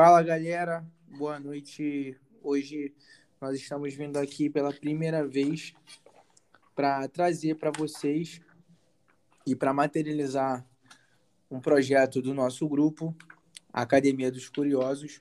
Fala 0.00 0.22
galera, 0.22 0.86
boa 1.18 1.40
noite. 1.40 2.16
Hoje 2.40 2.94
nós 3.40 3.58
estamos 3.58 3.92
vindo 3.94 4.16
aqui 4.16 4.48
pela 4.48 4.72
primeira 4.72 5.26
vez 5.26 5.74
para 6.72 7.08
trazer 7.08 7.56
para 7.56 7.72
vocês 7.76 8.40
e 9.44 9.56
para 9.56 9.74
materializar 9.74 10.64
um 11.50 11.58
projeto 11.58 12.22
do 12.22 12.32
nosso 12.32 12.68
grupo, 12.68 13.12
Academia 13.72 14.30
dos 14.30 14.48
Curiosos. 14.48 15.20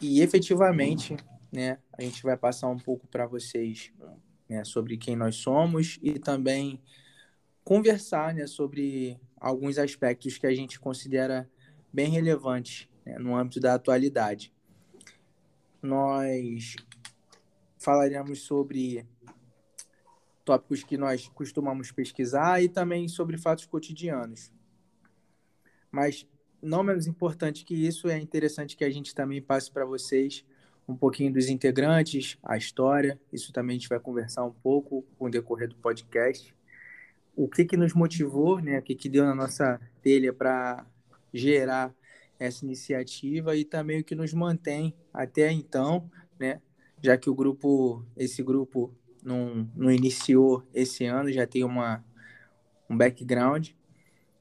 E 0.00 0.22
efetivamente, 0.22 1.14
né, 1.52 1.80
a 1.92 2.00
gente 2.00 2.22
vai 2.22 2.38
passar 2.38 2.68
um 2.68 2.78
pouco 2.78 3.06
para 3.06 3.26
vocês 3.26 3.92
né, 4.48 4.64
sobre 4.64 4.96
quem 4.96 5.16
nós 5.16 5.36
somos 5.36 5.98
e 6.02 6.18
também 6.18 6.82
conversar 7.62 8.32
né, 8.32 8.46
sobre 8.46 9.20
alguns 9.36 9.76
aspectos 9.76 10.38
que 10.38 10.46
a 10.46 10.54
gente 10.54 10.80
considera 10.80 11.46
bem 11.92 12.08
relevantes 12.08 12.90
né, 13.04 13.18
no 13.18 13.36
âmbito 13.36 13.60
da 13.60 13.74
atualidade. 13.74 14.52
Nós 15.80 16.76
falaremos 17.78 18.42
sobre 18.42 19.06
tópicos 20.44 20.82
que 20.84 20.96
nós 20.96 21.28
costumamos 21.28 21.90
pesquisar 21.90 22.62
e 22.62 22.68
também 22.68 23.08
sobre 23.08 23.36
fatos 23.38 23.66
cotidianos. 23.66 24.52
Mas 25.90 26.26
não 26.60 26.82
menos 26.82 27.06
importante 27.06 27.64
que 27.64 27.74
isso, 27.74 28.08
é 28.08 28.18
interessante 28.18 28.76
que 28.76 28.84
a 28.84 28.90
gente 28.90 29.14
também 29.14 29.42
passe 29.42 29.70
para 29.70 29.84
vocês 29.84 30.44
um 30.86 30.96
pouquinho 30.96 31.32
dos 31.32 31.48
integrantes, 31.48 32.38
a 32.42 32.56
história. 32.56 33.20
Isso 33.32 33.52
também 33.52 33.76
a 33.76 33.78
gente 33.78 33.88
vai 33.88 34.00
conversar 34.00 34.44
um 34.44 34.52
pouco 34.52 35.04
com 35.18 35.26
o 35.26 35.30
decorrer 35.30 35.68
do 35.68 35.76
podcast. 35.76 36.54
O 37.36 37.48
que, 37.48 37.64
que 37.64 37.76
nos 37.76 37.94
motivou, 37.94 38.60
né? 38.60 38.78
o 38.78 38.82
que, 38.82 38.94
que 38.94 39.08
deu 39.08 39.24
na 39.24 39.34
nossa 39.34 39.80
telha 40.02 40.32
para 40.32 40.84
gerar 41.32 41.94
essa 42.42 42.64
iniciativa 42.64 43.56
e 43.56 43.64
também 43.64 44.00
o 44.00 44.04
que 44.04 44.14
nos 44.14 44.32
mantém 44.32 44.94
até 45.12 45.50
então, 45.50 46.10
né? 46.38 46.60
Já 47.00 47.16
que 47.16 47.30
o 47.30 47.34
grupo, 47.34 48.04
esse 48.16 48.42
grupo 48.42 48.94
não, 49.22 49.68
não 49.76 49.90
iniciou 49.90 50.66
esse 50.74 51.04
ano, 51.04 51.32
já 51.32 51.46
tem 51.46 51.64
uma, 51.64 52.04
um 52.88 52.96
background, 52.96 53.70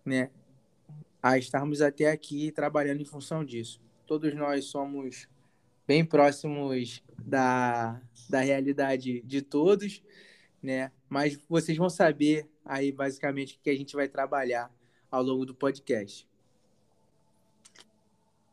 né? 0.03 0.31
A 1.21 1.38
estarmos 1.38 1.81
até 1.81 2.09
aqui 2.09 2.52
trabalhando 2.52 3.02
em 3.02 3.05
função 3.05 3.45
disso. 3.45 3.80
Todos 4.08 4.33
nós 4.33 4.65
somos 4.65 5.27
bem 5.88 6.03
próximos 6.03 7.03
da, 7.23 8.02
da 8.30 8.41
realidade 8.41 9.21
de 9.21 9.41
todos, 9.41 10.03
né? 10.61 10.91
Mas 11.08 11.38
vocês 11.47 11.77
vão 11.77 11.89
saber 11.89 12.49
aí 12.65 12.91
basicamente 12.91 13.58
o 13.58 13.59
que 13.61 13.69
a 13.69 13.75
gente 13.75 13.95
vai 13.95 14.08
trabalhar 14.08 14.71
ao 15.09 15.21
longo 15.21 15.45
do 15.45 15.53
podcast. 15.53 16.30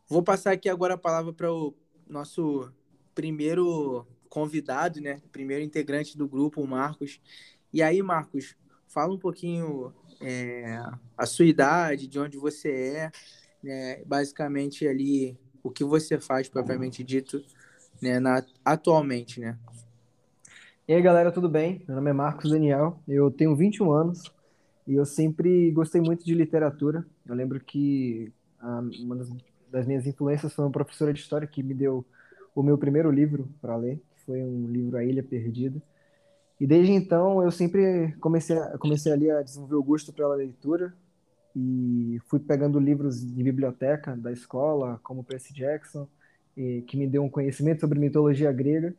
Vou 0.08 0.22
passar 0.22 0.52
aqui 0.52 0.70
agora 0.70 0.94
a 0.94 0.98
palavra 0.98 1.34
para 1.34 1.52
o 1.52 1.74
nosso 2.08 2.72
primeiro 3.14 4.06
convidado, 4.30 5.02
né? 5.02 5.20
Primeiro 5.30 5.62
integrante 5.62 6.16
do 6.16 6.26
grupo, 6.26 6.62
o 6.62 6.66
Marcos. 6.66 7.20
E 7.70 7.82
aí, 7.82 8.00
Marcos, 8.00 8.56
fala 8.86 9.12
um 9.12 9.18
pouquinho 9.18 9.92
é, 10.18 10.80
a 11.14 11.26
sua 11.26 11.44
idade, 11.44 12.06
de 12.06 12.18
onde 12.18 12.38
você 12.38 12.70
é, 12.70 13.12
né? 13.62 14.02
basicamente 14.06 14.88
ali 14.88 15.38
o 15.62 15.70
que 15.70 15.84
você 15.84 16.18
faz 16.18 16.48
propriamente 16.48 17.04
dito, 17.04 17.44
né? 18.00 18.18
Na, 18.18 18.42
atualmente, 18.64 19.40
né? 19.40 19.58
E 20.88 20.94
aí, 20.94 21.02
galera, 21.02 21.30
tudo 21.30 21.50
bem? 21.50 21.84
Meu 21.86 21.96
nome 21.96 22.08
é 22.08 22.14
Marcos 22.14 22.50
Daniel, 22.50 22.98
eu 23.06 23.30
tenho 23.30 23.54
21 23.54 23.92
anos 23.92 24.22
e 24.86 24.94
eu 24.94 25.04
sempre 25.04 25.70
gostei 25.70 26.00
muito 26.00 26.24
de 26.24 26.34
literatura. 26.34 27.06
Eu 27.26 27.34
lembro 27.34 27.60
que 27.60 28.32
ah, 28.58 28.80
uma 29.00 29.14
das 29.14 29.28
das 29.70 29.86
minhas 29.86 30.06
influências 30.06 30.52
foi 30.52 30.64
uma 30.64 30.70
professora 30.70 31.12
de 31.12 31.20
história 31.20 31.46
que 31.46 31.62
me 31.62 31.74
deu 31.74 32.04
o 32.54 32.62
meu 32.62 32.76
primeiro 32.76 33.10
livro 33.10 33.48
para 33.60 33.76
ler, 33.76 33.96
que 33.96 34.24
foi 34.24 34.42
um 34.42 34.66
livro 34.66 34.96
A 34.96 35.04
Ilha 35.04 35.22
Perdida. 35.22 35.80
E 36.60 36.66
desde 36.66 36.92
então 36.92 37.42
eu 37.42 37.50
sempre 37.50 38.12
comecei 38.20 38.58
a, 38.58 38.76
comecei 38.78 39.12
ali 39.12 39.30
a 39.30 39.42
desenvolver 39.42 39.76
o 39.76 39.82
gosto 39.82 40.12
pela 40.12 40.34
leitura 40.34 40.92
e 41.54 42.20
fui 42.26 42.38
pegando 42.38 42.78
livros 42.78 43.20
de 43.20 43.42
biblioteca 43.42 44.16
da 44.16 44.32
escola, 44.32 45.00
como 45.02 45.24
Percy 45.24 45.52
Jackson, 45.54 46.06
e, 46.56 46.82
que 46.82 46.96
me 46.96 47.06
deu 47.06 47.22
um 47.22 47.30
conhecimento 47.30 47.80
sobre 47.80 47.98
mitologia 47.98 48.52
grega. 48.52 48.94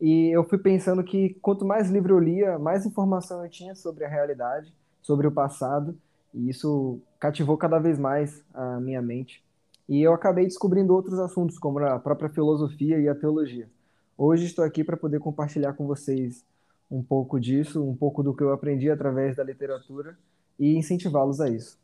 E 0.00 0.28
eu 0.28 0.44
fui 0.44 0.58
pensando 0.58 1.02
que 1.02 1.34
quanto 1.40 1.64
mais 1.64 1.90
livro 1.90 2.14
eu 2.14 2.18
lia, 2.18 2.58
mais 2.58 2.84
informação 2.84 3.42
eu 3.42 3.50
tinha 3.50 3.74
sobre 3.74 4.04
a 4.04 4.08
realidade, 4.08 4.72
sobre 5.00 5.26
o 5.26 5.32
passado, 5.32 5.96
e 6.32 6.50
isso 6.50 7.00
cativou 7.18 7.56
cada 7.56 7.78
vez 7.78 7.98
mais 7.98 8.44
a 8.52 8.80
minha 8.80 9.00
mente. 9.00 9.42
E 9.88 10.00
eu 10.02 10.12
acabei 10.14 10.44
descobrindo 10.44 10.94
outros 10.94 11.18
assuntos, 11.18 11.58
como 11.58 11.78
a 11.78 11.98
própria 11.98 12.30
filosofia 12.30 12.98
e 12.98 13.08
a 13.08 13.14
teologia. 13.14 13.68
Hoje 14.16 14.46
estou 14.46 14.64
aqui 14.64 14.82
para 14.82 14.96
poder 14.96 15.20
compartilhar 15.20 15.74
com 15.74 15.86
vocês 15.86 16.44
um 16.90 17.02
pouco 17.02 17.38
disso, 17.38 17.82
um 17.82 17.96
pouco 17.96 18.22
do 18.22 18.34
que 18.34 18.42
eu 18.42 18.52
aprendi 18.52 18.90
através 18.90 19.36
da 19.36 19.44
literatura 19.44 20.18
e 20.58 20.76
incentivá-los 20.76 21.40
a 21.40 21.48
isso. 21.50 21.78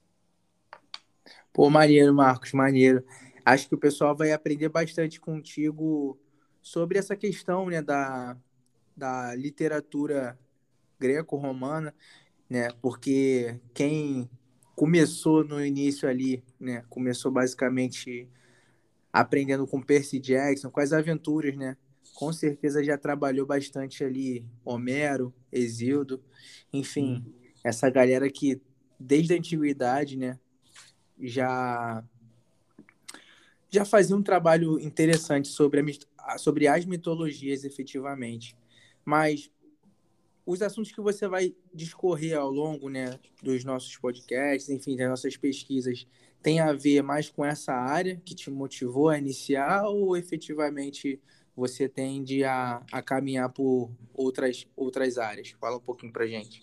Pô, 1.53 1.69
maneiro, 1.69 2.15
Marcos, 2.15 2.53
maneiro. 2.53 3.05
Acho 3.45 3.69
que 3.69 3.75
o 3.75 3.79
pessoal 3.79 4.17
vai 4.17 4.33
aprender 4.33 4.69
bastante 4.69 5.21
contigo 5.21 6.19
sobre 6.63 6.99
essa 6.99 7.17
questão 7.17 7.67
né, 7.67 7.83
da, 7.83 8.37
da 8.97 9.35
literatura 9.35 10.39
greco-romana, 10.99 11.95
né? 12.49 12.69
Porque 12.81 13.59
quem 13.75 14.31
começou 14.81 15.45
no 15.45 15.63
início 15.63 16.09
ali, 16.09 16.43
né? 16.59 16.83
Começou 16.89 17.31
basicamente 17.31 18.27
aprendendo 19.13 19.67
com 19.67 19.79
Percy 19.79 20.19
Jackson, 20.19 20.71
com 20.71 20.81
as 20.81 20.95
aventuras, 20.95 21.55
né? 21.55 21.77
Com 22.15 22.33
certeza 22.33 22.83
já 22.83 22.97
trabalhou 22.97 23.45
bastante 23.45 24.03
ali 24.03 24.43
Homero, 24.65 25.35
Exildo, 25.53 26.25
enfim, 26.73 27.23
essa 27.63 27.91
galera 27.91 28.31
que 28.31 28.59
desde 28.99 29.35
a 29.35 29.37
antiguidade, 29.37 30.17
né, 30.17 30.41
já 31.19 32.03
já 33.69 33.85
fazia 33.85 34.17
um 34.17 34.23
trabalho 34.23 34.81
interessante 34.81 35.49
sobre, 35.49 36.01
a, 36.17 36.39
sobre 36.39 36.67
as 36.67 36.87
mitologias 36.87 37.65
efetivamente. 37.65 38.57
Mas 39.05 39.51
os 40.51 40.63
assuntos 40.63 40.91
que 40.91 41.01
você 41.01 41.29
vai 41.29 41.55
discorrer 41.73 42.37
ao 42.37 42.51
longo 42.51 42.89
né, 42.89 43.19
dos 43.41 43.65
nossos 43.65 43.97
podcasts, 43.97 44.69
enfim, 44.69 44.97
das 44.97 45.09
nossas 45.09 45.37
pesquisas, 45.37 46.09
tem 46.43 46.59
a 46.59 46.73
ver 46.73 47.03
mais 47.03 47.31
com 47.31 47.45
essa 47.45 47.73
área 47.73 48.21
que 48.25 48.35
te 48.35 48.51
motivou 48.51 49.09
a 49.09 49.19
iniciar 49.19 49.85
ou 49.85 50.17
efetivamente 50.17 51.21
você 51.55 51.89
tende 51.89 52.43
a, 52.43 52.83
a 52.91 53.01
caminhar 53.01 53.51
por 53.51 53.93
outras, 54.13 54.67
outras 54.77 55.19
áreas? 55.19 55.51
Fala 55.61 55.77
um 55.77 55.81
pouquinho 55.81 56.13
para 56.13 56.27
gente. 56.27 56.61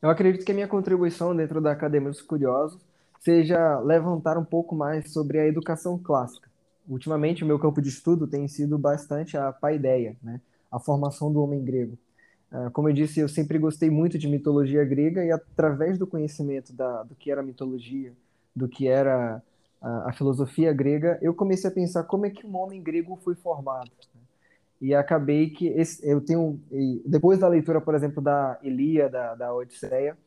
Eu 0.00 0.08
acredito 0.08 0.44
que 0.44 0.52
a 0.52 0.54
minha 0.54 0.68
contribuição 0.68 1.34
dentro 1.34 1.60
da 1.60 1.72
Academia 1.72 2.10
dos 2.10 2.22
Curiosos 2.22 2.80
seja 3.18 3.80
levantar 3.80 4.38
um 4.38 4.44
pouco 4.44 4.74
mais 4.74 5.12
sobre 5.12 5.40
a 5.40 5.46
educação 5.46 5.98
clássica. 5.98 6.48
Ultimamente, 6.88 7.42
o 7.42 7.46
meu 7.46 7.58
campo 7.58 7.82
de 7.82 7.88
estudo 7.88 8.26
tem 8.26 8.46
sido 8.46 8.78
bastante 8.78 9.36
a 9.36 9.52
paideia, 9.52 10.16
né? 10.22 10.40
a 10.70 10.78
formação 10.78 11.32
do 11.32 11.42
homem 11.42 11.64
grego. 11.64 11.98
Ah, 12.50 12.68
como 12.72 12.88
eu 12.88 12.92
disse, 12.92 13.20
eu 13.20 13.28
sempre 13.28 13.58
gostei 13.58 13.88
muito 13.90 14.18
de 14.18 14.26
mitologia 14.26 14.84
grega 14.84 15.24
e 15.24 15.30
através 15.30 15.98
do 15.98 16.06
conhecimento 16.06 16.72
da, 16.72 17.04
do 17.04 17.14
que 17.14 17.30
era 17.30 17.42
mitologia, 17.42 18.12
do 18.54 18.68
que 18.68 18.88
era 18.88 19.42
a, 19.80 20.10
a, 20.10 20.12
filosofia 20.12 20.72
grega, 20.72 21.18
eu 21.22 21.32
comecei 21.32 21.70
a 21.70 21.72
pensar 21.72 22.04
como 22.04 22.26
é 22.26 22.30
que 22.30 22.46
um 22.46 22.56
homem 22.56 22.82
grego 22.82 23.16
foi 23.22 23.36
formado. 23.36 23.90
Né? 24.14 24.20
E 24.80 24.94
acabei 24.94 25.50
que 25.50 25.68
esse, 25.68 26.04
eu 26.06 26.20
tenho, 26.20 26.60
depois 27.06 27.38
da 27.38 27.46
leitura, 27.48 27.80
por 27.80 27.94
exemplo, 27.94 28.20
da 28.22 28.58
Ilíada, 28.62 29.10
da, 29.10 29.34
da 29.36 29.54
Odisseia, 29.54 30.18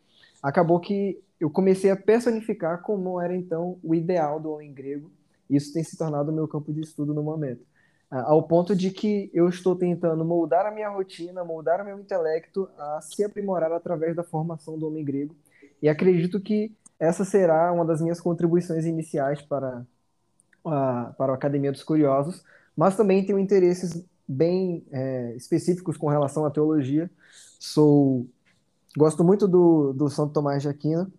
acabou 0.42 0.80
que 0.80 1.22
eu 1.40 1.50
comecei 1.50 1.92
a 1.92 1.96
personificar 1.96 2.82
como 2.82 3.20
era 3.20 3.36
então 3.36 3.78
o 3.84 3.94
ideal 3.94 4.40
do 4.40 4.52
homem 4.52 4.74
grego. 4.74 5.12
Isso 5.50 5.74
tem 5.74 5.84
se 5.84 5.98
tornado 5.98 6.32
o 6.32 6.36
meu 6.36 6.48
campo 6.48 6.72
de 6.72 6.82
estudo 6.82 7.14
no 7.14 7.22
momento 7.22 7.66
ao 8.22 8.44
ponto 8.44 8.76
de 8.76 8.92
que 8.92 9.32
eu 9.34 9.50
estou 9.50 9.76
tentando 9.76 10.24
moldar 10.24 10.66
a 10.66 10.72
minha 10.72 10.90
rotina, 10.90 11.44
moldar 11.44 11.82
o 11.82 11.86
meu 11.86 12.00
intelecto 12.00 12.70
a 12.78 13.02
se 13.02 13.24
aprimorar 13.24 13.72
através 13.72 14.16
da 14.16 14.24
formação 14.24 14.78
do 14.78 14.88
homem 14.88 15.04
grego. 15.04 15.36
E 15.82 15.90
acredito 15.90 16.40
que 16.40 16.72
essa 17.00 17.26
será 17.26 17.72
uma 17.72 17.84
das 17.84 18.02
minhas 18.02 18.22
contribuições 18.22 18.86
iniciais 18.86 19.42
para 19.42 19.84
a, 20.64 21.14
para 21.18 21.34
a 21.34 21.36
Academia 21.36 21.72
dos 21.72 21.84
Curiosos, 21.84 22.44
mas 22.78 22.96
também 22.96 23.26
tenho 23.26 23.40
interesses 23.40 24.06
bem 24.28 24.86
é, 24.92 25.34
específicos 25.36 25.98
com 25.98 26.08
relação 26.08 26.46
à 26.46 26.52
teologia. 26.52 27.10
Sou 27.60 28.28
gosto 28.96 29.24
muito 29.24 29.48
do, 29.48 29.92
do 29.92 30.08
Santo 30.08 30.34
Tomás 30.34 30.62
de 30.62 30.70
Aquino, 30.70 31.12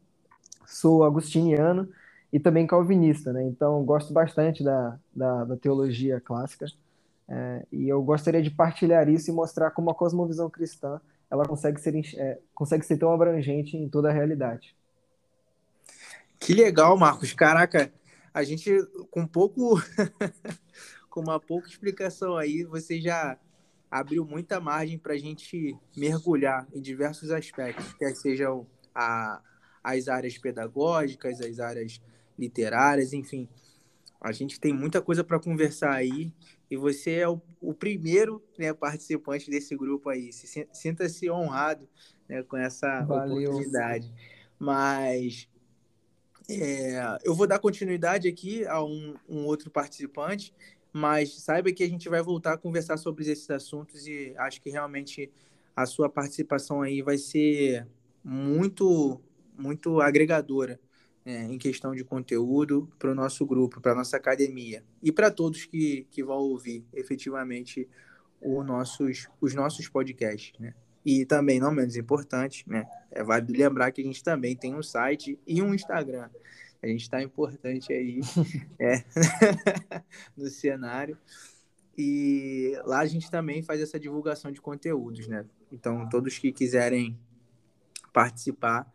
sou 0.64 1.02
agustiniano 1.02 1.88
e 2.32 2.38
também 2.38 2.66
calvinista, 2.66 3.32
né? 3.32 3.42
Então 3.44 3.84
gosto 3.84 4.12
bastante 4.12 4.62
da, 4.62 4.98
da, 5.14 5.44
da 5.44 5.56
teologia 5.56 6.20
clássica. 6.20 6.66
É, 7.28 7.66
e 7.72 7.88
eu 7.88 8.02
gostaria 8.02 8.42
de 8.42 8.50
partilhar 8.50 9.08
isso 9.08 9.30
e 9.30 9.34
mostrar 9.34 9.70
como 9.70 9.90
a 9.90 9.94
cosmovisão 9.94 10.50
cristã 10.50 11.00
ela 11.30 11.46
consegue 11.46 11.80
ser, 11.80 11.94
é, 12.16 12.38
consegue 12.54 12.84
ser 12.84 12.98
tão 12.98 13.12
abrangente 13.12 13.76
em 13.76 13.88
toda 13.88 14.10
a 14.10 14.12
realidade. 14.12 14.76
Que 16.38 16.52
legal, 16.52 16.96
Marcos. 16.96 17.32
Caraca, 17.32 17.92
a 18.32 18.42
gente, 18.42 18.70
com 19.10 19.26
pouco, 19.26 19.80
com 21.08 21.20
uma 21.20 21.40
pouca 21.40 21.68
explicação 21.68 22.36
aí, 22.36 22.64
você 22.64 23.00
já 23.00 23.38
abriu 23.90 24.24
muita 24.24 24.60
margem 24.60 24.98
para 24.98 25.14
a 25.14 25.18
gente 25.18 25.76
mergulhar 25.96 26.66
em 26.74 26.80
diversos 26.80 27.30
aspectos, 27.30 27.94
quer 27.94 28.14
sejam 28.14 28.66
a, 28.94 29.40
as 29.82 30.08
áreas 30.08 30.36
pedagógicas, 30.36 31.40
as 31.40 31.60
áreas 31.60 32.00
literárias, 32.38 33.12
enfim. 33.12 33.48
A 34.20 34.32
gente 34.32 34.58
tem 34.58 34.72
muita 34.72 35.00
coisa 35.00 35.22
para 35.22 35.38
conversar 35.38 35.92
aí 35.92 36.32
e 36.70 36.76
você 36.76 37.12
é 37.16 37.28
o, 37.28 37.40
o 37.60 37.74
primeiro 37.74 38.42
né, 38.58 38.72
participante 38.72 39.50
desse 39.50 39.76
grupo 39.76 40.08
aí. 40.08 40.30
Sinta-se 40.72 41.30
honrado 41.30 41.88
né, 42.28 42.42
com 42.42 42.56
essa 42.56 43.02
Valeu. 43.02 43.50
oportunidade. 43.50 44.12
Mas 44.58 45.48
é, 46.48 47.18
eu 47.24 47.34
vou 47.34 47.46
dar 47.46 47.58
continuidade 47.58 48.28
aqui 48.28 48.66
a 48.66 48.82
um, 48.82 49.14
um, 49.28 49.44
outro 49.44 49.70
participante, 49.70 50.54
mas 50.92 51.42
saiba 51.42 51.72
que 51.72 51.82
a 51.82 51.88
gente 51.88 52.08
vai 52.08 52.22
voltar 52.22 52.54
a 52.54 52.58
conversar 52.58 52.96
sobre 52.96 53.24
esses 53.30 53.48
assuntos 53.50 54.06
e 54.06 54.34
acho 54.38 54.60
que 54.60 54.70
realmente 54.70 55.30
a 55.74 55.86
sua 55.86 56.08
participação 56.08 56.82
aí 56.82 57.02
vai 57.02 57.18
ser 57.18 57.86
muito, 58.22 59.20
muito 59.58 60.00
agregadora 60.00 60.78
né, 61.24 61.44
em 61.44 61.58
questão 61.58 61.94
de 61.94 62.04
conteúdo 62.04 62.88
para 62.98 63.10
o 63.10 63.14
nosso 63.14 63.46
grupo, 63.46 63.80
para 63.80 63.92
a 63.92 63.94
nossa 63.94 64.16
academia 64.16 64.84
e 65.02 65.10
para 65.10 65.30
todos 65.30 65.64
que, 65.64 66.06
que 66.10 66.22
vão 66.22 66.38
ouvir 66.38 66.84
efetivamente 66.92 67.88
os 68.40 68.64
nossos, 68.64 69.28
os 69.40 69.54
nossos 69.54 69.88
podcasts. 69.88 70.52
Né? 70.58 70.74
E 71.04 71.24
também, 71.24 71.58
não 71.58 71.72
menos 71.72 71.96
importante, 71.96 72.68
né, 72.68 72.86
é 73.10 73.22
válido 73.22 73.52
lembrar 73.52 73.90
que 73.90 74.00
a 74.00 74.04
gente 74.04 74.22
também 74.22 74.54
tem 74.54 74.74
um 74.74 74.82
site 74.82 75.38
e 75.46 75.62
um 75.62 75.74
Instagram. 75.74 76.28
A 76.82 76.86
gente 76.86 77.02
está 77.02 77.22
importante 77.22 77.92
aí 77.92 78.20
é, 78.78 79.02
no 80.36 80.48
cenário. 80.48 81.16
E 81.96 82.76
lá 82.84 83.00
a 83.00 83.06
gente 83.06 83.30
também 83.30 83.62
faz 83.62 83.80
essa 83.80 83.98
divulgação 84.00 84.50
de 84.50 84.60
conteúdos, 84.60 85.28
né? 85.28 85.46
Então, 85.70 86.08
todos 86.08 86.36
que 86.38 86.52
quiserem 86.52 87.18
participar, 88.12 88.90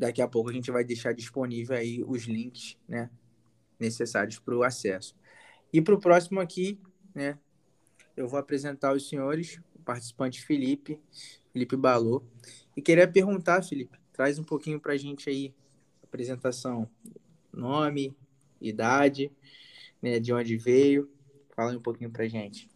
Daqui 0.00 0.22
a 0.22 0.26
pouco 0.26 0.48
a 0.48 0.52
gente 0.54 0.70
vai 0.70 0.82
deixar 0.82 1.12
disponível 1.12 1.76
aí 1.76 2.02
os 2.02 2.22
links, 2.22 2.74
né, 2.88 3.10
necessários 3.78 4.38
para 4.38 4.56
o 4.56 4.62
acesso. 4.62 5.14
E 5.70 5.82
para 5.82 5.94
o 5.94 6.00
próximo 6.00 6.40
aqui, 6.40 6.80
né, 7.14 7.38
eu 8.16 8.26
vou 8.26 8.40
apresentar 8.40 8.94
os 8.94 9.06
senhores, 9.06 9.60
o 9.74 9.80
participante 9.80 10.40
Felipe, 10.40 10.98
Felipe 11.52 11.76
Balô. 11.76 12.24
E 12.74 12.80
queria 12.80 13.06
perguntar, 13.06 13.62
Felipe, 13.62 13.98
traz 14.10 14.38
um 14.38 14.42
pouquinho 14.42 14.80
para 14.80 14.94
a 14.94 14.96
gente 14.96 15.28
aí, 15.28 15.54
apresentação, 16.02 16.88
nome, 17.52 18.16
idade, 18.58 19.30
né, 20.00 20.18
de 20.18 20.32
onde 20.32 20.56
veio. 20.56 21.10
Fala 21.54 21.76
um 21.76 21.82
pouquinho 21.82 22.10
para 22.10 22.24
a 22.24 22.28
gente. 22.28 22.70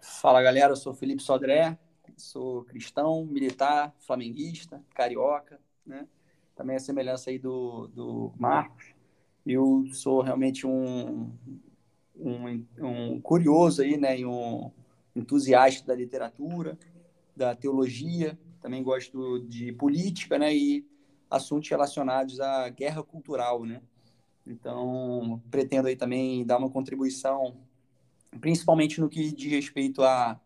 Fala, 0.00 0.42
galera, 0.42 0.72
eu 0.72 0.76
sou 0.76 0.92
Felipe 0.92 1.22
Sodré, 1.22 1.78
sou 2.16 2.64
cristão, 2.64 3.24
militar, 3.24 3.94
flamenguista, 4.00 4.84
carioca, 4.92 5.60
né? 5.86 6.08
Também 6.54 6.76
a 6.76 6.80
semelhança 6.80 7.30
aí 7.30 7.38
do, 7.38 7.86
do 7.88 8.32
Marcos. 8.38 8.94
Eu 9.44 9.84
sou 9.92 10.22
realmente 10.22 10.66
um, 10.66 11.32
um, 12.16 12.64
um 12.78 13.20
curioso 13.20 13.82
aí, 13.82 13.96
né, 13.96 14.20
e 14.20 14.26
um 14.26 14.70
entusiasta 15.14 15.86
da 15.86 15.94
literatura, 15.94 16.78
da 17.36 17.54
teologia, 17.54 18.38
também 18.60 18.82
gosto 18.82 19.40
de 19.40 19.72
política, 19.72 20.38
né, 20.38 20.54
e 20.54 20.86
assuntos 21.30 21.68
relacionados 21.68 22.40
à 22.40 22.68
guerra 22.68 23.02
cultural, 23.02 23.64
né. 23.64 23.82
Então, 24.46 25.40
pretendo 25.50 25.88
aí 25.88 25.96
também 25.96 26.44
dar 26.44 26.58
uma 26.58 26.70
contribuição, 26.70 27.56
principalmente 28.40 29.00
no 29.00 29.08
que 29.08 29.32
diz 29.32 29.50
respeito 29.50 30.02
à, 30.02 30.40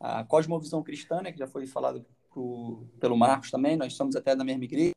à 0.00 0.24
cosmovisão 0.24 0.82
cristã, 0.82 1.20
né, 1.22 1.32
que 1.32 1.38
já 1.38 1.46
foi 1.46 1.66
falado 1.66 2.04
pro, 2.30 2.86
pelo 3.00 3.16
Marcos 3.16 3.50
também, 3.50 3.76
nós 3.76 3.94
somos 3.94 4.14
até 4.14 4.36
da 4.36 4.44
mesma 4.44 4.64
igreja, 4.64 4.92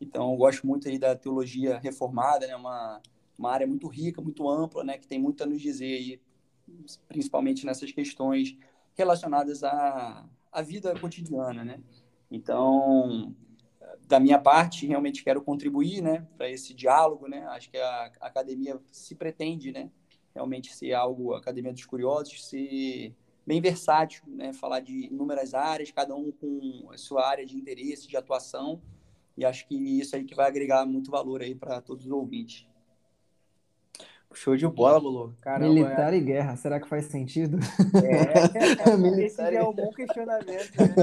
então, 0.00 0.32
eu 0.32 0.36
gosto 0.36 0.66
muito 0.66 0.88
aí 0.88 0.98
da 0.98 1.16
teologia 1.16 1.78
reformada, 1.78 2.46
né? 2.46 2.54
Uma, 2.54 3.00
uma 3.38 3.50
área 3.50 3.66
muito 3.66 3.88
rica, 3.88 4.20
muito 4.20 4.48
ampla, 4.48 4.84
né? 4.84 4.98
Que 4.98 5.06
tem 5.06 5.18
muito 5.18 5.42
a 5.42 5.46
nos 5.46 5.60
dizer 5.60 5.94
aí, 5.94 6.20
principalmente 7.08 7.64
nessas 7.64 7.90
questões 7.92 8.56
relacionadas 8.94 9.64
à, 9.64 10.26
à 10.52 10.62
vida 10.62 10.98
cotidiana, 10.98 11.64
né? 11.64 11.80
Então, 12.30 13.34
da 14.06 14.20
minha 14.20 14.38
parte, 14.38 14.86
realmente 14.86 15.24
quero 15.24 15.42
contribuir, 15.42 16.02
né? 16.02 16.26
Para 16.36 16.50
esse 16.50 16.74
diálogo, 16.74 17.26
né? 17.26 17.46
Acho 17.48 17.70
que 17.70 17.78
a, 17.78 18.12
academia 18.20 18.80
se 18.90 19.14
pretende, 19.14 19.72
né? 19.72 19.90
Realmente 20.34 20.74
ser 20.74 20.92
algo, 20.92 21.32
a 21.32 21.38
Academia 21.38 21.72
dos 21.72 21.86
Curiosos, 21.86 22.46
ser 22.46 23.14
bem 23.46 23.60
versátil, 23.60 24.24
né? 24.26 24.52
Falar 24.52 24.80
de 24.80 25.06
inúmeras 25.06 25.54
áreas, 25.54 25.90
cada 25.90 26.14
um 26.14 26.30
com 26.30 26.90
a 26.92 26.98
sua 26.98 27.26
área 27.26 27.46
de 27.46 27.56
interesse, 27.56 28.06
de 28.06 28.16
atuação, 28.16 28.82
e 29.36 29.44
acho 29.44 29.66
que 29.66 29.74
isso 30.00 30.16
aí 30.16 30.24
que 30.24 30.34
vai 30.34 30.46
agregar 30.46 30.86
muito 30.86 31.10
valor 31.10 31.42
aí 31.42 31.54
para 31.54 31.80
todos 31.80 32.06
os 32.06 32.12
ouvintes. 32.12 32.66
Show 34.32 34.54
de 34.54 34.68
bola, 34.68 35.00
Bolo. 35.00 35.34
Caramba, 35.40 35.72
Militar 35.72 36.12
é... 36.12 36.18
e 36.18 36.20
guerra, 36.20 36.56
será 36.56 36.78
que 36.78 36.86
faz 36.86 37.06
sentido? 37.06 37.58
É, 38.04 38.52
esse 39.24 39.40
é 39.40 39.62
um 39.62 39.72
bom 39.72 39.88
questionamento, 39.90 40.72
né? 40.76 40.94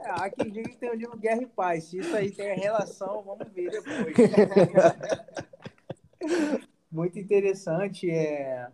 É, 0.00 0.06
há 0.10 0.30
quem 0.30 0.50
diga 0.50 0.68
que 0.68 0.76
tem 0.76 0.90
o 0.90 0.94
livro 0.94 1.18
Guerra 1.18 1.42
e 1.42 1.46
Paz. 1.46 1.84
Se 1.84 1.98
isso 1.98 2.14
aí 2.14 2.30
tem 2.30 2.56
relação, 2.56 3.22
vamos 3.22 3.52
ver 3.52 3.70
depois. 3.70 4.14
Muito 6.92 7.18
interessante. 7.18 8.08
É 8.08 8.68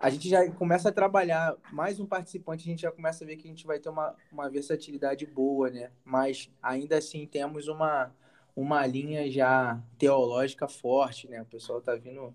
a 0.00 0.08
gente 0.08 0.30
já 0.30 0.50
começa 0.52 0.88
a 0.88 0.92
trabalhar 0.92 1.54
mais 1.70 2.00
um 2.00 2.06
participante, 2.06 2.62
a 2.62 2.70
gente 2.70 2.80
já 2.80 2.90
começa 2.90 3.22
a 3.22 3.26
ver 3.26 3.36
que 3.36 3.46
a 3.46 3.50
gente 3.50 3.66
vai 3.66 3.78
ter 3.78 3.90
uma, 3.90 4.16
uma 4.32 4.48
versatilidade 4.48 5.26
boa, 5.26 5.68
né? 5.68 5.90
Mas 6.02 6.50
ainda 6.62 6.96
assim 6.96 7.26
temos 7.26 7.68
uma, 7.68 8.10
uma 8.56 8.86
linha 8.86 9.30
já 9.30 9.78
teológica 9.98 10.66
forte, 10.66 11.28
né? 11.28 11.42
O 11.42 11.44
pessoal 11.44 11.82
tá 11.82 11.94
vindo, 11.96 12.32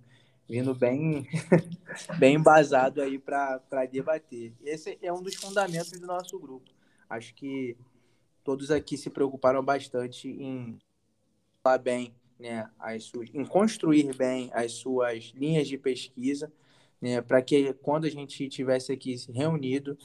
vindo 0.47 0.75
bem, 0.75 1.27
bem 2.19 2.35
embasado 2.35 3.01
aí 3.01 3.17
para 3.17 3.59
debater. 3.91 4.53
Esse 4.63 4.99
é 5.01 5.11
um 5.11 5.23
dos 5.23 5.33
fundamentos 5.33 5.89
do 5.99 6.05
nosso 6.05 6.37
grupo. 6.37 6.69
Acho 7.09 7.33
que 7.33 7.75
todos 8.43 8.69
aqui 8.69 8.95
se 8.95 9.09
preocuparam 9.09 9.65
bastante 9.65 10.29
em 10.29 10.77
falar 11.63 11.79
bem, 11.79 12.13
né? 12.39 12.69
As 12.77 13.05
suas, 13.05 13.27
em 13.33 13.43
construir 13.43 14.15
bem 14.15 14.51
as 14.53 14.73
suas 14.73 15.33
linhas 15.35 15.67
de 15.67 15.79
pesquisa 15.79 16.53
né, 17.01 17.21
para 17.21 17.41
que 17.41 17.73
quando 17.75 18.05
a 18.05 18.09
gente 18.09 18.47
tivesse 18.49 18.91
aqui 18.91 19.15
reunido, 19.33 19.97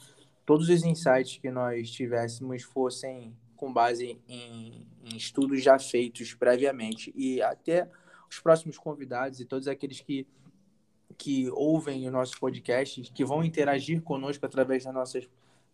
todos 0.45 0.69
os 0.69 0.83
insights 0.83 1.37
que 1.37 1.49
nós 1.49 1.89
tivéssemos 1.91 2.63
fossem 2.63 3.35
com 3.55 3.71
base 3.71 4.19
em, 4.27 4.87
em, 5.03 5.15
estudos 5.15 5.63
já 5.63 5.77
feitos 5.77 6.33
previamente. 6.33 7.13
E 7.15 7.41
até 7.41 7.89
os 8.29 8.39
próximos 8.39 8.77
convidados 8.77 9.39
e 9.39 9.45
todos 9.45 9.67
aqueles 9.67 10.01
que 10.01 10.27
que 11.17 11.51
ouvem 11.51 12.07
o 12.07 12.11
nosso 12.11 12.39
podcast, 12.39 12.99
que 13.13 13.23
vão 13.23 13.43
interagir 13.43 14.01
conosco 14.01 14.43
através 14.43 14.85
das 14.85 14.93
nossas 14.93 15.29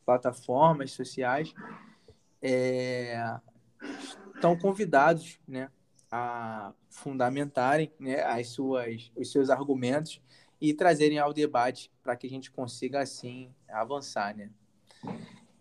plataformas 0.05 0.91
sociais, 0.91 1.53
é, 2.41 3.39
estão 4.36 4.57
convidados, 4.57 5.39
né, 5.47 5.69
a 6.12 6.74
fundamentarem, 6.89 7.91
né, 8.00 8.21
as 8.24 8.50
suas, 8.50 9.12
os 9.15 9.31
seus 9.31 9.50
argumentos 9.50 10.21
e 10.60 10.74
trazerem 10.74 11.20
ao 11.20 11.34
debate 11.34 11.92
para 12.02 12.16
que 12.16 12.28
a 12.28 12.30
gente 12.30 12.52
consiga, 12.52 13.02
assim, 13.02 13.54
avançar, 13.68 14.36
né? 14.36 14.50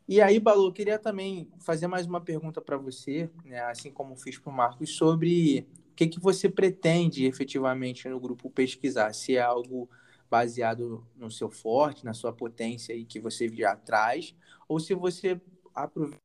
E 0.08 0.20
aí, 0.20 0.38
Balu, 0.38 0.68
eu 0.68 0.72
queria 0.72 0.98
também 0.98 1.50
fazer 1.58 1.88
mais 1.88 2.06
uma 2.06 2.20
pergunta 2.20 2.60
para 2.60 2.76
você, 2.76 3.28
né, 3.44 3.60
assim 3.62 3.90
como 3.90 4.14
fiz 4.14 4.38
para 4.38 4.50
o 4.50 4.54
Marcos, 4.54 4.90
sobre 4.90 5.66
o 5.90 5.94
que, 5.96 6.06
que 6.06 6.20
você 6.20 6.48
pretende 6.48 7.24
efetivamente 7.24 8.08
no 8.08 8.20
grupo 8.20 8.48
pesquisar, 8.48 9.12
se 9.12 9.36
é 9.36 9.42
algo 9.42 9.90
baseado 10.30 11.04
no 11.16 11.28
seu 11.28 11.50
forte, 11.50 12.04
na 12.04 12.14
sua 12.14 12.32
potência 12.32 12.92
e 12.92 13.04
que 13.04 13.18
você 13.18 13.48
já 13.48 13.74
traz, 13.74 14.34
ou 14.68 14.78
se 14.78 14.94
você 14.94 15.40
aproveita 15.74 16.18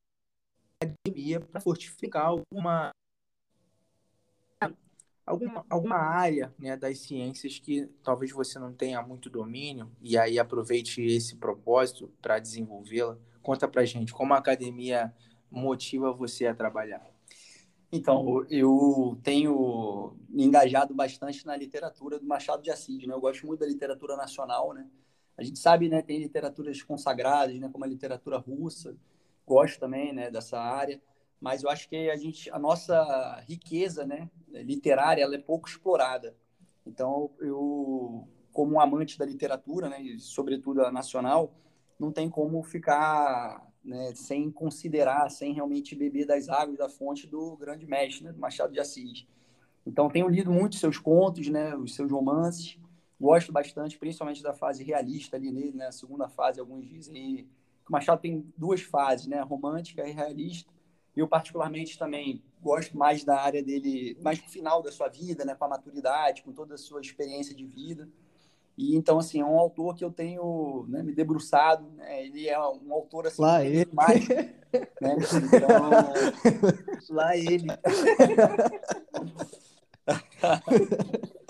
a 0.79 0.85
academia 0.85 1.39
para 1.39 1.59
fortificar 1.59 2.27
alguma 2.27 2.91
alguma, 5.25 5.65
alguma 5.69 5.97
área 5.97 6.53
né, 6.57 6.75
das 6.75 6.99
ciências 6.99 7.59
que 7.59 7.87
talvez 8.03 8.31
você 8.31 8.59
não 8.59 8.73
tenha 8.73 9.01
muito 9.01 9.29
domínio 9.29 9.91
e 10.01 10.17
aí 10.17 10.39
aproveite 10.39 11.01
esse 11.01 11.35
propósito 11.35 12.11
para 12.21 12.39
desenvolvê-la. 12.39 13.17
Conta 13.41 13.67
para 13.67 13.85
gente 13.85 14.13
como 14.13 14.33
a 14.33 14.37
academia 14.37 15.13
motiva 15.49 16.11
você 16.11 16.47
a 16.47 16.55
trabalhar. 16.55 17.05
Então, 17.91 18.45
eu 18.49 19.19
tenho 19.21 20.15
me 20.29 20.45
engajado 20.45 20.93
bastante 20.93 21.45
na 21.45 21.57
literatura 21.57 22.17
do 22.17 22.25
Machado 22.25 22.63
de 22.63 22.71
Assis, 22.71 23.05
né? 23.05 23.13
Eu 23.13 23.19
gosto 23.19 23.45
muito 23.45 23.59
da 23.59 23.65
literatura 23.65 24.15
nacional, 24.15 24.73
né? 24.73 24.87
A 25.37 25.43
gente 25.43 25.59
sabe, 25.59 25.89
né, 25.89 26.01
tem 26.01 26.19
literaturas 26.19 26.81
consagradas, 26.83 27.59
né, 27.59 27.67
como 27.69 27.83
a 27.83 27.87
literatura 27.87 28.37
russa. 28.37 28.95
Gosto 29.45 29.79
também, 29.79 30.13
né, 30.13 30.29
dessa 30.29 30.57
área 30.57 31.01
mas 31.41 31.63
eu 31.63 31.69
acho 31.71 31.89
que 31.89 32.09
a 32.11 32.15
gente, 32.15 32.49
a 32.51 32.59
nossa 32.59 33.43
riqueza, 33.47 34.05
né, 34.05 34.29
literária, 34.47 35.23
ela 35.23 35.33
é 35.33 35.39
pouco 35.39 35.67
explorada. 35.67 36.37
Então, 36.85 37.31
eu, 37.39 38.27
como 38.53 38.75
um 38.75 38.79
amante 38.79 39.17
da 39.17 39.25
literatura, 39.25 39.89
né, 39.89 39.97
sobretudo 40.19 40.83
a 40.83 40.91
nacional, 40.91 41.51
não 41.99 42.11
tem 42.11 42.29
como 42.29 42.61
ficar 42.61 43.67
né, 43.83 44.13
sem 44.13 44.51
considerar, 44.51 45.29
sem 45.31 45.51
realmente 45.51 45.95
beber 45.95 46.27
das 46.27 46.47
águas 46.47 46.77
da 46.77 46.87
fonte 46.87 47.25
do 47.25 47.57
grande 47.57 47.87
mestre, 47.87 48.25
né, 48.25 48.31
do 48.31 48.39
Machado 48.39 48.71
de 48.71 48.79
Assis. 48.79 49.25
Então, 49.83 50.09
tenho 50.09 50.29
lido 50.29 50.51
muito 50.51 50.75
seus 50.75 50.99
contos, 50.99 51.47
né, 51.47 51.75
os 51.75 51.95
seus 51.95 52.11
romances, 52.11 52.77
gosto 53.19 53.51
bastante, 53.51 53.97
principalmente 53.97 54.43
da 54.43 54.53
fase 54.53 54.83
realista 54.83 55.37
ali 55.37 55.51
nele, 55.51 55.75
né, 55.75 55.91
segunda 55.91 56.29
fase, 56.29 56.59
alguns 56.59 56.87
dizem. 56.87 57.49
O 57.89 57.91
Machado 57.91 58.21
tem 58.21 58.45
duas 58.55 58.81
fases, 58.81 59.25
né, 59.25 59.41
romântica 59.41 60.07
e 60.07 60.11
realista. 60.11 60.71
Eu, 61.15 61.27
particularmente, 61.27 61.97
também 61.97 62.41
gosto 62.61 62.97
mais 62.97 63.23
da 63.23 63.39
área 63.39 63.61
dele, 63.61 64.17
mais 64.21 64.41
no 64.41 64.47
final 64.47 64.81
da 64.81 64.91
sua 64.91 65.09
vida, 65.09 65.43
né, 65.43 65.55
com 65.55 65.65
a 65.65 65.69
maturidade, 65.69 66.43
com 66.43 66.53
toda 66.53 66.75
a 66.75 66.77
sua 66.77 67.01
experiência 67.01 67.55
de 67.55 67.65
vida. 67.65 68.07
E 68.77 68.95
então, 68.95 69.19
assim, 69.19 69.41
é 69.41 69.45
um 69.45 69.59
autor 69.59 69.95
que 69.95 70.03
eu 70.03 70.11
tenho 70.11 70.85
né, 70.87 71.03
me 71.03 71.13
debruçado. 71.13 71.89
Né? 71.91 72.25
Ele 72.25 72.47
é 72.47 72.59
um 72.59 72.93
autor 72.93 73.27
assim. 73.27 73.41
Lá 73.41 73.63
ele. 73.63 73.89
Mais, 73.93 74.27
né? 74.27 74.53
Então, 75.53 75.89
lá 77.15 77.35
ele. 77.35 77.67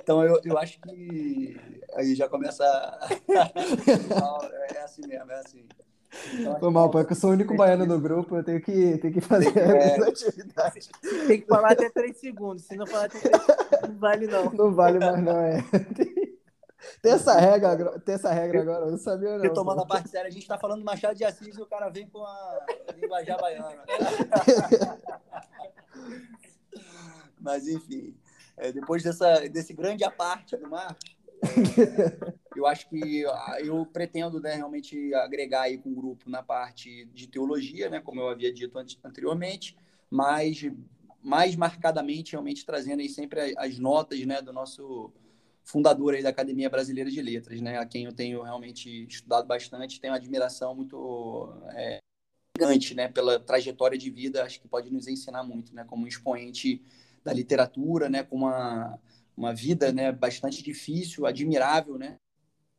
então, 0.01 0.24
eu, 0.24 0.41
eu 0.44 0.58
acho 0.58 0.82
que 0.82 1.56
aí 1.94 2.15
já 2.15 2.27
começa. 2.27 2.65
é 4.75 4.82
assim 4.82 5.08
mesmo, 5.08 5.32
é 5.32 5.39
assim. 5.39 5.68
Então, 6.34 6.60
Foi 6.60 6.72
mal, 6.72 6.89
porque 6.89 7.13
eu 7.13 7.18
sou 7.18 7.30
o 7.30 7.34
único 7.34 7.56
baiano 7.56 7.88
do 7.88 8.00
grupo, 8.00 8.36
eu 8.36 8.44
tenho 8.44 8.62
que, 8.62 8.98
tenho 8.98 9.13
que 9.13 9.22
fazer 9.22 9.58
é, 9.58 9.96
atividade. 9.96 10.89
Tem 11.27 11.39
que 11.41 11.48
falar 11.48 11.72
até 11.72 11.89
3 11.89 12.18
segundos, 12.18 12.63
se 12.63 12.75
não 12.75 12.86
falar 12.86 13.06
até 13.06 13.20
3 13.20 13.44
segundos, 13.44 13.89
não 13.89 13.98
vale 13.98 14.27
não. 14.27 14.51
Não 14.51 14.74
vale 14.74 15.00
mais 15.00 15.24
não, 15.24 15.39
é. 15.39 15.63
Tem 17.01 17.13
essa 17.13 17.39
regra, 17.39 18.00
tem 18.00 18.15
essa 18.15 18.32
regra 18.32 18.62
agora, 18.62 18.86
eu 18.86 18.91
não 18.91 18.98
sabia 18.98 19.38
não. 19.38 19.41
Retomando 19.41 19.82
a 19.82 19.86
parte 19.86 20.10
séria, 20.10 20.27
a 20.27 20.32
gente 20.32 20.41
está 20.41 20.58
falando 20.58 20.80
do 20.80 20.86
Machado 20.86 21.15
de 21.15 21.24
Assis 21.24 21.58
e 21.58 21.62
o 21.62 21.65
cara 21.65 21.89
vem 21.89 22.08
com 22.08 22.24
a 22.24 22.65
linguajar 22.96 23.39
baiana. 23.39 23.84
Mas, 27.39 27.68
enfim, 27.68 28.15
é, 28.58 28.72
depois 28.72 29.01
dessa, 29.03 29.48
desse 29.50 29.74
grande 29.74 30.03
aparte 30.03 30.56
do 30.58 30.70
Marcos, 30.70 31.15
é, 31.21 31.21
eu 32.55 32.65
acho 32.67 32.88
que 32.89 33.25
ah, 33.25 33.57
eu 33.63 33.86
pretendo 33.86 34.39
né, 34.39 34.55
realmente 34.55 35.13
agregar 35.15 35.63
aí 35.63 35.77
com 35.77 35.91
o 35.91 35.95
grupo 35.95 36.29
na 36.29 36.43
parte 36.43 37.05
de 37.05 37.27
teologia, 37.27 37.89
né, 37.89 38.00
como 38.00 38.21
eu 38.21 38.29
havia 38.29 38.53
dito 38.53 38.77
anteriormente, 39.03 39.75
mas 40.10 40.63
mais 41.24 41.55
marcadamente 41.55 42.31
realmente 42.31 42.65
trazendo 42.65 43.00
aí 43.00 43.10
sempre 43.10 43.53
as 43.57 43.77
notas 43.77 44.19
né, 44.25 44.41
do 44.41 44.51
nosso 44.51 45.12
fundador 45.63 46.15
aí 46.15 46.24
da 46.24 46.29
Academia 46.29 46.69
Brasileira 46.69 47.10
de 47.10 47.21
Letras, 47.21 47.62
né, 47.62 47.77
a 47.77 47.86
quem 47.86 48.05
eu 48.05 48.13
tenho 48.13 48.41
realmente 48.41 49.05
estudado 49.07 49.48
bastante, 49.48 50.01
tenho 50.01 50.13
uma 50.13 50.17
admiração 50.17 50.75
muito 50.75 51.53
é, 51.74 52.00
gigante, 52.57 52.95
né, 52.95 53.07
pela 53.07 53.39
trajetória 53.39 53.98
de 53.98 54.10
vida, 54.10 54.43
acho 54.43 54.60
que 54.60 54.67
pode 54.67 54.91
nos 54.91 55.07
ensinar 55.07 55.43
muito, 55.43 55.74
né, 55.74 55.83
como 55.83 56.05
um 56.05 56.07
expoente 56.07 56.83
da 57.24 57.31
literatura, 57.31 58.10
né, 58.10 58.24
com 58.24 58.38
uma 58.38 59.00
uma 59.41 59.55
vida 59.55 59.91
né, 59.91 60.12
bastante 60.12 60.62
difícil, 60.62 61.25
admirável, 61.25 61.98
né? 61.98 62.17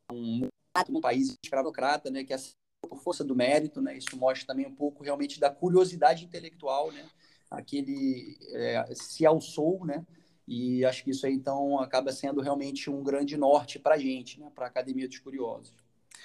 Um, 0.09 0.47
um 0.89 1.01
país 1.01 1.35
escravocrata, 1.43 2.09
né, 2.09 2.23
que 2.23 2.33
é 2.33 2.37
por 2.81 3.01
força 3.01 3.21
do 3.21 3.35
mérito, 3.35 3.81
né? 3.81 3.97
Isso 3.97 4.15
mostra 4.17 4.47
também 4.47 4.65
um 4.65 4.73
pouco 4.73 5.03
realmente 5.03 5.41
da 5.41 5.49
curiosidade 5.49 6.23
intelectual, 6.23 6.89
né? 6.93 7.05
Aquele 7.51 8.37
é, 8.53 8.85
se 8.95 9.25
alçou, 9.25 9.85
né? 9.85 10.05
E 10.47 10.85
acho 10.85 11.03
que 11.03 11.11
isso 11.11 11.25
aí 11.25 11.33
então 11.33 11.79
acaba 11.79 12.13
sendo 12.13 12.39
realmente 12.41 12.89
um 12.89 13.03
grande 13.03 13.35
norte 13.35 13.77
para 13.77 13.95
a 13.95 13.97
gente, 13.97 14.39
né? 14.39 14.49
Para 14.55 14.65
a 14.65 14.69
Academia 14.69 15.07
dos 15.07 15.19
Curiosos. 15.19 15.73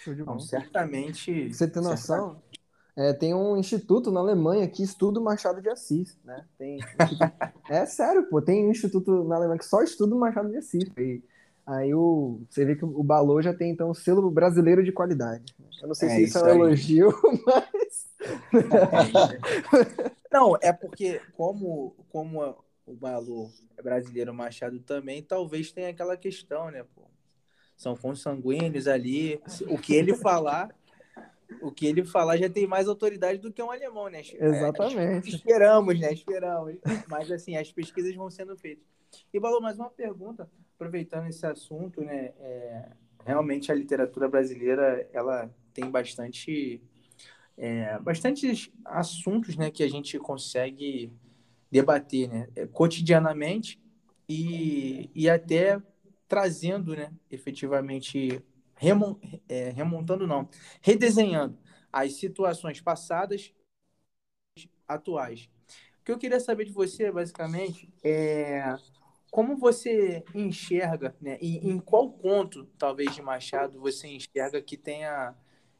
Então, 0.07 0.39
certamente. 0.39 1.53
Você 1.53 1.69
tem 1.69 1.83
noção? 1.83 1.97
Certamente. 1.97 2.58
É, 2.99 3.13
tem 3.13 3.33
um 3.33 3.57
instituto 3.57 4.11
na 4.11 4.19
Alemanha 4.19 4.67
que 4.67 4.83
estuda 4.83 5.21
o 5.21 5.23
Machado 5.23 5.63
de 5.63 5.69
Assis, 5.69 6.19
né? 6.25 6.45
Tem, 6.59 6.81
é 7.71 7.87
sério, 7.87 8.29
pô, 8.29 8.43
tem 8.43 8.67
um 8.67 8.73
instituto 8.73 9.23
na 9.23 9.37
Alemanha 9.37 9.61
que 9.61 9.65
só 9.65 9.85
estuda 9.85 10.17
o 10.17 10.19
Machado 10.19 10.51
de 10.51 10.57
Assis. 10.57 10.91
E 10.99 11.23
aí 11.65 11.95
o, 11.95 12.41
você 12.51 12.65
vê 12.65 12.75
que 12.75 12.85
o 12.85 13.03
Balô 13.05 13.41
já 13.41 13.55
tem, 13.55 13.71
então, 13.71 13.91
o 13.91 13.95
selo 13.95 14.29
brasileiro 14.33 14.83
de 14.83 14.91
qualidade. 14.91 15.55
Eu 15.81 15.87
não 15.87 15.95
sei 15.95 16.09
é 16.09 16.15
se 16.17 16.23
isso, 16.25 16.39
é 16.39 16.53
um 16.53 16.65
elogio, 16.65 17.15
mas... 17.47 18.09
não, 20.33 20.59
é 20.61 20.73
porque 20.73 21.21
como, 21.37 21.95
como 22.11 22.57
o 22.85 22.95
Balô 22.95 23.49
é 23.77 23.83
brasileiro, 23.83 24.33
o 24.33 24.35
Machado 24.35 24.81
também, 24.81 25.23
talvez 25.23 25.71
tenha 25.71 25.91
aquela 25.91 26.17
questão, 26.17 26.69
né, 26.69 26.85
pô? 26.97 27.03
São 27.77 27.97
consanguíneos 27.97 28.89
ali, 28.89 29.41
o 29.69 29.79
que 29.79 29.95
ele 29.95 30.17
falar 30.17 30.69
o 31.63 31.73
que 31.73 31.87
ele 31.87 32.05
falar 32.05 32.37
já 32.37 32.49
tem 32.49 32.67
mais 32.67 32.89
autoridade 32.89 33.39
do 33.39 33.53
que 33.53 33.63
um 33.63 33.71
alemão, 33.71 34.09
né? 34.09 34.21
É, 34.35 34.47
Exatamente. 34.47 35.31
É, 35.31 35.37
esperamos, 35.37 35.99
né? 35.99 36.13
Esperamos. 36.13 36.77
Mas, 37.09 37.31
assim, 37.31 37.57
as 37.57 37.73
pesquisas 37.73 38.15
vão 38.15 38.31
sendo 38.31 38.57
feitas. 38.57 38.85
E, 39.33 39.41
Balou, 39.41 39.61
mais 39.61 39.79
uma 39.79 39.91
pergunta, 39.91 40.51
aproveitando 40.75 41.27
esse 41.27 41.47
assunto, 41.47 42.03
né? 42.03 42.33
É, 42.39 42.91
realmente 43.25 43.73
a 43.73 43.75
literatura 43.75 44.29
brasileira, 44.29 45.09
ela 45.13 45.51
tem 45.73 45.91
bastante... 45.91 46.83
É, 47.57 47.99
bastantes 47.99 48.71
assuntos, 48.85 49.57
né? 49.57 49.71
Que 49.71 49.83
a 49.83 49.89
gente 49.89 50.19
consegue 50.19 51.13
debater, 51.71 52.29
né? 52.29 52.49
É, 52.55 52.67
cotidianamente 52.67 53.81
e, 54.29 55.11
e 55.15 55.29
até 55.29 55.83
trazendo, 56.29 56.95
né? 56.95 57.11
Efetivamente 57.31 58.43
é, 59.49 59.71
remontando 59.71 60.27
não, 60.27 60.49
redesenhando 60.81 61.59
as 61.93 62.15
situações 62.15 62.81
passadas 62.81 63.53
atuais. 64.87 65.49
O 66.01 66.05
que 66.05 66.13
eu 66.13 66.19
queria 66.19 66.41
saber 66.41 66.65
de 66.65 66.73
você, 66.73 67.11
basicamente, 67.11 67.93
é 68.03 68.75
como 69.31 69.57
você 69.57 70.25
enxerga, 70.35 71.15
né, 71.21 71.39
e 71.41 71.59
em 71.59 71.79
qual 71.79 72.11
ponto, 72.11 72.65
talvez, 72.79 73.15
de 73.15 73.21
Machado 73.21 73.79
você 73.79 74.09
enxerga 74.09 74.63
que 74.63 74.77
tenha 74.77 75.35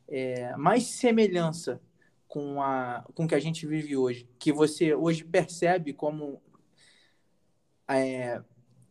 é, 0.07 0.55
mais 0.57 0.85
semelhança 0.85 1.81
com, 2.27 2.61
a, 2.61 3.07
com 3.15 3.27
que 3.27 3.35
a 3.35 3.41
gente 3.41 3.67
vive 3.67 3.97
hoje, 3.97 4.29
que 4.39 4.53
você 4.53 4.95
hoje 4.95 5.25
percebe 5.25 5.95
como 5.95 6.43
é, 7.89 8.43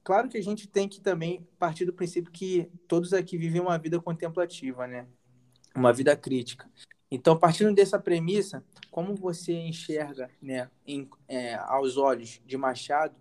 Claro 0.07 0.29
que 0.29 0.37
a 0.37 0.41
gente 0.41 0.69
tem 0.69 0.87
que 0.87 1.01
também 1.01 1.45
partir 1.59 1.83
do 1.83 1.91
princípio 1.91 2.31
que 2.31 2.71
todos 2.87 3.11
aqui 3.11 3.37
vivem 3.37 3.59
uma 3.59 3.77
vida 3.77 3.99
contemplativa, 3.99 4.87
né? 4.87 5.05
Uma 5.75 5.91
vida 5.91 6.15
crítica. 6.15 6.65
Então, 7.11 7.37
partindo 7.37 7.75
dessa 7.75 7.99
premissa, 7.99 8.63
como 8.89 9.13
você 9.15 9.51
enxerga, 9.51 10.31
né, 10.41 10.71
em, 10.85 11.09
é, 11.27 11.55
aos 11.55 11.97
olhos 11.97 12.41
de 12.45 12.55
Machado, 12.55 13.17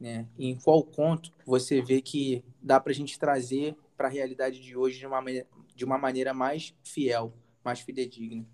né, 0.00 0.26
em 0.38 0.58
qual 0.58 0.82
conto 0.82 1.30
você 1.44 1.82
vê 1.82 2.00
que 2.00 2.42
dá 2.62 2.80
para 2.80 2.92
a 2.92 2.94
gente 2.94 3.18
trazer 3.18 3.76
para 3.94 4.08
a 4.08 4.10
realidade 4.10 4.62
de 4.62 4.74
hoje 4.74 4.98
de 4.98 5.06
uma, 5.06 5.22
de 5.76 5.84
uma 5.84 5.98
maneira 5.98 6.32
mais 6.32 6.74
fiel, 6.82 7.34
mais 7.62 7.80
fidedigna? 7.80 8.46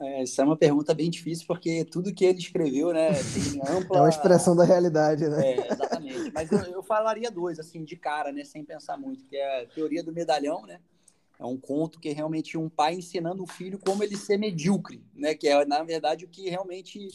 É, 0.00 0.22
essa 0.22 0.42
é 0.42 0.44
uma 0.44 0.56
pergunta 0.56 0.94
bem 0.94 1.10
difícil, 1.10 1.46
porque 1.46 1.84
tudo 1.84 2.14
que 2.14 2.24
ele 2.24 2.38
escreveu, 2.38 2.92
né, 2.92 3.10
tem 3.12 3.60
ampla... 3.68 3.98
É 3.98 4.00
uma 4.00 4.08
expressão 4.08 4.56
da 4.56 4.64
realidade, 4.64 5.28
né? 5.28 5.52
É, 5.52 5.72
exatamente. 5.72 6.32
Mas 6.32 6.50
eu, 6.50 6.58
eu, 6.60 6.82
falaria 6.82 7.30
dois, 7.30 7.58
assim, 7.58 7.84
de 7.84 7.96
cara, 7.96 8.32
né, 8.32 8.44
sem 8.44 8.64
pensar 8.64 8.96
muito, 8.96 9.24
que 9.26 9.36
é 9.36 9.62
a 9.62 9.66
teoria 9.66 10.02
do 10.02 10.12
medalhão, 10.12 10.62
né? 10.66 10.80
É 11.38 11.44
um 11.44 11.56
conto 11.56 11.98
que 11.98 12.10
é 12.10 12.12
realmente 12.12 12.58
um 12.58 12.68
pai 12.68 12.94
ensinando 12.94 13.42
o 13.42 13.46
filho 13.46 13.78
como 13.78 14.02
ele 14.02 14.16
ser 14.16 14.36
medíocre, 14.36 15.02
né? 15.14 15.34
Que 15.34 15.48
é, 15.48 15.64
na 15.64 15.82
verdade, 15.82 16.26
o 16.26 16.28
que 16.28 16.50
realmente 16.50 17.08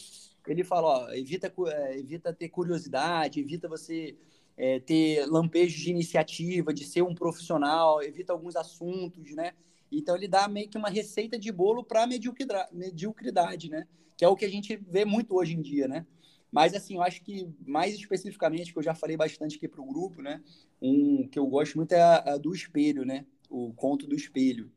ele 0.46 0.64
fala, 0.64 0.88
ó, 1.06 1.12
evita, 1.12 1.52
é, 1.68 1.98
evita 1.98 2.32
ter 2.32 2.48
curiosidade, 2.48 3.40
evita 3.40 3.68
você 3.68 4.16
é, 4.56 4.80
ter 4.80 5.26
lampejos 5.26 5.78
de 5.78 5.90
iniciativa, 5.90 6.72
de 6.72 6.84
ser 6.84 7.02
um 7.02 7.14
profissional, 7.14 8.02
evita 8.02 8.32
alguns 8.32 8.56
assuntos, 8.56 9.34
né? 9.34 9.52
Então 9.90 10.16
ele 10.16 10.28
dá 10.28 10.48
meio 10.48 10.68
que 10.68 10.78
uma 10.78 10.88
receita 10.88 11.38
de 11.38 11.50
bolo 11.52 11.84
para 11.84 12.06
mediocridade, 12.06 13.70
né? 13.70 13.86
Que 14.16 14.24
é 14.24 14.28
o 14.28 14.36
que 14.36 14.44
a 14.44 14.50
gente 14.50 14.76
vê 14.76 15.04
muito 15.04 15.34
hoje 15.34 15.54
em 15.54 15.60
dia, 15.60 15.86
né? 15.86 16.06
Mas 16.50 16.74
assim, 16.74 16.94
eu 16.94 17.02
acho 17.02 17.22
que 17.22 17.48
mais 17.66 17.94
especificamente, 17.94 18.72
que 18.72 18.78
eu 18.78 18.82
já 18.82 18.94
falei 18.94 19.16
bastante 19.16 19.56
aqui 19.56 19.68
para 19.68 19.82
o 19.82 19.86
grupo, 19.86 20.22
né? 20.22 20.42
Um 20.80 21.26
que 21.28 21.38
eu 21.38 21.46
gosto 21.46 21.76
muito 21.76 21.92
é 21.92 22.00
a, 22.00 22.16
a, 22.16 22.36
do 22.38 22.54
espelho, 22.54 23.04
né? 23.04 23.26
O 23.48 23.72
conto 23.74 24.06
do 24.06 24.16
espelho, 24.16 24.70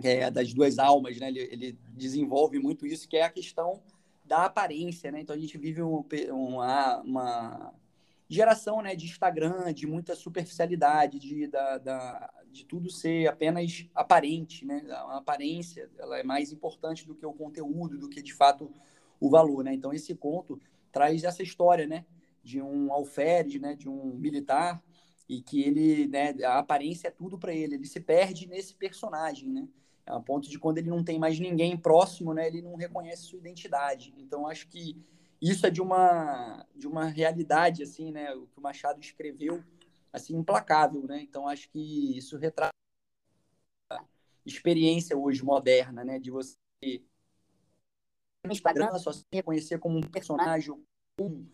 que 0.00 0.08
é 0.08 0.30
das 0.30 0.52
duas 0.52 0.78
almas, 0.78 1.18
né? 1.18 1.28
Ele, 1.28 1.40
ele, 1.40 1.78
desenvolve 1.90 2.58
muito 2.58 2.86
isso, 2.86 3.08
que 3.08 3.16
é 3.16 3.22
a 3.22 3.30
questão 3.30 3.82
da 4.24 4.44
aparência, 4.44 5.10
né? 5.10 5.20
Então 5.20 5.34
a 5.34 5.38
gente 5.38 5.56
vive 5.56 5.82
um, 5.82 6.04
uma, 6.32 7.00
uma 7.02 7.74
geração 8.28 8.82
né, 8.82 8.94
de 8.96 9.06
Instagram, 9.06 9.72
de 9.72 9.86
muita 9.86 10.14
superficialidade, 10.14 11.18
de, 11.18 11.46
da, 11.46 11.78
da, 11.78 12.30
de 12.56 12.64
tudo 12.64 12.90
ser 12.90 13.28
apenas 13.28 13.86
aparente, 13.94 14.64
né? 14.64 14.84
A 14.88 15.18
aparência 15.18 15.90
ela 15.98 16.18
é 16.18 16.22
mais 16.22 16.50
importante 16.52 17.06
do 17.06 17.14
que 17.14 17.26
o 17.26 17.32
conteúdo, 17.32 17.98
do 17.98 18.08
que 18.08 18.22
de 18.22 18.32
fato 18.32 18.72
o 19.20 19.28
valor, 19.28 19.62
né? 19.62 19.74
Então 19.74 19.92
esse 19.92 20.14
conto 20.14 20.60
traz 20.90 21.24
essa 21.24 21.42
história, 21.42 21.86
né? 21.86 22.04
De 22.42 22.60
um 22.60 22.92
alferes, 22.92 23.60
né? 23.60 23.74
De 23.74 23.88
um 23.88 24.14
militar 24.14 24.82
e 25.28 25.40
que 25.40 25.62
ele, 25.62 26.06
né, 26.06 26.34
a 26.44 26.58
aparência 26.58 27.08
é 27.08 27.10
tudo 27.10 27.38
para 27.38 27.52
ele, 27.52 27.74
ele 27.74 27.86
se 27.86 28.00
perde 28.00 28.46
nesse 28.46 28.74
personagem, 28.74 29.50
né? 29.50 29.68
A 30.06 30.20
ponto 30.20 30.48
de 30.48 30.58
quando 30.58 30.78
ele 30.78 30.88
não 30.88 31.02
tem 31.02 31.18
mais 31.18 31.38
ninguém 31.40 31.76
próximo, 31.76 32.32
né, 32.32 32.46
ele 32.46 32.62
não 32.62 32.76
reconhece 32.76 33.24
sua 33.24 33.40
identidade. 33.40 34.14
Então 34.16 34.46
acho 34.46 34.68
que 34.68 34.96
isso 35.42 35.66
é 35.66 35.70
de 35.70 35.82
uma 35.82 36.64
de 36.74 36.86
uma 36.86 37.06
realidade 37.06 37.82
assim, 37.82 38.12
né, 38.12 38.32
o 38.34 38.46
que 38.46 38.58
o 38.58 38.62
Machado 38.62 39.00
escreveu 39.00 39.64
assim 40.12 40.36
implacável, 40.36 41.06
né? 41.06 41.22
Então 41.22 41.48
acho 41.48 41.68
que 41.68 42.16
isso 42.16 42.36
retrata 42.36 42.72
a 43.90 43.98
experiência 44.44 45.16
hoje 45.16 45.44
moderna, 45.44 46.04
né, 46.04 46.18
de 46.18 46.30
você 46.30 46.56
no 48.46 48.98
só 48.98 49.12
se 49.12 49.24
reconhecer 49.32 49.78
como 49.78 49.98
um 49.98 50.02
personagem, 50.02 50.72
um 51.20 51.46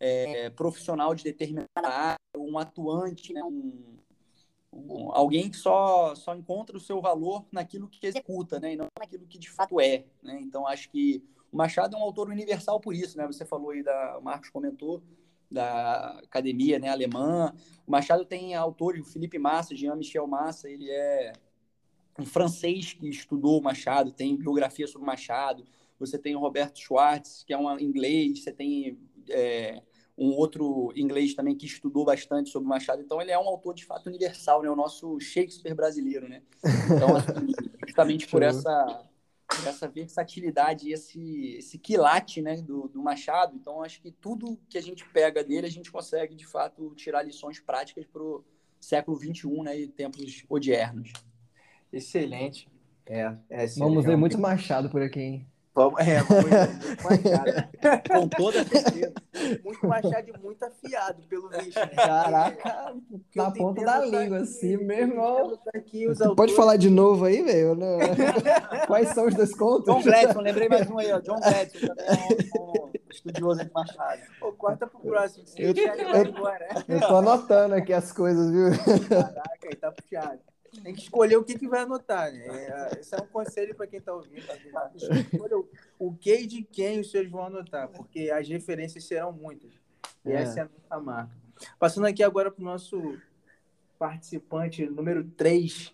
é, 0.00 0.50
profissional 0.50 1.14
de 1.14 1.22
determinada 1.22 1.68
área, 1.76 2.18
um 2.36 2.58
atuante, 2.58 3.32
né, 3.32 3.42
um, 3.44 3.98
um, 4.72 5.12
alguém 5.12 5.50
que 5.50 5.56
só, 5.56 6.14
só 6.14 6.34
encontra 6.34 6.76
o 6.76 6.80
seu 6.80 7.00
valor 7.00 7.46
naquilo 7.52 7.88
que 7.88 8.06
executa, 8.06 8.58
né, 8.58 8.72
e 8.72 8.76
não 8.76 8.86
naquilo 8.98 9.26
que 9.26 9.38
de 9.38 9.50
fato 9.50 9.80
é. 9.80 10.04
Né? 10.22 10.40
Então, 10.40 10.66
acho 10.66 10.90
que 10.90 11.22
o 11.52 11.56
Machado 11.56 11.96
é 11.96 11.98
um 11.98 12.02
autor 12.02 12.28
universal 12.28 12.80
por 12.80 12.94
isso. 12.94 13.16
Né? 13.16 13.26
Você 13.26 13.44
falou 13.44 13.70
aí, 13.70 13.82
da, 13.82 14.18
o 14.18 14.22
Marcos 14.22 14.50
comentou, 14.50 15.02
da 15.50 16.18
academia 16.22 16.78
né, 16.78 16.88
alemã. 16.88 17.52
O 17.86 17.90
Machado 17.90 18.24
tem 18.24 18.54
autores, 18.54 19.06
o 19.06 19.12
Felipe 19.12 19.38
Massa, 19.38 19.74
Jean-Michel 19.74 20.26
Massa, 20.26 20.68
ele 20.68 20.88
é 20.90 21.32
um 22.18 22.24
francês 22.24 22.92
que 22.92 23.08
estudou 23.08 23.58
o 23.58 23.62
Machado, 23.62 24.12
tem 24.12 24.36
biografia 24.36 24.86
sobre 24.86 25.02
o 25.02 25.06
Machado. 25.06 25.64
Você 25.98 26.18
tem 26.18 26.36
o 26.36 26.40
Roberto 26.40 26.78
Schwartz, 26.78 27.44
que 27.44 27.52
é 27.52 27.58
um 27.58 27.78
inglês, 27.78 28.42
você 28.42 28.52
tem 28.52 28.98
é, 29.28 29.82
um 30.16 30.28
outro 30.36 30.92
inglês 30.94 31.34
também 31.34 31.56
que 31.56 31.66
estudou 31.66 32.04
bastante 32.04 32.50
sobre 32.50 32.68
Machado. 32.68 33.02
Então, 33.02 33.20
ele 33.20 33.30
é 33.30 33.38
um 33.38 33.48
autor 33.48 33.74
de 33.74 33.84
fato 33.84 34.06
universal, 34.06 34.62
né? 34.62 34.70
O 34.70 34.76
nosso 34.76 35.18
Shakespeare 35.18 35.74
brasileiro, 35.74 36.28
né? 36.28 36.42
Então, 36.94 37.16
assim, 37.16 37.52
justamente 37.86 38.26
por 38.28 38.42
essa, 38.42 39.02
essa 39.66 39.88
versatilidade 39.88 40.88
e 40.88 40.92
esse, 40.92 41.56
esse 41.58 41.78
quilate 41.78 42.40
né, 42.40 42.56
do, 42.56 42.88
do 42.88 43.02
Machado. 43.02 43.54
Então, 43.56 43.82
acho 43.82 44.00
que 44.00 44.10
tudo 44.10 44.58
que 44.68 44.78
a 44.78 44.82
gente 44.82 45.04
pega 45.08 45.42
dele, 45.42 45.66
a 45.66 45.70
gente 45.70 45.90
consegue, 45.90 46.34
de 46.34 46.46
fato, 46.46 46.94
tirar 46.94 47.22
lições 47.22 47.60
práticas 47.60 48.06
para 48.06 48.22
o 48.22 48.44
século 48.80 49.18
XXI 49.18 49.62
né, 49.62 49.78
e 49.78 49.88
tempos 49.88 50.44
odiernos. 50.48 51.12
Excelente. 51.92 52.68
É, 53.06 53.34
é 53.48 53.66
Vamos 53.78 54.04
ver 54.04 54.16
muito 54.16 54.38
Machado 54.38 54.88
por 54.88 55.02
aqui, 55.02 55.20
hein? 55.20 55.49
Vamos, 55.72 56.00
é, 56.00 56.20
muito, 56.26 56.86
muito 56.86 57.04
machado. 57.04 57.68
Com 58.10 58.28
toda 58.28 58.64
certeza. 58.64 59.12
Muito 59.64 59.86
machado 59.86 60.28
e 60.28 60.38
muito 60.38 60.64
afiado, 60.64 61.22
pelo 61.28 61.48
visto. 61.48 61.78
Né? 61.78 61.86
Caraca, 61.94 62.94
na 63.34 63.50
ponta 63.52 63.84
da 63.84 64.04
língua, 64.04 64.38
aqui, 64.38 64.44
assim, 64.44 64.76
meu 64.78 64.98
irmão. 64.98 65.58
Aqui, 65.74 66.06
Você 66.06 66.22
autores... 66.24 66.36
pode 66.36 66.54
falar 66.54 66.76
de 66.76 66.90
novo 66.90 67.24
aí, 67.24 67.42
velho? 67.42 67.78
Quais 68.88 69.10
são 69.10 69.26
os 69.26 69.34
descontos? 69.34 69.86
John 69.86 70.02
Gladson, 70.02 70.40
lembrei 70.40 70.68
mais 70.68 70.90
um 70.90 70.98
aí, 70.98 71.12
ó. 71.12 71.20
John 71.20 71.38
Gladson 71.38 71.86
também 71.86 72.06
é 72.08 72.60
um, 72.60 72.86
um 72.86 72.90
estudioso 73.08 73.64
de 73.64 73.70
Machado. 73.72 74.22
Pô, 74.40 74.52
corta 74.52 74.86
pro 74.88 75.00
próximo. 75.00 75.44
Eu, 75.56 75.72
eu, 75.72 75.86
eu, 75.86 76.96
eu 76.96 77.00
tô 77.00 77.16
anotando 77.16 77.76
aqui 77.76 77.92
as 77.92 78.12
coisas, 78.12 78.50
viu? 78.50 78.70
Caraca, 79.08 79.68
aí 79.68 79.76
tá 79.76 79.92
puxado. 79.92 80.40
Tem 80.82 80.94
que 80.94 81.02
escolher 81.02 81.36
o 81.36 81.44
que, 81.44 81.58
que 81.58 81.68
vai 81.68 81.80
anotar, 81.80 82.32
né? 82.32 82.46
É, 82.46 83.00
esse 83.00 83.14
é 83.14 83.18
um 83.18 83.26
conselho 83.26 83.74
para 83.74 83.86
quem 83.86 83.98
está 83.98 84.14
ouvindo. 84.14 84.42
Escolha 85.32 85.58
o, 85.58 85.68
o 85.98 86.14
que 86.14 86.34
e 86.34 86.46
de 86.46 86.62
quem 86.62 87.00
os 87.00 87.10
senhores 87.10 87.30
vão 87.30 87.44
anotar, 87.44 87.88
porque 87.88 88.30
as 88.30 88.48
referências 88.48 89.04
serão 89.04 89.32
muitas. 89.32 89.72
E 90.24 90.32
é. 90.32 90.36
essa 90.36 90.60
é 90.60 90.62
a 90.62 90.68
nossa 90.68 91.04
marca. 91.04 91.36
Passando 91.78 92.06
aqui 92.06 92.22
agora 92.22 92.50
para 92.50 92.62
o 92.62 92.64
nosso 92.64 93.18
participante 93.98 94.86
número 94.86 95.24
3, 95.24 95.92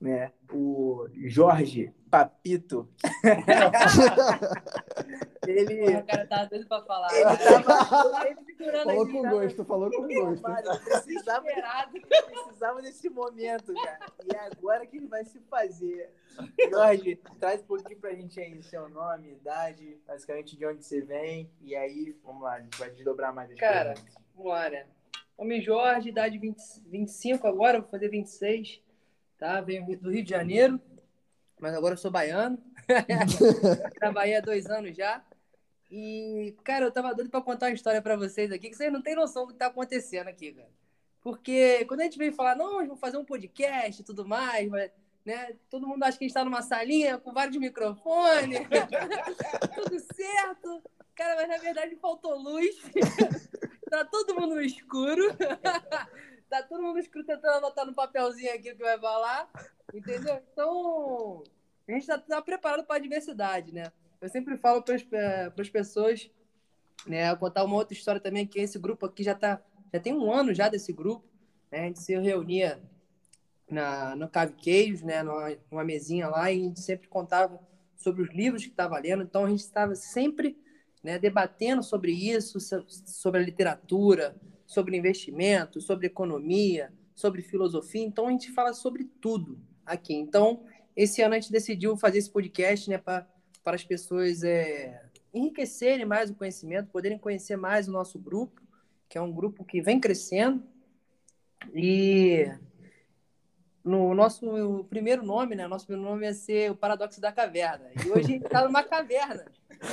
né? 0.00 0.32
o 0.52 1.08
Jorge 1.26 1.92
Papito. 2.10 2.88
ele. 5.46 5.96
O 5.96 6.04
cara 6.04 6.26
tá 6.26 6.44
doido 6.44 6.66
pra 6.66 6.82
falar. 6.82 7.12
Ele 7.14 7.36
tava 7.36 8.28
ele 8.28 8.84
falou 8.84 9.08
com 9.08 9.22
gosto, 9.22 9.64
falou 9.64 9.90
com 9.90 10.08
gosto. 10.08 10.42
Precisava, 10.84 11.46
precisava 12.26 12.82
desse 12.82 13.08
momento, 13.10 13.74
cara. 13.74 14.06
E 14.24 14.34
é 14.34 14.40
agora 14.46 14.86
que 14.86 14.96
ele 14.96 15.06
vai 15.06 15.24
se 15.24 15.40
fazer. 15.40 16.10
Jorge, 16.70 17.20
traz 17.38 17.60
um 17.60 17.66
pouquinho 17.66 17.98
pra 17.98 18.14
gente 18.14 18.40
aí 18.40 18.62
seu 18.62 18.88
nome, 18.88 19.32
idade, 19.32 20.00
basicamente 20.06 20.56
de 20.56 20.66
onde 20.66 20.84
você 20.84 21.00
vem. 21.00 21.50
E 21.60 21.74
aí, 21.74 22.16
vamos 22.24 22.42
lá, 22.42 22.54
a 22.54 22.60
gente 22.60 22.78
vai 22.78 22.90
desdobrar 22.90 23.34
mais 23.34 23.50
as 23.50 23.58
Cara, 23.58 23.94
vamos 24.34 24.52
lá, 24.52 24.70
né? 24.70 24.86
Nome 25.38 25.60
Jorge, 25.60 26.10
idade 26.10 26.38
20, 26.38 26.56
25 26.86 27.46
agora, 27.46 27.80
vou 27.80 27.88
fazer 27.88 28.08
26. 28.08 28.80
Tá? 29.38 29.60
Venho 29.60 29.84
do 29.98 30.10
Rio 30.10 30.22
de 30.22 30.30
Janeiro 30.30 30.80
mas 31.62 31.74
agora 31.74 31.94
eu 31.94 31.98
sou 31.98 32.10
baiano. 32.10 32.58
Trabalhei 33.94 34.36
há 34.36 34.40
dois 34.40 34.66
anos 34.66 34.96
já. 34.96 35.24
E, 35.94 36.56
cara, 36.64 36.86
eu 36.86 36.90
tava 36.90 37.14
doido 37.14 37.28
pra 37.28 37.42
contar 37.42 37.66
uma 37.66 37.74
história 37.74 38.00
pra 38.00 38.16
vocês 38.16 38.50
aqui, 38.50 38.70
que 38.70 38.74
vocês 38.74 38.90
não 38.90 39.02
têm 39.02 39.14
noção 39.14 39.46
do 39.46 39.52
que 39.52 39.58
tá 39.58 39.66
acontecendo 39.66 40.26
aqui, 40.26 40.50
cara. 40.50 40.70
Porque 41.20 41.84
quando 41.84 42.00
a 42.00 42.04
gente 42.04 42.16
veio 42.16 42.32
falar, 42.32 42.56
não, 42.56 42.78
vamos 42.78 42.98
fazer 42.98 43.18
um 43.18 43.24
podcast 43.26 44.00
e 44.00 44.04
tudo 44.04 44.26
mais, 44.26 44.70
mas, 44.70 44.90
né, 45.22 45.54
todo 45.68 45.86
mundo 45.86 46.02
acha 46.02 46.16
que 46.16 46.24
a 46.24 46.26
gente 46.28 46.34
tá 46.34 46.46
numa 46.46 46.62
salinha 46.62 47.18
com 47.18 47.30
vários 47.30 47.58
microfones, 47.58 48.58
tudo 49.76 50.00
certo. 50.00 50.82
Cara, 51.14 51.36
mas 51.36 51.48
na 51.48 51.58
verdade 51.58 51.94
faltou 51.96 52.38
luz. 52.38 52.74
tá 53.90 54.02
todo 54.06 54.34
mundo 54.34 54.54
no 54.54 54.62
escuro. 54.62 55.24
tá 56.48 56.62
todo 56.62 56.82
mundo 56.82 56.94
no 56.94 57.00
escuro 57.00 57.26
tentando 57.26 57.58
anotar 57.58 57.84
no 57.84 57.94
papelzinho 57.94 58.54
aqui 58.54 58.72
o 58.72 58.76
que 58.76 58.82
vai 58.82 58.98
falar. 58.98 59.46
Entendeu? 59.92 60.42
Então, 60.50 61.44
a 61.86 61.92
gente 61.92 62.00
está 62.00 62.16
tá 62.16 62.40
preparado 62.40 62.86
para 62.86 62.96
a 62.96 63.02
diversidade, 63.02 63.74
né? 63.74 63.92
Eu 64.22 64.28
sempre 64.28 64.56
falo 64.56 64.82
para 64.82 65.52
as 65.58 65.68
pessoas, 65.68 66.30
né, 67.04 67.34
contar 67.34 67.64
uma 67.64 67.74
outra 67.74 67.92
história 67.92 68.20
também, 68.20 68.46
que 68.46 68.60
esse 68.60 68.78
grupo 68.78 69.04
aqui 69.04 69.24
já 69.24 69.34
tá, 69.34 69.60
já 69.92 69.98
tem 69.98 70.14
um 70.14 70.32
ano 70.32 70.54
já 70.54 70.68
desse 70.68 70.92
grupo, 70.92 71.26
né? 71.72 71.80
A 71.80 71.84
gente 71.86 72.00
se 72.00 72.16
reunia 72.16 72.80
na, 73.68 74.14
no 74.14 74.28
Cave 74.28 74.52
Queijos, 74.52 75.02
né, 75.02 75.24
numa, 75.24 75.56
numa 75.68 75.82
mesinha 75.82 76.28
lá, 76.28 76.52
e 76.52 76.60
a 76.60 76.64
gente 76.64 76.80
sempre 76.80 77.08
contava 77.08 77.58
sobre 77.96 78.22
os 78.22 78.30
livros 78.30 78.62
que 78.62 78.70
estava 78.70 78.96
lendo, 78.96 79.24
então 79.24 79.44
a 79.44 79.50
gente 79.50 79.60
estava 79.60 79.96
sempre 79.96 80.56
né, 81.02 81.18
debatendo 81.18 81.82
sobre 81.82 82.12
isso, 82.12 82.60
sobre 82.60 83.40
a 83.40 83.44
literatura, 83.44 84.36
sobre 84.64 84.96
investimento, 84.96 85.80
sobre 85.80 86.06
economia, 86.06 86.92
sobre 87.12 87.42
filosofia, 87.42 88.04
então 88.04 88.28
a 88.28 88.30
gente 88.30 88.52
fala 88.52 88.72
sobre 88.72 89.04
tudo, 89.20 89.58
aqui. 89.84 90.14
Então, 90.14 90.64
esse 90.94 91.22
ano 91.22 91.34
a 91.34 91.40
gente 91.40 91.50
decidiu 91.50 91.96
fazer 91.96 92.18
esse 92.18 92.30
podcast, 92.30 92.88
né, 92.88 92.98
para 92.98 93.26
as 93.64 93.84
pessoas 93.84 94.42
é, 94.42 95.02
enriquecerem 95.32 96.04
mais 96.04 96.30
o 96.30 96.34
conhecimento, 96.34 96.90
poderem 96.90 97.18
conhecer 97.18 97.56
mais 97.56 97.88
o 97.88 97.92
nosso 97.92 98.18
grupo, 98.18 98.60
que 99.08 99.16
é 99.16 99.20
um 99.20 99.32
grupo 99.32 99.64
que 99.64 99.80
vem 99.80 100.00
crescendo. 100.00 100.62
E 101.74 102.50
no 103.84 104.14
nosso 104.14 104.84
primeiro 104.90 105.24
nome, 105.24 105.54
né? 105.54 105.66
Nosso 105.68 105.86
primeiro 105.86 106.10
nome 106.10 106.26
ia 106.26 106.34
ser 106.34 106.70
o 106.70 106.76
Paradoxo 106.76 107.20
da 107.20 107.30
Caverna. 107.30 107.90
E 108.04 108.10
hoje 108.10 108.20
a 108.20 108.22
gente 108.22 108.44
está 108.44 108.64
numa 108.64 108.82
caverna. 108.82 109.44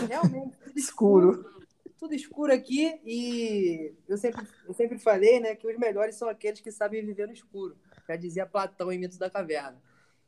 Realmente, 0.07 0.57
tudo 0.57 0.77
escuro. 0.77 1.31
escuro. 1.31 1.59
Tudo 1.99 2.15
escuro 2.15 2.53
aqui 2.53 2.99
e 3.03 3.93
eu 4.07 4.17
sempre, 4.17 4.47
eu 4.65 4.73
sempre 4.73 4.97
falei, 4.97 5.39
né, 5.39 5.53
que 5.53 5.67
os 5.67 5.77
melhores 5.77 6.15
são 6.15 6.29
aqueles 6.29 6.61
que 6.61 6.71
sabem 6.71 7.05
viver 7.05 7.27
no 7.27 7.33
escuro 7.33 7.77
já 8.09 8.15
dizia 8.15 8.45
Platão 8.45 8.91
em 8.91 8.97
Mitos 8.97 9.19
da 9.19 9.29
Caverna. 9.29 9.79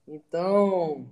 Então, 0.08 1.10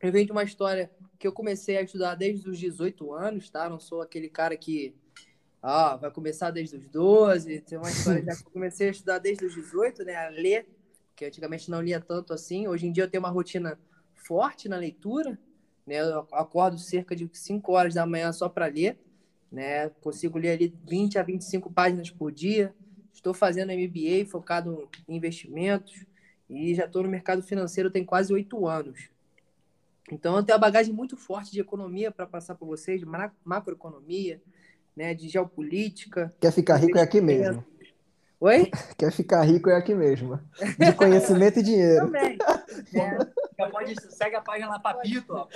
eu 0.00 0.12
venho 0.12 0.26
de 0.26 0.32
uma 0.32 0.44
história 0.44 0.88
que 1.18 1.26
eu 1.26 1.32
comecei 1.32 1.76
a 1.76 1.82
estudar 1.82 2.14
desde 2.14 2.48
os 2.48 2.58
18 2.58 3.12
anos, 3.12 3.50
tá? 3.50 3.68
Não 3.68 3.80
sou 3.80 4.00
aquele 4.00 4.28
cara 4.28 4.56
que 4.56 4.94
ah, 5.60 5.96
vai 5.96 6.10
começar 6.10 6.50
desde 6.50 6.76
os 6.76 6.88
12. 6.88 7.60
Tem 7.62 7.76
uma 7.76 7.90
história 7.90 8.24
já 8.24 8.36
que 8.36 8.46
eu 8.46 8.50
comecei 8.52 8.88
a 8.88 8.90
estudar 8.92 9.18
desde 9.18 9.44
os 9.44 9.54
18, 9.54 10.04
né? 10.04 10.14
A 10.14 10.28
ler, 10.28 10.68
que 11.16 11.24
antigamente 11.24 11.70
não 11.70 11.82
lia 11.82 12.00
tanto 12.00 12.32
assim. 12.32 12.68
Hoje 12.68 12.86
em 12.86 12.92
dia 12.92 13.04
eu 13.04 13.10
tenho 13.10 13.22
uma 13.22 13.30
rotina 13.30 13.78
forte 14.14 14.68
na 14.68 14.76
leitura, 14.76 15.36
né? 15.84 16.00
Eu 16.00 16.26
acordo 16.32 16.78
cerca 16.78 17.16
de 17.16 17.28
5 17.32 17.72
horas 17.72 17.94
da 17.94 18.06
manhã 18.06 18.32
só 18.32 18.48
para 18.48 18.66
ler, 18.66 18.96
né? 19.50 19.88
Consigo 20.00 20.38
ler 20.38 20.50
ali 20.50 20.74
20 20.86 21.18
a 21.18 21.22
25 21.24 21.72
páginas 21.72 22.10
por 22.10 22.30
dia. 22.30 22.72
Estou 23.12 23.34
fazendo 23.34 23.72
MBA 23.72 24.30
focado 24.30 24.88
em 25.08 25.16
investimentos 25.16 26.06
e 26.48 26.76
já 26.76 26.84
estou 26.84 27.02
no 27.02 27.08
mercado 27.08 27.42
financeiro 27.42 27.90
tem 27.90 28.04
quase 28.04 28.32
oito 28.32 28.68
anos. 28.68 29.10
Então, 30.10 30.36
eu 30.36 30.42
tenho 30.42 30.56
uma 30.56 30.60
bagagem 30.60 30.92
muito 30.92 31.16
forte 31.16 31.50
de 31.50 31.60
economia 31.60 32.10
para 32.10 32.26
passar 32.26 32.54
para 32.54 32.66
vocês, 32.66 33.00
de 33.00 33.06
macroeconomia, 33.44 34.40
né, 34.96 35.14
de 35.14 35.28
geopolítica. 35.28 36.34
Quer 36.40 36.52
ficar 36.52 36.76
rico 36.76 36.98
é 36.98 37.02
aqui 37.02 37.20
mesmo. 37.20 37.64
Oi? 38.40 38.70
Quer 38.96 39.10
ficar 39.10 39.42
rico 39.42 39.68
é 39.68 39.76
aqui 39.76 39.94
mesmo. 39.94 40.40
De 40.78 40.92
conhecimento 40.92 41.58
e 41.58 41.62
dinheiro. 41.62 42.06
Também. 42.06 42.38
É. 42.94 43.68
Pode, 43.70 43.94
segue 44.12 44.36
a 44.36 44.40
página 44.40 44.68
lá, 44.68 44.78
Papito. 44.78 45.34
Ó. 45.34 45.48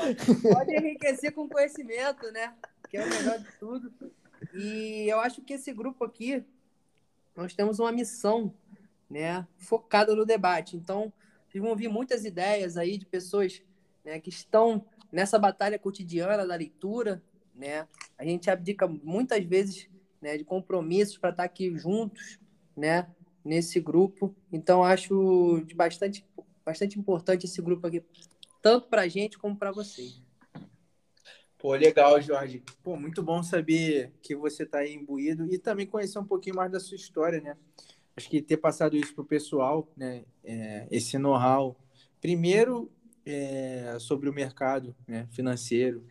Pode 0.52 0.74
enriquecer 0.74 1.32
com 1.32 1.48
conhecimento, 1.48 2.30
né? 2.32 2.52
Que 2.90 2.96
é 2.96 3.04
o 3.04 3.08
melhor 3.08 3.38
de 3.38 3.52
tudo. 3.60 3.92
E 4.52 5.06
eu 5.08 5.20
acho 5.20 5.40
que 5.42 5.52
esse 5.52 5.72
grupo 5.72 6.04
aqui, 6.04 6.44
nós 7.36 7.54
temos 7.54 7.78
uma 7.78 7.92
missão 7.92 8.52
né, 9.08 9.46
focada 9.56 10.16
no 10.16 10.26
debate. 10.26 10.76
Então, 10.76 11.12
vocês 11.48 11.62
vão 11.62 11.70
ouvir 11.70 11.88
muitas 11.88 12.24
ideias 12.24 12.76
aí 12.76 12.98
de 12.98 13.06
pessoas 13.06 13.62
né, 14.04 14.20
que 14.20 14.30
estão 14.30 14.84
nessa 15.10 15.38
batalha 15.38 15.78
cotidiana 15.78 16.46
da 16.46 16.54
leitura, 16.54 17.22
né? 17.54 17.86
A 18.16 18.24
gente 18.24 18.50
abdica 18.50 18.88
muitas 18.88 19.44
vezes 19.44 19.88
né, 20.20 20.38
de 20.38 20.44
compromissos 20.44 21.18
para 21.18 21.30
estar 21.30 21.44
aqui 21.44 21.76
juntos, 21.76 22.38
né, 22.76 23.06
nesse 23.44 23.80
grupo. 23.80 24.34
Então, 24.50 24.82
acho 24.82 25.64
bastante, 25.74 26.24
bastante 26.64 26.98
importante 26.98 27.44
esse 27.46 27.60
grupo 27.60 27.86
aqui, 27.86 28.02
tanto 28.62 28.88
para 28.88 29.02
a 29.02 29.08
gente 29.08 29.38
como 29.38 29.56
para 29.56 29.72
vocês. 29.72 30.22
Pô, 31.58 31.74
legal, 31.74 32.20
Jorge. 32.20 32.62
Pô, 32.82 32.96
muito 32.96 33.22
bom 33.22 33.40
saber 33.42 34.12
que 34.20 34.34
você 34.34 34.64
está 34.64 34.78
aí 34.78 34.94
imbuído 34.94 35.46
e 35.52 35.58
também 35.58 35.86
conhecer 35.86 36.18
um 36.18 36.24
pouquinho 36.24 36.56
mais 36.56 36.72
da 36.72 36.80
sua 36.80 36.96
história, 36.96 37.40
né? 37.40 37.56
Acho 38.16 38.28
que 38.28 38.42
ter 38.42 38.56
passado 38.56 38.96
isso 38.96 39.14
para 39.14 39.22
o 39.22 39.26
pessoal, 39.26 39.88
né? 39.96 40.24
É, 40.42 40.88
esse 40.90 41.16
know-how, 41.18 41.76
primeiro 42.20 42.90
é, 43.24 43.96
sobre 43.98 44.28
o 44.28 44.32
mercado 44.32 44.94
né, 45.06 45.26
financeiro, 45.30 46.04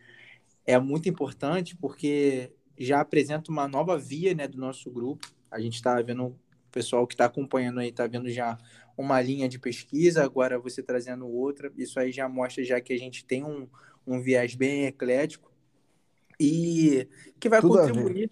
é 0.66 0.78
muito 0.80 1.10
importante 1.10 1.76
porque 1.76 2.52
já 2.78 3.02
apresenta 3.02 3.52
uma 3.52 3.68
nova 3.68 3.98
via 3.98 4.34
né, 4.34 4.48
do 4.48 4.58
nosso 4.58 4.90
grupo. 4.90 5.28
A 5.50 5.60
gente 5.60 5.76
está 5.76 6.02
vendo, 6.02 6.26
o 6.26 6.40
pessoal 6.72 7.06
que 7.06 7.14
está 7.14 7.26
acompanhando 7.26 7.80
aí 7.80 7.90
está 7.90 8.08
vendo 8.08 8.30
já 8.30 8.58
uma 8.98 9.22
linha 9.22 9.48
de 9.50 9.60
pesquisa, 9.60 10.24
agora 10.24 10.60
você 10.60 10.82
trazendo 10.82 11.28
outra. 11.28 11.72
Isso 11.78 12.00
aí 12.00 12.12
já 12.12 12.28
mostra 12.30 12.64
já 12.64 12.80
que 12.80 12.94
a 12.94 12.98
gente 12.98 13.26
tem 13.26 13.44
um, 13.44 13.68
um 14.06 14.22
viés 14.22 14.56
bem 14.56 14.86
eclético 14.86 15.52
e 16.40 17.08
que 17.40 17.48
vai 17.48 17.62
Tudo 17.62 17.78
contribuir, 17.78 18.32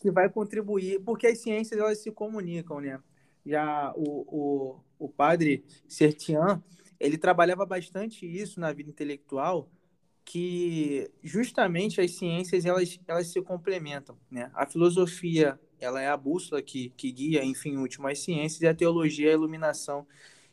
que 0.00 0.10
vai 0.10 0.28
contribuir, 0.28 1.00
porque 1.00 1.26
as 1.26 1.38
ciências 1.38 1.78
elas 1.80 1.98
se 1.98 2.12
comunicam, 2.12 2.80
né? 2.80 3.00
Já 3.44 3.92
o, 3.96 4.24
o, 4.28 4.80
o 4.98 5.08
padre 5.08 5.64
Sertian, 5.88 6.62
ele 7.00 7.16
trabalhava 7.16 7.64
bastante 7.64 8.26
isso 8.26 8.60
na 8.60 8.72
vida 8.72 8.90
intelectual, 8.90 9.68
que 10.24 11.10
justamente 11.22 12.00
as 12.00 12.12
ciências 12.12 12.66
elas, 12.66 13.00
elas 13.08 13.26
se 13.28 13.40
complementam, 13.42 14.16
né? 14.30 14.50
A 14.54 14.66
filosofia 14.66 15.58
ela 15.80 16.00
é 16.00 16.08
a 16.08 16.16
bússola 16.16 16.60
que, 16.60 16.90
que 16.90 17.10
guia, 17.10 17.42
enfim, 17.42 17.78
últimas 17.78 18.18
ciências 18.18 18.60
e 18.60 18.66
a 18.66 18.74
teologia 18.74 19.28
é 19.28 19.30
a 19.30 19.34
iluminação 19.34 20.06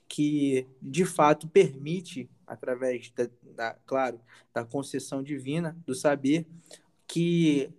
que 0.07 0.65
de 0.81 1.05
fato 1.05 1.49
permite 1.49 2.29
através 2.47 3.11
da, 3.11 3.29
da, 3.53 3.73
claro, 3.85 4.21
da 4.53 4.63
concessão 4.63 5.21
divina, 5.21 5.77
do 5.85 5.93
saber, 5.93 6.47
que 7.05 7.69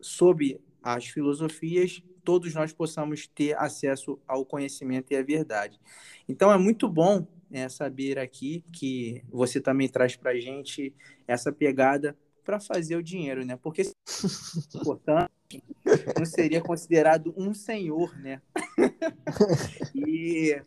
sob 0.00 0.58
as 0.82 1.06
filosofias 1.06 2.02
todos 2.24 2.54
nós 2.54 2.72
possamos 2.72 3.26
ter 3.26 3.56
acesso 3.58 4.18
ao 4.26 4.44
conhecimento 4.44 5.12
e 5.12 5.16
à 5.16 5.22
verdade. 5.22 5.78
Então 6.28 6.52
é 6.52 6.56
muito 6.56 6.88
bom 6.88 7.26
né, 7.52 7.68
saber 7.68 8.18
aqui 8.18 8.64
que 8.72 9.22
você 9.30 9.60
também 9.60 9.86
traz 9.86 10.16
para 10.16 10.30
a 10.30 10.40
gente 10.40 10.94
essa 11.28 11.52
pegada 11.52 12.16
para 12.42 12.58
fazer 12.58 12.96
o 12.96 13.02
dinheiro, 13.02 13.44
né? 13.44 13.58
Porque 13.62 13.82
portanto 14.82 15.30
não 16.18 16.24
seria 16.24 16.62
considerado 16.62 17.34
um 17.36 17.52
senhor, 17.52 18.18
né? 18.18 18.40
e 19.94 20.60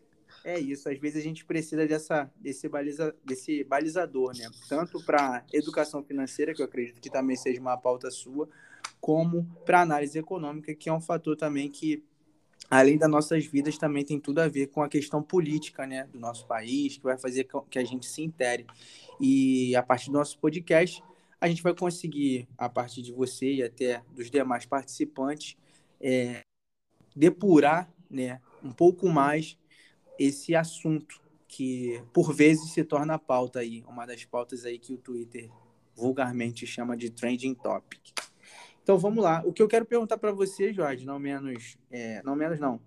é 0.44 0.60
isso, 0.60 0.88
às 0.88 0.96
vezes 0.96 1.18
a 1.18 1.24
gente 1.24 1.44
precisa 1.44 1.84
dessa, 1.88 2.30
desse, 2.36 2.68
baliza, 2.68 3.12
desse 3.24 3.64
balizador, 3.64 4.32
né? 4.38 4.48
Tanto 4.68 5.04
para 5.04 5.44
educação 5.52 6.04
financeira, 6.04 6.54
que 6.54 6.62
eu 6.62 6.66
acredito 6.66 7.00
que 7.00 7.10
também 7.10 7.34
seja 7.34 7.60
uma 7.60 7.76
pauta 7.76 8.12
sua, 8.12 8.48
como 9.00 9.44
para 9.64 9.80
análise 9.80 10.16
econômica, 10.16 10.72
que 10.72 10.88
é 10.88 10.92
um 10.92 11.00
fator 11.00 11.36
também 11.36 11.68
que, 11.68 12.04
além 12.70 12.98
das 12.98 13.10
nossas 13.10 13.46
vidas, 13.46 13.78
também 13.78 14.04
tem 14.04 14.18
tudo 14.18 14.40
a 14.40 14.48
ver 14.48 14.68
com 14.68 14.82
a 14.82 14.88
questão 14.88 15.22
política, 15.22 15.86
né? 15.86 16.08
Do 16.12 16.18
nosso 16.18 16.46
país, 16.46 16.96
que 16.96 17.02
vai 17.02 17.16
fazer 17.16 17.48
que 17.70 17.78
a 17.78 17.84
gente 17.84 18.06
se 18.06 18.22
intere. 18.22 18.66
E 19.20 19.74
a 19.76 19.82
partir 19.82 20.06
do 20.06 20.14
nosso 20.14 20.38
podcast, 20.38 21.02
a 21.40 21.48
gente 21.48 21.62
vai 21.62 21.74
conseguir, 21.74 22.48
a 22.56 22.68
partir 22.68 23.02
de 23.02 23.12
você 23.12 23.54
e 23.54 23.62
até 23.62 24.02
dos 24.12 24.30
demais 24.30 24.66
participantes, 24.66 25.56
é, 26.00 26.40
depurar 27.14 27.90
né, 28.10 28.40
um 28.62 28.72
pouco 28.72 29.08
mais 29.08 29.56
esse 30.18 30.54
assunto 30.54 31.20
que 31.48 32.02
por 32.12 32.34
vezes 32.34 32.72
se 32.72 32.84
torna 32.84 33.18
pauta 33.18 33.60
aí, 33.60 33.84
uma 33.86 34.06
das 34.06 34.24
pautas 34.24 34.64
aí 34.64 34.78
que 34.78 34.92
o 34.92 34.98
Twitter 34.98 35.50
vulgarmente 35.94 36.66
chama 36.66 36.96
de 36.96 37.10
trending 37.10 37.54
topic. 37.54 38.00
Então 38.86 38.96
vamos 38.96 39.24
lá. 39.24 39.42
O 39.44 39.52
que 39.52 39.60
eu 39.60 39.66
quero 39.66 39.84
perguntar 39.84 40.16
para 40.16 40.30
você, 40.30 40.72
Jorge, 40.72 41.04
não 41.04 41.18
menos, 41.18 41.76
é, 41.90 42.22
não 42.22 42.36
menos 42.36 42.60
não, 42.60 42.80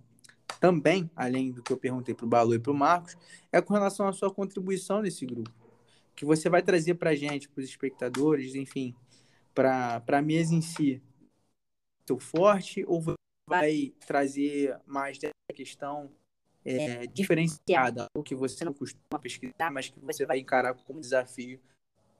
também, 0.57 1.11
além 1.13 1.51
do 1.51 1.61
que 1.61 1.73
eu 1.73 1.77
perguntei 1.77 2.15
para 2.15 2.25
o 2.25 2.29
Balu 2.29 2.53
e 2.53 2.59
para 2.59 2.71
o 2.71 2.73
Marcos, 2.73 3.17
é 3.51 3.61
com 3.61 3.73
relação 3.73 4.07
à 4.07 4.13
sua 4.13 4.33
contribuição 4.33 5.01
nesse 5.01 5.25
grupo, 5.25 5.53
que 6.15 6.23
você 6.23 6.47
vai 6.49 6.61
trazer 6.61 6.93
para 6.93 7.09
a 7.09 7.15
gente, 7.15 7.49
para 7.49 7.59
os 7.59 7.67
espectadores, 7.67 8.55
enfim, 8.55 8.95
para 9.53 10.01
a 10.07 10.21
mesa 10.21 10.55
em 10.55 10.61
si, 10.61 11.03
seu 12.07 12.17
forte 12.17 12.85
ou 12.87 13.01
você 13.01 13.17
vai 13.45 13.93
trazer 14.07 14.79
mais 14.85 15.17
dessa 15.17 15.33
questão 15.53 16.09
é, 16.63 17.07
diferenciada, 17.07 18.05
o 18.15 18.23
que 18.23 18.35
você 18.35 18.63
não 18.63 18.73
costuma 18.73 19.19
pesquisar, 19.19 19.69
mas 19.69 19.89
que 19.89 19.99
você 19.99 20.25
vai 20.25 20.39
encarar 20.39 20.75
como 20.75 21.01
desafio 21.01 21.59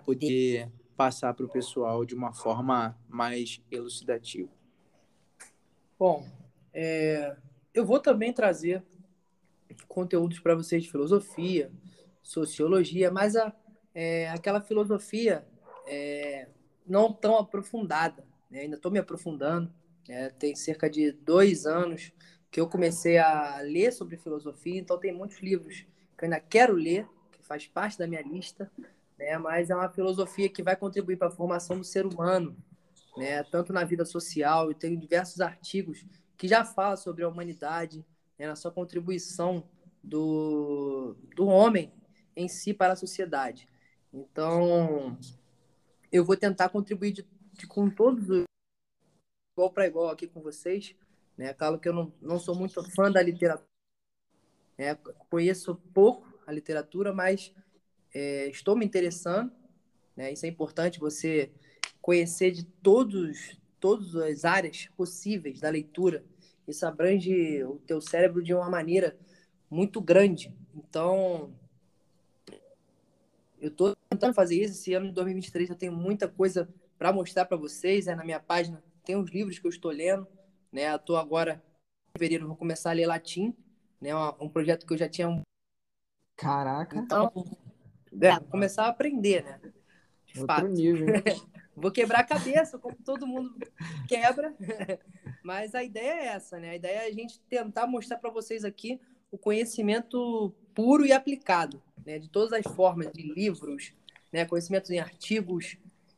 poder 0.04 0.70
passar 1.00 1.34
para 1.34 1.46
o 1.46 1.50
pessoal 1.50 2.04
de 2.04 2.14
uma 2.14 2.34
forma 2.34 2.94
mais 3.08 3.62
elucidativa. 3.72 4.50
Bom, 5.98 6.28
é, 6.74 7.38
eu 7.74 7.86
vou 7.86 8.02
também 8.02 8.34
trazer 8.34 8.84
conteúdos 9.88 10.40
para 10.40 10.56
vocês 10.56 10.84
de 10.84 10.92
filosofia, 10.92 11.72
sociologia, 12.22 13.10
mas 13.10 13.38
a, 13.38 13.56
é, 13.96 14.30
aquela 14.32 14.60
filosofia 14.60 15.48
é, 15.88 16.50
não 16.86 17.14
tão 17.14 17.38
aprofundada. 17.38 18.28
Né? 18.52 18.64
Ainda 18.64 18.76
estou 18.76 18.92
me 18.92 19.00
aprofundando. 19.00 19.72
Né? 20.06 20.30
Tem 20.32 20.54
cerca 20.54 20.90
de 20.90 21.14
dois 21.14 21.66
anos 21.66 22.12
que 22.52 22.60
eu 22.60 22.68
comecei 22.68 23.18
a 23.18 23.62
ler 23.62 23.94
sobre 23.94 24.18
filosofia, 24.18 24.78
então 24.78 25.00
tem 25.00 25.14
muitos 25.14 25.40
livros 25.40 25.86
que 26.18 26.26
eu 26.26 26.28
ainda 26.28 26.42
quero 26.42 26.74
ler, 26.74 27.08
que 27.32 27.42
faz 27.42 27.66
parte 27.68 27.98
da 27.98 28.06
minha 28.06 28.22
lista, 28.22 28.70
né? 29.20 29.38
Mas 29.38 29.70
é 29.70 29.76
uma 29.76 29.90
filosofia 29.90 30.50
que 30.50 30.64
vai 30.64 30.76
contribuir 30.76 31.18
para 31.18 31.28
a 31.28 31.32
formação 31.32 31.78
do 31.78 31.84
ser 31.84 32.06
humano, 32.06 32.56
né? 33.18 33.44
Tanto 33.44 33.74
na 33.74 33.84
vida 33.84 34.06
social, 34.06 34.72
e 34.72 34.76
tem 34.76 34.98
diversos 34.98 35.42
artigos 35.42 36.06
que 36.38 36.48
já 36.48 36.64
falam 36.64 36.96
sobre 36.96 37.24
a 37.24 37.28
humanidade, 37.28 38.06
né? 38.38 38.48
na 38.48 38.56
sua 38.56 38.72
contribuição 38.72 39.68
do, 40.02 41.18
do 41.36 41.48
homem 41.48 41.92
em 42.34 42.48
si 42.48 42.74
para 42.74 42.94
a 42.94 42.96
sociedade. 42.96 43.68
Então, 44.14 45.18
eu 46.10 46.24
vou 46.24 46.38
tentar 46.38 46.70
contribuir 46.70 47.12
de, 47.12 47.28
de 47.52 47.68
com 47.68 47.90
todos 47.90 48.46
igual 49.54 49.70
para 49.74 49.86
igual 49.86 50.08
aqui 50.08 50.26
com 50.26 50.42
vocês, 50.42 50.96
né? 51.38 51.54
Claro 51.54 51.78
que 51.78 51.90
eu 51.90 51.94
não, 51.94 52.14
não 52.22 52.40
sou 52.40 52.56
muito 52.56 52.82
fã 52.92 53.12
da 53.12 53.22
literatura, 53.22 53.68
né? 54.78 54.96
conheço 55.30 55.76
pouco 55.94 56.26
a 56.48 56.52
literatura, 56.54 57.14
mas 57.14 57.54
é, 58.14 58.48
estou 58.48 58.76
me 58.76 58.86
interessando. 58.86 59.52
Né? 60.16 60.32
Isso 60.32 60.46
é 60.46 60.50
importante, 60.50 61.00
você 61.00 61.52
conhecer 62.02 62.52
de 62.52 62.64
todos, 62.64 63.58
todas 63.80 64.16
as 64.16 64.46
áreas 64.46 64.90
possíveis 64.96 65.60
da 65.60 65.70
leitura. 65.70 66.24
Isso 66.68 66.86
abrange 66.86 67.64
o 67.64 67.80
teu 67.80 68.00
cérebro 68.02 68.44
de 68.44 68.54
uma 68.54 68.70
maneira 68.70 69.18
muito 69.70 70.00
grande. 70.02 70.54
Então, 70.76 71.54
eu 73.60 73.70
estou 73.70 73.96
tentando 74.10 74.34
fazer 74.34 74.62
isso. 74.62 74.74
Esse 74.74 74.94
ano 74.94 75.08
de 75.08 75.14
2023 75.14 75.70
eu 75.70 75.76
tenho 75.76 75.94
muita 75.94 76.28
coisa 76.28 76.70
para 76.98 77.12
mostrar 77.12 77.46
para 77.46 77.58
vocês. 77.58 78.08
É, 78.08 78.16
na 78.16 78.24
minha 78.24 78.40
página 78.40 78.84
tem 79.04 79.16
os 79.16 79.30
livros 79.30 79.58
que 79.58 79.66
eu 79.66 79.72
estou 79.72 79.92
lendo 79.92 80.28
né? 80.72 80.94
Estou 80.96 81.18
agora 81.18 81.62
em 82.10 82.20
fevereiro 82.20 82.48
vou 82.48 82.56
começar 82.56 82.92
a 82.92 82.94
ler 82.94 83.08
latim, 83.08 83.56
né? 84.00 84.16
Um 84.40 84.50
projeto 84.50 84.86
que 84.86 84.94
eu 84.94 84.98
já 84.98 85.10
tinha. 85.10 85.42
Caraca. 86.36 86.98
Então, 86.98 87.32
é, 88.22 88.32
vou 88.36 88.50
começar 88.50 88.86
a 88.86 88.90
aprender, 88.90 89.44
né? 89.44 89.60
De 90.26 90.40
Outro 90.40 90.56
fato. 90.56 90.68
nível. 90.68 91.08
vou 91.76 91.92
quebrar 91.92 92.20
a 92.20 92.24
cabeça, 92.24 92.78
como 92.78 92.96
todo 93.04 93.26
mundo 93.26 93.56
quebra. 94.08 94.54
Mas 95.44 95.74
a 95.74 95.84
ideia 95.84 96.12
é 96.12 96.26
essa, 96.28 96.60
né? 96.60 96.72
A 96.72 96.76
ideia 96.76 97.00
é 97.00 97.08
a 97.08 97.12
gente 97.12 97.40
tentar 97.50 97.88
mostrar 97.88 98.18
para 98.18 98.30
vocês 98.30 98.64
aqui 98.64 99.00
o 99.32 99.38
conhecimento 99.38 100.54
puro 100.74 101.06
e 101.06 101.12
aplicado, 101.12 101.82
né? 102.06 102.20
De 102.20 102.30
todas 102.30 102.54
as 102.54 102.74
formas, 102.74 103.12
de 103.12 103.24
livros, 103.34 103.94
né? 104.32 104.46
Conhecimentos 104.46 104.92
em 104.92 105.00
artigos. 105.00 105.78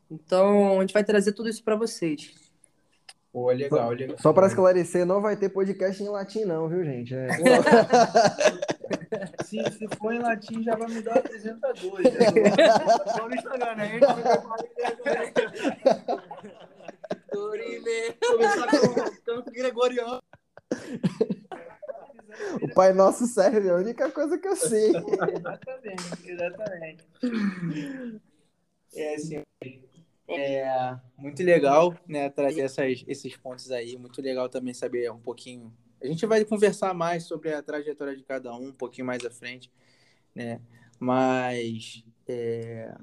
Então, 0.09 0.79
a 0.79 0.81
gente 0.81 0.93
vai 0.93 1.03
trazer 1.03 1.31
tudo 1.33 1.49
isso 1.49 1.63
para 1.63 1.75
vocês. 1.75 2.33
Pô, 3.31 3.49
legal, 3.49 3.79
só, 3.79 3.89
legal. 3.89 4.17
Só 4.19 4.33
para 4.33 4.47
esclarecer, 4.47 5.05
não 5.05 5.21
vai 5.21 5.37
ter 5.37 5.49
podcast 5.49 6.03
em 6.03 6.09
latim, 6.09 6.43
não, 6.43 6.67
viu, 6.67 6.83
gente? 6.83 7.15
É. 7.15 7.29
se, 9.43 9.63
se 9.71 9.87
for 9.97 10.13
em 10.13 10.19
latim, 10.19 10.63
já 10.63 10.75
vai 10.75 10.87
mudar 10.87 11.15
o 11.15 11.19
apresentador. 11.19 12.01
Né? 12.01 12.09
Só 13.15 13.27
no 13.27 13.35
Instagram, 13.35 13.75
né? 13.75 13.99
Dorime. 17.31 18.13
Começar 18.25 18.67
com 18.67 18.87
o 18.87 19.21
canto 19.23 19.51
gregoriano. 19.51 20.21
O 22.61 22.73
Pai 22.73 22.93
Nosso 22.93 23.27
serve, 23.27 23.67
é 23.67 23.71
a 23.71 23.75
única 23.75 24.09
coisa 24.09 24.37
que 24.37 24.47
eu 24.47 24.55
sei. 24.55 24.89
exatamente, 24.89 26.31
exatamente. 26.31 27.07
É 28.93 29.15
assim, 29.15 29.43
é 30.29 30.95
muito 31.17 31.43
legal, 31.43 31.93
né, 32.07 32.29
trazer 32.29 32.61
essas, 32.61 33.03
esses 33.07 33.35
pontos 33.37 33.71
aí. 33.71 33.97
Muito 33.97 34.21
legal 34.21 34.47
também 34.49 34.73
saber 34.73 35.11
um 35.11 35.19
pouquinho. 35.19 35.73
A 36.01 36.07
gente 36.07 36.25
vai 36.25 36.43
conversar 36.43 36.93
mais 36.93 37.23
sobre 37.23 37.53
a 37.53 37.61
trajetória 37.61 38.15
de 38.15 38.23
cada 38.23 38.53
um 38.55 38.67
um 38.67 38.73
pouquinho 38.73 39.05
mais 39.05 39.23
à 39.23 39.29
frente, 39.29 39.71
né? 40.33 40.59
Mas 40.99 42.03
é, 42.27 42.93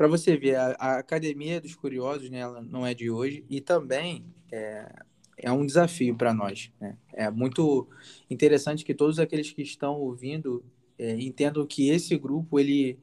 para 0.00 0.08
você 0.08 0.34
ver, 0.34 0.56
a, 0.56 0.68
a, 0.78 0.98
academia 0.98 1.60
dos 1.60 1.74
curiosos, 1.74 2.30
né, 2.30 2.38
ela 2.38 2.62
não 2.62 2.86
é 2.86 2.94
de 2.94 3.10
hoje 3.10 3.44
e 3.50 3.60
também 3.60 4.24
é, 4.50 4.90
é 5.36 5.52
um 5.52 5.66
desafio 5.66 6.16
para 6.16 6.32
nós. 6.32 6.72
Né? 6.80 6.96
É 7.12 7.30
muito 7.30 7.86
interessante 8.30 8.82
que 8.82 8.94
todos 8.94 9.18
aqueles 9.18 9.50
que 9.50 9.60
estão 9.60 10.00
ouvindo 10.00 10.64
é, 10.98 11.16
entendam 11.20 11.66
que 11.66 11.90
esse 11.90 12.16
grupo 12.16 12.58
ele, 12.58 12.98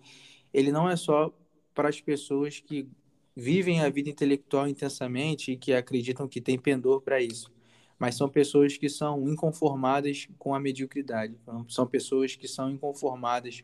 ele 0.52 0.72
não 0.72 0.90
é 0.90 0.96
só 0.96 1.32
para 1.72 1.88
as 1.88 2.02
pessoas 2.02 2.60
que 2.60 2.90
vivem 3.36 3.82
a 3.82 3.90
vida 3.90 4.10
intelectual 4.10 4.68
intensamente 4.68 5.52
e 5.52 5.58
que 5.58 5.74
acreditam 5.74 6.28
que 6.28 6.42
tem 6.42 6.58
pendor 6.58 7.02
para 7.02 7.22
isso. 7.22 7.52
Mas 8.00 8.16
são 8.16 8.30
pessoas 8.30 8.78
que 8.78 8.90
são 8.90 9.28
inconformadas 9.28 10.28
com 10.38 10.54
a 10.54 10.60
mediocridade, 10.60 11.36
são 11.68 11.88
pessoas 11.88 12.36
que 12.36 12.48
são 12.48 12.70
inconformadas 12.70 13.64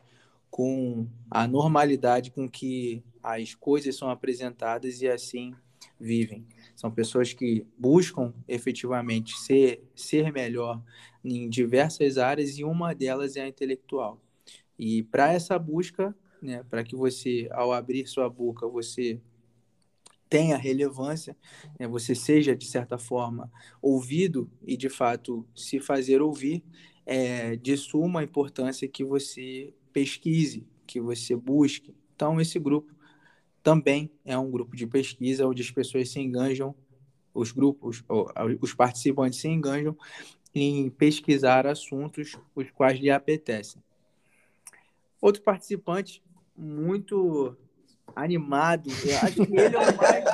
com 0.49 1.07
a 1.31 1.47
normalidade 1.47 2.31
com 2.31 2.49
que 2.49 3.03
as 3.21 3.55
coisas 3.55 3.95
são 3.95 4.09
apresentadas 4.09 5.01
e 5.01 5.07
assim 5.07 5.53
vivem. 5.99 6.45
São 6.75 6.91
pessoas 6.91 7.33
que 7.33 7.65
buscam 7.77 8.33
efetivamente 8.47 9.37
ser, 9.39 9.83
ser 9.95 10.31
melhor 10.31 10.81
em 11.23 11.49
diversas 11.49 12.17
áreas 12.17 12.57
e 12.57 12.63
uma 12.63 12.93
delas 12.93 13.35
é 13.35 13.41
a 13.41 13.47
intelectual. 13.47 14.19
E 14.77 15.03
para 15.03 15.31
essa 15.31 15.57
busca, 15.57 16.15
né, 16.41 16.63
para 16.69 16.83
que 16.83 16.95
você, 16.95 17.47
ao 17.51 17.71
abrir 17.71 18.05
sua 18.07 18.29
boca, 18.29 18.67
você 18.67 19.19
tenha 20.33 20.57
relevância, 20.57 21.37
né, 21.79 21.87
você 21.87 22.15
seja, 22.15 22.55
de 22.55 22.65
certa 22.65 22.97
forma, 22.97 23.51
ouvido 23.79 24.49
e, 24.65 24.75
de 24.75 24.89
fato, 24.89 25.45
se 25.55 25.79
fazer 25.79 26.23
ouvir, 26.23 26.63
é 27.05 27.55
de 27.55 27.77
suma 27.77 28.23
importância 28.23 28.87
que 28.87 29.05
você 29.05 29.75
pesquise, 29.91 30.65
que 30.87 30.99
você 30.99 31.35
busque. 31.35 31.95
Então, 32.15 32.41
esse 32.41 32.57
grupo 32.57 32.91
também 33.61 34.09
é 34.25 34.35
um 34.35 34.49
grupo 34.49 34.75
de 34.75 34.87
pesquisa 34.87 35.45
onde 35.45 35.61
as 35.61 35.69
pessoas 35.69 36.09
se 36.09 36.19
enganjam, 36.19 36.73
os 37.31 37.51
grupos, 37.51 38.03
os 38.59 38.73
participantes 38.73 39.39
se 39.39 39.47
enganjam 39.47 39.95
em 40.51 40.89
pesquisar 40.89 41.67
assuntos 41.67 42.35
os 42.55 42.71
quais 42.71 42.99
lhe 42.99 43.11
apetecem. 43.11 43.83
Outro 45.21 45.43
participante 45.43 46.23
muito 46.57 47.55
animado. 48.15 48.89
Eu 49.05 49.17
acho 49.17 49.45
que 49.45 49.55
ele 49.55 49.75
é 49.75 49.79
o 49.79 49.97
mais. 49.97 50.25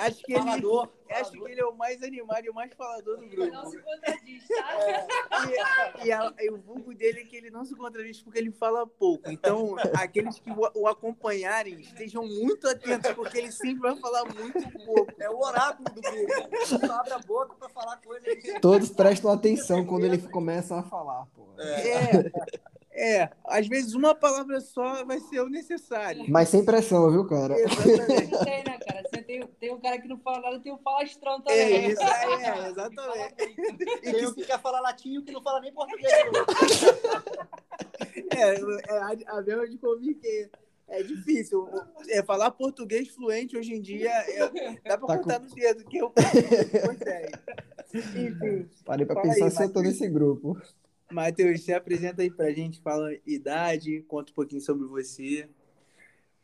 Acho 0.00 0.22
que 0.22 0.34
falador, 0.34 0.88
ele, 1.08 1.20
acho 1.20 1.30
que 1.32 1.50
ele 1.50 1.60
é 1.60 1.64
o 1.66 1.76
mais 1.76 2.02
animado 2.02 2.44
e 2.46 2.48
o 2.48 2.54
mais 2.54 2.72
falador 2.72 3.18
do 3.18 3.28
grupo. 3.28 3.52
Não 3.52 3.66
se 3.66 3.78
contradiz, 3.78 4.48
tá? 4.48 4.78
É, 4.80 6.02
e, 6.02 6.06
e, 6.06 6.12
a, 6.12 6.34
e, 6.40 6.50
o 6.50 6.56
vulgo 6.56 6.94
dele 6.94 7.20
é 7.20 7.24
que 7.24 7.36
ele 7.36 7.50
não 7.50 7.66
se 7.66 7.76
contradiz 7.76 8.22
porque 8.22 8.38
ele 8.38 8.50
fala 8.50 8.86
pouco. 8.86 9.30
Então, 9.30 9.76
aqueles 9.94 10.38
que 10.38 10.50
o, 10.50 10.70
o, 10.74 10.88
acompanharem 10.88 11.78
estejam 11.80 12.26
muito 12.26 12.66
atentos, 12.66 13.12
porque 13.12 13.36
ele 13.36 13.52
sempre 13.52 13.80
vai 13.80 13.96
falar 13.96 14.24
muito 14.24 14.86
pouco. 14.86 15.12
É 15.18 15.28
o 15.28 15.38
oráculo 15.38 15.84
do 15.90 16.00
grupo. 16.00 16.82
Ele 16.82 16.92
abre 16.92 17.12
a 17.12 17.18
boca 17.18 17.54
para 17.56 17.68
falar 17.68 17.98
coisas. 17.98 18.38
Todos 18.62 18.88
prestam 18.88 19.30
atenção 19.30 19.84
quando 19.84 20.04
ele 20.04 20.16
começa 20.16 20.76
a 20.76 20.82
falar, 20.82 21.26
pô. 21.34 21.46
É. 21.58 22.16
é. 22.16 22.32
É, 23.00 23.30
às 23.46 23.66
vezes 23.66 23.94
uma 23.94 24.14
palavra 24.14 24.60
só 24.60 25.02
vai 25.06 25.18
ser 25.20 25.40
o 25.40 25.48
necessário. 25.48 26.26
Mas 26.28 26.50
sem 26.50 26.62
pressão, 26.62 27.10
viu, 27.10 27.26
cara? 27.26 27.58
Exatamente. 27.58 28.44
Tem, 28.44 28.62
né, 28.62 28.78
cara? 28.78 29.02
Você 29.08 29.22
tem, 29.22 29.40
tem 29.58 29.72
um 29.72 29.80
cara 29.80 29.98
que 29.98 30.06
não 30.06 30.18
fala 30.18 30.42
nada, 30.42 30.60
tem 30.60 30.70
um 30.70 30.76
falastrão 30.76 31.40
também. 31.40 31.58
É, 31.58 31.92
isso 31.92 32.02
aí, 32.02 32.44
é, 32.44 32.68
exatamente. 32.68 33.36
E 34.02 34.12
tem 34.12 34.26
um 34.26 34.34
que 34.34 34.44
quer 34.44 34.60
falar 34.60 34.82
latim 34.82 35.14
e 35.14 35.18
o 35.18 35.22
que 35.22 35.32
não 35.32 35.42
fala 35.42 35.62
nem 35.62 35.72
português. 35.72 36.12
é, 38.36 38.92
é 38.92 38.98
a, 38.98 39.16
a 39.38 39.42
mesma 39.42 39.66
de 39.66 39.78
comigo 39.78 40.20
que 40.20 40.50
é 40.86 41.02
difícil. 41.02 41.70
É, 42.10 42.22
falar 42.22 42.50
português 42.50 43.08
fluente 43.08 43.56
hoje 43.56 43.72
em 43.72 43.80
dia 43.80 44.10
é, 44.10 44.76
dá 44.84 44.98
pra 44.98 45.06
tá 45.06 45.18
contar 45.18 45.40
com... 45.40 45.46
no 45.46 45.54
dedo 45.54 45.84
que 45.84 45.96
eu 45.96 46.12
consegue. 46.86 47.32
Enfim. 47.94 48.68
Parei 48.84 49.06
pra 49.06 49.22
pensar 49.22 49.46
aí, 49.46 49.50
se 49.50 49.62
eu 49.62 49.72
tô 49.72 49.80
nesse 49.80 50.06
grupo. 50.06 50.60
Matheus, 51.10 51.62
se 51.64 51.72
apresenta 51.72 52.22
aí 52.22 52.30
pra 52.30 52.52
gente, 52.52 52.80
fala 52.80 53.10
idade, 53.26 54.02
conta 54.02 54.30
um 54.30 54.34
pouquinho 54.34 54.60
sobre 54.60 54.86
você. 54.86 55.48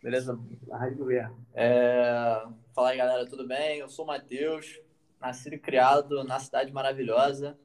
Beleza? 0.02 0.38
Rádio 0.70 0.98
Governo. 0.98 1.46
É... 1.54 2.46
Fala 2.74 2.90
aí, 2.90 2.98
galera, 2.98 3.26
tudo 3.26 3.46
bem? 3.46 3.78
Eu 3.78 3.88
sou 3.88 4.04
o 4.04 4.08
Matheus, 4.08 4.80
nascido 5.20 5.54
e 5.54 5.58
criado 5.58 6.24
na 6.24 6.38
cidade 6.38 6.72
maravilhosa, 6.72 7.58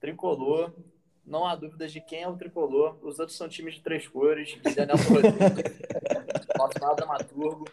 tricolor. 0.00 0.72
Não 1.24 1.44
há 1.44 1.56
dúvidas 1.56 1.92
de 1.92 2.00
quem 2.00 2.22
é 2.22 2.28
o 2.28 2.36
tricolor. 2.36 2.96
Os 3.02 3.18
outros 3.18 3.36
são 3.36 3.48
times 3.48 3.74
de 3.74 3.82
três 3.82 4.06
cores, 4.06 4.56
Daniel 4.62 4.96
Rodrigues, 4.96 5.78
nosso 6.56 6.78
lado 6.80 6.96
dramaturgo. 6.96 7.64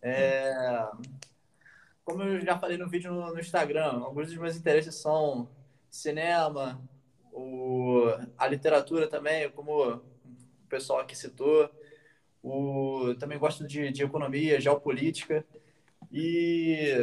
É... 0.00 0.88
Como 2.04 2.22
eu 2.22 2.40
já 2.40 2.58
falei 2.58 2.78
no 2.78 2.88
vídeo 2.88 3.12
no 3.12 3.38
Instagram, 3.38 4.00
alguns 4.04 4.28
dos 4.28 4.36
meus 4.36 4.56
interesses 4.56 4.94
são 4.94 5.48
cinema, 5.90 6.80
o, 7.38 8.04
a 8.36 8.48
literatura 8.48 9.06
também, 9.06 9.50
como 9.50 9.94
o 9.94 10.00
pessoal 10.68 11.00
aqui 11.00 11.16
citou. 11.16 11.70
O, 12.42 13.14
também 13.18 13.38
gosto 13.38 13.66
de, 13.66 13.90
de 13.92 14.02
economia, 14.02 14.60
geopolítica. 14.60 15.44
E, 16.10 16.94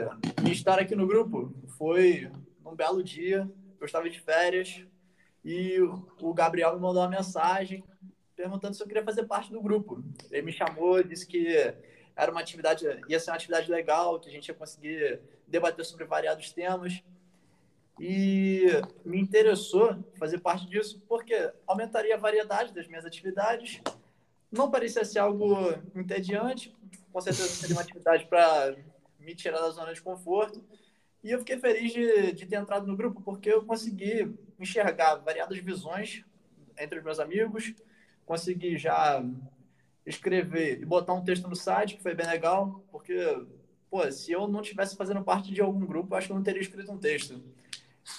e 0.45 0.51
estar 0.51 0.79
aqui 0.79 0.95
no 0.95 1.07
grupo 1.07 1.53
foi 1.77 2.29
um 2.65 2.75
belo 2.75 3.01
dia. 3.01 3.49
Eu 3.79 3.85
estava 3.85 4.09
de 4.09 4.19
férias 4.19 4.85
e 5.43 5.79
o 6.19 6.33
Gabriel 6.33 6.73
me 6.75 6.81
mandou 6.81 7.01
uma 7.01 7.09
mensagem 7.09 7.83
perguntando 8.35 8.75
se 8.75 8.83
eu 8.83 8.87
queria 8.87 9.03
fazer 9.03 9.23
parte 9.23 9.51
do 9.51 9.61
grupo. 9.61 10.03
Ele 10.29 10.41
me 10.41 10.51
chamou, 10.51 11.01
disse 11.01 11.25
que 11.25 11.73
era 12.15 12.31
uma 12.31 12.41
atividade, 12.41 12.85
ia 13.07 13.19
ser 13.19 13.29
uma 13.29 13.37
atividade 13.37 13.71
legal, 13.71 14.19
que 14.19 14.27
a 14.27 14.31
gente 14.31 14.47
ia 14.47 14.53
conseguir 14.53 15.21
debater 15.47 15.85
sobre 15.85 16.05
variados 16.05 16.51
temas. 16.51 17.01
E 17.99 18.65
me 19.05 19.19
interessou 19.19 20.03
fazer 20.17 20.39
parte 20.39 20.67
disso 20.67 21.01
porque 21.07 21.51
aumentaria 21.65 22.15
a 22.15 22.19
variedade 22.19 22.73
das 22.73 22.87
minhas 22.87 23.05
atividades. 23.05 23.81
Não 24.51 24.69
parecia 24.69 25.05
ser 25.05 25.19
algo 25.19 25.55
entediante, 25.95 26.75
com 27.11 27.21
certeza 27.21 27.47
seria 27.47 27.75
uma 27.75 27.81
atividade 27.81 28.25
para 28.25 28.75
me 29.19 29.33
tirar 29.33 29.59
da 29.59 29.69
zona 29.69 29.93
de 29.93 30.01
conforto. 30.01 30.63
E 31.23 31.31
eu 31.31 31.39
fiquei 31.39 31.57
feliz 31.57 31.91
de, 31.91 32.33
de 32.33 32.45
ter 32.45 32.57
entrado 32.57 32.85
no 32.85 32.95
grupo 32.95 33.21
porque 33.21 33.49
eu 33.49 33.65
consegui 33.65 34.35
enxergar 34.59 35.15
variadas 35.15 35.57
visões 35.57 36.23
entre 36.77 36.99
os 36.99 37.03
meus 37.03 37.19
amigos, 37.19 37.73
consegui 38.25 38.77
já 38.77 39.23
escrever 40.05 40.81
e 40.81 40.85
botar 40.85 41.13
um 41.13 41.23
texto 41.23 41.47
no 41.47 41.55
site, 41.55 41.95
que 41.95 42.03
foi 42.03 42.13
bem 42.13 42.27
legal, 42.27 42.83
porque, 42.91 43.15
pô, 43.89 44.09
se 44.11 44.31
eu 44.31 44.47
não 44.47 44.61
estivesse 44.61 44.95
fazendo 44.95 45.23
parte 45.23 45.51
de 45.51 45.61
algum 45.61 45.85
grupo, 45.85 46.13
acho 46.15 46.27
que 46.27 46.33
eu 46.33 46.37
não 46.37 46.43
teria 46.43 46.61
escrito 46.61 46.91
um 46.91 46.97
texto. 46.97 47.41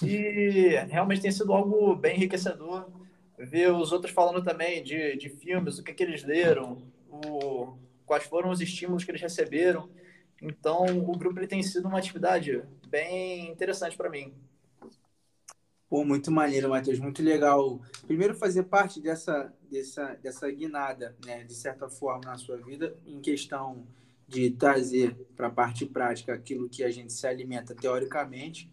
E 0.01 0.75
realmente 0.89 1.21
tem 1.21 1.31
sido 1.31 1.53
algo 1.53 1.95
bem 1.95 2.15
enriquecedor 2.15 2.89
ver 3.37 3.71
os 3.71 3.91
outros 3.91 4.11
falando 4.11 4.43
também 4.43 4.83
de, 4.83 5.15
de 5.15 5.29
filmes, 5.29 5.77
o 5.77 5.83
que, 5.83 5.93
que 5.93 6.03
eles 6.03 6.23
leram, 6.23 6.81
o, 7.07 7.77
quais 8.05 8.23
foram 8.23 8.49
os 8.49 8.59
estímulos 8.59 9.03
que 9.03 9.11
eles 9.11 9.21
receberam. 9.21 9.89
Então, 10.41 10.85
o 10.85 11.17
grupo 11.17 11.39
ele 11.39 11.47
tem 11.47 11.61
sido 11.61 11.87
uma 11.87 11.99
atividade 11.99 12.63
bem 12.87 13.51
interessante 13.51 13.95
para 13.95 14.09
mim. 14.09 14.33
Pô, 15.89 16.03
muito 16.03 16.31
maneiro, 16.31 16.69
Matheus, 16.69 16.99
muito 16.99 17.23
legal. 17.23 17.79
Primeiro, 18.05 18.35
fazer 18.35 18.63
parte 18.63 18.99
dessa, 18.99 19.53
dessa, 19.71 20.15
dessa 20.21 20.51
guinada, 20.51 21.15
né, 21.25 21.43
de 21.43 21.53
certa 21.53 21.87
forma, 21.87 22.25
na 22.25 22.37
sua 22.37 22.57
vida, 22.57 22.95
em 23.05 23.21
questão 23.21 23.87
de 24.27 24.49
trazer 24.51 25.15
para 25.35 25.47
a 25.47 25.51
parte 25.51 25.85
prática 25.85 26.33
aquilo 26.33 26.67
que 26.67 26.83
a 26.83 26.91
gente 26.91 27.13
se 27.13 27.25
alimenta 27.25 27.73
teoricamente 27.73 28.69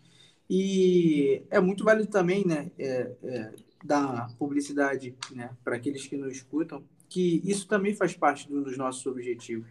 e 0.48 1.42
é 1.50 1.58
muito 1.60 1.84
válido 1.84 2.08
também, 2.08 2.46
né, 2.46 2.70
é, 2.78 3.12
é, 3.22 3.52
dar 3.82 4.34
publicidade 4.36 5.14
né, 5.30 5.50
para 5.62 5.76
aqueles 5.76 6.06
que 6.06 6.16
nos 6.16 6.32
escutam, 6.32 6.82
que 7.08 7.40
isso 7.44 7.66
também 7.66 7.94
faz 7.94 8.14
parte 8.14 8.48
de 8.48 8.54
um 8.54 8.62
dos 8.62 8.76
nossos 8.76 9.04
objetivos. 9.06 9.68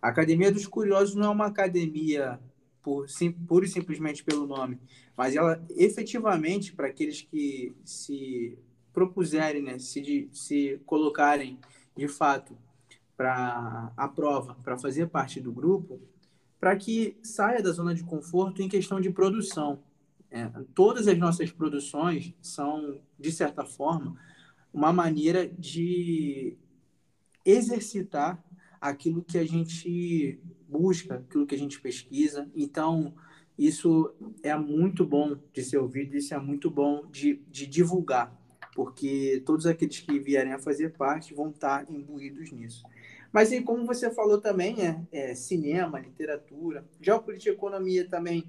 A 0.00 0.08
Academia 0.08 0.52
dos 0.52 0.66
Curiosos 0.66 1.14
não 1.14 1.26
é 1.26 1.30
uma 1.30 1.46
academia 1.46 2.38
por, 2.82 3.08
sim, 3.08 3.32
pura 3.32 3.64
e 3.64 3.68
simplesmente 3.68 4.22
pelo 4.22 4.46
nome, 4.46 4.78
mas 5.16 5.34
ela 5.34 5.64
efetivamente, 5.70 6.72
para 6.72 6.88
aqueles 6.88 7.22
que 7.22 7.74
se 7.84 8.58
propuserem, 8.92 9.62
né, 9.62 9.78
se, 9.78 10.28
se 10.32 10.80
colocarem 10.84 11.58
de 11.96 12.06
fato 12.06 12.56
para 13.16 13.92
a 13.96 14.08
prova, 14.08 14.56
para 14.62 14.76
fazer 14.76 15.08
parte 15.08 15.40
do 15.40 15.52
grupo, 15.52 16.00
para 16.60 16.76
que 16.76 17.16
saia 17.22 17.62
da 17.62 17.70
zona 17.72 17.94
de 17.94 18.04
conforto 18.04 18.62
em 18.62 18.68
questão 18.68 19.00
de 19.00 19.10
produção 19.10 19.82
é, 20.34 20.50
todas 20.74 21.06
as 21.06 21.16
nossas 21.16 21.52
produções 21.52 22.34
são, 22.42 23.00
de 23.16 23.30
certa 23.30 23.64
forma, 23.64 24.20
uma 24.72 24.92
maneira 24.92 25.46
de 25.46 26.58
exercitar 27.44 28.44
aquilo 28.80 29.22
que 29.22 29.38
a 29.38 29.46
gente 29.46 30.40
busca, 30.68 31.14
aquilo 31.14 31.46
que 31.46 31.54
a 31.54 31.58
gente 31.58 31.80
pesquisa. 31.80 32.50
Então, 32.52 33.14
isso 33.56 34.12
é 34.42 34.56
muito 34.56 35.06
bom 35.06 35.38
de 35.52 35.62
ser 35.62 35.78
ouvido, 35.78 36.16
isso 36.16 36.34
é 36.34 36.38
muito 36.40 36.68
bom 36.68 37.06
de, 37.06 37.40
de 37.48 37.64
divulgar, 37.64 38.36
porque 38.74 39.40
todos 39.46 39.66
aqueles 39.66 40.00
que 40.00 40.18
vierem 40.18 40.52
a 40.52 40.58
fazer 40.58 40.94
parte 40.94 41.32
vão 41.32 41.50
estar 41.50 41.88
imbuídos 41.88 42.50
nisso. 42.50 42.82
Mas 43.32 43.52
aí, 43.52 43.62
como 43.62 43.86
você 43.86 44.12
falou 44.12 44.40
também, 44.40 44.82
é, 44.82 45.00
é 45.12 45.34
cinema, 45.36 46.00
literatura, 46.00 46.84
geopolítica 47.00 47.52
e 47.52 47.54
economia 47.54 48.08
também 48.08 48.44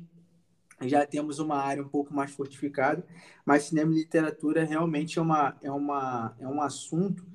já 0.82 1.06
temos 1.06 1.40
uma 1.40 1.58
área 1.58 1.84
um 1.84 1.88
pouco 1.88 2.14
mais 2.14 2.32
fortificada, 2.32 3.06
mas 3.46 3.64
cinema 3.64 3.94
e 3.94 4.00
literatura 4.00 4.64
realmente 4.66 5.18
é, 5.18 5.22
uma, 5.22 5.58
é, 5.62 5.72
uma, 5.72 6.36
é 6.40 6.48
um 6.48 6.62
assunto 6.62 7.26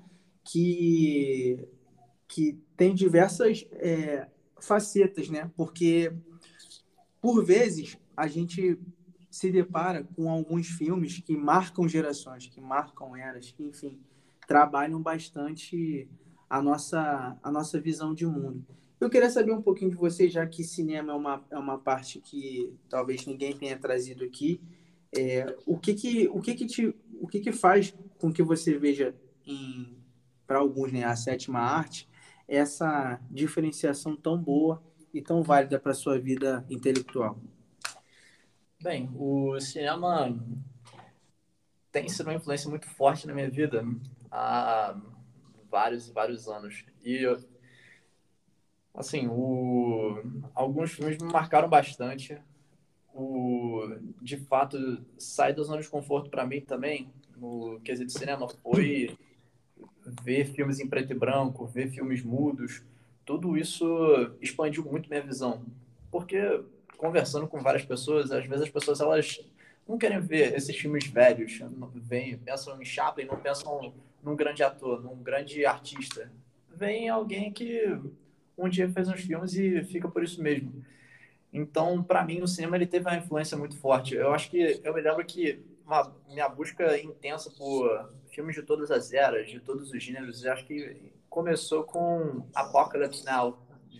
que, 0.45 1.67
que 2.29 2.61
tem 2.77 2.95
diversas 2.95 3.67
é, 3.73 4.29
facetas, 4.61 5.29
né? 5.29 5.51
Porque, 5.57 6.13
por 7.21 7.45
vezes, 7.45 7.99
a 8.17 8.27
gente 8.27 8.79
se 9.31 9.51
depara 9.51 10.05
com 10.17 10.29
alguns 10.29 10.67
filmes 10.67 11.19
que 11.19 11.37
marcam 11.37 11.89
gerações, 11.89 12.47
que 12.47 12.61
marcam 12.61 13.17
eras, 13.17 13.53
que, 13.53 13.63
enfim, 13.65 14.01
trabalham 14.47 15.01
bastante 15.01 16.09
a 16.49 16.61
nossa, 16.61 17.39
a 17.43 17.51
nossa 17.51 17.81
visão 17.81 18.13
de 18.13 18.27
mundo. 18.27 18.67
Eu 19.01 19.09
queria 19.09 19.31
saber 19.31 19.53
um 19.53 19.63
pouquinho 19.63 19.91
de 19.91 19.97
você, 19.97 20.29
já 20.29 20.47
que 20.47 20.63
cinema 20.63 21.13
é 21.13 21.17
uma, 21.17 21.45
é 21.51 21.59
uma 21.59 21.79
parte 21.79 22.21
que 22.21 22.77
talvez 22.87 23.25
ninguém 23.25 23.57
tenha 23.57 23.79
trazido 23.79 24.23
aqui. 24.23 24.61
É, 25.17 25.57
o 25.67 25.79
que 25.79 25.95
que, 25.95 26.29
o 26.29 26.41
que, 26.41 26.55
que, 26.55 26.67
te, 26.67 26.95
o 27.19 27.27
que, 27.27 27.41
que 27.41 27.51
faz 27.51 27.95
com 28.19 28.31
que 28.31 28.43
você 28.43 28.77
veja, 28.77 29.15
para 30.47 30.59
alguns, 30.59 30.93
né, 30.93 31.05
a 31.05 31.17
sétima 31.17 31.61
arte, 31.61 32.07
essa 32.47 33.19
diferenciação 33.31 34.15
tão 34.15 34.37
boa 34.37 34.83
e 35.15 35.23
tão 35.23 35.43
válida 35.43 35.81
para 35.81 35.95
sua 35.95 36.19
vida 36.19 36.65
intelectual? 36.69 37.41
Bem, 38.83 39.11
o 39.15 39.59
cinema 39.61 40.39
tem 41.91 42.07
sido 42.09 42.27
uma 42.27 42.35
influência 42.35 42.69
muito 42.69 42.87
forte 42.87 43.27
na 43.27 43.33
minha 43.33 43.51
vida 43.51 43.83
há 44.31 44.95
vários 45.71 46.09
e 46.09 46.13
vários 46.13 46.49
anos. 46.49 46.85
E 47.03 47.27
Assim, 48.95 49.29
o... 49.29 50.23
alguns 50.55 50.93
filmes 50.93 51.19
me 51.19 51.33
marcaram 51.33 51.69
bastante. 51.69 52.37
O... 53.15 53.83
De 54.21 54.37
fato, 54.37 55.05
sair 55.19 55.55
da 55.55 55.63
zona 55.63 55.81
de 55.81 55.89
conforto 55.89 56.31
para 56.31 56.47
mim 56.47 56.61
também, 56.61 57.11
no 57.37 57.81
quesito 57.81 58.13
cinema, 58.13 58.49
foi 58.63 59.17
ver 60.23 60.45
filmes 60.47 60.81
em 60.81 60.89
preto 60.89 61.13
e 61.13 61.19
branco, 61.19 61.67
ver 61.67 61.89
filmes 61.89 62.23
mudos. 62.23 62.83
Tudo 63.25 63.57
isso 63.57 63.87
expandiu 64.41 64.85
muito 64.85 65.09
minha 65.09 65.23
visão. 65.23 65.65
Porque, 66.11 66.63
conversando 66.97 67.47
com 67.47 67.63
várias 67.63 67.85
pessoas, 67.85 68.33
às 68.33 68.45
vezes 68.47 68.65
as 68.65 68.71
pessoas 68.71 69.01
elas 69.01 69.41
não 69.89 69.99
querem 69.99 70.21
ver 70.21 70.55
esses 70.55 70.77
filmes 70.77 71.07
velhos. 71.07 71.61
Vem, 71.95 72.37
pensam 72.39 72.81
em 72.81 72.85
Chaplin, 72.85 73.25
não 73.25 73.37
pensam 73.37 73.93
num 74.23 74.37
grande 74.37 74.63
ator, 74.63 75.03
num 75.03 75.17
grande 75.23 75.65
artista. 75.65 76.31
Vem 76.69 77.09
alguém 77.09 77.53
que 77.53 77.99
um 78.65 78.69
dia 78.69 78.91
fez 78.91 79.09
uns 79.09 79.21
filmes 79.21 79.55
e 79.55 79.83
fica 79.85 80.09
por 80.09 80.23
isso 80.23 80.43
mesmo. 80.43 80.85
Então, 81.53 82.03
para 82.03 82.25
mim, 82.25 82.41
o 82.43 82.49
cinema 82.49 82.77
ele 82.77 82.87
teve 82.87 83.07
uma 83.09 83.17
influência 83.17 83.57
muito 83.57 83.77
forte. 83.77 84.15
Eu 84.15 84.33
acho 84.33 84.51
que 84.51 84.81
eu 84.85 84.95
me 84.95 85.01
lembro 85.01 85.25
que 85.25 85.65
uma, 85.85 86.15
minha 86.29 86.49
busca 86.49 86.99
intensa 87.01 87.51
por 87.51 88.13
filmes 88.31 88.55
de 88.55 88.63
todas 88.63 88.91
as 88.91 89.13
eras, 89.13 89.51
de 89.51 89.59
todos 89.59 89.91
os 89.91 90.03
gêneros, 90.03 90.47
acho 90.47 90.65
que 90.65 91.13
começou 91.29 91.85
com 91.85 92.47
Apocalypse 92.55 93.25
Now 93.25 93.59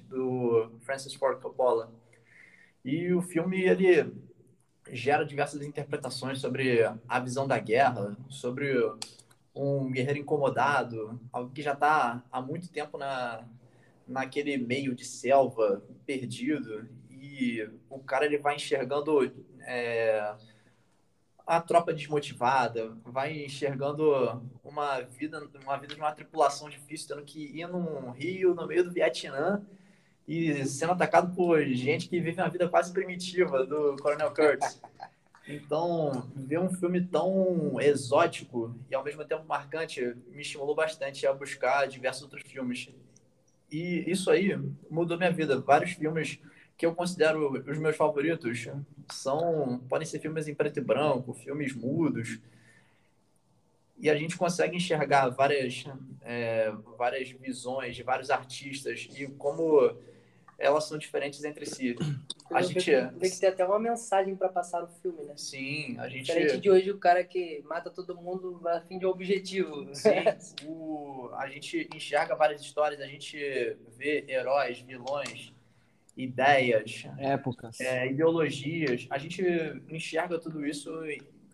do 0.09 0.71
Francis 0.81 1.15
Ford 1.15 1.41
Coppola. 1.41 1.93
E 2.85 3.13
o 3.13 3.21
filme 3.21 3.63
ele 3.63 4.13
gera 4.93 5.25
diversas 5.25 5.63
interpretações 5.63 6.41
sobre 6.41 6.81
a 7.09 7.21
visão 7.21 7.47
da 7.47 7.59
guerra, 7.59 8.17
sobre 8.29 8.75
um 9.55 9.91
guerreiro 9.91 10.19
incomodado, 10.19 11.21
alguém 11.33 11.53
que 11.53 11.63
já 11.63 11.73
está 11.73 12.23
há 12.31 12.41
muito 12.41 12.71
tempo 12.71 12.97
na, 12.97 13.45
naquele 14.11 14.59
meio 14.59 14.95
de 14.95 15.05
selva 15.05 15.83
perdido 16.05 16.89
e 17.09 17.69
o 17.89 17.99
cara 18.01 18.27
ele 18.27 18.39
vai 18.39 18.57
enxergando 18.57 19.33
é, 19.63 20.35
a 21.47 21.61
tropa 21.61 21.93
desmotivada, 21.93 22.97
vai 23.05 23.45
enxergando 23.45 24.43
uma 24.65 25.01
vida, 25.01 25.49
uma 25.63 25.77
vida 25.77 25.95
de 25.95 26.01
uma 26.01 26.13
tripulação 26.13 26.69
difícil, 26.69 27.09
tendo 27.09 27.25
que 27.25 27.41
ir 27.59 27.67
num 27.69 28.11
rio 28.11 28.55
no 28.55 28.67
meio 28.67 28.85
do 28.85 28.93
Vietnã 28.93 29.65
e 30.27 30.65
sendo 30.67 30.93
atacado 30.93 31.35
por 31.35 31.63
gente 31.65 32.09
que 32.09 32.21
vive 32.21 32.41
uma 32.41 32.49
vida 32.49 32.69
quase 32.69 32.93
primitiva 32.93 33.65
do 33.65 33.97
Coronel 33.97 34.33
Kurtz. 34.33 34.81
Então, 35.49 36.31
ver 36.37 36.61
um 36.61 36.71
filme 36.71 37.05
tão 37.05 37.81
exótico 37.81 38.73
e 38.89 38.95
ao 38.95 39.03
mesmo 39.03 39.25
tempo 39.25 39.45
marcante 39.45 40.15
me 40.29 40.43
estimulou 40.43 40.75
bastante 40.75 41.27
a 41.27 41.33
buscar 41.33 41.89
diversos 41.89 42.23
outros 42.23 42.43
filmes. 42.43 42.89
E 43.71 44.11
isso 44.11 44.31
aí 44.31 44.59
mudou 44.91 45.17
minha 45.17 45.31
vida. 45.31 45.61
Vários 45.61 45.93
filmes 45.93 46.39
que 46.77 46.87
eu 46.87 46.95
considero 46.95 47.63
os 47.71 47.79
meus 47.79 47.97
favoritos 47.97 48.69
são 49.11 49.81
podem 49.89 50.07
ser 50.07 50.19
filmes 50.19 50.49
em 50.49 50.55
preto 50.55 50.79
e 50.79 50.83
branco, 50.83 51.35
filmes 51.35 51.75
mudos. 51.75 52.41
E 53.99 54.09
a 54.09 54.17
gente 54.17 54.37
consegue 54.37 54.77
enxergar 54.77 55.29
várias, 55.29 55.85
é, 56.23 56.73
várias 56.97 57.31
visões 57.31 57.95
de 57.95 58.03
vários 58.03 58.31
artistas 58.31 59.07
e 59.15 59.27
como 59.27 59.95
elas 60.61 60.85
são 60.85 60.99
diferentes 60.99 61.43
entre 61.43 61.65
si. 61.65 61.97
A 62.53 62.63
gente 62.63 62.85
tem 62.85 63.31
que 63.31 63.41
ter 63.41 63.47
até 63.47 63.65
uma 63.65 63.79
mensagem 63.79 64.37
para 64.37 64.49
passar 64.49 64.83
no 64.83 64.89
filme, 64.89 65.23
né? 65.25 65.35
Sim, 65.37 65.97
a 65.99 66.09
gente. 66.09 66.27
Diferente 66.27 66.59
de 66.59 66.71
hoje, 66.71 66.91
o 66.91 66.99
cara 66.99 67.25
que 67.25 67.63
mata 67.67 67.91
todo 67.91 68.15
mundo 68.15 68.61
a 68.69 68.81
fim 68.83 68.99
de 68.99 69.07
objetivo. 69.07 69.89
Sim, 69.95 70.67
o... 70.67 71.31
a 71.35 71.49
gente 71.49 71.89
enxerga 71.95 72.37
várias 72.37 72.61
histórias, 72.61 73.01
a 73.01 73.07
gente 73.07 73.39
vê 73.97 74.25
heróis, 74.29 74.81
vilões, 74.81 75.55
ideias, 76.15 77.05
épocas, 77.19 77.81
é, 77.81 78.09
ideologias. 78.09 79.07
A 79.09 79.17
gente 79.17 79.43
enxerga 79.89 80.39
tudo 80.39 80.67
isso 80.67 80.93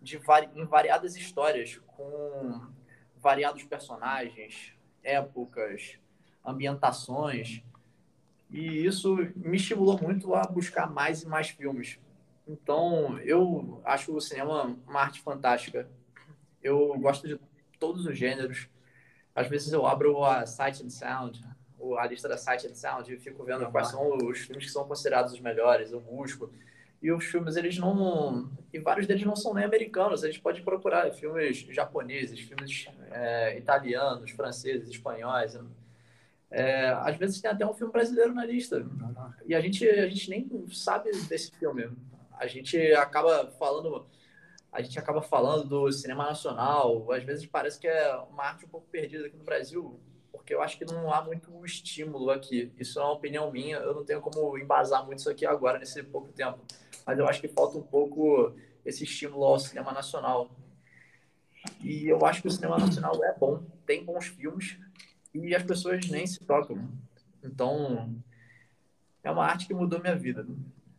de 0.02 0.16
vari... 0.18 0.48
em 0.56 0.64
variadas 0.64 1.14
histórias, 1.14 1.78
com 1.86 2.60
variados 3.16 3.62
personagens, 3.62 4.72
épocas, 5.04 5.96
ambientações. 6.44 7.62
E 8.56 8.86
isso 8.86 9.16
me 9.36 9.58
estimulou 9.58 10.00
muito 10.00 10.34
a 10.34 10.44
buscar 10.44 10.90
mais 10.90 11.22
e 11.22 11.28
mais 11.28 11.50
filmes. 11.50 11.98
Então, 12.48 13.18
eu 13.18 13.82
acho 13.84 14.16
o 14.16 14.18
cinema 14.18 14.74
uma 14.88 15.00
arte 15.02 15.20
fantástica. 15.20 15.86
Eu 16.62 16.98
gosto 16.98 17.28
de 17.28 17.38
todos 17.78 18.06
os 18.06 18.16
gêneros. 18.16 18.66
Às 19.34 19.46
vezes 19.46 19.74
eu 19.74 19.86
abro 19.86 20.24
a 20.24 20.46
Sight 20.46 20.82
and 20.82 20.88
Sound, 20.88 21.44
a 21.98 22.06
lista 22.06 22.30
da 22.30 22.38
Sight 22.38 22.66
and 22.66 22.74
Sound, 22.74 23.12
e 23.12 23.18
fico 23.18 23.44
vendo 23.44 23.70
quais 23.70 23.88
são 23.88 24.16
os 24.16 24.38
filmes 24.38 24.64
que 24.64 24.70
são 24.70 24.88
considerados 24.88 25.34
os 25.34 25.40
melhores, 25.40 25.92
eu 25.92 26.00
busco. 26.00 26.50
E 27.02 27.12
os 27.12 27.26
filmes, 27.26 27.56
eles 27.56 27.76
não. 27.76 28.50
E 28.72 28.78
vários 28.78 29.06
deles 29.06 29.24
não 29.24 29.36
são 29.36 29.52
nem 29.52 29.66
americanos, 29.66 30.24
a 30.24 30.28
gente 30.28 30.40
pode 30.40 30.62
procurar 30.62 31.12
filmes 31.12 31.58
japoneses, 31.58 32.40
filmes 32.40 32.88
é, 33.10 33.58
italianos, 33.58 34.30
franceses, 34.30 34.88
espanhóis. 34.88 35.58
É, 36.50 36.88
às 36.88 37.16
vezes 37.16 37.40
tem 37.40 37.50
até 37.50 37.66
um 37.66 37.74
filme 37.74 37.92
brasileiro 37.92 38.32
na 38.32 38.44
lista. 38.44 38.86
E 39.46 39.54
a 39.54 39.60
gente, 39.60 39.88
a 39.88 40.08
gente 40.08 40.30
nem 40.30 40.66
sabe 40.70 41.10
desse 41.28 41.50
filme. 41.52 41.90
A 42.38 42.46
gente 42.46 42.76
acaba 42.92 43.50
falando. 43.58 44.06
A 44.70 44.82
gente 44.82 44.98
acaba 44.98 45.22
falando 45.22 45.68
do 45.68 45.92
cinema 45.92 46.26
nacional. 46.26 47.10
Às 47.10 47.24
vezes 47.24 47.46
parece 47.46 47.78
que 47.78 47.88
é 47.88 48.14
uma 48.30 48.44
arte 48.44 48.64
um 48.64 48.68
pouco 48.68 48.86
perdida 48.88 49.26
aqui 49.26 49.36
no 49.36 49.44
Brasil, 49.44 49.98
porque 50.30 50.54
eu 50.54 50.62
acho 50.62 50.78
que 50.78 50.84
não 50.84 51.12
há 51.12 51.22
muito 51.22 51.50
estímulo 51.64 52.30
aqui. 52.30 52.72
Isso 52.78 53.00
é 53.00 53.02
uma 53.02 53.12
opinião 53.12 53.50
minha. 53.50 53.78
Eu 53.78 53.94
não 53.94 54.04
tenho 54.04 54.20
como 54.20 54.56
embasar 54.58 55.04
muito 55.04 55.18
isso 55.18 55.30
aqui 55.30 55.46
agora, 55.46 55.78
nesse 55.78 56.02
pouco 56.02 56.32
tempo. 56.32 56.60
Mas 57.06 57.18
eu 57.18 57.26
acho 57.26 57.40
que 57.40 57.48
falta 57.48 57.78
um 57.78 57.82
pouco 57.82 58.54
esse 58.84 59.04
estímulo 59.04 59.44
ao 59.44 59.58
cinema 59.58 59.92
nacional. 59.92 60.50
E 61.82 62.06
eu 62.06 62.24
acho 62.24 62.42
que 62.42 62.48
o 62.48 62.50
cinema 62.50 62.78
nacional 62.78 63.12
é 63.24 63.34
bom. 63.36 63.64
Tem 63.84 64.04
bons 64.04 64.26
filmes, 64.26 64.78
e 65.44 65.54
as 65.54 65.62
pessoas 65.62 66.08
nem 66.08 66.26
se 66.26 66.40
tocam. 66.44 66.88
Então, 67.42 68.14
é 69.22 69.30
uma 69.30 69.44
arte 69.44 69.66
que 69.66 69.74
mudou 69.74 70.00
minha 70.00 70.16
vida. 70.16 70.46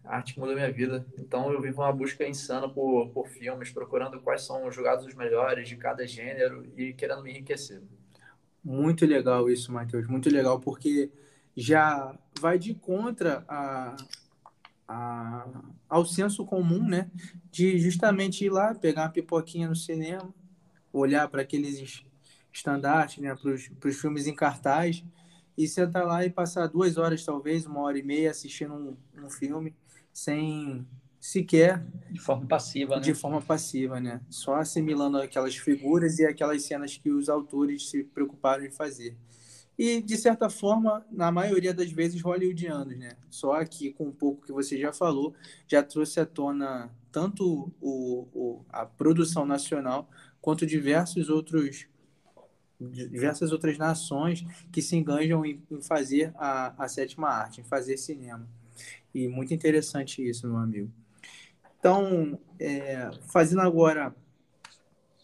A 0.04 0.18
arte 0.18 0.34
que 0.34 0.40
mudou 0.40 0.56
minha 0.56 0.72
vida. 0.72 1.06
Então, 1.18 1.52
eu 1.52 1.62
vivo 1.62 1.82
uma 1.82 1.92
busca 1.92 2.28
insana 2.28 2.70
por, 2.70 3.10
por 3.10 3.28
filmes, 3.28 3.72
procurando 3.72 4.20
quais 4.22 4.44
são 4.44 4.68
os 4.68 4.76
jogados 4.76 5.06
os 5.06 5.16
melhores 5.16 5.68
de 5.68 5.76
cada 5.76 6.06
gênero 6.08 6.66
e 6.78 6.94
querendo 6.94 7.24
me 7.24 7.32
enriquecer. 7.32 7.82
Muito 8.64 9.06
legal 9.06 9.50
isso, 9.50 9.72
Matheus. 9.72 10.08
Muito 10.08 10.30
legal, 10.30 10.60
porque 10.60 11.10
já 11.56 12.18
vai 12.40 12.60
de 12.60 12.74
contra 12.74 13.44
a, 13.48 13.96
a, 14.88 15.48
ao 15.90 16.06
senso 16.06 16.46
comum, 16.46 16.88
né? 16.88 17.10
De 17.52 17.80
justamente 17.80 18.46
ir 18.46 18.50
lá, 18.50 18.76
pegar 18.76 19.04
uma 19.04 19.10
pipoquinha 19.10 19.68
no 19.68 19.76
cinema, 19.76 20.34
olhar 20.92 21.28
para 21.28 21.42
aqueles 21.42 22.06
estandartes, 22.58 23.20
né? 23.20 23.36
Para 23.36 23.90
os 23.90 23.96
filmes 24.00 24.28
em 24.28 24.36
cartaz 24.36 25.04
e 25.58 25.68
sentar 25.68 26.06
lá 26.06 26.26
e 26.26 26.30
passar 26.30 26.68
duas 26.68 26.98
horas, 26.98 27.24
talvez, 27.26 27.66
uma 27.66 27.82
hora 27.82 27.98
e 27.98 28.04
meia 28.04 28.32
assistindo 28.32 28.74
um, 28.74 29.26
um 29.26 29.30
filme 29.30 29.76
sem 30.14 30.86
sequer 31.20 31.86
de 32.12 32.20
forma 32.20 32.46
passiva, 32.46 32.96
né? 32.96 33.02
De 33.02 33.14
forma 33.14 33.42
passiva, 33.42 34.00
né? 34.00 34.22
Só 34.30 34.56
assimilando 34.56 35.18
aquelas 35.18 35.56
figuras 35.56 36.20
e 36.20 36.26
aquelas 36.26 36.64
cenas 36.64 36.98
que 36.98 37.10
os 37.10 37.30
autores 37.30 37.90
se 37.90 38.04
preocuparam 38.04 38.64
em 38.66 38.72
fazer. 38.72 39.18
E, 39.78 40.02
de 40.02 40.18
certa 40.18 40.50
forma, 40.50 41.06
na 41.12 41.32
maioria 41.32 41.72
das 41.72 41.92
vezes, 41.92 42.22
hollywoodianos, 42.22 42.98
né? 42.98 43.12
Só 43.30 43.64
que, 43.64 43.94
com 43.94 44.06
um 44.06 44.12
pouco 44.12 44.46
que 44.46 44.52
você 44.52 44.78
já 44.78 44.92
falou, 44.92 45.36
já 45.68 45.84
trouxe 45.84 46.20
à 46.20 46.26
tona 46.26 46.90
tanto 47.12 47.72
o, 47.80 48.28
o, 48.34 48.66
a 48.70 48.86
produção 48.86 49.46
nacional 49.46 50.10
quanto 50.42 50.66
diversos 50.66 51.30
outros 51.30 51.88
diversas 52.80 53.52
outras 53.52 53.78
nações 53.78 54.46
que 54.72 54.82
se 54.82 54.96
engajam 54.96 55.46
em, 55.46 55.64
em 55.70 55.82
fazer 55.82 56.32
a, 56.36 56.84
a 56.84 56.88
sétima 56.88 57.30
arte, 57.30 57.62
em 57.62 57.64
fazer 57.64 57.98
cinema. 57.98 58.48
E 59.14 59.28
muito 59.28 59.54
interessante 59.54 60.28
isso, 60.28 60.48
meu 60.48 60.58
amigo. 60.58 60.92
Então, 61.80 62.40
é, 62.60 63.10
fazendo 63.28 63.62
agora 63.62 64.16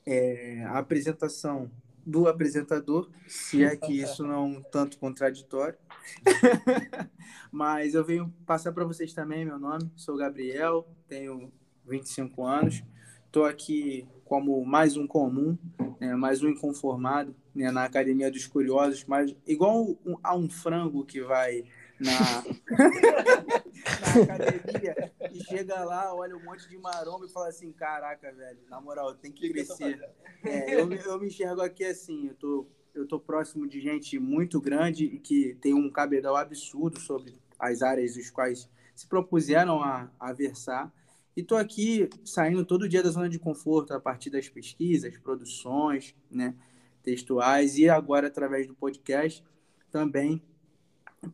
é, 0.06 0.64
a 0.66 0.80
apresentação 0.80 1.70
do 2.06 2.28
apresentador, 2.28 3.10
se 3.28 3.64
é 3.64 3.76
que 3.76 3.94
isso 3.94 4.24
não 4.24 4.34
é 4.34 4.40
um 4.40 4.62
tanto 4.62 4.98
contraditório. 4.98 5.78
Mas 7.52 7.94
eu 7.94 8.04
venho 8.04 8.34
passar 8.46 8.72
para 8.74 8.84
vocês 8.84 9.14
também 9.14 9.46
meu 9.46 9.58
nome. 9.58 9.90
Sou 9.96 10.18
Gabriel, 10.18 10.88
tenho 11.08 11.52
25 11.86 12.46
anos. 12.46 12.84
Estou 13.26 13.46
aqui 13.46 14.08
como 14.26 14.64
mais 14.66 14.98
um 14.98 15.06
comum, 15.06 15.58
né, 16.00 16.16
mais 16.16 16.42
um 16.42 16.50
inconformado 16.50 17.36
né, 17.54 17.72
na 17.72 17.84
Academia 17.84 18.32
dos 18.32 18.48
Curiosos, 18.48 19.06
mas 19.06 19.36
igual 19.46 19.98
a 20.24 20.36
um 20.36 20.50
frango 20.50 21.06
que 21.06 21.22
vai 21.22 21.64
na, 22.00 22.44
na 24.28 24.34
academia 24.34 25.12
e 25.32 25.44
chega 25.44 25.84
lá, 25.84 26.14
olha 26.14 26.36
um 26.36 26.44
monte 26.44 26.68
de 26.68 26.78
maromba 26.78 27.26
e 27.26 27.30
fala 27.30 27.48
assim, 27.48 27.72
caraca, 27.72 28.32
velho, 28.32 28.60
na 28.70 28.82
moral, 28.82 29.14
tem 29.16 29.32
que 29.32 29.50
crescer. 29.50 30.00
É, 30.44 30.76
eu, 30.76 30.92
eu 30.92 31.20
me 31.20 31.28
enxergo 31.28 31.62
aqui 31.62 31.86
assim, 31.86 32.28
eu 32.28 32.36
tô, 32.36 32.68
eu 32.94 33.08
tô 33.08 33.20
próximo 33.20 33.68
de 33.68 33.80
gente 33.80 34.20
muito 34.20 34.60
grande 34.60 35.06
e 35.06 35.20
que 35.20 35.56
tem 35.62 35.74
um 35.74 35.90
cabedal 35.90 36.36
absurdo 36.36 37.00
sobre 37.00 37.36
as 37.60 37.82
áreas 37.82 38.16
dos 38.16 38.30
quais 38.30 38.70
se 38.96 39.08
propuseram 39.08 39.82
a, 39.82 40.12
a 40.20 40.34
versar. 40.34 40.92
E 41.36 41.42
estou 41.42 41.58
aqui 41.58 42.10
saindo 42.24 42.66
todo 42.66 42.88
dia 42.88 43.02
da 43.02 43.10
zona 43.10 43.28
de 43.28 43.40
conforto 43.40 43.94
a 43.94 44.00
partir 44.00 44.30
das 44.30 44.48
pesquisas, 44.48 45.18
produções, 45.18 46.16
né, 46.30 46.56
textuais 47.02 47.78
e 47.78 47.90
agora 47.90 48.28
através 48.28 48.68
do 48.68 48.76
podcast 48.76 49.44
também 49.92 50.42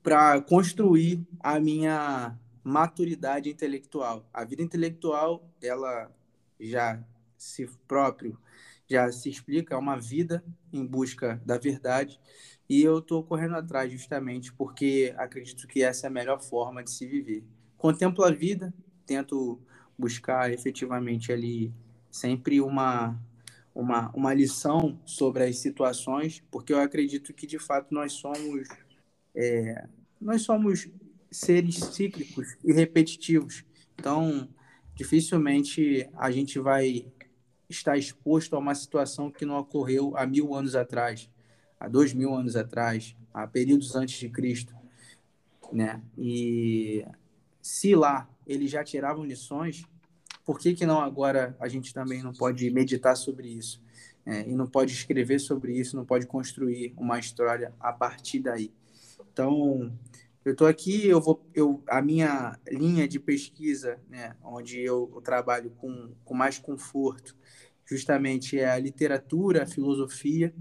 para 0.04 0.42
construir 0.42 1.26
a 1.40 1.60
minha 1.60 2.38
maturidade 2.64 3.50
intelectual. 3.50 4.28
A 4.34 4.44
vida 4.44 4.62
intelectual, 4.62 5.50
ela 5.62 6.12
já 6.60 7.04
se 7.38 7.68
próprio 7.88 8.38
já 8.90 9.12
se 9.12 9.30
explica, 9.30 9.76
é 9.76 9.78
uma 9.78 9.96
vida 9.96 10.44
em 10.74 10.84
busca 10.84 11.40
da 11.46 11.58
verdade, 11.58 12.20
e 12.68 12.82
eu 12.82 12.98
estou 13.00 13.24
correndo 13.24 13.56
atrás 13.56 13.92
justamente 13.92 14.52
porque 14.54 15.14
acredito 15.16 15.68
que 15.68 15.84
essa 15.84 16.08
é 16.08 16.10
a 16.10 16.12
melhor 16.12 16.42
forma 16.42 16.84
de 16.84 16.90
se 16.90 17.06
viver. 17.06 17.44
Contemplo 17.78 18.26
a 18.26 18.32
vida, 18.32 18.74
tento 19.06 19.60
buscar 20.00 20.52
efetivamente 20.52 21.32
ali 21.32 21.74
sempre 22.10 22.62
uma 22.62 23.20
uma, 23.76 24.10
uma 24.14 24.34
lição 24.34 25.00
sobre 25.06 25.44
as 25.44 25.58
situações, 25.60 26.44
porque 26.52 26.74
eu 26.74 26.80
acredito 26.80 27.34
que 27.34 27.46
de 27.46 27.60
fato 27.60 27.94
nós 27.94 28.14
somos 28.14 28.68
é, 29.36 29.88
nós 30.20 30.42
somos 30.42 30.90
seres 31.32 31.76
cíclicos 31.76 32.58
e 32.64 32.74
repetitivos. 32.74 33.64
Então, 33.94 34.50
dificilmente 34.96 36.10
a 36.18 36.32
gente 36.32 36.60
vai 36.60 37.06
estar 37.70 37.98
exposto 37.98 38.56
a 38.56 38.60
uma 38.60 38.76
situação 38.76 39.32
que 39.32 39.46
não 39.46 39.58
ocorreu 39.58 40.18
há 40.18 40.26
mil 40.26 40.56
anos 40.56 40.76
atrás, 40.76 41.30
há 41.80 41.88
dois 41.88 42.14
mil 42.14 42.34
anos 42.34 42.56
atrás, 42.56 43.16
há 43.34 43.48
períodos 43.48 43.96
antes 43.96 44.20
de 44.20 44.30
Cristo, 44.30 44.76
né? 45.72 46.02
E 46.18 47.06
se 47.62 47.96
lá 47.96 48.28
eles 48.50 48.72
já 48.72 48.84
tiravam 48.84 49.24
lições, 49.24 49.86
por 50.44 50.60
que, 50.60 50.74
que 50.74 50.86
não 50.86 51.00
agora 51.00 51.56
a 51.60 51.68
gente 51.68 51.94
também 51.94 52.24
não 52.24 52.34
pode 52.34 52.70
meditar 52.72 53.16
sobre 53.16 53.48
isso? 53.48 53.82
É, 54.26 54.50
e 54.50 54.56
não 54.56 54.68
pode 54.68 54.92
escrever 54.92 55.40
sobre 55.40 55.74
isso, 55.74 55.96
não 55.96 56.04
pode 56.04 56.26
construir 56.26 56.94
uma 56.98 57.20
história 57.20 57.74
a 57.80 57.94
partir 57.94 58.40
daí. 58.40 58.74
Então, 59.32 59.96
eu 60.44 60.54
estou 60.54 60.68
aqui, 60.68 61.08
eu 61.08 61.22
vou, 61.22 61.48
eu, 61.54 61.84
a 61.88 62.02
minha 62.02 62.58
linha 62.68 63.08
de 63.08 63.20
pesquisa, 63.20 64.00
né, 64.10 64.36
onde 64.44 64.80
eu, 64.80 65.22
trabalho 65.24 65.70
com, 65.78 66.12
com 66.26 66.34
mais 66.34 66.58
conforto, 66.58 67.36
justamente 67.86 68.60
é 68.60 68.70
a 68.70 68.80
literatura, 68.80 69.64
a 69.64 69.68
filosofia, 69.68 70.54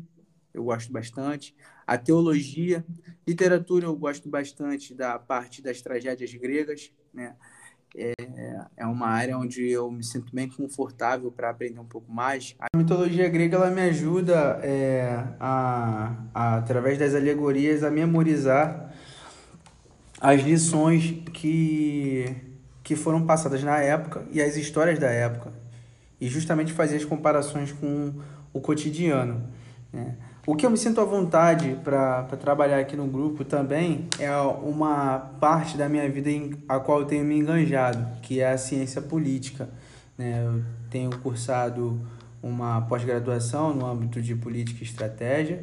eu 0.52 0.64
gosto 0.64 0.92
bastante, 0.92 1.54
a 1.86 1.96
teologia, 1.96 2.84
literatura 3.26 3.86
eu 3.86 3.96
gosto 3.96 4.28
bastante 4.28 4.94
da 4.94 5.18
parte 5.18 5.62
das 5.62 5.80
tragédias 5.80 6.34
gregas, 6.34 6.92
né, 7.12 7.34
é, 7.98 8.60
é 8.76 8.86
uma 8.86 9.08
área 9.08 9.36
onde 9.36 9.68
eu 9.68 9.90
me 9.90 10.04
sinto 10.04 10.32
bem 10.34 10.48
confortável 10.48 11.32
para 11.32 11.50
aprender 11.50 11.80
um 11.80 11.84
pouco 11.84 12.10
mais. 12.12 12.54
A 12.60 12.76
mitologia 12.76 13.28
grega 13.28 13.56
ela 13.56 13.70
me 13.70 13.80
ajuda 13.82 14.60
é, 14.62 15.24
a, 15.40 16.14
a, 16.32 16.56
através 16.56 16.96
das 16.98 17.14
alegorias, 17.14 17.82
a 17.82 17.90
memorizar 17.90 18.92
as 20.20 20.42
lições 20.42 21.22
que, 21.32 22.34
que 22.82 22.96
foram 22.96 23.26
passadas 23.26 23.62
na 23.62 23.78
época 23.78 24.26
e 24.32 24.40
as 24.40 24.56
histórias 24.56 24.98
da 24.98 25.08
época, 25.08 25.52
e 26.20 26.28
justamente 26.28 26.72
fazer 26.72 26.96
as 26.96 27.04
comparações 27.04 27.72
com 27.72 28.14
o 28.52 28.60
cotidiano. 28.60 29.48
Né? 29.92 30.16
O 30.48 30.56
que 30.56 30.64
eu 30.64 30.70
me 30.70 30.78
sinto 30.78 30.98
à 30.98 31.04
vontade 31.04 31.78
para 31.84 32.22
trabalhar 32.40 32.78
aqui 32.78 32.96
no 32.96 33.06
grupo 33.06 33.44
também 33.44 34.08
é 34.18 34.34
uma 34.34 35.18
parte 35.38 35.76
da 35.76 35.90
minha 35.90 36.08
vida 36.08 36.30
em, 36.30 36.54
a 36.66 36.80
qual 36.80 37.00
eu 37.00 37.04
tenho 37.04 37.22
me 37.22 37.38
enganjado, 37.38 38.18
que 38.22 38.40
é 38.40 38.50
a 38.50 38.56
ciência 38.56 39.02
política. 39.02 39.68
Né? 40.16 40.42
Eu 40.46 40.62
tenho 40.88 41.10
cursado 41.18 42.00
uma 42.42 42.80
pós-graduação 42.80 43.74
no 43.74 43.84
âmbito 43.84 44.22
de 44.22 44.34
política 44.34 44.78
e 44.80 44.86
estratégia 44.86 45.62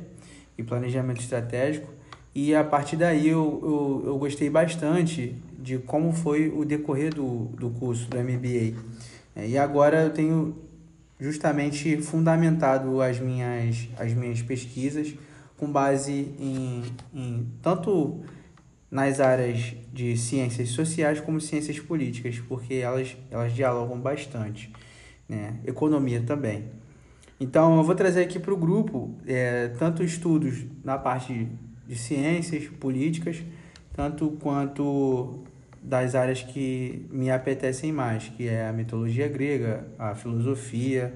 e 0.55 0.61
planejamento 0.61 1.19
estratégico, 1.19 1.91
e 2.35 2.53
a 2.53 2.63
partir 2.63 2.95
daí 2.95 3.27
eu, 3.27 3.59
eu, 3.63 4.03
eu 4.11 4.17
gostei 4.19 4.51
bastante 4.51 5.35
de 5.57 5.79
como 5.79 6.13
foi 6.13 6.49
o 6.49 6.63
decorrer 6.63 7.11
do, 7.11 7.45
do 7.57 7.71
curso 7.71 8.07
do 8.07 8.19
MBA. 8.19 8.77
E 9.35 9.57
agora 9.57 10.03
eu 10.03 10.11
tenho 10.11 10.55
justamente 11.19 11.97
fundamentado 12.01 13.01
as 13.01 13.19
minhas, 13.19 13.87
as 13.97 14.13
minhas 14.13 14.41
pesquisas 14.41 15.13
com 15.57 15.71
base 15.71 16.33
em, 16.39 16.83
em 17.13 17.47
tanto 17.61 18.21
nas 18.91 19.19
áreas 19.19 19.75
de 19.93 20.15
ciências 20.17 20.69
sociais 20.69 21.19
como 21.19 21.41
ciências 21.41 21.79
políticas, 21.79 22.39
porque 22.47 22.75
elas, 22.75 23.15
elas 23.31 23.53
dialogam 23.53 23.99
bastante. 23.99 24.71
Né? 25.27 25.55
Economia 25.65 26.21
também. 26.21 26.65
Então, 27.39 27.77
eu 27.77 27.83
vou 27.83 27.95
trazer 27.95 28.21
aqui 28.21 28.39
para 28.39 28.53
o 28.53 28.57
grupo 28.57 29.13
é, 29.27 29.69
tanto 29.79 30.03
estudos 30.03 30.63
na 30.83 30.97
parte 30.97 31.49
de 31.87 31.95
ciências 31.95 32.67
políticas, 32.67 33.43
tanto 33.93 34.31
quanto 34.39 35.43
das 35.85 36.15
áreas 36.15 36.41
que 36.41 37.05
me 37.11 37.29
apetecem 37.29 37.91
mais, 37.91 38.27
que 38.29 38.47
é 38.47 38.67
a 38.67 38.73
mitologia 38.73 39.27
grega, 39.27 39.87
a 39.99 40.15
filosofia 40.15 41.13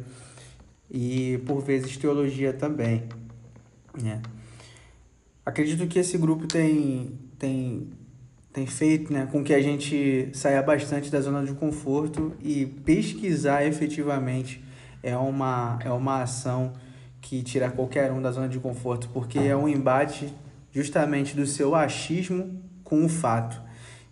e, 0.89 1.39
por 1.45 1.61
vezes, 1.61 1.97
teologia 1.97 2.53
também. 2.53 3.03
Né? 3.99 4.21
Acredito 5.45 5.87
que 5.87 5.97
esse 5.97 6.17
grupo 6.17 6.45
tem, 6.45 7.17
tem, 7.39 7.89
tem 8.53 8.67
feito 8.67 9.11
né, 9.11 9.27
com 9.31 9.43
que 9.43 9.53
a 9.53 9.61
gente 9.61 10.29
saia 10.33 10.61
bastante 10.61 11.09
da 11.09 11.19
zona 11.19 11.43
de 11.43 11.53
conforto 11.53 12.33
e 12.39 12.67
pesquisar 12.67 13.65
efetivamente 13.65 14.63
é 15.01 15.17
uma, 15.17 15.79
é 15.83 15.91
uma 15.91 16.21
ação 16.21 16.73
que 17.21 17.41
tira 17.41 17.71
qualquer 17.71 18.11
um 18.11 18.21
da 18.21 18.31
zona 18.31 18.47
de 18.47 18.59
conforto, 18.59 19.09
porque 19.11 19.39
é 19.39 19.55
um 19.55 19.67
embate 19.67 20.31
justamente 20.71 21.35
do 21.35 21.45
seu 21.47 21.73
achismo 21.73 22.61
com 22.83 23.03
o 23.03 23.09
fato. 23.09 23.68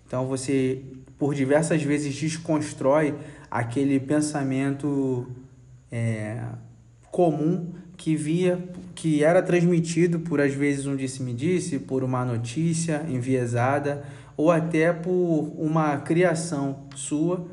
Então 0.07 0.25
você 0.25 0.81
por 1.19 1.35
diversas 1.35 1.83
vezes 1.83 2.15
desconstrói 2.15 3.13
aquele 3.51 3.99
pensamento 3.99 5.27
é, 5.91 6.43
comum 7.11 7.73
que 7.97 8.15
via 8.15 8.63
que 8.95 9.23
era 9.23 9.43
transmitido 9.43 10.19
por 10.19 10.39
às 10.39 10.53
vezes 10.53 10.85
um 10.85 10.95
disse-me-disse, 10.95 11.79
por 11.79 12.03
uma 12.03 12.23
notícia 12.23 13.05
enviesada 13.09 14.03
ou 14.35 14.49
até 14.49 14.93
por 14.93 15.53
uma 15.57 15.97
criação 15.97 16.87
sua 16.95 17.47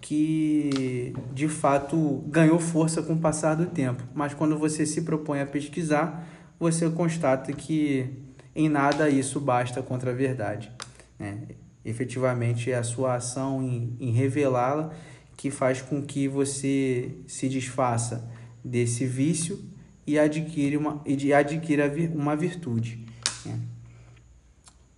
que 0.00 1.14
de 1.32 1.48
fato 1.48 2.22
ganhou 2.26 2.58
força 2.60 3.02
com 3.02 3.14
o 3.14 3.18
passar 3.18 3.54
do 3.54 3.66
tempo. 3.66 4.02
Mas 4.14 4.34
quando 4.34 4.58
você 4.58 4.84
se 4.84 5.02
propõe 5.02 5.40
a 5.40 5.46
pesquisar, 5.46 6.28
você 6.60 6.90
constata 6.90 7.52
que 7.52 8.10
em 8.54 8.68
nada 8.68 9.08
isso 9.08 9.40
basta 9.40 9.82
contra 9.82 10.10
a 10.10 10.14
verdade. 10.14 10.70
Né? 11.18 11.38
Efetivamente, 11.84 12.70
é 12.70 12.76
a 12.76 12.82
sua 12.82 13.16
ação 13.16 13.62
em, 13.62 13.96
em 14.00 14.10
revelá-la 14.10 14.90
que 15.36 15.50
faz 15.50 15.82
com 15.82 16.00
que 16.00 16.26
você 16.28 17.12
se 17.26 17.48
desfaça 17.48 18.28
desse 18.64 19.04
vício 19.04 19.62
e 20.06 20.18
adquire 20.18 20.76
uma, 20.76 21.00
e 21.04 21.32
adquira 21.32 21.92
uma 22.14 22.36
virtude. 22.36 23.04
Né? 23.44 23.58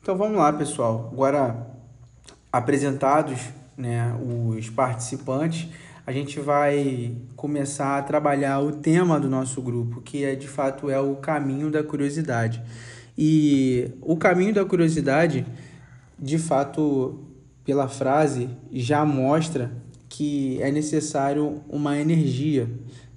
Então 0.00 0.16
vamos 0.16 0.36
lá, 0.36 0.52
pessoal. 0.52 1.10
Agora, 1.12 1.66
apresentados 2.52 3.40
né, 3.76 4.16
os 4.20 4.70
participantes, 4.70 5.68
a 6.06 6.12
gente 6.12 6.38
vai 6.38 7.16
começar 7.34 7.98
a 7.98 8.02
trabalhar 8.02 8.60
o 8.60 8.70
tema 8.70 9.18
do 9.18 9.28
nosso 9.28 9.60
grupo, 9.60 10.00
que 10.00 10.24
é 10.24 10.36
de 10.36 10.46
fato 10.46 10.88
é 10.88 11.00
o 11.00 11.16
caminho 11.16 11.70
da 11.70 11.82
curiosidade. 11.82 12.62
E 13.18 13.90
o 14.00 14.16
caminho 14.16 14.54
da 14.54 14.64
curiosidade, 14.64 15.44
de 16.18 16.38
fato, 16.38 17.20
pela 17.64 17.88
frase, 17.88 18.48
já 18.72 19.04
mostra 19.04 19.72
que 20.08 20.60
é 20.62 20.70
necessário 20.70 21.60
uma 21.68 21.98
energia, 21.98 22.70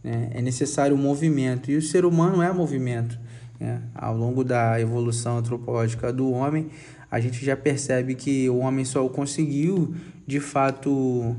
né? 0.04 0.30
é 0.34 0.42
necessário 0.42 0.96
um 0.96 1.00
movimento. 1.00 1.72
E 1.72 1.78
o 1.78 1.82
ser 1.82 2.06
humano 2.06 2.42
é 2.42 2.52
movimento. 2.52 3.18
Né? 3.60 3.82
Ao 3.94 4.16
longo 4.16 4.44
da 4.44 4.80
evolução 4.80 5.38
antropológica 5.38 6.12
do 6.12 6.32
homem, 6.32 6.70
a 7.10 7.20
gente 7.20 7.44
já 7.44 7.56
percebe 7.56 8.16
que 8.16 8.50
o 8.50 8.58
homem 8.58 8.86
só 8.86 9.08
conseguiu, 9.08 9.94
de 10.28 10.40
fato, 10.40 11.36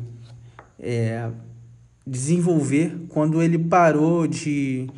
é, 0.78 1.30
desenvolver 2.06 3.06
quando 3.08 3.42
ele 3.42 3.58
parou 3.58 4.26
de, 4.26 4.88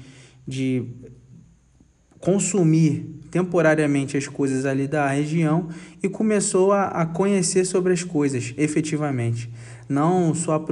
de 0.46 0.84
consumir 2.18 3.22
temporariamente 3.33 4.14
as 4.14 4.28
coisas 4.28 4.66
ali 4.66 4.87
da 4.87 5.09
região 5.09 5.68
e 6.03 6.09
começou 6.09 6.70
a, 6.70 6.89
a 6.89 7.07
conhecer 7.07 7.64
sobre 7.64 7.95
as 7.95 8.05
coisas 8.05 8.53
efetivamente. 8.59 9.51
Não 9.89 10.35
só 10.35 10.62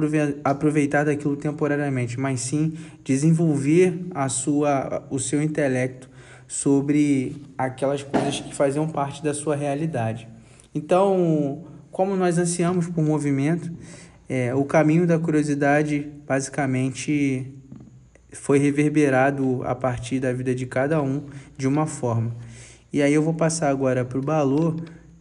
aproveitar 0.43 1.03
daquilo 1.03 1.35
temporariamente, 1.35 2.19
mas 2.19 2.39
sim 2.41 2.73
desenvolver 3.03 4.05
a 4.13 4.29
sua, 4.29 5.03
o 5.09 5.19
seu 5.19 5.41
intelecto 5.41 6.07
sobre 6.47 7.35
aquelas 7.57 8.03
coisas 8.03 8.39
que 8.39 8.53
faziam 8.53 8.87
parte 8.87 9.23
da 9.23 9.33
sua 9.33 9.55
realidade. 9.55 10.27
Então, 10.73 11.63
como 11.91 12.15
nós 12.15 12.37
ansiamos 12.37 12.87
por 12.87 13.03
movimento, 13.03 13.71
é, 14.29 14.53
o 14.53 14.63
caminho 14.65 15.07
da 15.07 15.17
curiosidade 15.17 16.07
basicamente 16.27 17.51
foi 18.31 18.59
reverberado 18.59 19.61
a 19.63 19.73
partir 19.73 20.19
da 20.19 20.31
vida 20.31 20.53
de 20.53 20.65
cada 20.65 21.01
um 21.01 21.23
de 21.57 21.67
uma 21.67 21.87
forma. 21.87 22.35
E 22.93 23.01
aí 23.01 23.13
eu 23.13 23.21
vou 23.21 23.33
passar 23.33 23.69
agora 23.69 24.03
para 24.03 24.19
o 24.19 24.21
Balô 24.21 24.75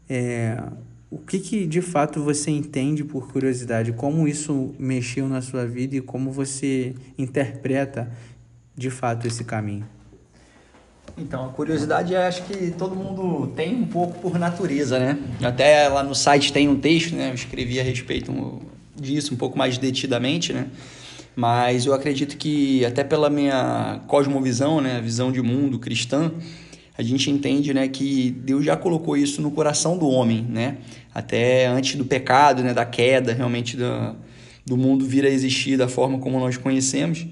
é, 0.08 0.60
o 1.10 1.18
que, 1.18 1.38
que 1.38 1.66
de 1.66 1.80
fato 1.80 2.22
você 2.22 2.50
entende 2.50 3.04
por 3.04 3.30
curiosidade, 3.32 3.92
como 3.92 4.26
isso 4.26 4.74
mexeu 4.78 5.28
na 5.28 5.40
sua 5.40 5.66
vida 5.66 5.96
e 5.96 6.00
como 6.00 6.30
você 6.30 6.94
interpreta 7.18 8.10
de 8.76 8.90
fato 8.90 9.26
esse 9.26 9.44
caminho. 9.44 9.86
Então, 11.18 11.46
a 11.46 11.48
curiosidade 11.48 12.14
é, 12.14 12.26
acho 12.26 12.44
que 12.44 12.70
todo 12.70 12.94
mundo 12.94 13.48
tem 13.54 13.74
um 13.74 13.86
pouco 13.86 14.18
por 14.20 14.38
natureza, 14.38 14.98
né? 14.98 15.18
Até 15.42 15.88
lá 15.88 16.02
no 16.02 16.14
site 16.14 16.52
tem 16.52 16.68
um 16.68 16.78
texto, 16.78 17.14
né? 17.14 17.30
Eu 17.30 17.34
escrevi 17.34 17.78
a 17.78 17.82
respeito 17.82 18.32
disso 18.96 19.34
um 19.34 19.36
pouco 19.36 19.58
mais 19.58 19.76
detidamente, 19.76 20.52
né? 20.52 20.68
Mas 21.36 21.86
eu 21.86 21.92
acredito 21.92 22.36
que 22.36 22.84
até 22.84 23.04
pela 23.04 23.28
minha 23.28 24.00
cosmovisão, 24.06 24.80
né, 24.80 25.00
visão 25.00 25.30
de 25.30 25.40
mundo 25.40 25.78
cristã, 25.78 26.32
a 27.00 27.02
gente 27.02 27.30
entende, 27.30 27.72
né, 27.72 27.88
que 27.88 28.30
Deus 28.30 28.62
já 28.62 28.76
colocou 28.76 29.16
isso 29.16 29.40
no 29.40 29.50
coração 29.50 29.96
do 29.96 30.06
homem, 30.06 30.46
né? 30.46 30.76
Até 31.14 31.66
antes 31.66 31.96
do 31.96 32.04
pecado, 32.04 32.62
né, 32.62 32.74
da 32.74 32.84
queda, 32.84 33.32
realmente 33.32 33.74
do, 33.74 34.16
do 34.66 34.76
mundo 34.76 35.06
vir 35.06 35.24
a 35.24 35.30
existir 35.30 35.78
da 35.78 35.88
forma 35.88 36.18
como 36.18 36.38
nós 36.38 36.58
conhecemos. 36.58 37.26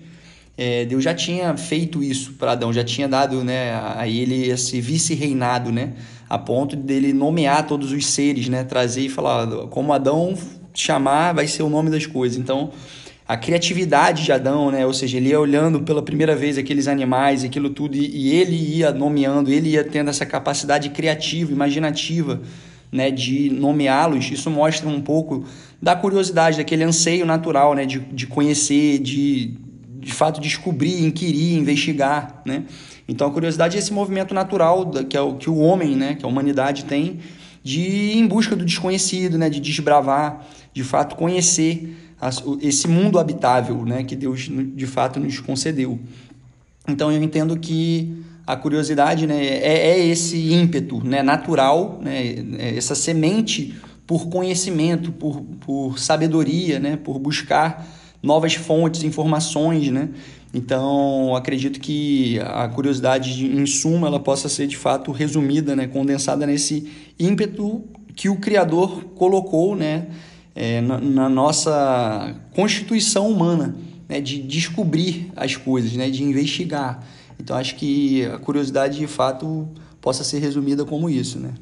É, 0.57 0.87
Deus 0.87 1.05
já 1.05 1.13
tinha 1.15 1.55
feito 1.59 2.03
isso 2.03 2.33
para 2.33 2.53
Adão, 2.53 2.73
já 2.73 2.83
tinha 2.83 3.07
dado, 3.07 3.45
né, 3.45 3.75
a 3.75 4.09
ele 4.09 4.49
esse 4.49 4.81
vice-reinado, 4.81 5.71
né, 5.71 5.93
a 6.31 6.39
ponto 6.39 6.75
dele 6.75 7.13
nomear 7.13 7.67
todos 7.67 7.93
os 7.93 8.07
seres, 8.07 8.49
né, 8.49 8.65
trazer 8.65 9.03
e 9.03 9.09
falar 9.11 9.47
como 9.69 9.93
Adão 9.93 10.35
chamar 10.73 11.35
vai 11.35 11.47
ser 11.47 11.63
o 11.63 11.69
nome 11.69 11.91
das 11.91 12.07
coisas. 12.07 12.39
Então, 12.39 12.71
a 13.29 13.37
criatividade 13.37 14.25
de 14.25 14.33
Adão, 14.33 14.71
né? 14.71 14.87
Ou 14.87 14.95
seja, 14.95 15.19
ele 15.19 15.29
ia 15.29 15.39
olhando 15.39 15.81
pela 15.83 16.03
primeira 16.03 16.35
vez 16.35 16.57
aqueles 16.57 16.89
animais, 16.89 17.45
aquilo 17.45 17.69
tudo, 17.69 17.95
e, 17.95 18.31
ele 18.31 18.57
ia 18.57 18.91
nomeando, 18.91 19.53
ele 19.53 19.69
ia 19.69 19.85
tendo 19.85 20.09
essa 20.09 20.25
capacidade 20.25 20.89
criativa, 20.89 21.53
imaginativa, 21.53 22.41
né? 22.91 23.11
De 23.11 23.51
nomeá-los. 23.51 24.31
Isso 24.31 24.51
mostra 24.51 24.89
um 24.89 25.03
pouco 25.03 25.45
da 25.81 25.95
curiosidade, 25.95 26.57
daquele 26.57 26.85
anseio 26.85 27.27
natural, 27.27 27.75
né? 27.75 27.85
De, 27.85 28.01
de 28.01 28.27
conhecer, 28.27 28.99
de 28.99 29.59
de 30.01 30.15
fato 30.15 30.41
descobrir, 30.41 31.05
inquirir, 31.05 31.59
investigar, 31.59 32.41
né? 32.47 32.65
Então 33.07 33.27
a 33.27 33.31
curiosidade 33.31 33.77
é 33.77 33.79
esse 33.79 33.93
movimento 33.93 34.33
natural 34.33 34.91
que 35.09 35.17
é 35.17 35.21
o 35.21 35.35
que 35.35 35.51
o 35.51 35.59
homem, 35.59 35.97
né, 35.97 36.15
que 36.15 36.25
a 36.25 36.29
humanidade 36.29 36.85
tem 36.85 37.19
de 37.63 37.81
ir 37.81 38.17
em 38.17 38.27
busca 38.27 38.57
do 38.57 38.65
desconhecido, 38.65 39.37
né, 39.37 39.51
de 39.51 39.61
desbravar, 39.61 40.47
de 40.73 40.85
fato 40.85 41.17
conhecer 41.17 41.95
esse 42.61 42.89
mundo 42.89 43.19
habitável 43.19 43.85
né, 43.85 44.03
que 44.03 44.17
Deus 44.17 44.51
de 44.51 44.87
fato 44.87 45.21
nos 45.21 45.39
concedeu. 45.41 45.99
Então 46.89 47.13
eu 47.13 47.23
entendo 47.23 47.57
que 47.57 48.25
a 48.47 48.57
curiosidade 48.57 49.27
né, 49.27 49.45
é, 49.45 49.91
é 49.91 50.07
esse 50.07 50.53
ímpeto 50.53 51.05
né, 51.05 51.23
natural, 51.23 52.01
né, 52.03 52.45
é 52.59 52.77
essa 52.77 52.95
semente 52.95 53.75
por 54.07 54.29
conhecimento, 54.29 55.13
por, 55.13 55.43
por 55.61 55.99
sabedoria, 55.99 56.81
né, 56.81 56.97
por 56.97 57.19
buscar 57.19 57.87
novas 58.23 58.55
fontes, 58.55 59.03
informações. 59.05 59.91
Né? 59.91 60.09
Então 60.53 61.37
acredito 61.37 61.79
que 61.79 62.41
a 62.41 62.67
curiosidade 62.69 63.45
em 63.47 63.67
suma 63.67 64.07
ela 64.07 64.19
possa 64.19 64.49
ser 64.49 64.67
de 64.67 64.79
fato 64.79 65.13
resumida, 65.13 65.77
né, 65.77 65.87
condensada 65.87 66.47
nesse 66.47 66.91
ímpeto 67.19 67.85
que 68.17 68.29
o 68.29 68.37
Criador 68.37 69.05
colocou 69.15 69.77
né, 69.77 70.07
é, 70.61 70.81
na, 70.81 70.99
na, 70.99 71.29
nossa 71.29 72.35
constituição 72.53 73.31
humana, 73.31 73.77
né, 74.09 74.21
de 74.21 74.43
descobrir 74.43 75.31
as 75.37 75.55
coisas, 75.55 75.93
né, 75.93 76.11
de 76.11 76.25
investigar. 76.25 77.01
Então 77.39 77.57
acho 77.57 77.77
que 77.77 78.25
a 78.25 78.39
curiosidade 78.39 78.99
de 78.99 79.07
fato 79.07 79.69
possa 80.01 80.25
ser 80.25 80.41
resumida 80.41 80.85
como 80.85 81.09
isso, 81.09 81.39
né? 81.39 81.55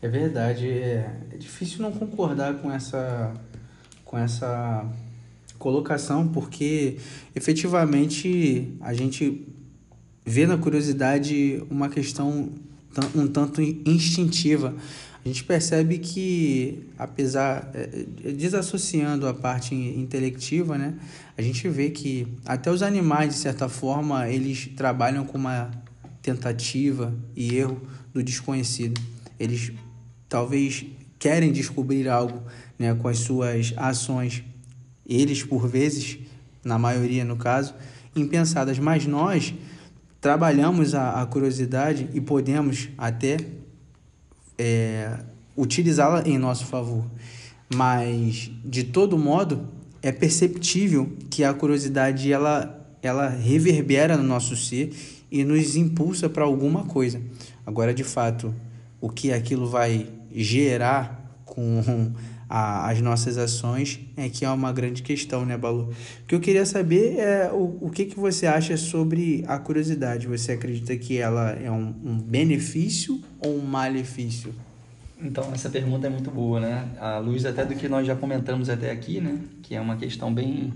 É 0.00 0.06
verdade, 0.06 0.68
é, 0.68 1.10
é 1.32 1.36
difícil 1.36 1.82
não 1.82 1.90
concordar 1.90 2.54
com 2.54 2.70
essa 2.70 3.34
com 4.04 4.16
essa 4.16 4.86
colocação, 5.58 6.28
porque 6.28 6.98
efetivamente 7.34 8.72
a 8.80 8.94
gente 8.94 9.48
vê 10.24 10.46
na 10.46 10.56
curiosidade 10.56 11.60
uma 11.68 11.88
questão 11.88 12.50
um 13.16 13.26
tanto 13.26 13.60
instintiva 13.60 14.72
a 15.26 15.28
gente 15.28 15.42
percebe 15.42 15.98
que, 15.98 16.88
apesar, 16.96 17.68
é, 17.74 18.06
é, 18.24 18.30
desassociando 18.30 19.26
a 19.26 19.34
parte 19.34 19.74
intelectiva, 19.74 20.78
né, 20.78 20.94
a 21.36 21.42
gente 21.42 21.68
vê 21.68 21.90
que 21.90 22.28
até 22.44 22.70
os 22.70 22.80
animais, 22.80 23.34
de 23.34 23.40
certa 23.40 23.68
forma, 23.68 24.28
eles 24.28 24.70
trabalham 24.76 25.26
com 25.26 25.36
uma 25.36 25.72
tentativa 26.22 27.12
e 27.34 27.56
erro 27.56 27.82
do 28.14 28.22
desconhecido. 28.22 29.00
Eles 29.36 29.72
talvez 30.28 30.86
querem 31.18 31.50
descobrir 31.50 32.08
algo 32.08 32.40
né, 32.78 32.94
com 32.94 33.08
as 33.08 33.18
suas 33.18 33.74
ações. 33.76 34.44
Eles, 35.04 35.42
por 35.42 35.66
vezes, 35.66 36.18
na 36.62 36.78
maioria 36.78 37.24
no 37.24 37.34
caso, 37.34 37.74
impensadas, 38.14 38.78
mas 38.78 39.06
nós 39.06 39.52
trabalhamos 40.20 40.94
a, 40.94 41.20
a 41.20 41.26
curiosidade 41.26 42.08
e 42.14 42.20
podemos 42.20 42.90
até 42.96 43.55
é, 44.58 45.18
utilizá-la 45.56 46.22
em 46.26 46.38
nosso 46.38 46.66
favor. 46.66 47.04
Mas, 47.74 48.50
de 48.64 48.84
todo 48.84 49.18
modo, 49.18 49.68
é 50.02 50.12
perceptível 50.12 51.12
que 51.30 51.42
a 51.42 51.52
curiosidade 51.52 52.32
ela, 52.32 52.96
ela 53.02 53.28
reverbera 53.28 54.16
no 54.16 54.22
nosso 54.22 54.56
ser 54.56 54.92
e 55.30 55.44
nos 55.44 55.76
impulsa 55.76 56.28
para 56.28 56.44
alguma 56.44 56.84
coisa. 56.84 57.20
Agora, 57.64 57.92
de 57.92 58.04
fato, 58.04 58.54
o 59.00 59.08
que 59.08 59.32
aquilo 59.32 59.68
vai 59.68 60.06
gerar 60.32 61.40
com 61.44 62.12
a, 62.48 62.90
as 62.90 63.00
nossas 63.00 63.36
ações 63.38 64.00
é 64.16 64.28
que 64.28 64.44
é 64.44 64.50
uma 64.50 64.72
grande 64.72 65.02
questão, 65.02 65.44
né, 65.44 65.56
Balu? 65.56 65.90
O 66.22 66.26
que 66.26 66.34
eu 66.34 66.40
queria 66.40 66.64
saber 66.64 67.18
é 67.18 67.50
o, 67.52 67.78
o 67.80 67.90
que, 67.90 68.04
que 68.04 68.18
você 68.18 68.46
acha 68.46 68.76
sobre 68.76 69.44
a 69.48 69.58
curiosidade. 69.58 70.26
Você 70.26 70.52
acredita 70.52 70.96
que 70.96 71.18
ela 71.18 71.50
é 71.50 71.70
um, 71.70 71.94
um 72.04 72.18
benefício 72.18 73.20
ou 73.40 73.56
um 73.56 73.62
malefício? 73.62 74.54
Então, 75.20 75.50
essa 75.52 75.70
pergunta 75.70 76.06
é 76.06 76.10
muito 76.10 76.30
boa, 76.30 76.60
né? 76.60 76.88
A 77.00 77.18
luz 77.18 77.44
até 77.46 77.64
do 77.64 77.74
que 77.74 77.88
nós 77.88 78.06
já 78.06 78.14
comentamos 78.14 78.68
até 78.68 78.90
aqui, 78.90 79.20
né? 79.20 79.38
Que 79.62 79.74
é 79.74 79.80
uma 79.80 79.96
questão 79.96 80.32
bem 80.32 80.74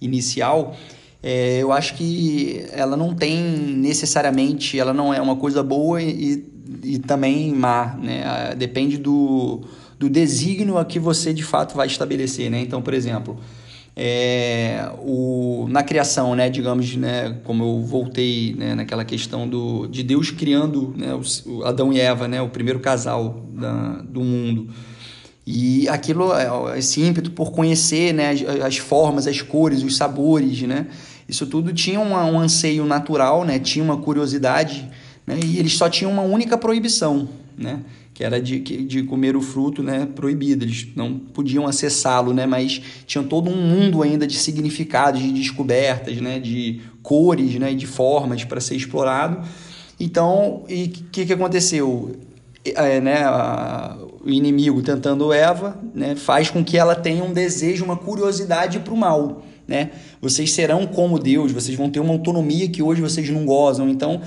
inicial. 0.00 0.74
É, 1.22 1.58
eu 1.58 1.70
acho 1.70 1.94
que 1.94 2.66
ela 2.72 2.96
não 2.96 3.14
tem 3.14 3.40
necessariamente, 3.42 4.78
ela 4.78 4.92
não 4.92 5.12
é 5.12 5.20
uma 5.20 5.36
coisa 5.36 5.62
boa 5.62 6.02
e, 6.02 6.44
e 6.82 6.98
também 6.98 7.52
má, 7.52 7.94
né? 7.96 8.54
Depende 8.56 8.96
do, 8.96 9.62
do 10.04 10.10
desígnio 10.10 10.76
a 10.76 10.84
que 10.84 10.98
você 10.98 11.32
de 11.32 11.42
fato 11.42 11.74
vai 11.74 11.86
estabelecer, 11.86 12.50
né? 12.50 12.60
Então, 12.60 12.82
por 12.82 12.92
exemplo, 12.92 13.38
é, 13.96 14.90
o, 14.98 15.66
na 15.70 15.82
criação, 15.82 16.34
né, 16.34 16.50
digamos, 16.50 16.94
né, 16.96 17.38
como 17.44 17.64
eu 17.64 17.80
voltei 17.82 18.54
né, 18.58 18.74
naquela 18.74 19.04
questão 19.04 19.48
do, 19.48 19.86
de 19.86 20.02
Deus 20.02 20.30
criando 20.30 20.92
né, 20.96 21.14
o, 21.14 21.50
o 21.50 21.64
Adão 21.64 21.92
e 21.92 22.00
Eva, 22.00 22.28
né, 22.28 22.42
o 22.42 22.48
primeiro 22.48 22.80
casal 22.80 23.46
da, 23.52 24.02
do 24.02 24.20
mundo. 24.20 24.68
E 25.46 25.88
aquilo, 25.88 26.32
é, 26.34 26.78
esse 26.78 27.00
ímpeto 27.00 27.30
por 27.30 27.52
conhecer 27.52 28.12
né, 28.12 28.30
as, 28.30 28.42
as 28.62 28.76
formas, 28.76 29.26
as 29.26 29.40
cores, 29.40 29.82
os 29.82 29.96
sabores, 29.96 30.60
né, 30.62 30.86
isso 31.26 31.46
tudo 31.46 31.72
tinha 31.72 32.00
uma, 32.00 32.24
um 32.26 32.38
anseio 32.38 32.84
natural, 32.84 33.44
né, 33.44 33.58
tinha 33.58 33.84
uma 33.84 33.96
curiosidade, 33.96 34.90
né, 35.26 35.38
e 35.42 35.58
eles 35.58 35.74
só 35.74 35.88
tinham 35.88 36.12
uma 36.12 36.22
única 36.22 36.58
proibição, 36.58 37.28
né, 37.56 37.80
que 38.14 38.22
era 38.22 38.40
de, 38.40 38.60
de 38.60 39.02
comer 39.02 39.36
o 39.36 39.42
fruto 39.42 39.82
né, 39.82 40.06
proibido. 40.14 40.64
Eles 40.64 40.86
não 40.94 41.18
podiam 41.18 41.66
acessá-lo, 41.66 42.32
né, 42.32 42.46
mas 42.46 42.80
tinham 43.06 43.26
todo 43.26 43.50
um 43.50 43.56
mundo 43.56 44.02
ainda 44.02 44.24
de 44.24 44.36
significados, 44.36 45.20
de 45.20 45.32
descobertas, 45.32 46.20
né, 46.20 46.38
de 46.38 46.80
cores 47.02 47.56
né, 47.56 47.72
e 47.72 47.74
de 47.74 47.86
formas 47.88 48.44
para 48.44 48.60
ser 48.60 48.76
explorado. 48.76 49.46
Então, 49.98 50.62
o 50.62 50.66
que, 50.66 51.26
que 51.26 51.32
aconteceu? 51.32 52.16
É, 52.64 53.00
né, 53.00 53.24
a, 53.24 53.98
o 54.24 54.30
inimigo 54.30 54.80
tentando 54.80 55.32
Eva 55.32 55.78
né, 55.92 56.14
faz 56.16 56.48
com 56.48 56.64
que 56.64 56.78
ela 56.78 56.94
tenha 56.94 57.22
um 57.22 57.32
desejo, 57.32 57.84
uma 57.84 57.96
curiosidade 57.96 58.78
para 58.78 58.94
o 58.94 58.96
mal. 58.96 59.42
Né? 59.66 59.90
Vocês 60.20 60.52
serão 60.52 60.86
como 60.86 61.18
Deus, 61.18 61.52
vocês 61.52 61.76
vão 61.76 61.90
ter 61.90 62.00
uma 62.00 62.12
autonomia 62.12 62.68
que 62.68 62.82
hoje 62.82 63.00
vocês 63.00 63.28
não 63.30 63.44
gozam. 63.44 63.88
Então, 63.88 64.20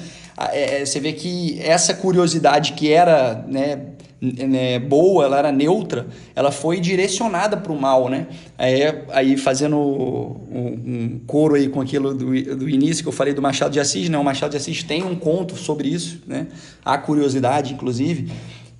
é, 0.52 0.86
você 0.86 1.00
vê 1.00 1.14
que 1.14 1.60
essa 1.62 1.94
curiosidade 1.94 2.74
que 2.74 2.92
era 2.92 3.44
né, 3.48 3.88
né, 4.22 4.80
boa, 4.80 5.26
ela 5.26 5.38
era 5.38 5.52
neutra, 5.52 6.08
ela 6.36 6.52
foi 6.52 6.80
direcionada 6.80 7.58
para 7.58 7.72
o 7.72 7.80
mal, 7.80 8.10
né? 8.10 8.28
Aí, 8.58 8.82
aí 9.12 9.38
fazendo 9.38 9.78
um, 9.78 10.82
um, 10.86 11.22
coro 11.26 11.56
aí 11.56 11.70
com 11.70 11.82
aquilo 11.82 12.14
do, 12.14 12.56
do 12.56 12.70
início 12.70 13.04
que 13.04 13.10
eu 13.10 13.14
falei 13.14 13.34
do 13.34 13.42
Machado 13.42 13.72
de 13.72 13.80
Assis, 13.80 14.10
né? 14.10 14.18
O 14.18 14.24
Machado 14.24 14.52
de 14.52 14.58
Assis 14.58 14.84
tem 14.84 15.04
um 15.04 15.16
conto 15.16 15.56
sobre 15.56 15.88
isso, 15.88 16.22
né? 16.28 16.48
A 16.84 16.98
curiosidade, 16.98 17.74
inclusive, 17.74 18.32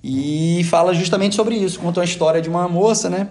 e 0.02 0.64
fala 0.64 0.92
justamente 0.94 1.34
sobre 1.34 1.54
isso. 1.54 1.78
Conta 1.78 2.00
uma 2.00 2.04
história 2.04 2.40
de 2.40 2.48
uma 2.48 2.68
moça, 2.68 3.08
né? 3.08 3.28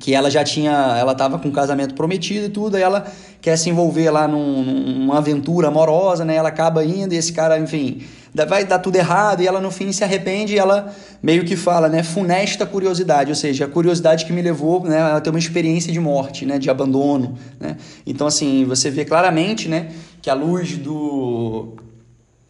Que 0.00 0.14
ela 0.14 0.30
já 0.30 0.42
tinha, 0.42 0.96
ela 0.98 1.12
estava 1.12 1.38
com 1.38 1.48
um 1.48 1.52
casamento 1.52 1.94
prometido 1.94 2.46
e 2.46 2.48
tudo, 2.48 2.76
aí 2.76 2.82
ela 2.82 3.06
quer 3.40 3.56
se 3.56 3.70
envolver 3.70 4.10
lá 4.10 4.26
num, 4.26 4.62
numa 4.62 5.18
aventura 5.18 5.68
amorosa, 5.68 6.24
né? 6.24 6.34
Ela 6.34 6.48
acaba 6.48 6.84
indo 6.84 7.14
e 7.14 7.16
esse 7.16 7.32
cara, 7.32 7.58
enfim, 7.58 8.02
vai 8.48 8.64
dar 8.64 8.78
tudo 8.78 8.96
errado 8.96 9.42
e 9.42 9.46
ela 9.46 9.60
no 9.60 9.70
fim 9.70 9.92
se 9.92 10.02
arrepende 10.02 10.54
e 10.54 10.58
ela 10.58 10.92
meio 11.22 11.44
que 11.44 11.54
fala, 11.54 11.88
né? 11.88 12.02
Funesta 12.02 12.66
curiosidade, 12.66 13.30
ou 13.30 13.36
seja, 13.36 13.66
a 13.66 13.68
curiosidade 13.68 14.24
que 14.24 14.32
me 14.32 14.42
levou, 14.42 14.82
né, 14.82 15.00
a 15.00 15.20
ter 15.20 15.30
uma 15.30 15.38
experiência 15.38 15.92
de 15.92 16.00
morte, 16.00 16.44
né? 16.44 16.58
De 16.58 16.68
abandono, 16.68 17.38
né? 17.60 17.76
Então, 18.06 18.26
assim, 18.26 18.64
você 18.64 18.90
vê 18.90 19.04
claramente, 19.04 19.68
né? 19.68 19.92
Que 20.20 20.28
a 20.28 20.34
luz 20.34 20.76
do 20.76 21.74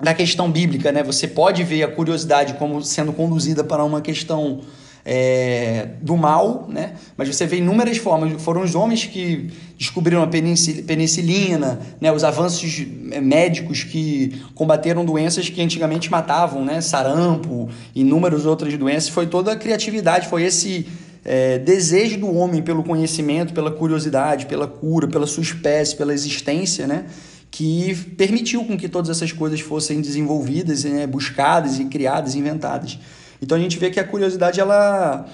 da 0.03 0.13
questão 0.13 0.51
bíblica, 0.51 0.91
né? 0.91 1.03
Você 1.03 1.29
pode 1.29 1.63
ver 1.63 1.83
a 1.83 1.89
curiosidade 1.89 2.55
como 2.55 2.83
sendo 2.83 3.13
conduzida 3.13 3.63
para 3.63 3.85
uma 3.85 4.01
questão 4.01 4.61
é, 5.05 5.89
do 6.01 6.17
mal, 6.17 6.67
né? 6.69 6.95
mas 7.17 7.29
você 7.29 7.47
vê 7.47 7.59
inúmeras 7.59 7.99
formas. 7.99 8.41
Foram 8.43 8.63
os 8.63 8.75
homens 8.75 9.05
que 9.05 9.51
descobriram 9.77 10.23
a 10.23 10.27
penicilina, 10.27 11.79
né? 12.01 12.11
os 12.11 12.25
avanços 12.25 12.87
médicos 13.21 13.85
que 13.85 14.43
combateram 14.55 15.05
doenças 15.05 15.49
que 15.49 15.61
antigamente 15.61 16.11
matavam, 16.11 16.65
né? 16.65 16.81
sarampo, 16.81 17.69
inúmeras 17.95 18.47
outras 18.47 18.77
doenças. 18.79 19.11
Foi 19.11 19.27
toda 19.27 19.53
a 19.53 19.57
criatividade, 19.57 20.27
foi 20.27 20.45
esse 20.45 20.87
é, 21.23 21.59
desejo 21.59 22.19
do 22.19 22.35
homem 22.35 22.63
pelo 22.63 22.83
conhecimento, 22.83 23.53
pela 23.53 23.71
curiosidade, 23.71 24.47
pela 24.47 24.67
cura, 24.67 25.07
pela 25.07 25.27
sua 25.27 25.43
espécie, 25.43 25.97
pela 25.97 26.15
existência, 26.15 26.87
né? 26.87 27.05
que 27.51 27.95
permitiu 28.17 28.65
com 28.65 28.77
que 28.77 28.89
todas 28.89 29.11
essas 29.11 29.31
coisas 29.31 29.61
fossem 29.61 30.01
desenvolvidas, 30.01 30.83
né? 30.83 31.07
buscadas 31.07 31.79
e 31.79 31.85
criadas, 31.85 32.35
inventadas. 32.35 32.99
Então 33.41 33.57
a 33.57 33.61
gente 33.61 33.79
vê 33.79 33.91
que 33.91 34.01
a 34.01 34.05
curiosidade 34.05 34.61
ela 34.61 35.27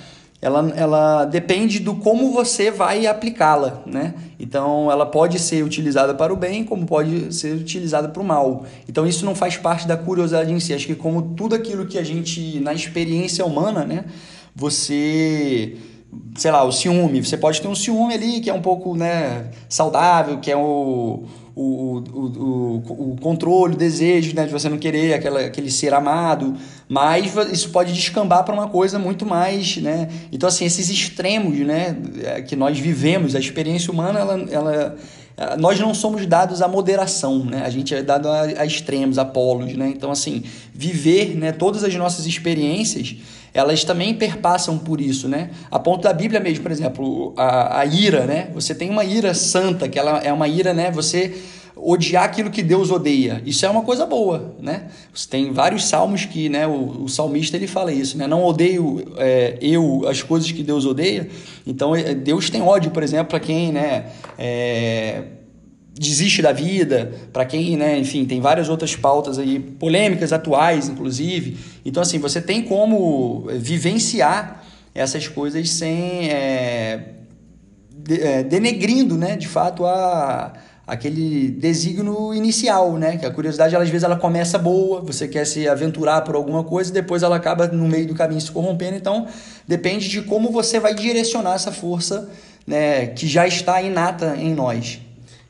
ela, 0.42 0.72
ela 0.74 1.24
depende 1.26 1.78
do 1.80 1.94
como 1.96 2.32
você 2.32 2.70
vai 2.70 3.06
aplicá-la, 3.06 3.82
né? 3.84 4.14
Então, 4.38 4.90
ela 4.90 5.04
pode 5.04 5.38
ser 5.38 5.62
utilizada 5.62 6.14
para 6.14 6.32
o 6.32 6.36
bem, 6.36 6.64
como 6.64 6.86
pode 6.86 7.34
ser 7.34 7.54
utilizada 7.54 8.08
para 8.08 8.22
o 8.22 8.24
mal. 8.24 8.64
Então, 8.88 9.06
isso 9.06 9.26
não 9.26 9.34
faz 9.34 9.58
parte 9.58 9.86
da 9.86 9.98
curiosidade 9.98 10.50
em 10.50 10.58
si. 10.58 10.72
Acho 10.72 10.86
que 10.86 10.94
como 10.94 11.20
tudo 11.20 11.54
aquilo 11.54 11.84
que 11.84 11.98
a 11.98 12.02
gente, 12.02 12.58
na 12.60 12.72
experiência 12.72 13.44
humana, 13.44 13.84
né? 13.84 14.06
Você, 14.56 15.76
sei 16.36 16.50
lá, 16.50 16.64
o 16.64 16.72
ciúme. 16.72 17.22
Você 17.22 17.36
pode 17.36 17.60
ter 17.60 17.68
um 17.68 17.74
ciúme 17.74 18.14
ali 18.14 18.40
que 18.40 18.48
é 18.48 18.54
um 18.54 18.62
pouco, 18.62 18.96
né? 18.96 19.50
Saudável, 19.68 20.38
que 20.38 20.50
é 20.50 20.56
o 20.56 21.24
o, 21.54 21.98
o, 21.98 22.82
o, 22.88 23.12
o 23.12 23.16
controle, 23.20 23.74
o 23.74 23.76
desejo 23.76 24.34
né, 24.34 24.46
de 24.46 24.52
você 24.52 24.68
não 24.68 24.78
querer 24.78 25.14
aquela, 25.14 25.40
aquele 25.40 25.70
ser 25.70 25.92
amado, 25.92 26.56
mas 26.90 27.36
isso 27.52 27.70
pode 27.70 27.92
descambar 27.92 28.42
para 28.42 28.52
uma 28.52 28.66
coisa 28.66 28.98
muito 28.98 29.24
mais, 29.24 29.76
né? 29.76 30.08
Então, 30.32 30.48
assim, 30.48 30.64
esses 30.64 30.90
extremos, 30.90 31.56
né, 31.58 31.96
é, 32.20 32.42
que 32.42 32.56
nós 32.56 32.80
vivemos, 32.80 33.36
a 33.36 33.38
experiência 33.38 33.92
humana, 33.92 34.18
ela, 34.18 34.46
ela 34.50 34.98
nós 35.56 35.78
não 35.78 35.94
somos 35.94 36.26
dados 36.26 36.60
à 36.60 36.66
moderação, 36.66 37.44
né? 37.44 37.62
A 37.64 37.70
gente 37.70 37.94
é 37.94 38.02
dado 38.02 38.28
a, 38.28 38.42
a 38.42 38.66
extremos, 38.66 39.18
a 39.18 39.24
polos, 39.24 39.72
né? 39.74 39.92
Então, 39.94 40.10
assim, 40.10 40.42
viver, 40.74 41.36
né, 41.36 41.52
todas 41.52 41.84
as 41.84 41.94
nossas 41.94 42.26
experiências, 42.26 43.14
elas 43.54 43.84
também 43.84 44.12
perpassam 44.12 44.76
por 44.76 45.00
isso, 45.00 45.28
né? 45.28 45.50
A 45.70 45.78
ponto 45.78 46.02
da 46.02 46.12
Bíblia 46.12 46.40
mesmo, 46.40 46.64
por 46.64 46.72
exemplo, 46.72 47.32
a, 47.36 47.82
a 47.82 47.86
ira, 47.86 48.26
né? 48.26 48.48
Você 48.52 48.74
tem 48.74 48.90
uma 48.90 49.04
ira 49.04 49.32
santa, 49.32 49.88
que 49.88 49.96
ela 49.96 50.18
é 50.18 50.32
uma 50.32 50.48
ira, 50.48 50.74
né? 50.74 50.90
Você 50.90 51.40
odiar 51.76 52.24
aquilo 52.24 52.50
que 52.50 52.62
Deus 52.62 52.90
odeia. 52.90 53.42
Isso 53.44 53.64
é 53.64 53.70
uma 53.70 53.82
coisa 53.82 54.04
boa, 54.06 54.54
né? 54.60 54.88
Tem 55.28 55.52
vários 55.52 55.86
salmos 55.86 56.24
que, 56.24 56.48
né, 56.48 56.66
o, 56.66 57.04
o 57.04 57.08
salmista 57.08 57.56
ele 57.56 57.66
fala 57.66 57.92
isso, 57.92 58.18
né? 58.18 58.26
Não 58.26 58.44
odeio 58.44 59.04
é, 59.16 59.56
eu 59.60 60.06
as 60.08 60.22
coisas 60.22 60.50
que 60.52 60.62
Deus 60.62 60.84
odeia. 60.84 61.28
Então 61.66 61.94
é, 61.94 62.14
Deus 62.14 62.50
tem 62.50 62.62
ódio, 62.62 62.90
por 62.90 63.02
exemplo, 63.02 63.26
para 63.26 63.40
quem, 63.40 63.72
né, 63.72 64.06
é, 64.38 65.22
desiste 65.94 66.40
da 66.40 66.52
vida, 66.52 67.12
para 67.32 67.44
quem, 67.44 67.76
né, 67.76 67.98
enfim, 67.98 68.24
tem 68.24 68.40
várias 68.40 68.68
outras 68.68 68.96
pautas 68.96 69.38
aí 69.38 69.58
polêmicas 69.58 70.32
atuais, 70.32 70.88
inclusive. 70.88 71.56
Então 71.84 72.02
assim, 72.02 72.18
você 72.18 72.40
tem 72.40 72.62
como 72.62 73.46
vivenciar 73.54 74.64
essas 74.94 75.28
coisas 75.28 75.70
sem 75.70 76.30
é, 76.30 77.14
é, 78.08 78.42
denegrindo, 78.42 79.16
né, 79.16 79.36
de 79.36 79.46
fato 79.46 79.84
a 79.84 80.52
aquele 80.90 81.48
desígnio 81.52 82.34
inicial, 82.34 82.98
né? 82.98 83.16
Que 83.16 83.24
a 83.24 83.30
curiosidade, 83.30 83.72
ela, 83.72 83.84
às 83.84 83.90
vezes, 83.90 84.02
ela 84.02 84.16
começa 84.16 84.58
boa, 84.58 85.00
você 85.00 85.28
quer 85.28 85.46
se 85.46 85.68
aventurar 85.68 86.22
por 86.22 86.34
alguma 86.34 86.64
coisa, 86.64 86.90
e 86.90 86.92
depois 86.92 87.22
ela 87.22 87.36
acaba 87.36 87.68
no 87.68 87.86
meio 87.86 88.08
do 88.08 88.14
caminho 88.14 88.40
se 88.40 88.50
corrompendo. 88.50 88.96
Então, 88.96 89.28
depende 89.68 90.08
de 90.08 90.20
como 90.22 90.50
você 90.50 90.80
vai 90.80 90.92
direcionar 90.92 91.54
essa 91.54 91.70
força, 91.70 92.28
né? 92.66 93.06
Que 93.06 93.28
já 93.28 93.46
está 93.46 93.80
inata 93.80 94.34
em 94.36 94.52
nós. 94.52 95.00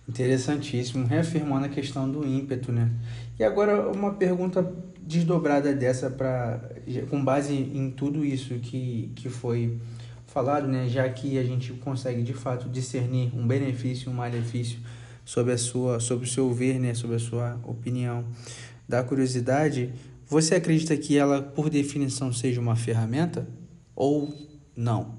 Interessantíssimo, 0.06 1.06
reafirmando 1.06 1.64
a 1.64 1.68
questão 1.70 2.10
do 2.10 2.26
ímpeto, 2.26 2.70
né? 2.70 2.90
E 3.38 3.42
agora 3.42 3.90
uma 3.90 4.12
pergunta 4.12 4.70
desdobrada 5.00 5.72
dessa 5.72 6.10
para 6.10 6.60
com 7.08 7.24
base 7.24 7.54
em 7.54 7.90
tudo 7.90 8.24
isso 8.24 8.54
que, 8.58 9.10
que 9.16 9.30
foi 9.30 9.78
falado, 10.26 10.68
né? 10.68 10.86
Já 10.86 11.08
que 11.08 11.38
a 11.38 11.42
gente 11.42 11.72
consegue 11.72 12.22
de 12.22 12.34
fato 12.34 12.68
discernir 12.68 13.32
um 13.34 13.46
benefício 13.46 14.10
e 14.10 14.12
um 14.12 14.16
malefício 14.16 14.78
sobre 15.24 15.52
a 15.52 15.58
sua, 15.58 16.00
sobre 16.00 16.26
o 16.26 16.28
seu 16.28 16.52
ver, 16.52 16.78
né, 16.78 16.94
sobre 16.94 17.16
a 17.16 17.20
sua 17.20 17.60
opinião 17.64 18.24
da 18.88 19.02
curiosidade, 19.02 19.92
você 20.26 20.54
acredita 20.54 20.96
que 20.96 21.16
ela, 21.16 21.42
por 21.42 21.70
definição, 21.70 22.32
seja 22.32 22.60
uma 22.60 22.76
ferramenta 22.76 23.46
ou 23.94 24.32
não? 24.76 25.14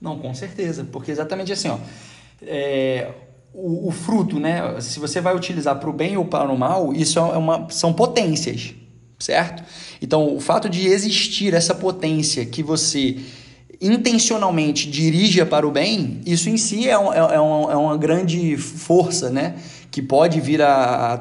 Não, 0.00 0.18
com 0.18 0.32
certeza, 0.34 0.86
porque 0.90 1.10
exatamente 1.10 1.52
assim, 1.52 1.68
ó, 1.68 1.78
é, 2.42 3.12
o, 3.52 3.88
o, 3.88 3.90
fruto, 3.90 4.38
né, 4.38 4.80
se 4.80 5.00
você 5.00 5.20
vai 5.20 5.34
utilizar 5.34 5.78
para 5.78 5.90
o 5.90 5.92
bem 5.92 6.16
ou 6.16 6.24
para 6.24 6.50
o 6.50 6.56
mal, 6.56 6.92
isso 6.92 7.18
é 7.18 7.36
uma, 7.36 7.68
são 7.70 7.92
potências, 7.92 8.74
certo? 9.18 9.64
Então, 10.00 10.34
o 10.34 10.40
fato 10.40 10.68
de 10.68 10.86
existir 10.86 11.54
essa 11.54 11.74
potência 11.74 12.46
que 12.46 12.62
você 12.62 13.18
intencionalmente 13.80 14.90
dirija 14.90 15.46
para 15.46 15.66
o 15.66 15.70
bem, 15.70 16.20
isso 16.26 16.50
em 16.50 16.56
si 16.56 16.88
é, 16.88 16.98
um, 16.98 17.12
é, 17.12 17.18
é, 17.18 17.36
é 17.36 17.76
uma 17.76 17.96
grande 17.96 18.56
força, 18.56 19.30
né? 19.30 19.54
Que 19.90 20.02
pode 20.02 20.40
vir 20.40 20.60
a, 20.60 20.74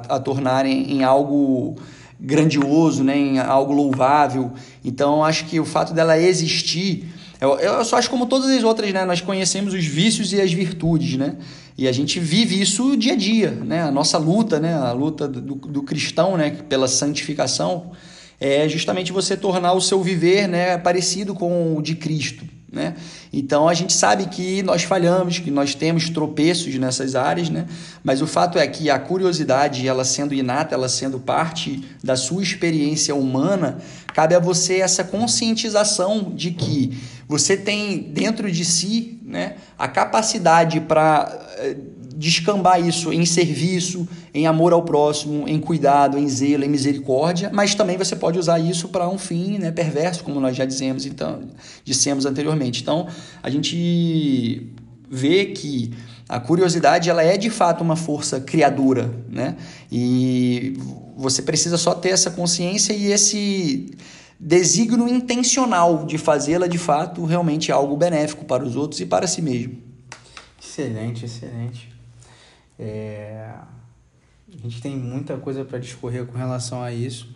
a, 0.09 0.15
a 0.15 0.19
tornar 0.19 0.65
em, 0.65 0.93
em 0.93 1.03
algo 1.03 1.75
grandioso, 2.19 3.03
né, 3.03 3.17
em 3.17 3.39
algo 3.39 3.71
louvável. 3.73 4.51
Então, 4.83 5.23
acho 5.23 5.45
que 5.45 5.59
o 5.59 5.65
fato 5.65 5.93
dela 5.93 6.17
existir, 6.17 7.05
eu, 7.39 7.59
eu 7.59 7.85
só 7.85 7.97
acho 7.97 8.09
como 8.09 8.25
todas 8.25 8.49
as 8.49 8.63
outras, 8.63 8.91
né, 8.91 9.05
nós 9.05 9.21
conhecemos 9.21 9.73
os 9.73 9.85
vícios 9.85 10.33
e 10.33 10.41
as 10.41 10.51
virtudes, 10.51 11.17
né, 11.17 11.35
e 11.77 11.87
a 11.87 11.91
gente 11.91 12.19
vive 12.19 12.59
isso 12.59 12.97
dia 12.97 13.13
a 13.13 13.15
dia, 13.15 13.51
né, 13.51 13.83
a 13.83 13.91
nossa 13.91 14.17
luta, 14.17 14.59
né, 14.59 14.73
a 14.73 14.91
luta 14.91 15.27
do, 15.27 15.55
do 15.55 15.83
cristão, 15.83 16.35
né, 16.37 16.49
pela 16.67 16.87
santificação, 16.87 17.91
é 18.39 18.67
justamente 18.69 19.11
você 19.11 19.35
tornar 19.35 19.73
o 19.73 19.81
seu 19.81 20.01
viver, 20.01 20.47
né, 20.47 20.77
parecido 20.77 21.33
com 21.33 21.75
o 21.75 21.81
de 21.81 21.95
Cristo. 21.95 22.45
Né? 22.71 22.95
Então 23.31 23.67
a 23.69 23.73
gente 23.73 23.93
sabe 23.93 24.25
que 24.25 24.61
nós 24.61 24.83
falhamos, 24.83 25.39
que 25.39 25.49
nós 25.49 25.73
temos 25.73 26.09
tropeços 26.09 26.75
nessas 26.75 27.15
áreas, 27.15 27.49
né? 27.49 27.65
mas 28.03 28.21
o 28.21 28.27
fato 28.27 28.59
é 28.59 28.67
que 28.67 28.89
a 28.89 28.99
curiosidade, 28.99 29.87
ela 29.87 30.03
sendo 30.03 30.33
inata, 30.33 30.75
ela 30.75 30.89
sendo 30.89 31.17
parte 31.17 31.83
da 32.03 32.17
sua 32.17 32.43
experiência 32.43 33.15
humana, 33.15 33.77
cabe 34.13 34.35
a 34.35 34.39
você 34.39 34.81
essa 34.81 35.03
conscientização 35.03 36.33
de 36.35 36.51
que 36.51 36.97
você 37.27 37.55
tem 37.55 37.99
dentro 37.99 38.51
de 38.51 38.65
si 38.65 39.19
né, 39.23 39.55
a 39.77 39.87
capacidade 39.87 40.81
para 40.81 41.47
eh, 41.57 41.75
descambar 42.17 42.83
isso 42.83 43.13
em 43.13 43.25
serviço, 43.25 44.07
em 44.33 44.47
amor 44.47 44.73
ao 44.73 44.81
próximo, 44.81 45.47
em 45.47 45.59
cuidado, 45.59 46.17
em 46.17 46.27
zelo, 46.27 46.63
em 46.63 46.67
misericórdia, 46.67 47.51
mas 47.53 47.75
também 47.75 47.95
você 47.95 48.15
pode 48.15 48.39
usar 48.39 48.57
isso 48.57 48.89
para 48.89 49.07
um 49.07 49.19
fim 49.19 49.59
né, 49.59 49.69
perverso, 49.69 50.23
como 50.23 50.39
nós 50.39 50.57
já 50.57 50.65
dizemos, 50.65 51.05
então, 51.05 51.41
dissemos 51.83 52.25
anteriormente. 52.25 52.81
Então, 52.81 53.07
a 53.43 53.51
gente 53.51 54.67
vê 55.07 55.45
que 55.45 55.93
a 56.27 56.39
curiosidade 56.39 57.07
ela 57.07 57.21
é 57.21 57.37
de 57.37 57.51
fato 57.51 57.83
uma 57.83 57.95
força 57.95 58.41
criadora, 58.41 59.13
né? 59.29 59.55
E 59.89 60.73
você 61.15 61.41
precisa 61.41 61.77
só 61.77 61.93
ter 61.93 62.09
essa 62.09 62.31
consciência 62.31 62.93
e 62.93 63.11
esse 63.11 63.95
desígnio 64.39 65.07
intencional 65.07 66.05
de 66.05 66.17
fazê-la 66.17 66.67
de 66.67 66.77
fato 66.77 67.23
realmente 67.25 67.71
algo 67.71 67.95
benéfico 67.95 68.43
para 68.43 68.63
os 68.63 68.75
outros 68.75 68.99
e 68.99 69.05
para 69.05 69.27
si 69.27 69.41
mesmo. 69.41 69.77
Excelente, 70.61 71.25
excelente. 71.25 71.96
É... 72.79 73.53
A 74.53 74.57
gente 74.63 74.81
tem 74.81 74.95
muita 74.95 75.37
coisa 75.37 75.65
para 75.65 75.77
discorrer 75.77 76.25
com 76.25 76.37
relação 76.37 76.81
a 76.81 76.91
isso, 76.91 77.35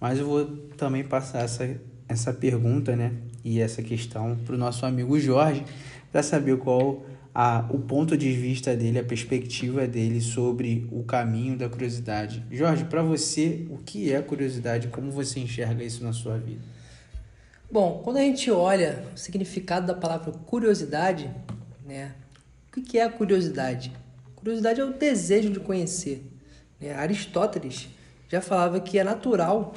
mas 0.00 0.18
eu 0.18 0.26
vou 0.26 0.44
também 0.76 1.04
passar 1.04 1.40
essa, 1.40 1.80
essa 2.08 2.32
pergunta 2.32 2.96
né, 2.96 3.12
e 3.44 3.60
essa 3.60 3.82
questão 3.82 4.36
para 4.44 4.54
o 4.54 4.58
nosso 4.58 4.84
amigo 4.84 5.18
Jorge, 5.20 5.64
para 6.10 6.22
saber 6.22 6.58
qual 6.58 7.02
a, 7.32 7.64
o 7.70 7.78
ponto 7.78 8.16
de 8.16 8.32
vista 8.32 8.74
dele, 8.76 8.98
a 8.98 9.04
perspectiva 9.04 9.86
dele 9.86 10.20
sobre 10.20 10.88
o 10.90 11.04
caminho 11.04 11.56
da 11.56 11.68
curiosidade. 11.68 12.44
Jorge, 12.50 12.84
para 12.84 13.02
você, 13.02 13.64
o 13.70 13.78
que 13.78 14.12
é 14.12 14.20
curiosidade? 14.20 14.88
Como 14.88 15.12
você 15.12 15.38
enxerga 15.38 15.84
isso 15.84 16.02
na 16.02 16.12
sua 16.12 16.36
vida? 16.36 16.62
Bom, 17.70 18.00
quando 18.02 18.16
a 18.16 18.22
gente 18.22 18.50
olha 18.50 19.04
o 19.14 19.16
significado 19.16 19.86
da 19.86 19.94
palavra 19.94 20.32
curiosidade, 20.32 21.30
né, 21.86 22.14
o 22.76 22.80
que 22.80 22.98
é 22.98 23.04
a 23.04 23.10
curiosidade? 23.10 23.92
Curiosidade 24.38 24.80
é 24.80 24.84
o 24.84 24.92
desejo 24.92 25.50
de 25.50 25.58
conhecer. 25.58 26.22
Né? 26.80 26.94
Aristóteles 26.94 27.88
já 28.28 28.40
falava 28.40 28.78
que 28.78 28.96
é 28.96 29.02
natural 29.02 29.74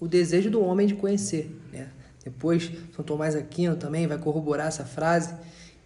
o 0.00 0.08
desejo 0.08 0.50
do 0.50 0.60
homem 0.60 0.84
de 0.84 0.94
conhecer. 0.94 1.48
Né? 1.72 1.88
Depois, 2.24 2.72
São 2.92 3.04
Tomás 3.04 3.36
Aquino 3.36 3.76
também 3.76 4.08
vai 4.08 4.18
corroborar 4.18 4.66
essa 4.66 4.84
frase. 4.84 5.32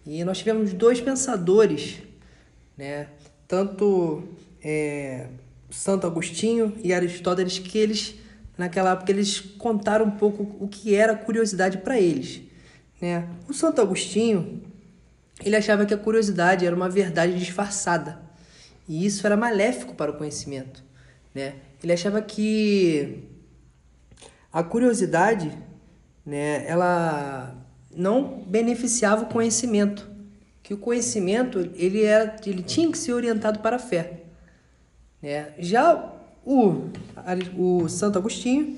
E 0.03 0.23
nós 0.23 0.39
tivemos 0.39 0.73
dois 0.73 0.99
pensadores, 0.99 1.99
né? 2.75 3.09
tanto 3.47 4.23
é, 4.63 5.27
Santo 5.69 6.07
Agostinho 6.07 6.73
e 6.83 6.93
Aristóteles, 6.93 7.59
que 7.59 7.77
eles, 7.77 8.15
naquela 8.57 8.93
época, 8.93 9.11
eles 9.11 9.39
contaram 9.39 10.05
um 10.05 10.11
pouco 10.11 10.55
o 10.59 10.67
que 10.67 10.95
era 10.95 11.15
curiosidade 11.15 11.77
para 11.77 11.99
eles. 11.99 12.41
Né? 12.99 13.29
O 13.47 13.53
Santo 13.53 13.81
Agostinho 13.81 14.63
ele 15.43 15.55
achava 15.55 15.85
que 15.85 15.93
a 15.93 15.97
curiosidade 15.97 16.65
era 16.65 16.75
uma 16.75 16.89
verdade 16.89 17.37
disfarçada. 17.37 18.19
E 18.87 19.05
isso 19.05 19.25
era 19.25 19.35
maléfico 19.35 19.95
para 19.95 20.11
o 20.11 20.17
conhecimento. 20.17 20.83
Né? 21.33 21.55
Ele 21.83 21.91
achava 21.91 22.21
que 22.21 23.23
a 24.51 24.63
curiosidade 24.63 25.51
né, 26.25 26.65
ela 26.67 27.55
não 27.93 28.43
beneficiava 28.47 29.23
o 29.23 29.27
conhecimento. 29.27 30.07
Que 30.63 30.73
o 30.73 30.77
conhecimento 30.77 31.59
ele, 31.75 32.03
era, 32.03 32.35
ele 32.45 32.63
tinha 32.63 32.89
que 32.91 32.97
ser 32.97 33.13
orientado 33.13 33.59
para 33.59 33.75
a 33.75 33.79
fé. 33.79 34.23
Né? 35.21 35.53
Já 35.59 36.13
o, 36.45 36.89
o 37.57 37.89
Santo 37.89 38.17
Agostinho, 38.17 38.77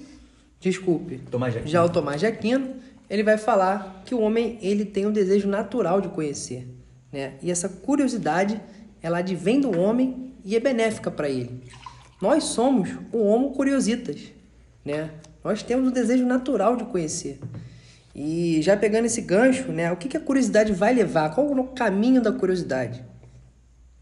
desculpe, 0.59 1.21
já 1.65 1.83
o 1.83 1.89
Tomás 1.89 2.19
de 2.19 2.25
Aquino, 2.25 2.75
ele 3.09 3.23
vai 3.23 3.37
falar 3.37 4.01
que 4.05 4.13
o 4.13 4.19
homem 4.19 4.57
ele 4.61 4.85
tem 4.85 5.05
um 5.05 5.11
desejo 5.11 5.47
natural 5.47 6.01
de 6.01 6.09
conhecer, 6.09 6.67
né? 7.11 7.33
E 7.41 7.49
essa 7.49 7.69
curiosidade 7.69 8.61
ela 9.01 9.19
advém 9.19 9.61
do 9.61 9.77
homem 9.77 10.33
e 10.43 10.55
é 10.55 10.59
benéfica 10.59 11.09
para 11.09 11.29
ele. 11.29 11.63
Nós 12.21 12.45
somos 12.45 12.89
o 13.11 13.19
homo 13.19 13.51
curiositas, 13.51 14.33
né? 14.83 15.11
Nós 15.43 15.63
temos 15.63 15.87
um 15.87 15.91
desejo 15.91 16.25
natural 16.25 16.75
de 16.75 16.83
conhecer. 16.85 17.39
E 18.13 18.61
já 18.61 18.75
pegando 18.75 19.05
esse 19.05 19.21
gancho, 19.21 19.71
né? 19.71 19.91
O 19.91 19.95
que, 19.95 20.09
que 20.09 20.17
a 20.17 20.19
curiosidade 20.19 20.73
vai 20.73 20.93
levar? 20.93 21.33
Qual 21.33 21.47
o 21.47 21.67
caminho 21.67 22.21
da 22.21 22.31
curiosidade? 22.31 23.03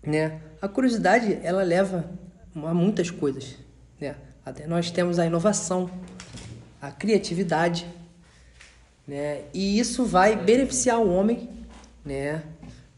Né? 0.02 0.40
A 0.62 0.68
curiosidade 0.68 1.38
ela 1.44 1.64
leva 1.64 2.10
a 2.56 2.74
muitas 2.74 3.12
coisas, 3.12 3.58
né? 4.00 4.16
Até 4.46 4.66
nós 4.68 4.90
temos 4.92 5.20
a 5.20 5.26
inovação, 5.26 5.90
a 6.82 6.92
criatividade, 6.92 7.86
né? 9.08 9.42
E 9.54 9.80
isso 9.80 10.06
vai 10.06 10.36
beneficiar 10.36 11.00
o 11.00 11.10
homem, 11.10 11.50
né? 12.04 12.44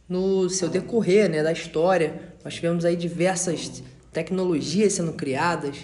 No 0.07 0.49
seu 0.49 0.69
decorrer, 0.69 1.29
né? 1.29 1.43
Da 1.43 1.51
história, 1.51 2.19
nós 2.43 2.53
tivemos 2.53 2.85
aí 2.85 2.95
diversas 2.95 3.83
tecnologias 4.11 4.93
sendo 4.93 5.13
criadas 5.13 5.77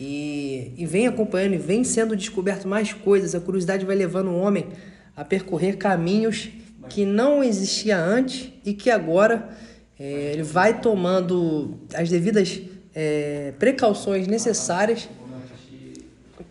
e, 0.00 0.72
e 0.76 0.86
vem 0.86 1.06
acompanhando 1.06 1.54
e 1.54 1.58
vem 1.58 1.84
sendo 1.84 2.16
descoberto 2.16 2.66
mais 2.66 2.92
coisas. 2.92 3.34
A 3.34 3.40
curiosidade 3.40 3.84
vai 3.84 3.96
levando 3.96 4.28
o 4.28 4.38
homem 4.38 4.68
a 5.16 5.24
percorrer 5.24 5.76
caminhos 5.76 6.50
que 6.88 7.04
não 7.04 7.44
existia 7.44 7.98
antes 7.98 8.50
e 8.64 8.72
que 8.72 8.90
agora 8.90 9.50
é, 9.98 10.32
ele 10.32 10.42
vai 10.42 10.80
tomando 10.80 11.78
as 11.92 12.08
devidas 12.08 12.60
é, 12.94 13.52
precauções 13.58 14.26
necessárias 14.26 15.08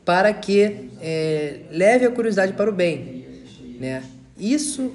para 0.05 0.31
que 0.33 0.86
é, 1.01 1.61
leve 1.71 2.05
a 2.05 2.11
curiosidade 2.11 2.53
para 2.53 2.69
o 2.69 2.73
bem. 2.73 3.25
Né? 3.79 4.03
Isso 4.37 4.91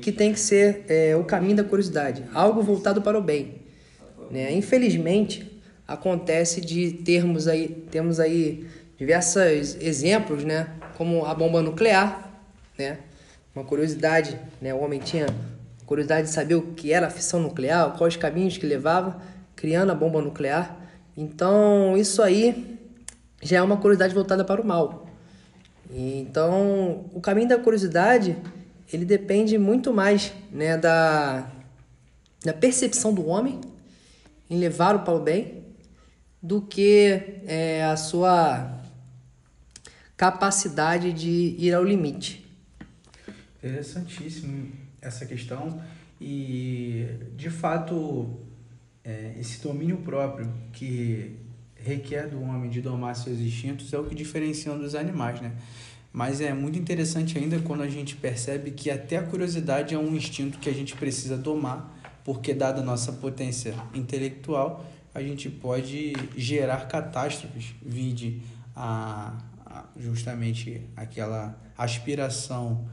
que 0.00 0.10
tem 0.10 0.32
que 0.32 0.40
ser 0.40 0.84
é, 0.88 1.16
o 1.16 1.24
caminho 1.24 1.56
da 1.56 1.64
curiosidade, 1.64 2.24
algo 2.34 2.62
voltado 2.62 3.00
para 3.00 3.18
o 3.18 3.22
bem. 3.22 3.62
Né? 4.30 4.52
Infelizmente, 4.52 5.60
acontece 5.86 6.60
de 6.60 6.92
termos 6.92 7.46
aí, 7.46 7.68
temos 7.90 8.18
aí 8.18 8.66
diversos 8.98 9.76
exemplos, 9.80 10.44
né? 10.44 10.68
como 10.96 11.24
a 11.24 11.34
bomba 11.34 11.62
nuclear, 11.62 12.30
né? 12.78 12.98
uma 13.54 13.64
curiosidade, 13.64 14.38
né? 14.60 14.72
o 14.74 14.78
homem 14.78 14.98
tinha 14.98 15.26
curiosidade 15.86 16.28
de 16.28 16.32
saber 16.32 16.54
o 16.54 16.62
que 16.62 16.92
era 16.92 17.06
a 17.06 17.10
fissão 17.10 17.40
nuclear, 17.40 17.96
quais 17.96 18.16
caminhos 18.16 18.56
que 18.56 18.66
levava, 18.66 19.20
criando 19.54 19.92
a 19.92 19.94
bomba 19.94 20.20
nuclear. 20.22 20.78
Então, 21.16 21.96
isso 21.96 22.22
aí 22.22 22.78
já 23.42 23.58
é 23.58 23.62
uma 23.62 23.76
curiosidade 23.76 24.14
voltada 24.14 24.44
para 24.44 24.60
o 24.60 24.66
mal. 24.66 25.01
Então, 25.90 27.06
o 27.12 27.20
caminho 27.20 27.48
da 27.48 27.58
curiosidade, 27.58 28.36
ele 28.92 29.04
depende 29.04 29.58
muito 29.58 29.92
mais 29.92 30.32
né, 30.50 30.76
da, 30.76 31.50
da 32.44 32.52
percepção 32.52 33.12
do 33.12 33.26
homem 33.26 33.60
em 34.48 34.58
levar 34.58 34.96
o 34.96 35.00
para 35.00 35.14
o 35.14 35.20
bem 35.20 35.62
do 36.42 36.60
que 36.60 37.40
é, 37.46 37.84
a 37.84 37.96
sua 37.96 38.80
capacidade 40.16 41.12
de 41.12 41.56
ir 41.58 41.72
ao 41.72 41.84
limite. 41.84 42.44
Interessantíssimo 43.58 44.72
essa 45.00 45.24
questão 45.26 45.82
e, 46.20 47.06
de 47.36 47.50
fato, 47.50 48.40
é, 49.04 49.34
esse 49.38 49.60
domínio 49.60 49.98
próprio 49.98 50.52
que 50.72 51.36
requer 51.84 52.28
do 52.28 52.40
homem 52.40 52.70
de 52.70 52.80
domar 52.80 53.14
seus 53.16 53.38
instintos 53.38 53.92
é 53.92 53.98
o 53.98 54.04
que 54.04 54.14
diferencia 54.14 54.72
dos 54.72 54.94
animais, 54.94 55.40
né? 55.40 55.52
Mas 56.12 56.40
é 56.40 56.52
muito 56.52 56.78
interessante 56.78 57.38
ainda 57.38 57.58
quando 57.60 57.82
a 57.82 57.88
gente 57.88 58.16
percebe 58.16 58.70
que 58.70 58.90
até 58.90 59.16
a 59.16 59.22
curiosidade 59.22 59.94
é 59.94 59.98
um 59.98 60.14
instinto 60.14 60.58
que 60.58 60.68
a 60.68 60.74
gente 60.74 60.94
precisa 60.94 61.38
domar, 61.38 61.98
porque 62.22 62.52
dada 62.52 62.82
a 62.82 62.84
nossa 62.84 63.12
potência 63.12 63.74
intelectual, 63.94 64.84
a 65.14 65.22
gente 65.22 65.48
pode 65.48 66.12
gerar 66.36 66.86
catástrofes, 66.86 67.74
vide 67.82 68.42
a, 68.76 69.38
a 69.64 69.84
justamente 69.96 70.82
aquela 70.94 71.58
aspiração 71.76 72.86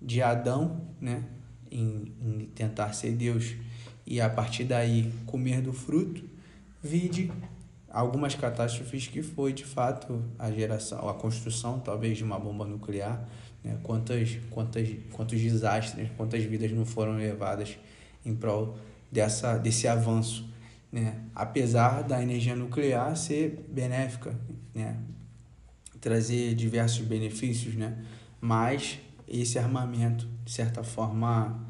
de 0.00 0.22
Adão, 0.22 0.80
né, 1.00 1.24
em, 1.70 2.12
em 2.20 2.50
tentar 2.54 2.92
ser 2.92 3.12
Deus 3.12 3.54
e 4.06 4.20
a 4.20 4.28
partir 4.28 4.64
daí 4.64 5.12
comer 5.26 5.60
do 5.60 5.72
fruto, 5.72 6.24
vide 6.82 7.30
algumas 7.90 8.34
catástrofes 8.34 9.08
que 9.08 9.22
foi 9.22 9.52
de 9.52 9.64
fato 9.64 10.22
a 10.38 10.50
geração, 10.50 11.08
a 11.08 11.14
construção 11.14 11.80
talvez 11.80 12.16
de 12.16 12.24
uma 12.24 12.38
bomba 12.38 12.64
nuclear, 12.64 13.28
né? 13.64 13.78
quantas, 13.82 14.38
quantas, 14.50 14.88
quantos 15.12 15.40
desastres, 15.40 16.08
quantas 16.16 16.42
vidas 16.44 16.70
não 16.70 16.86
foram 16.86 17.16
levadas 17.16 17.76
em 18.24 18.34
prol 18.34 18.78
dessa, 19.10 19.58
desse 19.58 19.88
avanço, 19.88 20.48
né? 20.92 21.20
apesar 21.34 22.02
da 22.02 22.22
energia 22.22 22.54
nuclear 22.54 23.16
ser 23.16 23.66
benéfica, 23.68 24.34
né? 24.72 24.96
trazer 26.00 26.54
diversos 26.54 27.04
benefícios, 27.04 27.74
né? 27.74 27.98
mas 28.40 28.98
esse 29.26 29.58
armamento, 29.58 30.28
de 30.44 30.52
certa 30.52 30.82
forma, 30.84 31.66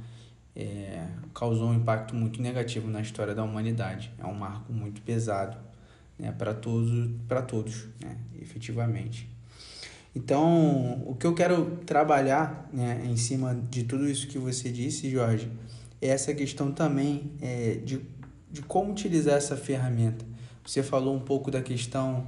é, 0.55 1.07
causou 1.35 1.71
um 1.71 1.75
impacto 1.75 2.15
muito 2.15 2.43
negativo 2.43 2.89
na 2.89 3.01
história 3.01 3.35
da 3.35 3.43
humanidade. 3.43 4.13
É 4.19 4.27
um 4.27 4.35
marco 4.35 4.73
muito 4.73 5.01
pesado 5.03 5.70
né, 6.21 6.33
para 6.33 6.53
todos, 6.53 7.11
para 7.27 7.43
todos 7.43 7.87
né, 8.01 8.17
efetivamente. 8.41 9.29
Então, 10.15 11.03
o 11.07 11.15
que 11.15 11.27
eu 11.27 11.35
quero 11.35 11.79
trabalhar 11.87 12.69
né, 12.73 13.03
em 13.05 13.17
cima 13.17 13.55
de 13.71 13.85
tudo 13.85 14.09
isso 14.09 14.27
que 14.27 14.39
você 14.39 14.71
disse, 14.71 15.09
Jorge, 15.09 15.49
é 16.03 16.09
essa 16.09 16.35
questão 16.35 16.73
também 16.73 17.33
é, 17.41 17.77
de, 17.85 18.01
de 18.51 18.61
como 18.63 18.91
utilizar 18.91 19.37
essa 19.37 19.57
ferramenta. 19.57 20.25
Você 20.65 20.83
falou 20.83 21.15
um 21.15 21.21
pouco 21.21 21.51
da 21.51 21.63
questão 21.63 22.27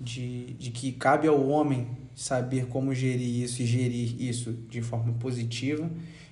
de, 0.00 0.54
de 0.54 0.70
que 0.70 0.92
cabe 0.92 1.26
ao 1.26 1.48
homem 1.48 1.88
saber 2.14 2.66
como 2.66 2.94
gerir 2.94 3.42
isso 3.42 3.62
e 3.62 3.66
gerir 3.66 4.20
isso 4.20 4.52
de 4.68 4.82
forma 4.82 5.12
positiva. 5.14 5.90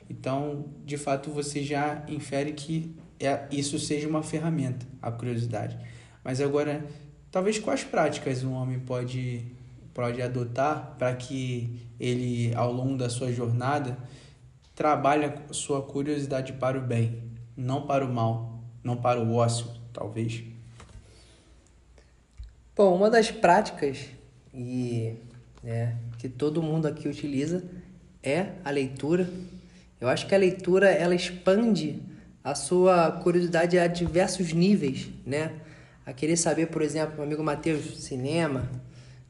Então, 0.08 0.66
de 0.84 0.98
fato, 0.98 1.30
você 1.30 1.62
já 1.62 2.04
infere 2.08 2.52
que 2.52 2.94
é, 3.18 3.46
isso 3.50 3.78
seja 3.78 4.08
uma 4.08 4.22
ferramenta, 4.22 4.86
a 5.00 5.10
curiosidade. 5.10 5.78
Mas 6.24 6.40
agora, 6.40 6.84
talvez 7.30 7.58
quais 7.58 7.84
práticas 7.84 8.44
um 8.44 8.52
homem 8.52 8.78
pode, 8.78 9.44
pode 9.94 10.20
adotar 10.20 10.96
para 10.98 11.14
que 11.14 11.80
ele, 11.98 12.54
ao 12.54 12.72
longo 12.72 12.96
da 12.96 13.08
sua 13.08 13.32
jornada, 13.32 13.96
trabalhe 14.74 15.26
a 15.26 15.52
sua 15.52 15.82
curiosidade 15.82 16.54
para 16.54 16.78
o 16.78 16.80
bem, 16.80 17.22
não 17.56 17.86
para 17.86 18.04
o 18.04 18.12
mal, 18.12 18.62
não 18.82 18.96
para 18.96 19.20
o 19.20 19.34
ócio, 19.34 19.66
talvez? 19.92 20.42
Bom, 22.74 22.96
uma 22.96 23.10
das 23.10 23.30
práticas 23.30 24.06
e 24.54 25.14
né, 25.62 25.96
que 26.18 26.28
todo 26.28 26.62
mundo 26.62 26.86
aqui 26.86 27.08
utiliza 27.08 27.62
é 28.22 28.52
a 28.64 28.70
leitura. 28.70 29.28
Eu 30.00 30.08
acho 30.08 30.26
que 30.26 30.34
a 30.34 30.38
leitura 30.38 30.88
ela 30.88 31.14
expande 31.14 32.02
a 32.42 32.54
sua 32.54 33.12
curiosidade 33.12 33.78
a 33.78 33.86
diversos 33.86 34.52
níveis, 34.52 35.08
né? 35.26 35.52
A 36.10 36.12
querer 36.12 36.36
saber, 36.36 36.66
por 36.66 36.82
exemplo, 36.82 37.14
meu 37.14 37.22
amigo 37.22 37.40
Matheus, 37.40 38.02
cinema, 38.02 38.68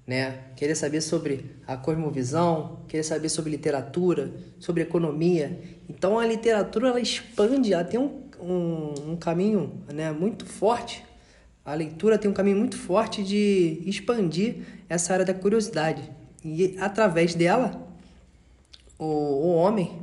né? 0.06 0.44
Querer 0.56 0.74
saber 0.74 1.02
sobre 1.02 1.44
a 1.66 1.76
cosmovisão, 1.76 2.78
querer 2.88 3.02
saber 3.02 3.28
sobre 3.28 3.50
literatura, 3.50 4.32
sobre 4.58 4.82
economia. 4.82 5.60
Então 5.90 6.18
a 6.18 6.24
literatura 6.24 6.88
ela 6.88 6.98
expande, 6.98 7.74
ela 7.74 7.84
tem 7.84 8.00
um, 8.00 8.22
um, 8.40 9.10
um 9.10 9.16
caminho 9.16 9.74
né, 9.92 10.10
muito 10.10 10.46
forte. 10.46 11.04
A 11.66 11.74
leitura 11.74 12.16
tem 12.16 12.30
um 12.30 12.32
caminho 12.32 12.56
muito 12.56 12.78
forte 12.78 13.22
de 13.22 13.82
expandir 13.84 14.62
essa 14.88 15.12
área 15.12 15.26
da 15.26 15.34
curiosidade. 15.34 16.10
E 16.42 16.78
através 16.80 17.34
dela, 17.34 17.78
o, 18.98 19.04
o 19.04 19.54
homem 19.54 19.98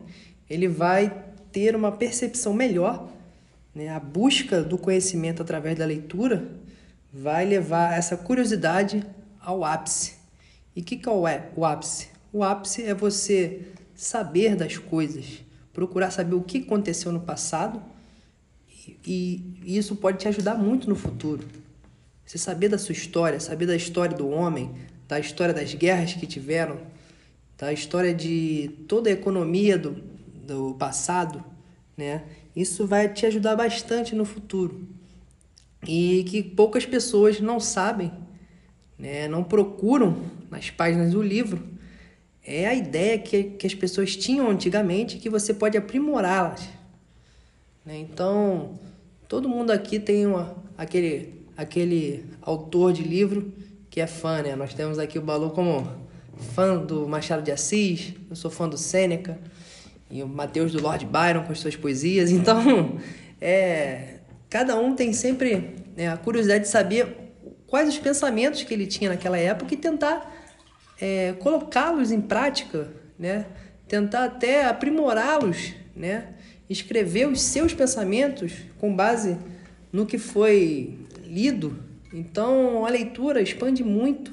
ele 0.47 0.67
vai 0.67 1.25
ter 1.51 1.75
uma 1.75 1.91
percepção 1.91 2.53
melhor, 2.53 3.09
né? 3.73 3.89
a 3.89 3.99
busca 3.99 4.61
do 4.61 4.77
conhecimento 4.77 5.41
através 5.41 5.75
da 5.75 5.83
leitura 5.83 6.66
vai 7.17 7.45
levar 7.45 7.97
essa 7.97 8.15
curiosidade 8.15 9.03
ao 9.41 9.65
ápice. 9.65 10.13
E 10.75 10.81
o 10.81 10.83
que, 10.83 10.95
que 10.95 11.09
é 11.09 11.11
o 11.11 11.65
ápice? 11.65 12.09
O 12.31 12.43
ápice 12.43 12.83
é 12.83 12.93
você 12.93 13.71
saber 13.95 14.55
das 14.55 14.77
coisas, 14.77 15.43
procurar 15.73 16.11
saber 16.11 16.35
o 16.35 16.43
que 16.43 16.59
aconteceu 16.59 17.11
no 17.11 17.19
passado 17.19 17.81
e, 19.05 19.57
e 19.63 19.77
isso 19.77 19.95
pode 19.95 20.19
te 20.19 20.27
ajudar 20.27 20.55
muito 20.55 20.87
no 20.87 20.95
futuro. 20.95 21.43
Você 22.23 22.37
saber 22.37 22.69
da 22.69 22.77
sua 22.77 22.93
história, 22.93 23.39
saber 23.39 23.65
da 23.65 23.75
história 23.75 24.15
do 24.15 24.29
homem, 24.29 24.75
da 25.07 25.19
história 25.19 25.53
das 25.53 25.73
guerras 25.73 26.13
que 26.13 26.27
tiveram, 26.27 26.79
da 27.57 27.73
história 27.73 28.13
de 28.13 28.69
toda 28.87 29.09
a 29.09 29.13
economia 29.13 29.75
do, 29.75 30.03
do 30.45 30.75
passado, 30.75 31.43
né? 31.97 32.23
Isso 32.55 32.85
vai 32.85 33.11
te 33.11 33.25
ajudar 33.25 33.55
bastante 33.55 34.13
no 34.13 34.25
futuro. 34.25 34.96
E 35.85 36.23
que 36.27 36.41
poucas 36.41 36.85
pessoas 36.85 37.39
não 37.39 37.59
sabem, 37.59 38.11
né? 38.97 39.27
não 39.27 39.43
procuram 39.43 40.17
nas 40.49 40.69
páginas 40.69 41.11
do 41.11 41.21
livro, 41.21 41.63
é 42.43 42.65
a 42.65 42.73
ideia 42.73 43.19
que, 43.19 43.43
que 43.43 43.67
as 43.67 43.75
pessoas 43.75 44.15
tinham 44.15 44.49
antigamente 44.49 45.17
que 45.17 45.29
você 45.29 45.53
pode 45.53 45.77
aprimorá-las. 45.77 46.67
Né? 47.85 47.97
Então, 47.99 48.79
todo 49.27 49.49
mundo 49.49 49.71
aqui 49.71 49.99
tem 49.99 50.25
uma, 50.25 50.55
aquele, 50.77 51.45
aquele 51.57 52.25
autor 52.41 52.93
de 52.93 53.03
livro 53.03 53.53
que 53.89 53.99
é 53.99 54.07
fã, 54.07 54.41
né? 54.41 54.55
Nós 54.55 54.73
temos 54.73 54.99
aqui 54.99 55.17
o 55.17 55.21
Balu 55.21 55.49
como 55.49 55.91
fã 56.53 56.77
do 56.77 57.07
Machado 57.07 57.41
de 57.41 57.51
Assis, 57.51 58.13
eu 58.29 58.35
sou 58.35 58.51
fã 58.51 58.69
do 58.69 58.77
Sêneca, 58.77 59.37
e 60.09 60.23
o 60.23 60.27
Mateus 60.27 60.71
do 60.71 60.81
Lord 60.81 61.05
Byron 61.05 61.43
com 61.43 61.51
as 61.51 61.59
suas 61.59 61.75
poesias. 61.75 62.31
Então, 62.31 62.97
é, 63.41 64.16
cada 64.49 64.77
um 64.79 64.95
tem 64.95 65.13
sempre 65.13 65.75
né, 65.95 66.09
a 66.09 66.17
curiosidade 66.17 66.65
de 66.65 66.69
saber 66.69 67.33
quais 67.65 67.89
os 67.89 67.97
pensamentos 67.97 68.63
que 68.63 68.73
ele 68.73 68.87
tinha 68.87 69.09
naquela 69.09 69.37
época 69.37 69.73
e 69.73 69.77
tentar 69.77 70.33
é, 70.99 71.33
colocá-los 71.39 72.11
em 72.11 72.21
prática, 72.21 72.89
né? 73.17 73.45
tentar 73.87 74.25
até 74.25 74.65
aprimorá-los, 74.65 75.73
né? 75.95 76.33
escrever 76.69 77.27
os 77.27 77.41
seus 77.41 77.73
pensamentos 77.73 78.53
com 78.79 78.95
base 78.95 79.37
no 79.91 80.05
que 80.05 80.17
foi 80.17 80.97
lido 81.25 81.87
então, 82.13 82.85
a 82.85 82.89
leitura 82.89 83.41
expande 83.41 83.83
muito 83.83 84.31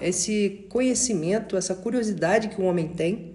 esse 0.00 0.66
conhecimento, 0.68 1.56
essa 1.56 1.74
curiosidade 1.74 2.48
que 2.48 2.60
o 2.60 2.64
homem 2.64 2.88
tem, 2.88 3.34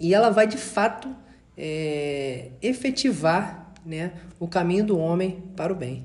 e 0.00 0.12
ela 0.12 0.30
vai 0.30 0.46
de 0.46 0.56
fato 0.56 1.14
é, 1.56 2.48
efetivar 2.60 3.61
né, 3.84 4.12
o 4.38 4.46
caminho 4.46 4.84
do 4.84 4.98
homem 4.98 5.42
para 5.56 5.72
o 5.72 5.76
bem. 5.76 6.04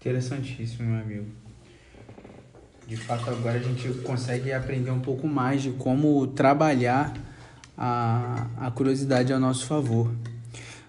Interessantíssimo, 0.00 0.88
meu 0.88 1.00
amigo. 1.00 1.26
De 2.86 2.96
fato, 2.96 3.30
agora 3.30 3.58
a 3.58 3.62
gente 3.62 3.88
consegue 4.02 4.52
aprender 4.52 4.90
um 4.90 5.00
pouco 5.00 5.26
mais 5.26 5.62
de 5.62 5.70
como 5.70 6.26
trabalhar 6.26 7.14
a, 7.76 8.48
a 8.56 8.70
curiosidade 8.70 9.32
a 9.32 9.38
nosso 9.38 9.66
favor. 9.66 10.12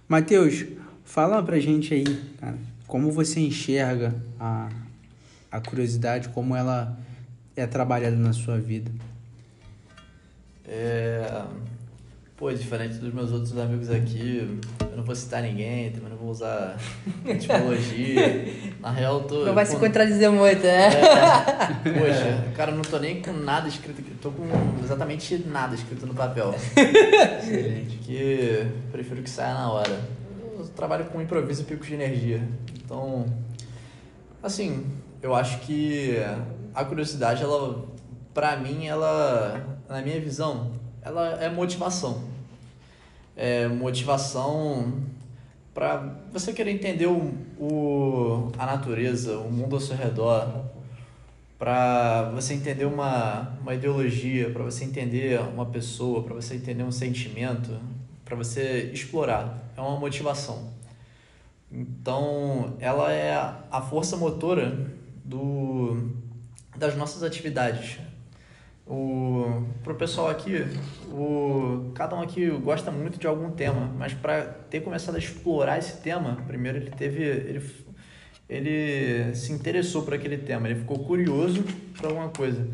Mateus, 0.08 0.66
fala 1.04 1.42
pra 1.42 1.60
gente 1.60 1.94
aí, 1.94 2.04
cara, 2.40 2.58
como 2.88 3.12
você 3.12 3.40
enxerga 3.40 4.16
a, 4.40 4.70
a 5.52 5.62
curiosidade, 5.62 6.30
como 6.30 6.56
ela 6.56 6.98
é 7.56 7.66
trabalhada 7.68 8.16
na 8.16 8.34
sua 8.34 8.60
vida? 8.60 8.92
É... 10.68 11.46
Pô, 12.44 12.52
diferente 12.52 12.96
dos 12.96 13.14
meus 13.14 13.32
outros 13.32 13.58
amigos 13.58 13.90
aqui, 13.90 14.60
eu 14.92 14.98
não 14.98 15.04
vou 15.06 15.16
citar 15.16 15.42
ninguém, 15.42 15.92
também 15.92 16.10
não 16.10 16.18
vou 16.18 16.30
usar 16.30 16.76
etimologia. 17.26 18.54
Na 18.82 18.92
real, 18.92 19.22
eu 19.22 19.24
tô. 19.24 19.46
Não 19.46 19.54
vai 19.54 19.66
se 19.66 19.78
contradizer 19.78 20.30
muito, 20.30 20.62
né? 20.62 20.90
É, 20.90 21.80
poxa, 21.98 22.52
cara, 22.54 22.72
eu 22.72 22.76
não 22.76 22.82
tô 22.82 23.00
nem 23.00 23.22
com 23.22 23.32
nada 23.32 23.70
escrito 23.70 24.02
aqui, 24.02 24.12
tô 24.22 24.30
com 24.30 24.44
exatamente 24.84 25.38
nada 25.48 25.74
escrito 25.74 26.06
no 26.06 26.14
papel. 26.14 26.54
Excelente. 27.40 27.96
Que 28.00 28.68
prefiro 28.92 29.24
que 29.24 29.30
saia 29.30 29.54
na 29.54 29.72
hora. 29.72 30.02
Eu 30.60 30.68
trabalho 30.76 31.06
com 31.06 31.22
improviso 31.22 31.62
e 31.62 31.64
picos 31.64 31.88
de 31.88 31.94
energia. 31.94 32.46
Então, 32.84 33.26
assim, 34.44 34.86
eu 35.22 35.34
acho 35.34 35.60
que 35.60 36.18
a 36.76 36.84
curiosidade, 36.84 37.42
ela, 37.42 37.86
pra 38.34 38.58
mim, 38.58 38.86
ela, 38.86 39.66
na 39.88 40.02
minha 40.02 40.20
visão, 40.20 40.74
ela 41.02 41.42
é 41.42 41.50
motivação. 41.50 42.33
É 43.36 43.68
motivação 43.68 45.04
para 45.74 46.22
você 46.32 46.54
querer 46.54 46.72
entender 46.72 47.08
o, 47.08 47.34
o, 47.58 48.52
a 48.58 48.66
natureza, 48.66 49.38
o 49.40 49.52
mundo 49.52 49.76
ao 49.76 49.82
seu 49.82 49.96
redor, 49.96 50.66
para 51.58 52.30
você 52.32 52.54
entender 52.54 52.86
uma, 52.86 53.58
uma 53.62 53.74
ideologia, 53.74 54.52
para 54.52 54.64
você 54.64 54.84
entender 54.84 55.40
uma 55.40 55.66
pessoa, 55.66 56.22
para 56.24 56.36
você 56.36 56.56
entender 56.56 56.84
um 56.84 56.92
sentimento, 56.92 57.80
para 58.24 58.36
você 58.36 58.92
explorar. 58.94 59.72
É 59.76 59.82
uma 59.82 59.98
motivação. 59.98 60.72
Então, 61.72 62.76
ela 62.80 63.12
é 63.12 63.34
a 63.72 63.82
força 63.82 64.16
motora 64.16 64.92
do, 65.26 66.12
das 66.78 66.96
nossas 66.96 67.24
atividades. 67.24 67.98
O, 68.86 69.66
pro 69.82 69.96
pessoal 69.96 70.30
aqui, 70.30 70.66
o, 71.10 71.92
cada 71.96 72.16
um 72.16 72.22
aqui 72.22 72.50
gosta 72.50 72.92
muito 72.92 73.18
de 73.18 73.26
algum 73.26 73.50
tema, 73.52 73.90
mas 73.98 74.14
para 74.14 74.44
ter 74.44 74.82
começado 74.82 75.16
a 75.16 75.20
explorar 75.20 75.80
esse 75.80 76.02
tema, 76.02 76.38
primeiro 76.46 76.80
ele 76.80 76.92
teve, 76.92 77.24
ele, 77.24 77.62
ele 78.50 79.36
se 79.36 79.54
interessou 79.54 80.04
por 80.04 80.14
aquele 80.14 80.38
tema, 80.38 80.68
ele 80.68 80.80
ficou 80.80 81.00
curioso 81.00 81.64
por 81.96 82.08
alguma 82.08 82.30
coisa. 82.30 82.68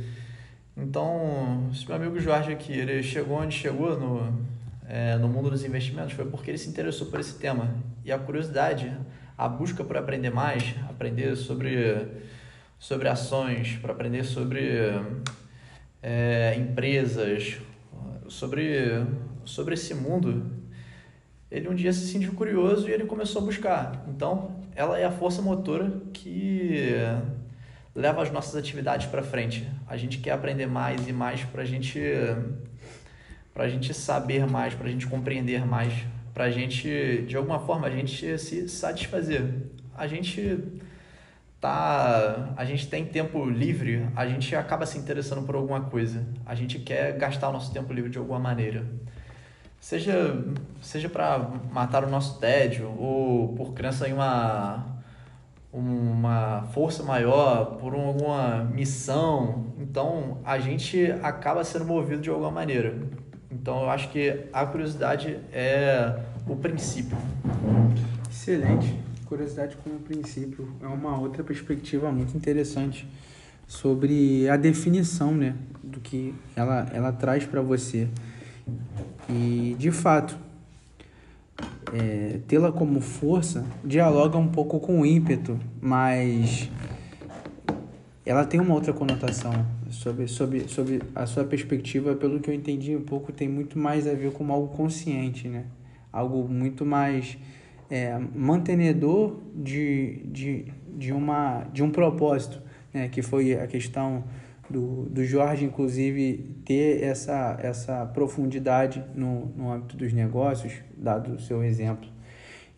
Então, 0.75 1.69
esse 1.71 1.85
meu 1.85 1.95
amigo 1.95 2.19
Jorge 2.19 2.51
aqui, 2.51 2.73
ele 2.73 3.03
chegou 3.03 3.37
onde 3.37 3.55
chegou 3.55 3.99
no, 3.99 4.33
é, 4.87 5.15
no 5.17 5.27
mundo 5.27 5.51
dos 5.51 5.63
investimentos 5.63 6.13
foi 6.13 6.25
porque 6.25 6.49
ele 6.49 6.57
se 6.57 6.69
interessou 6.69 7.07
por 7.07 7.19
esse 7.19 7.37
tema. 7.37 7.75
E 8.03 8.11
a 8.11 8.17
curiosidade, 8.17 8.91
a 9.37 9.47
busca 9.47 9.83
por 9.83 9.95
aprender 9.95 10.31
mais, 10.31 10.73
aprender 10.89 11.35
sobre, 11.35 12.07
sobre 12.79 13.07
ações, 13.07 13.77
para 13.77 13.91
aprender 13.91 14.23
sobre 14.23 14.89
é, 16.01 16.55
empresas, 16.57 17.57
sobre, 18.27 19.05
sobre 19.43 19.73
esse 19.73 19.93
mundo, 19.93 20.51
ele 21.51 21.67
um 21.67 21.75
dia 21.75 21.91
se 21.91 22.07
sentiu 22.07 22.33
curioso 22.33 22.87
e 22.87 22.91
ele 22.91 23.05
começou 23.05 23.41
a 23.41 23.45
buscar. 23.45 24.05
Então, 24.07 24.55
ela 24.75 24.99
é 24.99 25.05
a 25.05 25.11
força 25.11 25.41
motora 25.41 25.91
que 26.13 26.93
leva 27.95 28.21
as 28.21 28.31
nossas 28.31 28.55
atividades 28.55 29.07
para 29.07 29.23
frente. 29.23 29.67
A 29.87 29.97
gente 29.97 30.19
quer 30.19 30.31
aprender 30.31 30.67
mais 30.67 31.07
e 31.07 31.11
mais 31.11 31.43
para 31.43 31.65
gente 31.65 31.99
a 33.55 33.67
gente 33.67 33.93
saber 33.93 34.47
mais, 34.47 34.73
para 34.73 34.87
a 34.87 34.89
gente 34.89 35.05
compreender 35.05 35.65
mais, 35.65 35.93
para 36.33 36.45
a 36.45 36.49
gente 36.49 37.25
de 37.27 37.35
alguma 37.35 37.59
forma 37.59 37.87
a 37.87 37.89
gente 37.89 38.37
se 38.37 38.69
satisfazer. 38.69 39.43
A 39.97 40.07
gente 40.07 40.59
tá, 41.59 42.53
a 42.55 42.65
gente 42.65 42.87
tem 42.87 43.05
tempo 43.05 43.45
livre, 43.45 44.07
a 44.15 44.25
gente 44.25 44.55
acaba 44.55 44.85
se 44.85 44.97
interessando 44.97 45.45
por 45.45 45.55
alguma 45.55 45.81
coisa. 45.81 46.25
A 46.45 46.55
gente 46.55 46.79
quer 46.79 47.17
gastar 47.17 47.49
o 47.49 47.53
nosso 47.53 47.73
tempo 47.73 47.91
livre 47.91 48.09
de 48.09 48.17
alguma 48.17 48.39
maneira. 48.39 48.85
Seja 49.79 50.43
seja 50.81 51.09
para 51.09 51.39
matar 51.71 52.03
o 52.03 52.09
nosso 52.09 52.39
tédio 52.39 52.93
ou 52.97 53.53
por 53.55 53.73
crença 53.73 54.07
em 54.07 54.13
uma 54.13 54.99
uma 55.71 56.63
força 56.73 57.03
maior, 57.03 57.77
por 57.77 57.93
alguma 57.93 58.63
missão. 58.63 59.67
Então, 59.77 60.39
a 60.43 60.57
gente 60.57 61.11
acaba 61.21 61.63
sendo 61.63 61.85
movido 61.85 62.21
de 62.21 62.29
alguma 62.29 62.49
maneira. 62.49 62.97
Então, 63.51 63.83
eu 63.83 63.89
acho 63.89 64.09
que 64.09 64.45
a 64.51 64.65
curiosidade 64.65 65.39
é 65.53 66.19
o 66.47 66.55
princípio. 66.55 67.15
Excelente. 68.29 69.08
Curiosidade 69.29 69.77
como 69.83 69.99
princípio 69.99 70.67
é 70.81 70.87
uma 70.87 71.15
outra 71.15 71.43
perspectiva 71.43 72.11
muito 72.11 72.35
interessante 72.35 73.07
sobre 73.67 74.49
a 74.49 74.57
definição, 74.57 75.35
né, 75.35 75.55
do 75.83 75.99
que 75.99 76.33
ela 76.55 76.89
ela 76.91 77.11
traz 77.11 77.45
para 77.45 77.61
você. 77.61 78.07
E 79.29 79.75
de 79.77 79.91
fato, 79.91 80.35
é, 81.93 82.39
tê-la 82.47 82.71
como 82.71 82.99
força 83.01 83.63
dialoga 83.85 84.35
um 84.35 84.47
pouco 84.47 84.79
com 84.79 85.01
o 85.01 85.05
ímpeto, 85.05 85.59
mas 85.79 86.67
ela 88.25 88.43
tem 88.43 88.59
uma 88.59 88.73
outra 88.73 88.93
conotação 88.93 89.63
sobre, 89.91 90.27
sobre, 90.27 90.67
sobre 90.67 91.03
a 91.13 91.27
sua 91.27 91.43
perspectiva, 91.43 92.15
pelo 92.15 92.39
que 92.39 92.49
eu 92.49 92.53
entendi 92.55 92.95
um 92.95 93.03
pouco, 93.03 93.31
tem 93.31 93.47
muito 93.47 93.77
mais 93.77 94.07
a 94.07 94.13
ver 94.15 94.31
com 94.31 94.51
algo 94.51 94.75
consciente, 94.75 95.47
né? 95.47 95.65
Algo 96.11 96.47
muito 96.47 96.83
mais 96.83 97.37
é, 97.89 98.17
mantenedor 98.35 99.39
de, 99.55 100.21
de, 100.25 100.65
de, 100.95 101.11
uma, 101.11 101.63
de 101.73 101.83
um 101.83 101.89
propósito, 101.89 102.61
né? 102.93 103.07
Que 103.07 103.21
foi 103.21 103.53
a 103.53 103.67
questão 103.67 104.23
do, 104.69 105.05
do 105.09 105.23
Jorge, 105.25 105.65
inclusive, 105.65 106.55
ter 106.63 107.03
essa, 107.03 107.57
essa 107.61 108.05
profundidade 108.05 109.03
no, 109.15 109.47
no 109.55 109.71
âmbito 109.71 109.97
dos 109.97 110.13
negócios, 110.13 110.73
dado 110.95 111.33
o 111.33 111.39
seu 111.39 111.63
exemplo. 111.63 112.07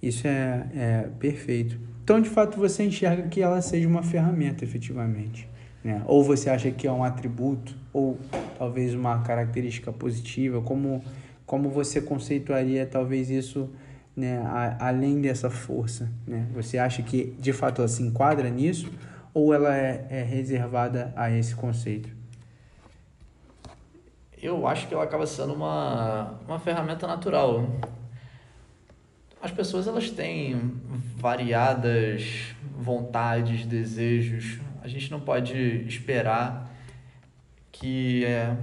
Isso 0.01 0.27
é, 0.27 0.67
é 0.73 1.09
perfeito. 1.19 1.77
Então, 2.03 2.19
de 2.19 2.29
fato, 2.29 2.57
você 2.57 2.83
enxerga 2.83 3.27
que 3.27 3.41
ela 3.41 3.61
seja 3.61 3.87
uma 3.87 4.01
ferramenta, 4.01 4.63
efetivamente. 4.63 5.47
Né? 5.83 6.01
Ou 6.05 6.23
você 6.23 6.49
acha 6.49 6.71
que 6.71 6.87
é 6.87 6.91
um 6.91 7.03
atributo, 7.03 7.75
ou 7.93 8.17
talvez 8.57 8.93
uma 8.93 9.21
característica 9.21 9.91
positiva, 9.91 10.61
como, 10.61 11.03
como 11.45 11.69
você 11.69 12.01
conceituaria 12.01 12.85
talvez 12.85 13.29
isso 13.29 13.69
né, 14.15 14.39
a, 14.39 14.87
além 14.87 15.21
dessa 15.21 15.49
força? 15.49 16.09
Né? 16.27 16.47
Você 16.53 16.77
acha 16.77 17.01
que 17.01 17.35
de 17.39 17.53
fato 17.53 17.81
ela 17.81 17.87
se 17.87 18.03
enquadra 18.03 18.49
nisso, 18.49 18.91
ou 19.33 19.53
ela 19.53 19.75
é, 19.75 20.07
é 20.09 20.23
reservada 20.23 21.13
a 21.15 21.31
esse 21.31 21.55
conceito? 21.55 22.09
Eu 24.41 24.65
acho 24.67 24.87
que 24.87 24.93
ela 24.93 25.03
acaba 25.03 25.27
sendo 25.27 25.53
uma, 25.53 26.39
uma 26.47 26.59
ferramenta 26.59 27.05
natural. 27.05 27.67
As 29.41 29.51
pessoas 29.51 29.87
elas 29.87 30.09
têm 30.09 30.59
variadas 31.15 32.55
vontades, 32.75 33.65
desejos. 33.65 34.59
A 34.81 34.87
gente 34.87 35.11
não 35.11 35.19
pode 35.19 35.55
esperar 35.87 36.71
que 37.71 38.25
é, 38.25 38.55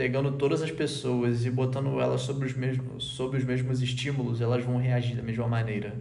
pegando 0.00 0.32
todas 0.32 0.62
as 0.62 0.70
pessoas 0.70 1.44
e 1.44 1.50
botando 1.50 2.00
elas 2.00 2.22
sobre 2.22 2.46
os 2.46 2.54
mesmos, 2.54 3.04
sobre 3.04 3.36
os 3.36 3.44
mesmos 3.44 3.82
estímulos, 3.82 4.40
elas 4.40 4.64
vão 4.64 4.78
reagir 4.78 5.14
da 5.14 5.22
mesma 5.22 5.46
maneira. 5.46 5.94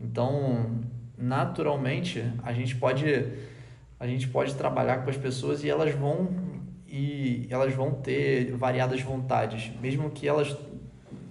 Então, 0.00 0.80
naturalmente 1.14 2.24
a 2.42 2.54
gente 2.54 2.74
pode 2.76 3.04
a 4.00 4.06
gente 4.06 4.28
pode 4.28 4.54
trabalhar 4.54 5.04
com 5.04 5.10
as 5.10 5.18
pessoas 5.18 5.62
e 5.62 5.68
elas 5.68 5.94
vão 5.94 6.30
e 6.88 7.46
elas 7.50 7.74
vão 7.74 7.90
ter 7.90 8.50
variadas 8.52 9.02
vontades, 9.02 9.70
mesmo 9.78 10.08
que 10.08 10.26
elas 10.26 10.56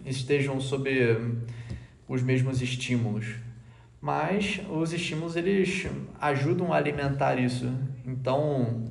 estejam 0.06 0.62
sob 0.62 0.88
os 2.08 2.22
mesmos 2.22 2.62
estímulos. 2.62 3.38
Mas 4.00 4.62
os 4.70 4.94
estímulos 4.94 5.36
eles 5.36 5.88
ajudam 6.22 6.72
a 6.72 6.78
alimentar 6.78 7.40
isso. 7.40 7.74
Então 8.06 8.86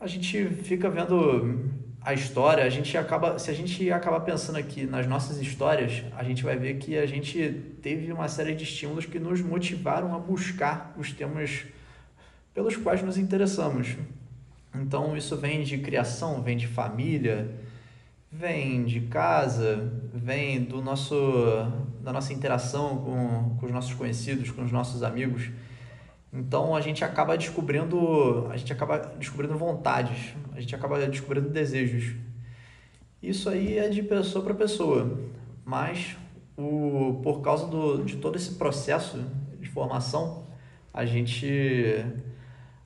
a 0.00 0.06
gente 0.06 0.46
fica 0.46 0.88
vendo 0.88 1.78
a 2.02 2.14
história, 2.14 2.64
a 2.64 2.68
gente 2.70 2.96
acaba, 2.96 3.38
se 3.38 3.50
a 3.50 3.54
gente 3.54 3.90
acabar 3.90 4.20
pensando 4.20 4.56
aqui 4.56 4.86
nas 4.86 5.06
nossas 5.06 5.38
histórias, 5.38 6.02
a 6.16 6.24
gente 6.24 6.42
vai 6.42 6.56
ver 6.56 6.78
que 6.78 6.96
a 6.96 7.04
gente 7.06 7.62
teve 7.82 8.10
uma 8.10 8.26
série 8.26 8.54
de 8.54 8.64
estímulos 8.64 9.04
que 9.04 9.18
nos 9.18 9.42
motivaram 9.42 10.14
a 10.14 10.18
buscar 10.18 10.94
os 10.96 11.12
temas 11.12 11.64
pelos 12.54 12.76
quais 12.76 13.02
nos 13.02 13.18
interessamos. 13.18 13.96
Então 14.74 15.14
isso 15.16 15.36
vem 15.36 15.62
de 15.62 15.76
criação, 15.78 16.42
vem 16.42 16.56
de 16.56 16.66
família, 16.66 17.54
vem 18.32 18.84
de 18.84 19.02
casa, 19.02 19.92
vem 20.14 20.62
do 20.62 20.80
nosso 20.80 21.14
da 22.02 22.14
nossa 22.14 22.32
interação 22.32 22.96
com, 22.96 23.56
com 23.58 23.66
os 23.66 23.72
nossos 23.72 23.92
conhecidos, 23.92 24.50
com 24.50 24.62
os 24.62 24.72
nossos 24.72 25.02
amigos. 25.02 25.50
Então 26.32 26.76
a 26.76 26.80
gente 26.80 27.04
acaba 27.04 27.36
descobrindo, 27.36 28.46
a 28.50 28.56
gente 28.56 28.72
acaba 28.72 28.98
descobrindo 29.18 29.56
vontades, 29.58 30.34
a 30.52 30.60
gente 30.60 30.74
acaba 30.74 31.04
descobrindo 31.06 31.48
desejos. 31.48 32.14
Isso 33.22 33.48
aí 33.48 33.78
é 33.78 33.88
de 33.88 34.02
pessoa 34.02 34.44
para 34.44 34.54
pessoa, 34.54 35.18
mas 35.64 36.16
o, 36.56 37.20
por 37.22 37.40
causa 37.40 37.66
do, 37.66 38.04
de 38.04 38.16
todo 38.16 38.36
esse 38.36 38.54
processo 38.54 39.18
de 39.60 39.68
formação, 39.68 40.46
a 40.94 41.04
gente 41.04 42.04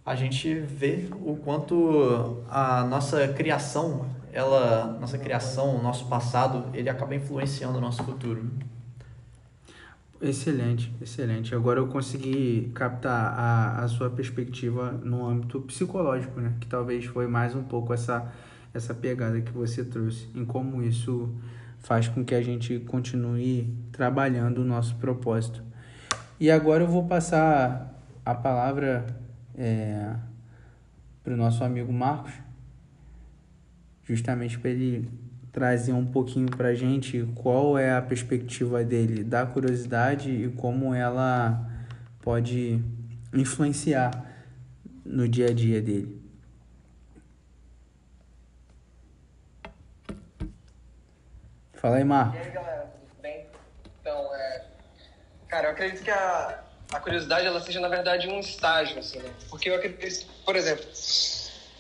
a 0.05 0.15
gente 0.15 0.55
vê 0.55 1.09
o 1.25 1.37
quanto 1.37 2.45
a 2.51 2.85
nossa 2.85 3.27
criação, 3.29 4.07
ela, 4.33 4.99
nossa 5.01 5.17
criação, 5.17 5.83
nosso 5.83 6.07
passado, 6.09 6.69
ele 6.75 6.91
acaba 6.91 7.15
influenciando 7.15 7.79
o 7.79 7.81
nosso 7.81 8.03
futuro. 8.05 8.51
Excelente, 10.27 10.91
excelente. 11.03 11.55
Agora 11.55 11.79
eu 11.79 11.87
consegui 11.87 12.73
captar 12.75 13.39
a, 13.39 13.85
a 13.85 13.89
sua 13.89 14.09
perspectiva 14.09 14.91
no 14.91 15.29
âmbito 15.29 15.61
psicológico, 15.61 16.41
né? 16.41 16.55
Que 16.59 16.67
talvez 16.67 17.05
foi 17.05 17.27
mais 17.27 17.55
um 17.55 17.63
pouco 17.63 17.93
essa, 17.93 18.33
essa 18.73 18.95
pegada 18.95 19.39
que 19.43 19.53
você 19.53 19.85
trouxe, 19.85 20.27
em 20.35 20.47
como 20.47 20.83
isso 20.83 21.31
faz 21.81 22.09
com 22.09 22.25
que 22.25 22.35
a 22.35 22.41
gente 22.41 22.79
continue 22.81 23.77
trabalhando 23.93 24.63
o 24.63 24.65
nosso 24.65 24.97
propósito. 24.97 25.63
E 26.41 26.51
agora 26.51 26.85
eu 26.85 26.89
vou 26.89 27.07
passar 27.07 28.03
a 28.25 28.35
palavra 28.35 29.05
é, 29.55 30.11
para 31.23 31.35
o 31.35 31.37
nosso 31.37 31.63
amigo 31.63 31.93
Marcos, 31.93 32.33
justamente 34.05 34.59
para 34.59 34.71
ele 34.71 35.07
trazer 35.55 35.93
um 35.93 36.05
pouquinho 36.05 36.51
para 36.51 36.75
gente 36.75 37.25
qual 37.37 37.79
é 37.79 37.95
a 37.95 38.03
perspectiva 38.03 38.83
dele 38.83 39.23
da 39.23 39.47
curiosidade 39.47 40.29
e 40.29 40.51
como 40.51 40.93
ela 40.93 41.65
pode 42.21 42.83
influenciar 43.33 44.11
no 45.05 45.29
dia 45.29 45.47
a 45.51 45.55
dia 45.55 45.81
dele. 45.81 46.21
Fala 51.75 51.97
aí, 51.99 52.05
Marco. 52.05 52.35
E 52.35 52.41
aí, 52.41 52.51
galera, 52.51 52.93
tudo 53.09 53.23
bem? 53.23 53.47
Então, 54.01 54.35
é... 54.35 54.65
cara, 55.47 55.69
eu 55.69 55.71
acredito 55.71 56.03
que 56.03 56.11
a, 56.11 56.65
a 56.93 56.99
curiosidade 56.99 57.47
ela 57.47 57.61
seja, 57.61 57.79
na 57.79 57.89
verdade, 57.89 58.27
um 58.27 58.41
estágio, 58.41 58.99
assim, 58.99 59.21
né? 59.21 59.31
Porque 59.49 59.71
eu 59.71 59.77
acredito, 59.77 60.27
por 60.45 60.57
exemplo, 60.57 60.85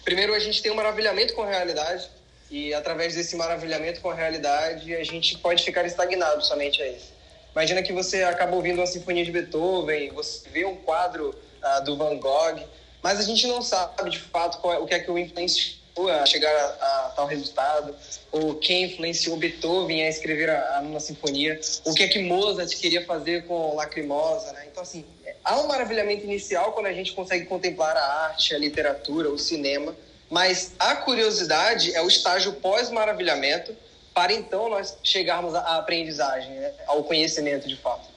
primeiro 0.04 0.32
a 0.32 0.38
gente 0.38 0.62
tem 0.62 0.70
um 0.70 0.76
maravilhamento 0.76 1.34
com 1.34 1.42
a 1.42 1.48
realidade, 1.48 2.08
e 2.54 2.72
através 2.72 3.16
desse 3.16 3.34
maravilhamento 3.34 4.00
com 4.00 4.10
a 4.10 4.14
realidade, 4.14 4.94
a 4.94 5.02
gente 5.02 5.36
pode 5.38 5.64
ficar 5.64 5.84
estagnado 5.84 6.40
somente 6.46 6.80
a 6.80 6.86
isso. 6.86 7.12
Imagina 7.50 7.82
que 7.82 7.92
você 7.92 8.22
acaba 8.22 8.54
ouvindo 8.54 8.78
uma 8.78 8.86
sinfonia 8.86 9.24
de 9.24 9.32
Beethoven, 9.32 10.10
você 10.10 10.48
vê 10.50 10.64
um 10.64 10.76
quadro 10.76 11.30
uh, 11.30 11.84
do 11.84 11.96
Van 11.96 12.16
Gogh, 12.16 12.62
mas 13.02 13.18
a 13.18 13.22
gente 13.24 13.44
não 13.48 13.60
sabe 13.60 14.08
de 14.08 14.20
fato 14.20 14.70
é, 14.70 14.78
o 14.78 14.86
que 14.86 14.94
é 14.94 15.00
que 15.00 15.10
o 15.10 15.18
influenciou 15.18 16.08
a 16.08 16.24
chegar 16.26 16.48
a, 16.48 17.06
a, 17.06 17.12
tal 17.16 17.26
resultado, 17.26 17.92
ou 18.30 18.54
quem 18.54 18.84
influenciou 18.84 19.36
Beethoven 19.36 20.04
a 20.04 20.08
escrever 20.08 20.48
a, 20.48 20.78
a 20.78 20.80
nona 20.80 21.00
sinfonia, 21.00 21.60
o 21.84 21.92
que 21.92 22.04
é 22.04 22.08
que 22.08 22.20
Mozart 22.20 22.72
queria 22.76 23.04
fazer 23.04 23.46
com 23.46 23.74
Lacrimosa, 23.74 24.52
né? 24.52 24.68
Então, 24.70 24.84
assim, 24.84 25.04
há 25.42 25.58
um 25.58 25.66
maravilhamento 25.66 26.22
inicial 26.22 26.70
quando 26.70 26.86
a 26.86 26.92
gente 26.92 27.14
consegue 27.14 27.46
contemplar 27.46 27.96
a 27.96 28.26
arte, 28.26 28.54
a 28.54 28.58
literatura, 28.58 29.28
o 29.28 29.38
cinema, 29.40 29.92
mas 30.30 30.72
a 30.78 30.96
curiosidade 30.96 31.94
é 31.94 32.02
o 32.02 32.08
estágio 32.08 32.52
pós-maravilhamento 32.54 33.76
para 34.12 34.32
então 34.32 34.68
nós 34.68 34.96
chegarmos 35.02 35.54
à 35.54 35.76
aprendizagem, 35.76 36.50
né? 36.52 36.72
ao 36.86 37.02
conhecimento 37.04 37.68
de 37.68 37.76
fato. 37.76 38.08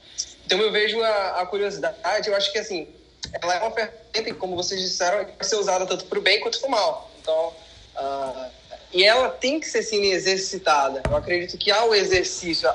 Então 0.46 0.60
eu 0.60 0.72
vejo 0.72 1.02
a, 1.02 1.42
a 1.42 1.46
curiosidade, 1.46 2.28
eu 2.28 2.36
acho 2.36 2.50
que 2.52 2.58
assim, 2.58 2.88
ela 3.42 3.54
é 3.54 3.58
uma 3.60 3.70
ferramenta 3.70 4.22
que, 4.24 4.32
como 4.34 4.56
vocês 4.56 4.80
disseram, 4.80 5.24
pode 5.24 5.46
ser 5.46 5.56
usada 5.56 5.86
tanto 5.86 6.06
para 6.06 6.18
o 6.18 6.22
bem 6.22 6.40
quanto 6.40 6.58
para 6.60 6.68
o 6.68 6.70
mal. 6.70 7.10
Então, 7.20 7.52
uh, 7.96 8.50
e 8.92 9.04
ela 9.04 9.28
tem 9.28 9.60
que 9.60 9.66
ser 9.66 9.82
sim 9.82 10.02
exercitada. 10.06 11.02
Eu 11.08 11.16
acredito 11.16 11.58
que 11.58 11.70
há 11.70 11.84
o 11.84 11.94
exercício. 11.94 12.68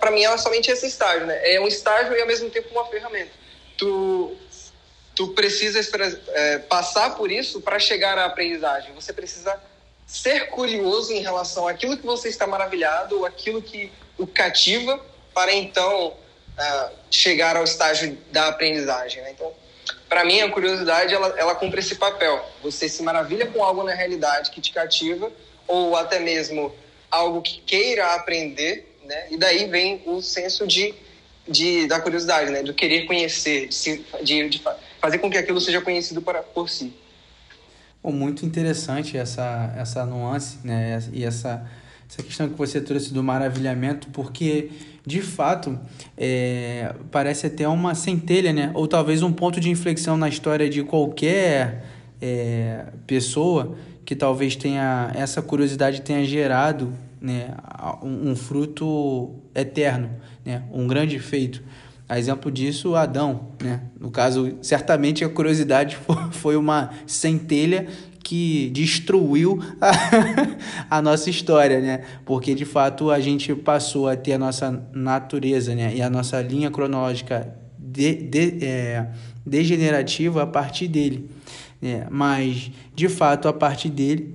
Para 0.00 0.10
mim, 0.10 0.22
ela 0.22 0.36
é 0.36 0.38
somente 0.38 0.70
esse 0.70 0.86
estágio, 0.86 1.26
né? 1.26 1.54
É 1.54 1.60
um 1.60 1.68
estágio 1.68 2.14
e 2.14 2.20
ao 2.20 2.26
mesmo 2.26 2.48
tempo 2.48 2.68
uma 2.70 2.86
ferramenta. 2.86 3.30
Tu, 3.76 4.34
tu 5.14 5.28
precisa 5.28 5.80
é, 6.32 6.58
passar 6.58 7.14
por 7.16 7.30
isso 7.30 7.60
para 7.60 7.78
chegar 7.78 8.18
à 8.18 8.24
aprendizagem. 8.24 8.92
Você 8.94 9.12
precisa 9.12 9.60
ser 10.06 10.48
curioso 10.48 11.12
em 11.12 11.20
relação 11.20 11.66
àquilo 11.66 11.96
que 11.96 12.04
você 12.04 12.28
está 12.28 12.46
maravilhado, 12.46 13.18
ou 13.18 13.26
aquilo 13.26 13.62
que 13.62 13.90
o 14.18 14.26
cativa, 14.26 15.00
para 15.32 15.52
então 15.52 16.08
uh, 16.08 16.90
chegar 17.10 17.56
ao 17.56 17.64
estágio 17.64 18.16
da 18.30 18.48
aprendizagem. 18.48 19.22
Né? 19.22 19.30
Então, 19.32 19.52
para 20.08 20.24
mim, 20.24 20.40
a 20.40 20.50
curiosidade 20.50 21.14
ela, 21.14 21.34
ela 21.38 21.54
cumpre 21.54 21.80
esse 21.80 21.96
papel. 21.96 22.44
Você 22.62 22.88
se 22.88 23.02
maravilha 23.02 23.46
com 23.46 23.64
algo 23.64 23.82
na 23.82 23.94
realidade 23.94 24.50
que 24.50 24.60
te 24.60 24.72
cativa, 24.72 25.32
ou 25.66 25.96
até 25.96 26.18
mesmo 26.18 26.74
algo 27.10 27.42
que 27.42 27.60
queira 27.62 28.14
aprender, 28.14 28.98
né? 29.04 29.28
E 29.30 29.36
daí 29.36 29.66
vem 29.66 30.02
o 30.06 30.20
senso 30.20 30.66
de, 30.66 30.94
de 31.48 31.86
da 31.86 32.00
curiosidade, 32.00 32.50
né? 32.50 32.62
Do 32.62 32.74
querer 32.74 33.06
conhecer, 33.06 33.68
de, 33.68 33.74
se, 33.74 34.06
de, 34.22 34.48
de 34.48 34.62
fazer 35.04 35.18
com 35.18 35.28
que 35.28 35.36
aquilo 35.36 35.60
seja 35.60 35.82
conhecido 35.82 36.22
para, 36.22 36.42
por 36.42 36.70
si. 36.70 36.94
Bom, 38.02 38.10
muito 38.10 38.46
interessante 38.46 39.18
essa, 39.18 39.74
essa 39.76 40.06
nuance, 40.06 40.56
né? 40.64 40.98
E 41.12 41.22
essa, 41.22 41.66
essa 42.08 42.22
questão 42.22 42.48
que 42.48 42.56
você 42.56 42.80
trouxe 42.80 43.12
do 43.12 43.22
maravilhamento, 43.22 44.08
porque 44.08 44.70
de 45.06 45.20
fato, 45.20 45.78
é, 46.16 46.94
parece 47.10 47.46
até 47.46 47.68
uma 47.68 47.94
centelha, 47.94 48.50
né? 48.50 48.70
Ou 48.72 48.88
talvez 48.88 49.22
um 49.22 49.30
ponto 49.30 49.60
de 49.60 49.68
inflexão 49.68 50.16
na 50.16 50.26
história 50.26 50.70
de 50.70 50.82
qualquer 50.82 51.84
é, 52.20 52.86
pessoa 53.06 53.76
que 54.06 54.16
talvez 54.16 54.56
tenha 54.56 55.12
essa 55.14 55.42
curiosidade 55.42 56.00
tenha 56.00 56.24
gerado 56.24 56.94
né, 57.20 57.54
um, 58.02 58.30
um 58.30 58.36
fruto 58.36 59.34
eterno, 59.54 60.10
né? 60.42 60.62
Um 60.72 60.86
grande 60.86 61.18
feito. 61.18 61.62
A 62.08 62.18
exemplo 62.18 62.50
disso, 62.50 62.94
Adão, 62.94 63.48
né? 63.62 63.82
No 63.98 64.10
caso, 64.10 64.58
certamente 64.60 65.24
a 65.24 65.28
curiosidade 65.28 65.96
foi 66.32 66.56
uma 66.56 66.90
centelha 67.06 67.86
que 68.22 68.70
destruiu 68.70 69.58
a, 69.80 69.92
a, 70.98 71.02
nossa 71.02 71.30
história, 71.30 71.80
né? 71.80 72.04
Porque 72.24 72.54
de 72.54 72.64
fato 72.64 73.10
a 73.10 73.20
gente 73.20 73.54
passou 73.54 74.08
a 74.08 74.16
ter 74.16 74.34
a 74.34 74.38
nossa 74.38 74.86
natureza, 74.92 75.74
né? 75.74 75.94
E 75.94 76.02
a 76.02 76.10
nossa 76.10 76.40
linha 76.42 76.70
cronológica 76.70 77.54
de, 77.78 78.14
de, 78.14 78.64
é, 78.64 79.06
degenerativa 79.44 80.42
a 80.42 80.46
partir 80.46 80.88
dele. 80.88 81.30
Né? 81.80 82.06
Mas 82.10 82.70
de 82.94 83.08
fato 83.08 83.46
a 83.48 83.52
partir 83.52 83.88
dele 83.88 84.34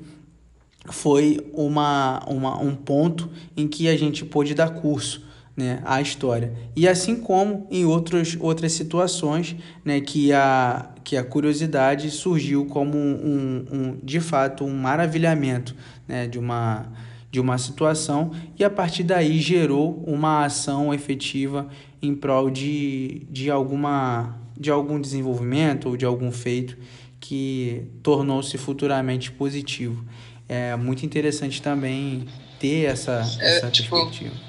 foi 0.90 1.40
uma, 1.54 2.24
uma, 2.28 2.60
um 2.60 2.76
ponto 2.76 3.30
em 3.56 3.68
que 3.68 3.88
a 3.88 3.98
gente 3.98 4.24
pôde 4.26 4.54
dar 4.54 4.70
curso 4.70 5.29
né, 5.60 5.82
à 5.84 6.02
história. 6.02 6.54
E 6.74 6.88
assim 6.88 7.18
como 7.18 7.68
em 7.70 7.84
outros, 7.84 8.38
outras 8.40 8.72
situações 8.72 9.58
né, 9.84 10.00
que, 10.00 10.32
a, 10.32 10.90
que 11.04 11.18
a 11.18 11.24
curiosidade 11.24 12.10
surgiu 12.10 12.66
como 12.66 12.98
um, 12.98 13.66
um, 13.70 14.00
de 14.02 14.22
fato 14.22 14.64
um 14.64 14.74
maravilhamento 14.74 15.76
né, 16.08 16.28
de, 16.28 16.40
uma, 16.40 16.86
de 17.30 17.42
uma 17.42 17.58
situação 17.58 18.32
e 18.58 18.64
a 18.64 18.70
partir 18.70 19.04
daí 19.04 19.38
gerou 19.38 20.02
uma 20.08 20.46
ação 20.46 20.94
efetiva 20.94 21.68
em 22.02 22.16
prol 22.16 22.50
de, 22.50 23.28
de, 23.30 23.52
alguma, 23.52 24.40
de 24.58 24.72
algum 24.72 24.98
desenvolvimento 24.98 25.90
ou 25.90 25.98
de 25.98 26.06
algum 26.06 26.32
feito 26.32 26.78
que 27.20 27.84
tornou-se 28.02 28.58
futuramente 28.58 29.30
positivo. 29.30 30.06
É 30.48 30.74
muito 30.78 31.06
interessante 31.06 31.62
também 31.62 32.28
ter 32.62 32.86
essa, 32.86 33.22
é, 33.42 33.58
essa 33.58 33.70
tipo, 33.70 33.90
perspectiva 33.90 34.49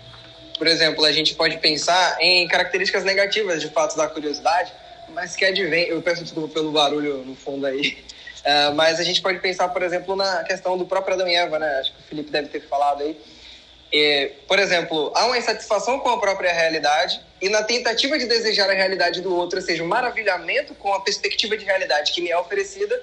por 0.61 0.66
exemplo, 0.66 1.06
a 1.06 1.11
gente 1.11 1.34
pode 1.34 1.56
pensar 1.56 2.18
em 2.20 2.46
características 2.46 3.02
negativas 3.02 3.62
de 3.62 3.70
fato 3.70 3.96
da 3.96 4.06
curiosidade, 4.06 4.70
mas 5.08 5.34
que 5.34 5.42
advém. 5.42 5.88
Eu 5.88 6.02
peço 6.02 6.22
desculpa 6.22 6.52
pelo 6.52 6.70
barulho 6.70 7.24
no 7.24 7.34
fundo 7.34 7.64
aí. 7.64 7.96
Uh, 8.40 8.74
mas 8.76 9.00
a 9.00 9.02
gente 9.02 9.22
pode 9.22 9.38
pensar, 9.38 9.70
por 9.70 9.82
exemplo, 9.82 10.14
na 10.14 10.44
questão 10.44 10.76
do 10.76 10.84
próprio 10.84 11.14
Adão 11.14 11.26
e 11.26 11.34
Eva, 11.34 11.58
né? 11.58 11.66
Acho 11.80 11.94
que 11.94 12.00
o 12.00 12.02
Felipe 12.02 12.30
deve 12.30 12.48
ter 12.48 12.61
falado 12.61 13.02
aí. 13.02 13.18
E, 13.90 14.32
por 14.46 14.58
exemplo, 14.58 15.11
há 15.14 15.24
uma 15.24 15.38
insatisfação 15.38 15.98
com 15.98 16.11
a 16.11 16.20
própria 16.20 16.52
realidade 16.52 17.18
e 17.40 17.48
na 17.48 17.62
tentativa 17.62 18.18
de 18.18 18.26
desejar 18.26 18.68
a 18.68 18.74
realidade 18.74 19.22
do 19.22 19.34
outro, 19.34 19.58
ou 19.58 19.64
seja, 19.64 19.82
um 19.82 19.88
maravilhamento 19.88 20.74
com 20.74 20.92
a 20.92 21.00
perspectiva 21.00 21.56
de 21.56 21.64
realidade 21.64 22.12
que 22.12 22.20
me 22.20 22.30
é 22.30 22.38
oferecida, 22.38 23.02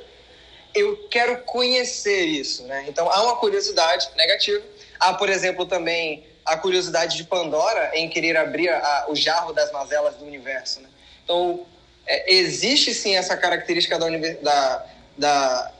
eu 0.75 0.95
quero 1.09 1.39
conhecer 1.39 2.23
isso, 2.23 2.67
né? 2.67 2.85
Então 2.87 3.11
há 3.11 3.23
uma 3.23 3.37
curiosidade 3.37 4.09
negativa. 4.15 4.63
Há, 4.99 5.15
por 5.15 5.27
exemplo, 5.27 5.65
também 5.65 6.23
a 6.47 6.55
curiosidade 6.55 7.17
de 7.17 7.25
Pandora 7.25 7.91
em 7.93 8.09
querer 8.09 8.37
abrir 8.37 8.69
a, 8.69 9.05
o 9.09 9.15
jarro 9.15 9.51
das 9.51 9.71
mazelas 9.71 10.15
do 10.15 10.25
universo. 10.25 10.79
Né? 10.79 10.87
Então, 11.23 11.65
é, 12.05 12.33
existe 12.33 12.93
sim 12.93 13.15
essa 13.15 13.35
característica 13.35 13.99
da, 13.99 14.07
da, 14.41 14.85
da, 15.17 15.71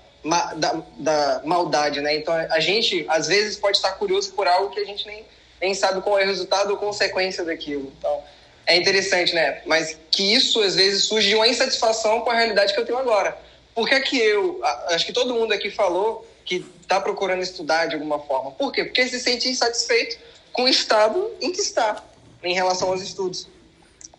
da, 0.56 0.84
da 0.98 1.42
maldade. 1.46 2.02
Né? 2.02 2.18
Então, 2.18 2.34
a 2.34 2.60
gente, 2.60 3.06
às 3.08 3.28
vezes, 3.28 3.56
pode 3.56 3.78
estar 3.78 3.94
curioso 3.94 4.34
por 4.34 4.46
algo 4.46 4.70
que 4.70 4.82
a 4.82 4.86
gente 4.86 5.08
nem, 5.08 5.26
nem 5.62 5.74
sabe 5.74 6.02
qual 6.02 6.20
é 6.20 6.24
o 6.24 6.28
resultado 6.28 6.72
ou 6.72 6.78
consequência 6.78 7.46
daquilo. 7.46 7.94
Então, 7.98 8.22
é 8.66 8.76
interessante, 8.76 9.34
né? 9.34 9.62
Mas 9.66 9.98
que 10.12 10.34
isso, 10.34 10.62
às 10.62 10.76
vezes, 10.76 11.06
surge 11.06 11.30
de 11.30 11.36
uma 11.36 11.48
insatisfação 11.48 12.20
com 12.20 12.30
a 12.30 12.36
realidade 12.36 12.74
que 12.74 12.80
eu 12.80 12.86
tenho 12.86 13.00
agora. 13.00 13.38
Por 13.74 13.88
que 13.88 13.96
é 13.96 14.02
que 14.02 14.20
eu, 14.20 14.60
acho 14.90 15.06
que 15.06 15.14
todo 15.14 15.34
mundo 15.34 15.54
aqui 15.54 15.72
falou 15.72 16.28
que 16.44 16.66
está 16.82 17.00
procurando 17.00 17.42
estudar 17.42 17.86
de 17.86 17.96
alguma 17.96 18.20
forma. 18.20 18.52
Por 18.52 18.72
quê? 18.72 18.84
Porque 18.84 19.08
se 19.08 19.20
sente 19.20 19.48
insatisfeito 19.48 20.18
com 20.58 20.64
o 20.64 20.68
estado 20.68 21.32
em 21.40 21.52
que 21.52 21.62
está 21.62 22.04
em 22.44 22.56
relação 22.56 22.90
aos 22.90 23.02
estudos. 23.04 23.48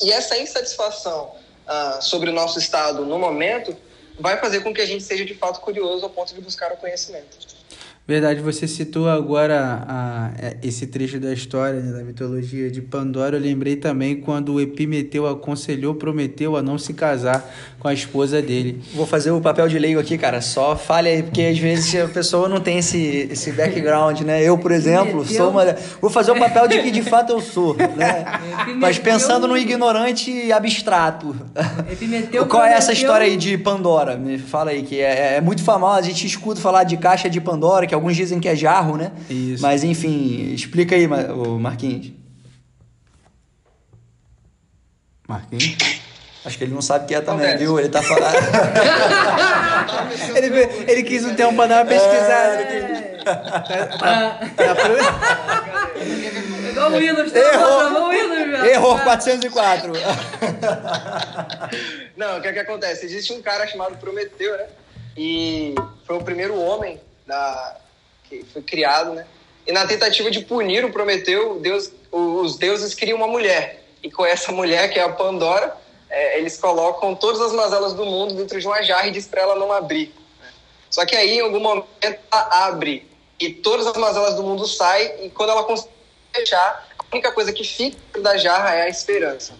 E 0.00 0.12
essa 0.12 0.38
insatisfação 0.38 1.34
uh, 1.66 2.00
sobre 2.00 2.30
o 2.30 2.32
nosso 2.32 2.60
estado 2.60 3.04
no 3.04 3.18
momento 3.18 3.76
vai 4.20 4.38
fazer 4.38 4.60
com 4.60 4.72
que 4.72 4.80
a 4.80 4.86
gente 4.86 5.02
seja 5.02 5.24
de 5.24 5.34
fato 5.34 5.60
curioso 5.60 6.04
ao 6.04 6.10
ponto 6.10 6.32
de 6.32 6.40
buscar 6.40 6.70
o 6.72 6.76
conhecimento. 6.76 7.57
Verdade, 8.08 8.40
você 8.40 8.66
citou 8.66 9.06
agora 9.06 9.84
a, 9.86 10.28
a, 10.28 10.30
é, 10.38 10.56
esse 10.62 10.86
trecho 10.86 11.20
da 11.20 11.30
história, 11.30 11.78
né, 11.78 11.92
da 11.92 12.02
mitologia 12.02 12.70
de 12.70 12.80
Pandora. 12.80 13.36
Eu 13.36 13.40
lembrei 13.42 13.76
também 13.76 14.16
quando 14.16 14.54
o 14.54 14.60
Epimeteu 14.62 15.26
aconselhou 15.26 15.94
Prometeu 15.94 16.56
a 16.56 16.62
não 16.62 16.78
se 16.78 16.94
casar 16.94 17.46
com 17.78 17.86
a 17.86 17.92
esposa 17.92 18.40
dele. 18.40 18.82
Vou 18.94 19.04
fazer 19.04 19.30
o 19.30 19.42
papel 19.42 19.68
de 19.68 19.78
leigo 19.78 20.00
aqui, 20.00 20.16
cara. 20.16 20.40
Só 20.40 20.74
fale 20.74 21.10
aí, 21.10 21.22
porque 21.22 21.42
às 21.42 21.58
vezes 21.58 21.94
a 22.02 22.08
pessoa 22.08 22.48
não 22.48 22.60
tem 22.60 22.78
esse, 22.78 23.28
esse 23.30 23.52
background, 23.52 24.22
né? 24.22 24.42
Eu, 24.42 24.56
por 24.56 24.72
exemplo, 24.72 25.22
sou 25.26 25.50
uma. 25.50 25.76
Vou 26.00 26.08
fazer 26.08 26.30
o 26.30 26.38
papel 26.38 26.66
de 26.66 26.80
que 26.80 26.90
de 26.90 27.02
fato 27.02 27.34
eu 27.34 27.42
sou, 27.42 27.76
né? 27.76 28.24
Mas 28.80 28.98
pensando 28.98 29.46
no 29.46 29.56
ignorante 29.56 30.50
abstrato. 30.50 31.36
Epimeteu 31.92 32.46
Qual 32.46 32.64
é 32.64 32.72
essa 32.72 32.94
história 32.94 33.26
aí 33.26 33.36
de 33.36 33.58
Pandora? 33.58 34.16
Me 34.16 34.38
fala 34.38 34.70
aí, 34.70 34.82
que 34.82 34.98
é, 34.98 35.36
é 35.36 35.40
muito 35.42 35.62
famosa. 35.62 35.98
A 35.98 36.02
gente 36.02 36.26
escuta 36.26 36.58
falar 36.58 36.84
de 36.84 36.96
caixa 36.96 37.28
de 37.28 37.38
Pandora, 37.38 37.86
que 37.86 37.94
é 37.94 37.97
alguns 37.98 38.16
dizem 38.16 38.40
que 38.40 38.48
é 38.48 38.56
jarro, 38.56 38.96
né? 38.96 39.12
Isso. 39.28 39.62
Mas 39.62 39.84
enfim, 39.84 40.54
explica 40.54 40.94
aí, 40.94 41.06
o 41.06 41.58
Marquinhos. 41.58 42.12
Marquinhos? 45.28 45.76
Acho 46.44 46.56
que 46.56 46.64
ele 46.64 46.72
não 46.72 46.80
sabe 46.80 47.04
o 47.04 47.08
que 47.08 47.14
é 47.14 47.20
também, 47.20 47.58
viu? 47.58 47.78
Ele 47.78 47.90
tá 47.90 48.02
falando. 48.02 48.34
ele, 50.34 50.48
ele 50.90 51.02
quis 51.02 51.26
um 51.26 51.34
tempo 51.34 51.54
pra 51.54 51.66
dar 51.66 51.82
uma 51.82 51.84
pesquisada. 51.84 52.62
É... 52.62 53.18
Vamos 56.74 56.98
o 56.98 57.00
Windows, 57.00 57.34
Errou, 57.34 58.10
Windows, 58.10 58.66
Error 58.66 59.02
404. 59.02 59.92
não, 62.16 62.38
o 62.38 62.40
que 62.40 62.48
é 62.48 62.52
que 62.52 62.58
acontece? 62.60 63.04
Existe 63.04 63.32
um 63.32 63.42
cara 63.42 63.66
chamado 63.66 63.98
Prometeu, 63.98 64.56
né? 64.56 64.66
E 65.16 65.74
foi 66.06 66.16
o 66.16 66.22
primeiro 66.22 66.56
homem 66.58 67.00
da, 67.26 67.76
que 68.28 68.44
foi 68.52 68.62
criado, 68.62 69.12
né? 69.12 69.26
E 69.66 69.72
na 69.72 69.86
tentativa 69.86 70.30
de 70.30 70.40
punir 70.40 70.84
o 70.84 70.92
Prometeu, 70.92 71.60
Deus, 71.60 71.92
os 72.10 72.56
deuses 72.56 72.94
criam 72.94 73.18
uma 73.18 73.26
mulher. 73.26 73.84
e 74.02 74.10
com 74.10 74.24
essa 74.24 74.52
mulher, 74.52 74.88
que 74.90 74.98
é 74.98 75.02
a 75.02 75.08
Pandora, 75.08 75.76
é, 76.08 76.38
eles 76.38 76.56
colocam 76.56 77.14
todas 77.16 77.40
as 77.40 77.52
mazelas 77.52 77.92
do 77.94 78.04
mundo 78.04 78.34
dentro 78.34 78.60
de 78.60 78.66
uma 78.66 78.80
jarra 78.82 79.08
e 79.08 79.10
diz 79.10 79.26
para 79.26 79.42
ela 79.42 79.56
não 79.56 79.72
abrir. 79.72 80.14
Só 80.88 81.04
que 81.04 81.16
aí, 81.16 81.38
em 81.38 81.40
algum 81.40 81.60
momento, 81.60 81.86
ela 82.00 82.66
abre 82.66 83.06
e 83.40 83.50
todas 83.50 83.86
as 83.86 83.96
mazelas 83.96 84.34
do 84.34 84.42
mundo 84.42 84.66
saem, 84.66 85.26
e 85.26 85.30
quando 85.30 85.50
ela 85.50 85.64
consegue 85.64 85.90
fechar, 86.32 86.88
a 86.98 87.04
única 87.12 87.32
coisa 87.32 87.52
que 87.52 87.64
fica 87.64 88.20
da 88.20 88.36
jarra 88.36 88.74
é 88.74 88.82
a 88.82 88.88
esperança. 88.88 89.54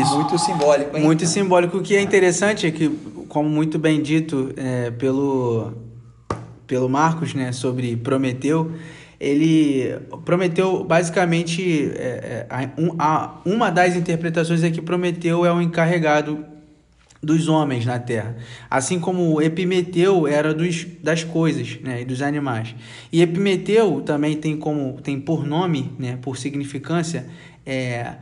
Isso. 0.00 0.16
Muito 0.16 0.38
simbólico, 0.38 0.96
hein? 0.96 1.02
Muito 1.02 1.26
simbólico. 1.26 1.78
O 1.78 1.82
que 1.82 1.96
é 1.96 2.00
interessante 2.00 2.66
é 2.66 2.70
que, 2.70 2.88
como 3.28 3.48
muito 3.48 3.78
bem 3.78 4.02
dito 4.02 4.52
é, 4.56 4.90
pelo, 4.90 5.72
pelo 6.68 6.88
Marcos, 6.88 7.34
né, 7.34 7.50
sobre 7.50 7.96
Prometeu, 7.96 8.70
ele 9.18 9.98
Prometeu 10.24 10.84
basicamente 10.84 11.90
é, 11.96 12.46
é, 12.48 12.70
um, 12.80 12.94
a, 12.98 13.40
uma 13.44 13.70
das 13.70 13.96
interpretações 13.96 14.62
é 14.62 14.70
que 14.70 14.80
Prometeu 14.80 15.44
é 15.44 15.52
o 15.52 15.60
encarregado 15.60 16.44
dos 17.20 17.48
homens 17.48 17.84
na 17.84 17.98
Terra, 17.98 18.36
assim 18.70 19.00
como 19.00 19.42
Epimeteu 19.42 20.28
era 20.28 20.54
dos, 20.54 20.86
das 21.02 21.24
coisas, 21.24 21.76
né, 21.82 22.02
e 22.02 22.04
dos 22.04 22.22
animais. 22.22 22.76
E 23.12 23.20
Epimeteu 23.20 24.02
também 24.02 24.36
tem 24.36 24.56
como 24.56 25.00
tem 25.02 25.18
por 25.18 25.44
nome, 25.44 25.90
né, 25.98 26.16
por 26.22 26.36
significância, 26.36 27.26
é, 27.66 28.12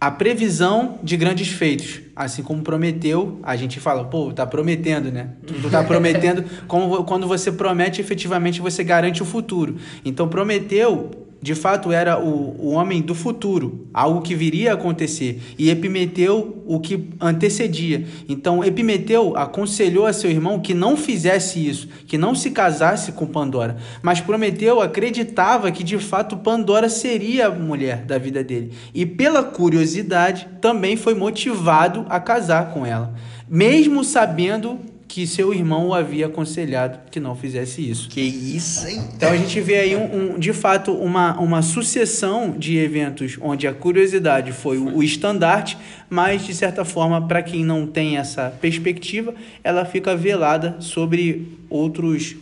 a 0.00 0.10
previsão 0.10 0.98
de 1.02 1.16
grandes 1.16 1.48
feitos. 1.48 2.00
Assim 2.14 2.42
como 2.42 2.62
prometeu, 2.62 3.40
a 3.42 3.56
gente 3.56 3.80
fala, 3.80 4.04
pô, 4.04 4.32
tá 4.32 4.46
prometendo, 4.46 5.10
né? 5.10 5.30
Tu 5.46 5.70
tá 5.70 5.82
prometendo, 5.82 6.44
como 6.66 7.04
quando 7.04 7.26
você 7.26 7.52
promete, 7.52 8.00
efetivamente 8.00 8.60
você 8.60 8.84
garante 8.84 9.22
o 9.22 9.26
futuro. 9.26 9.76
Então, 10.04 10.28
prometeu 10.28 11.25
de 11.46 11.54
fato 11.54 11.92
era 11.92 12.18
o, 12.18 12.56
o 12.58 12.72
homem 12.72 13.00
do 13.00 13.14
futuro, 13.14 13.86
algo 13.94 14.20
que 14.20 14.34
viria 14.34 14.72
a 14.72 14.74
acontecer, 14.74 15.40
e 15.56 15.70
Epimeteu 15.70 16.60
o 16.66 16.80
que 16.80 17.08
antecedia. 17.20 18.04
Então 18.28 18.64
Epimeteu 18.64 19.36
aconselhou 19.36 20.06
a 20.06 20.12
seu 20.12 20.28
irmão 20.28 20.58
que 20.58 20.74
não 20.74 20.96
fizesse 20.96 21.64
isso, 21.64 21.88
que 22.04 22.18
não 22.18 22.34
se 22.34 22.50
casasse 22.50 23.12
com 23.12 23.28
Pandora, 23.28 23.76
mas 24.02 24.20
Prometeu 24.20 24.80
acreditava 24.80 25.70
que 25.70 25.84
de 25.84 25.98
fato 25.98 26.36
Pandora 26.36 26.88
seria 26.88 27.46
a 27.46 27.50
mulher 27.50 28.04
da 28.04 28.18
vida 28.18 28.42
dele, 28.42 28.72
e 28.92 29.06
pela 29.06 29.44
curiosidade 29.44 30.48
também 30.60 30.96
foi 30.96 31.14
motivado 31.14 32.04
a 32.08 32.18
casar 32.18 32.72
com 32.72 32.84
ela, 32.84 33.14
mesmo 33.48 34.02
sabendo 34.02 34.80
que 35.16 35.26
seu 35.26 35.54
irmão 35.54 35.86
o 35.86 35.94
havia 35.94 36.26
aconselhado 36.26 36.98
que 37.10 37.18
não 37.18 37.34
fizesse 37.34 37.80
isso. 37.80 38.06
Que 38.10 38.20
isso, 38.20 38.86
hein? 38.86 39.02
Então 39.16 39.30
a 39.30 39.36
gente 39.38 39.58
vê 39.62 39.76
aí, 39.76 39.96
um, 39.96 40.34
um, 40.34 40.38
de 40.38 40.52
fato, 40.52 40.92
uma, 40.92 41.40
uma 41.40 41.62
sucessão 41.62 42.50
de 42.50 42.76
eventos 42.76 43.38
onde 43.40 43.66
a 43.66 43.72
curiosidade 43.72 44.52
foi 44.52 44.76
o, 44.76 44.98
o 44.98 45.02
estandarte, 45.02 45.78
mas, 46.10 46.44
de 46.44 46.54
certa 46.54 46.84
forma, 46.84 47.26
para 47.26 47.42
quem 47.42 47.64
não 47.64 47.86
tem 47.86 48.18
essa 48.18 48.50
perspectiva, 48.60 49.34
ela 49.64 49.86
fica 49.86 50.14
velada 50.14 50.76
sobre 50.80 51.48
outros 51.70 52.36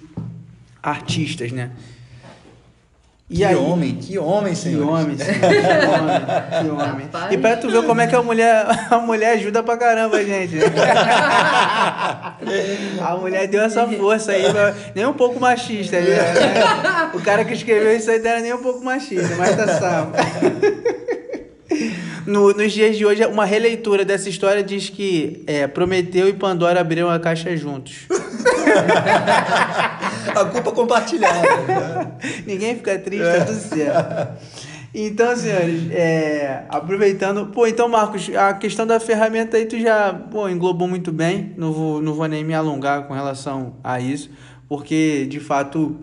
artistas, 0.83 1.53
né? 1.53 1.71
E 3.29 3.37
que 3.37 3.45
aí, 3.45 3.57
homem, 3.57 3.95
que 3.95 4.19
homem, 4.19 4.55
senhor. 4.55 4.85
Que 4.85 4.93
homem, 4.93 5.17
senhor. 5.17 5.41
que 5.41 6.69
homem, 6.69 7.09
que 7.09 7.17
homem. 7.17 7.33
E 7.33 7.39
pra 7.39 7.57
tu 7.57 7.71
ver 7.71 7.83
como 7.85 8.03
é 8.03 8.07
que 8.07 8.15
a 8.15 8.23
mulher, 8.23 8.67
a 8.91 8.99
mulher 8.99 9.33
ajuda 9.33 9.63
pra 9.63 9.79
caramba, 9.79 10.23
gente. 10.23 10.57
a 13.01 13.17
mulher 13.19 13.49
deu 13.49 13.63
essa 13.63 13.89
força 13.89 14.33
aí, 14.33 14.43
nem 14.95 15.07
um 15.07 15.15
pouco 15.15 15.41
machista. 15.41 15.99
Né? 15.99 16.19
O 17.15 17.21
cara 17.21 17.47
que 17.47 17.55
escreveu 17.55 17.97
isso 17.97 18.11
aí 18.11 18.19
não 18.19 18.31
era 18.31 18.41
nem 18.41 18.53
um 18.53 18.63
pouco 18.63 18.85
machista, 18.85 19.35
mas 19.37 19.57
tá 19.57 19.69
salvo. 19.69 20.13
No, 22.27 22.53
nos 22.53 22.73
dias 22.73 22.97
de 22.97 23.05
hoje, 23.05 23.25
uma 23.27 23.45
releitura 23.45 24.05
dessa 24.05 24.29
história 24.29 24.63
diz 24.63 24.91
que 24.91 25.43
é, 25.47 25.67
Prometeu 25.67 26.29
e 26.29 26.33
Pandora 26.33 26.81
abriram 26.81 27.11
a 27.11 27.19
caixa 27.19 27.57
juntos. 27.57 28.07
A 30.31 30.45
culpa 30.47 30.73
compartilhada. 30.73 31.41
Né? 31.41 32.13
Ninguém 32.47 32.77
fica 32.77 32.99
triste, 32.99 33.25
tá 33.25 33.45
tudo 33.45 33.59
certo. 33.59 34.39
Então, 34.95 35.37
senhores, 35.37 35.91
é, 35.91 36.67
aproveitando. 36.69 37.47
Pô, 37.47 37.67
então, 37.67 37.89
Marcos, 37.89 38.31
a 38.37 38.55
questão 38.55 38.87
da 38.87 39.01
ferramenta 39.01 39.57
aí 39.57 39.67
tu 39.67 39.77
já 39.79 40.15
pô, 40.15 40.49
englobou 40.49 40.87
muito 40.87 41.11
bem. 41.11 41.53
Não 41.57 41.73
vou, 41.73 42.01
não 42.01 42.15
vou 42.15 42.29
nem 42.29 42.45
me 42.45 42.55
alongar 42.55 43.09
com 43.09 43.13
relação 43.13 43.75
a 43.83 43.99
isso, 43.99 44.31
porque 44.69 45.27
de 45.27 45.41
fato 45.41 45.97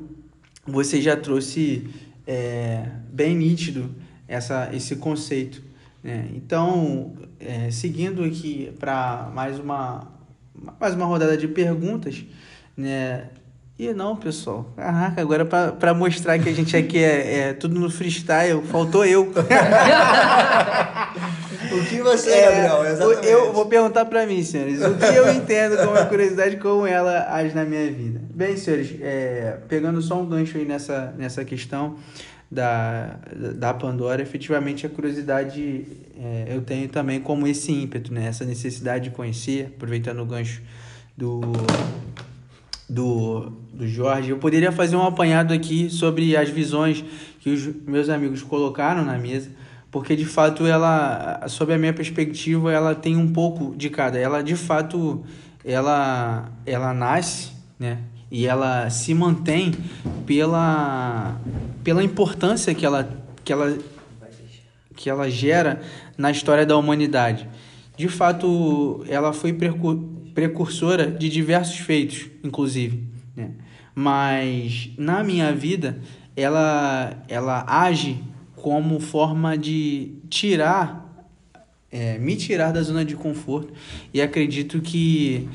você 0.68 1.00
já 1.00 1.16
trouxe 1.16 1.90
é, 2.28 2.84
bem 3.10 3.34
nítido 3.34 3.96
essa, 4.28 4.70
esse 4.74 4.98
conceito. 4.98 5.64
Né? 6.04 6.26
Então, 6.36 7.14
é, 7.40 7.72
seguindo 7.72 8.24
aqui 8.26 8.74
para 8.78 9.32
mais 9.34 9.58
uma, 9.58 10.06
mais 10.78 10.96
uma 10.96 11.06
rodada 11.06 11.38
de 11.38 11.48
perguntas, 11.48 12.26
né? 12.76 13.30
E 13.82 13.92
não, 13.96 14.16
pessoal. 14.16 14.72
Caraca, 14.76 15.20
agora 15.20 15.44
para 15.44 15.92
mostrar 15.92 16.38
que 16.38 16.48
a 16.48 16.54
gente 16.54 16.78
aqui 16.78 17.00
é, 17.00 17.40
é, 17.40 17.54
tudo 17.54 17.80
no 17.80 17.90
freestyle, 17.90 18.62
faltou 18.62 19.04
eu. 19.04 19.24
o 21.74 21.86
que 21.90 22.00
você, 22.04 22.30
é, 22.30 22.68
Gabriel? 22.68 22.86
Exatamente. 22.86 23.28
Eu 23.28 23.52
vou 23.52 23.66
perguntar 23.66 24.06
para 24.06 24.28
mim, 24.28 24.44
senhores. 24.44 24.84
O 24.84 24.96
que 24.96 25.06
eu 25.06 25.34
entendo 25.34 25.78
como 25.78 25.98
a 25.98 26.06
curiosidade, 26.06 26.58
como 26.58 26.86
ela 26.86 27.34
age 27.34 27.56
na 27.56 27.66
minha 27.66 27.92
vida. 27.92 28.22
Bem, 28.32 28.56
senhores, 28.56 28.96
é, 29.02 29.58
pegando 29.68 30.00
só 30.00 30.22
um 30.22 30.28
gancho 30.28 30.60
aí 30.60 30.66
nessa, 30.66 31.12
nessa 31.18 31.44
questão 31.44 31.96
da, 32.52 33.16
da 33.56 33.74
Pandora, 33.74 34.22
efetivamente 34.22 34.86
a 34.86 34.90
curiosidade 34.90 35.88
é, 36.20 36.50
eu 36.56 36.62
tenho 36.62 36.88
também 36.88 37.20
como 37.20 37.48
esse 37.48 37.72
ímpeto, 37.72 38.14
né? 38.14 38.28
Essa 38.28 38.46
necessidade 38.46 39.06
de 39.06 39.10
conhecer, 39.10 39.74
aproveitando 39.76 40.20
o 40.20 40.26
gancho 40.28 40.62
do 41.18 41.42
do, 42.92 43.54
do 43.74 43.88
Jorge. 43.88 44.32
Eu 44.32 44.38
poderia 44.38 44.72
fazer 44.72 44.98
um 44.98 45.08
apanhado 45.08 45.54
aqui 45.54 45.90
sobre 45.90 46.36
as 46.36 46.50
visões 46.50 47.04
que 47.40 47.50
os 47.50 47.70
meus 47.88 48.10
amigos 48.10 48.44
colocaram 48.44 49.06
na 49.06 49.18
mesa, 49.18 49.50
porque 49.90 50.14
de 50.16 50.26
fato 50.26 50.66
ela, 50.66 51.42
sob 51.48 51.74
a 51.74 51.78
minha 51.78 51.94
perspectiva, 51.94 52.72
ela 52.72 52.94
tem 52.94 53.16
um 53.16 53.32
pouco 53.32 53.74
de 53.76 53.90
cada. 53.90 54.20
Ela 54.20 54.44
de 54.44 54.56
fato 54.56 55.24
ela 55.64 56.52
ela 56.66 56.94
nasce, 56.94 57.52
né? 57.80 58.00
E 58.30 58.46
ela 58.46 58.90
se 58.90 59.14
mantém 59.14 59.72
pela 60.26 61.40
pela 61.84 62.04
importância 62.04 62.76
que 62.76 62.86
ela 62.86 63.10
que 63.44 63.54
ela 63.54 63.78
que 64.96 65.10
ela 65.10 65.30
gera 65.30 65.82
na 66.18 66.30
história 66.30 66.66
da 66.66 66.78
humanidade. 66.78 67.48
De 67.98 68.08
fato, 68.08 69.04
ela 69.08 69.34
foi 69.34 69.54
precursora 70.34 71.10
de 71.10 71.30
diversos 71.30 71.78
feitos, 71.78 72.30
inclusive. 72.44 73.04
Né? 73.36 73.52
Mas 73.94 74.92
na 74.98 75.24
minha 75.24 75.52
vida, 75.54 76.00
ela, 76.36 77.24
ela 77.28 77.66
age 77.68 78.24
como 78.56 79.00
forma 79.00 79.58
de 79.58 80.14
tirar, 80.30 81.28
é, 81.92 82.18
me 82.18 82.36
tirar 82.36 82.72
da 82.72 82.82
zona 82.82 83.04
de 83.04 83.16
conforto. 83.16 83.74
E 84.14 84.22
acredito 84.22 84.82
que 84.82 85.50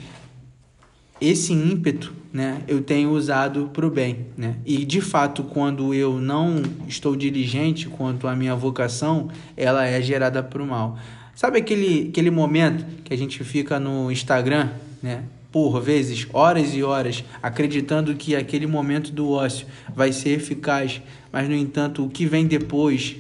esse 1.20 1.52
ímpeto 1.52 2.12
né, 2.32 2.62
eu 2.68 2.82
tenho 2.82 3.10
usado 3.12 3.70
para 3.72 3.86
o 3.86 3.90
bem. 3.90 4.26
Né? 4.36 4.56
E 4.66 4.84
de 4.84 5.00
fato, 5.00 5.44
quando 5.44 5.94
eu 5.94 6.20
não 6.20 6.62
estou 6.86 7.16
diligente 7.16 7.88
quanto 7.88 8.28
à 8.28 8.36
minha 8.36 8.54
vocação, 8.54 9.28
ela 9.56 9.86
é 9.86 10.02
gerada 10.02 10.42
para 10.42 10.62
o 10.62 10.66
mal. 10.66 10.98
Sabe 11.36 11.58
aquele, 11.58 12.08
aquele 12.08 12.30
momento 12.30 12.86
que 13.04 13.12
a 13.12 13.16
gente 13.16 13.44
fica 13.44 13.78
no 13.78 14.10
Instagram, 14.10 14.70
né? 15.02 15.22
Por 15.52 15.82
vezes, 15.82 16.26
horas 16.32 16.74
e 16.74 16.82
horas, 16.82 17.22
acreditando 17.42 18.14
que 18.14 18.34
aquele 18.34 18.66
momento 18.66 19.12
do 19.12 19.30
ócio 19.30 19.66
vai 19.94 20.12
ser 20.12 20.30
eficaz, 20.30 21.02
mas 21.30 21.46
no 21.46 21.54
entanto, 21.54 22.06
o 22.06 22.08
que 22.08 22.24
vem 22.24 22.46
depois 22.46 23.16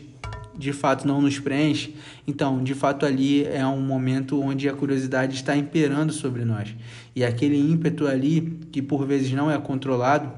de 0.56 0.72
fato 0.72 1.06
não 1.06 1.20
nos 1.20 1.38
preenche. 1.38 1.94
Então, 2.26 2.64
de 2.64 2.72
fato, 2.72 3.04
ali 3.04 3.44
é 3.44 3.66
um 3.66 3.82
momento 3.82 4.40
onde 4.40 4.66
a 4.66 4.72
curiosidade 4.72 5.34
está 5.34 5.54
imperando 5.54 6.10
sobre 6.10 6.42
nós. 6.42 6.74
E 7.14 7.22
aquele 7.22 7.58
ímpeto 7.58 8.06
ali, 8.06 8.58
que 8.72 8.80
por 8.80 9.06
vezes 9.06 9.30
não 9.32 9.50
é 9.50 9.58
controlado, 9.58 10.32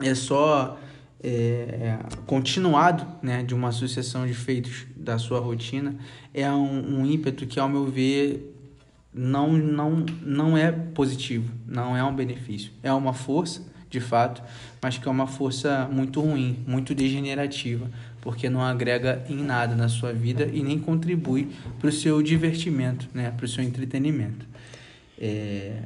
é 0.00 0.14
só 0.14 0.78
é, 1.22 1.28
é, 1.28 1.98
continuado 2.26 3.06
né, 3.22 3.42
de 3.42 3.54
uma 3.54 3.70
sucessão 3.70 4.26
de 4.26 4.34
feitos 4.34 4.86
da 4.96 5.18
sua 5.18 5.38
rotina, 5.38 5.94
é 6.34 6.50
um, 6.50 7.00
um 7.00 7.06
ímpeto 7.06 7.46
que, 7.46 7.60
ao 7.60 7.68
meu 7.68 7.86
ver, 7.86 8.52
não, 9.14 9.52
não, 9.52 10.04
não 10.22 10.56
é 10.56 10.72
positivo, 10.72 11.52
não 11.66 11.96
é 11.96 12.02
um 12.02 12.14
benefício. 12.14 12.72
É 12.82 12.92
uma 12.92 13.12
força, 13.12 13.62
de 13.88 14.00
fato, 14.00 14.42
mas 14.80 14.98
que 14.98 15.06
é 15.06 15.10
uma 15.10 15.26
força 15.26 15.88
muito 15.92 16.20
ruim, 16.20 16.58
muito 16.66 16.94
degenerativa, 16.94 17.90
porque 18.20 18.48
não 18.48 18.62
agrega 18.62 19.24
em 19.28 19.36
nada 19.36 19.74
na 19.74 19.88
sua 19.88 20.12
vida 20.12 20.48
e 20.52 20.62
nem 20.62 20.78
contribui 20.78 21.50
para 21.78 21.88
o 21.88 21.92
seu 21.92 22.22
divertimento, 22.22 23.08
né, 23.12 23.30
para 23.30 23.44
o 23.44 23.48
seu 23.48 23.62
entretenimento. 23.62 24.46
É... 25.20 25.82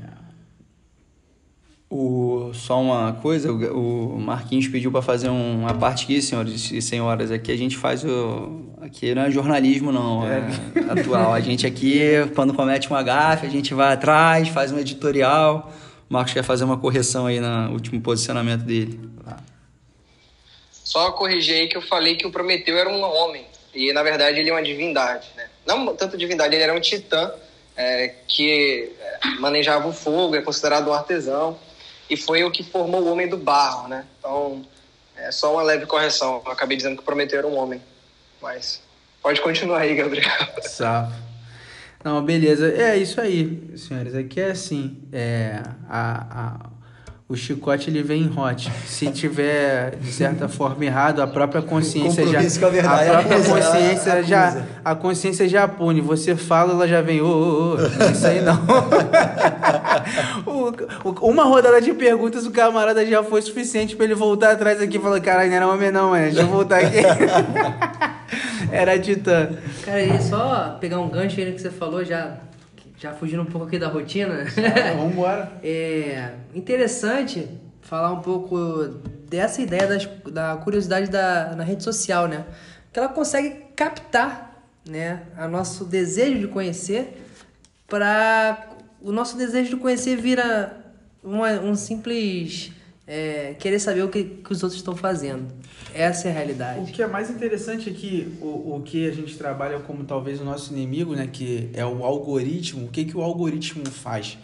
O, 1.88 2.50
só 2.52 2.80
uma 2.80 3.12
coisa, 3.12 3.52
o, 3.52 4.16
o 4.16 4.20
Marquinhos 4.20 4.66
pediu 4.66 4.90
para 4.90 5.02
fazer 5.02 5.28
um, 5.28 5.60
uma 5.60 5.72
parte 5.72 6.04
aqui, 6.04 6.20
senhores 6.20 6.72
e 6.72 6.82
senhoras. 6.82 7.30
Aqui 7.30 7.52
a 7.52 7.56
gente 7.56 7.76
faz 7.76 8.04
o. 8.04 8.64
Aqui 8.80 9.14
não 9.14 9.22
é 9.22 9.30
jornalismo, 9.30 9.92
não, 9.92 10.26
é, 10.26 10.42
atual. 10.90 11.32
A 11.32 11.40
gente 11.40 11.64
aqui, 11.64 12.10
quando 12.34 12.52
comete 12.52 12.90
uma 12.90 13.02
gafe, 13.04 13.46
a 13.46 13.50
gente 13.50 13.72
vai 13.72 13.92
atrás, 13.92 14.48
faz 14.48 14.72
um 14.72 14.78
editorial. 14.78 15.72
O 16.10 16.12
Marcos 16.12 16.32
quer 16.32 16.42
fazer 16.42 16.64
uma 16.64 16.76
correção 16.76 17.26
aí 17.26 17.38
no 17.38 17.72
último 17.72 18.00
posicionamento 18.00 18.62
dele. 18.62 18.98
Só 20.72 21.12
corrigir 21.12 21.54
aí 21.54 21.68
que 21.68 21.76
eu 21.76 21.82
falei 21.82 22.16
que 22.16 22.26
o 22.26 22.32
Prometeu 22.32 22.76
era 22.76 22.88
um 22.88 23.02
homem. 23.02 23.44
E 23.72 23.92
na 23.92 24.02
verdade 24.02 24.40
ele 24.40 24.50
é 24.50 24.52
uma 24.52 24.62
divindade, 24.62 25.28
né? 25.36 25.48
Não 25.64 25.94
tanto 25.94 26.16
divindade, 26.16 26.54
ele 26.54 26.64
era 26.64 26.74
um 26.74 26.80
titã 26.80 27.32
é, 27.76 28.14
que 28.26 28.92
é, 28.98 29.28
manejava 29.38 29.86
o 29.86 29.92
fogo, 29.92 30.34
é 30.34 30.42
considerado 30.42 30.88
um 30.88 30.92
artesão 30.92 31.58
e 32.08 32.16
foi 32.16 32.44
o 32.44 32.50
que 32.50 32.62
formou 32.62 33.02
o 33.02 33.12
homem 33.12 33.28
do 33.28 33.36
barro, 33.36 33.88
né? 33.88 34.04
Então, 34.18 34.64
é 35.16 35.30
só 35.30 35.52
uma 35.52 35.62
leve 35.62 35.86
correção. 35.86 36.42
Eu 36.44 36.52
acabei 36.52 36.76
dizendo 36.76 36.96
que 36.96 37.04
Prometeu 37.04 37.38
era 37.38 37.46
um 37.46 37.56
homem, 37.56 37.80
mas 38.40 38.82
pode 39.22 39.40
continuar 39.40 39.80
aí, 39.80 39.94
Gabriel. 39.94 40.30
Sabe. 40.62 41.14
Não, 42.04 42.24
beleza. 42.24 42.68
É 42.68 42.96
isso 42.96 43.20
aí, 43.20 43.72
senhores. 43.76 44.14
Aqui 44.14 44.40
é 44.40 44.50
assim, 44.50 44.96
é, 45.12 45.60
a, 45.88 46.26
a 46.30 46.75
o 47.28 47.34
chicote 47.34 47.90
ele 47.90 48.04
vem 48.04 48.22
em 48.22 48.30
hot. 48.38 48.70
Se 48.86 49.10
tiver 49.10 49.96
de 49.96 50.12
certa 50.12 50.48
forma 50.48 50.84
errado, 50.84 51.20
a 51.20 51.26
própria 51.26 51.60
consciência 51.60 52.24
já 52.24 52.38
a, 52.38 52.42
verdade, 52.70 53.10
a 53.10 53.14
própria 53.14 53.38
acusa, 53.38 53.52
consciência 53.52 54.10
ela 54.10 54.22
já 54.22 54.64
a 54.84 54.94
consciência 54.94 55.48
já 55.48 55.66
pune. 55.66 56.00
Você 56.00 56.36
fala, 56.36 56.72
ela 56.72 56.86
já 56.86 57.02
vem, 57.02 57.20
ô, 57.20 57.26
ô, 57.26 57.74
ô, 57.74 57.78
isso 58.12 58.26
aí 58.26 58.40
não. 58.42 58.56
Uma 61.20 61.42
rodada 61.44 61.80
de 61.80 61.92
perguntas 61.94 62.46
o 62.46 62.52
camarada 62.52 63.04
já 63.04 63.24
foi 63.24 63.42
suficiente 63.42 63.96
pra 63.96 64.04
ele 64.04 64.14
voltar 64.14 64.52
atrás 64.52 64.80
aqui 64.80 64.96
e 64.96 65.00
falar, 65.00 65.20
caralho, 65.20 65.50
não 65.50 65.56
era 65.56 65.66
homem 65.66 65.90
não, 65.90 66.10
mano. 66.10 66.26
Deixa 66.26 66.42
eu 66.42 66.46
voltar 66.46 66.78
aqui. 66.78 66.98
era 68.70 68.96
titã. 69.00 69.48
Cara, 69.84 70.00
e 70.00 70.22
só 70.22 70.76
pegar 70.80 71.00
um 71.00 71.08
gancho 71.08 71.40
aí 71.40 71.46
no 71.46 71.54
que 71.54 71.60
você 71.60 71.70
falou, 71.70 72.04
já, 72.04 72.36
já 72.98 73.12
fugindo 73.12 73.42
um 73.42 73.46
pouco 73.46 73.66
aqui 73.66 73.78
da 73.78 73.88
rotina. 73.88 74.44
Vambora. 74.96 75.52
É 75.62 76.34
interessante 76.54 77.48
falar 77.82 78.12
um 78.12 78.20
pouco 78.20 78.84
dessa 79.28 79.62
ideia 79.62 79.86
das, 79.86 80.06
da 80.32 80.56
curiosidade 80.56 81.10
da, 81.10 81.54
na 81.54 81.64
rede 81.64 81.82
social, 81.84 82.26
né? 82.26 82.44
Que 82.92 82.98
ela 82.98 83.08
consegue 83.08 83.66
captar, 83.76 84.62
né, 84.88 85.22
a 85.36 85.48
nosso 85.48 85.84
desejo 85.84 86.38
de 86.38 86.48
conhecer 86.48 87.22
para 87.86 88.68
o 89.00 89.12
nosso 89.12 89.36
desejo 89.36 89.70
de 89.70 89.76
conhecer 89.76 90.16
vira 90.16 90.76
uma, 91.22 91.50
um 91.60 91.74
simples 91.74 92.72
é, 93.06 93.54
querer 93.58 93.78
saber 93.78 94.02
o 94.02 94.08
que, 94.08 94.24
que 94.24 94.52
os 94.52 94.62
outros 94.62 94.80
estão 94.80 94.96
fazendo. 94.96 95.46
Essa 95.94 96.28
é 96.28 96.30
a 96.30 96.34
O 96.34 96.36
realidade. 96.36 96.92
que 96.92 97.02
é 97.02 97.06
mais 97.06 97.30
interessante 97.30 97.88
é 97.88 97.92
que 97.92 98.36
o, 98.40 98.76
o 98.76 98.82
que 98.84 99.06
a 99.08 99.12
gente 99.12 99.36
trabalha 99.36 99.78
como 99.80 100.04
talvez 100.04 100.40
o 100.40 100.44
nosso 100.44 100.72
inimigo, 100.72 101.14
né, 101.14 101.26
que 101.30 101.70
é 101.72 101.84
o 101.86 102.04
algoritmo, 102.04 102.86
o 102.86 102.88
que, 102.88 103.04
que 103.04 103.16
o 103.16 103.22
algoritmo 103.22 103.86
faz? 103.88 104.36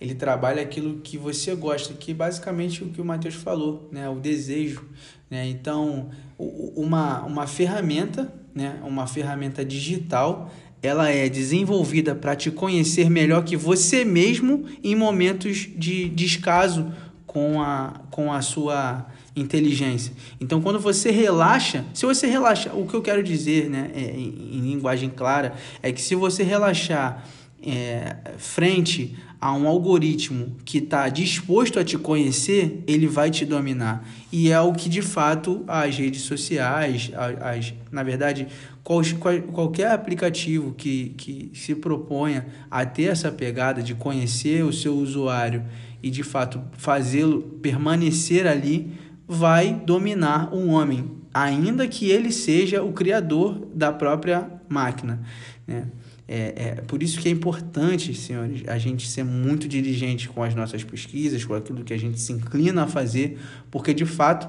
Ele 0.00 0.14
trabalha 0.14 0.62
aquilo 0.62 1.00
que 1.00 1.18
você 1.18 1.54
gosta, 1.54 1.92
que 1.94 2.14
basicamente 2.14 2.82
o 2.84 2.88
que 2.88 3.00
o 3.00 3.04
Matheus 3.04 3.34
falou, 3.34 3.88
né, 3.92 4.08
o 4.08 4.16
desejo. 4.16 4.84
Né? 5.30 5.46
Então, 5.48 6.10
o- 6.38 6.44
o- 6.44 6.82
uma, 6.82 7.22
uma 7.24 7.46
ferramenta, 7.46 8.32
né, 8.54 8.80
uma 8.84 9.06
ferramenta 9.06 9.64
digital, 9.64 10.50
ela 10.82 11.10
é 11.10 11.28
desenvolvida 11.28 12.14
para 12.14 12.34
te 12.34 12.50
conhecer 12.50 13.10
melhor 13.10 13.44
que 13.44 13.56
você 13.56 14.04
mesmo 14.04 14.64
em 14.82 14.94
momentos 14.96 15.68
de 15.76 16.08
descaso 16.08 16.90
com 17.32 17.62
a, 17.62 17.92
com 18.10 18.32
a 18.32 18.42
sua 18.42 19.06
inteligência. 19.36 20.12
Então, 20.40 20.60
quando 20.60 20.80
você 20.80 21.12
relaxa, 21.12 21.84
se 21.94 22.04
você 22.04 22.26
relaxa, 22.26 22.72
o 22.74 22.84
que 22.88 22.94
eu 22.94 23.00
quero 23.02 23.22
dizer, 23.22 23.70
né, 23.70 23.88
é, 23.94 24.00
em, 24.00 24.56
em 24.56 24.60
linguagem 24.72 25.08
clara, 25.08 25.54
é 25.80 25.92
que 25.92 26.02
se 26.02 26.16
você 26.16 26.42
relaxar 26.42 27.24
é, 27.64 28.16
frente 28.36 29.16
a 29.40 29.54
um 29.54 29.68
algoritmo 29.68 30.56
que 30.64 30.78
está 30.78 31.08
disposto 31.08 31.78
a 31.78 31.84
te 31.84 31.96
conhecer, 31.96 32.82
ele 32.84 33.06
vai 33.06 33.30
te 33.30 33.46
dominar. 33.46 34.04
E 34.32 34.50
é 34.50 34.60
o 34.60 34.72
que 34.72 34.88
de 34.88 35.00
fato 35.00 35.62
as 35.68 35.96
redes 35.96 36.22
sociais, 36.22 37.10
a- 37.14 37.50
as, 37.52 37.72
na 37.92 38.02
verdade, 38.02 38.48
qual, 38.82 39.02
qual- 39.18 39.42
qualquer 39.42 39.90
aplicativo 39.90 40.74
que, 40.74 41.10
que 41.16 41.50
se 41.54 41.74
proponha 41.74 42.46
a 42.70 42.84
ter 42.84 43.04
essa 43.04 43.30
pegada 43.30 43.82
de 43.82 43.94
conhecer 43.94 44.64
o 44.64 44.72
seu 44.72 44.94
usuário 44.96 45.64
e 46.02 46.10
de 46.10 46.22
fato 46.22 46.62
fazê-lo 46.72 47.42
permanecer 47.62 48.46
ali, 48.46 48.92
vai 49.28 49.74
dominar 49.74 50.52
um 50.52 50.70
homem, 50.70 51.10
ainda 51.32 51.86
que 51.86 52.10
ele 52.10 52.32
seja 52.32 52.82
o 52.82 52.92
criador 52.92 53.66
da 53.74 53.92
própria 53.92 54.50
máquina. 54.68 55.22
Né? 55.66 55.86
É, 56.26 56.54
é 56.56 56.74
por 56.82 57.02
isso 57.02 57.20
que 57.20 57.28
é 57.28 57.32
importante, 57.32 58.14
senhores, 58.14 58.62
a 58.68 58.78
gente 58.78 59.08
ser 59.08 59.24
muito 59.24 59.68
diligente 59.68 60.28
com 60.28 60.42
as 60.42 60.54
nossas 60.54 60.82
pesquisas, 60.84 61.44
com 61.44 61.54
aquilo 61.54 61.84
que 61.84 61.92
a 61.92 61.98
gente 61.98 62.20
se 62.20 62.32
inclina 62.32 62.84
a 62.84 62.86
fazer, 62.86 63.38
porque 63.70 63.92
de 63.92 64.06
fato, 64.06 64.48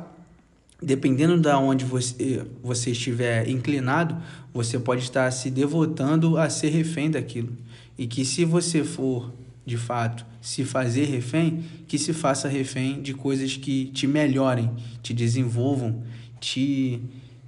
dependendo 0.81 1.39
da 1.39 1.59
onde 1.59 1.85
você, 1.85 2.45
você 2.63 2.91
estiver 2.91 3.47
inclinado, 3.47 4.17
você 4.53 4.79
pode 4.79 5.03
estar 5.03 5.29
se 5.31 5.51
devotando 5.51 6.37
a 6.37 6.49
ser 6.49 6.69
refém 6.69 7.11
daquilo. 7.11 7.55
E 7.97 8.07
que 8.07 8.25
se 8.25 8.43
você 8.43 8.83
for, 8.83 9.31
de 9.65 9.77
fato, 9.77 10.25
se 10.41 10.63
fazer 10.63 11.05
refém, 11.05 11.63
que 11.87 11.99
se 11.99 12.13
faça 12.13 12.47
refém 12.47 12.99
de 13.01 13.13
coisas 13.13 13.55
que 13.55 13.85
te 13.87 14.07
melhorem, 14.07 14.71
te 15.03 15.13
desenvolvam, 15.13 16.01
te, 16.39 16.99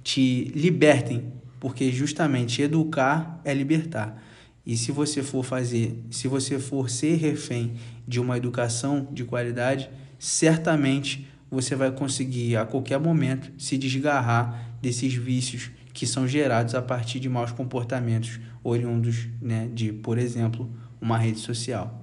te 0.04 0.52
libertem, 0.54 1.24
porque 1.58 1.90
justamente 1.90 2.62
educar 2.62 3.40
é 3.44 3.52
libertar. 3.52 4.22
E 4.64 4.76
se 4.76 4.92
você 4.92 5.22
for 5.22 5.44
fazer, 5.44 5.98
se 6.08 6.28
você 6.28 6.58
for 6.58 6.88
ser 6.88 7.16
refém 7.16 7.72
de 8.06 8.20
uma 8.20 8.36
educação 8.36 9.08
de 9.12 9.24
qualidade, 9.24 9.90
certamente 10.18 11.26
você 11.54 11.74
vai 11.74 11.90
conseguir 11.90 12.56
a 12.56 12.66
qualquer 12.66 12.98
momento 12.98 13.52
se 13.58 13.78
desgarrar 13.78 14.76
desses 14.82 15.14
vícios 15.14 15.70
que 15.92 16.06
são 16.06 16.26
gerados 16.26 16.74
a 16.74 16.82
partir 16.82 17.20
de 17.20 17.28
maus 17.28 17.52
comportamentos 17.52 18.40
oriundos 18.62 19.28
né, 19.40 19.68
de, 19.72 19.92
por 19.92 20.18
exemplo, 20.18 20.70
uma 21.00 21.16
rede 21.16 21.38
social. 21.38 22.02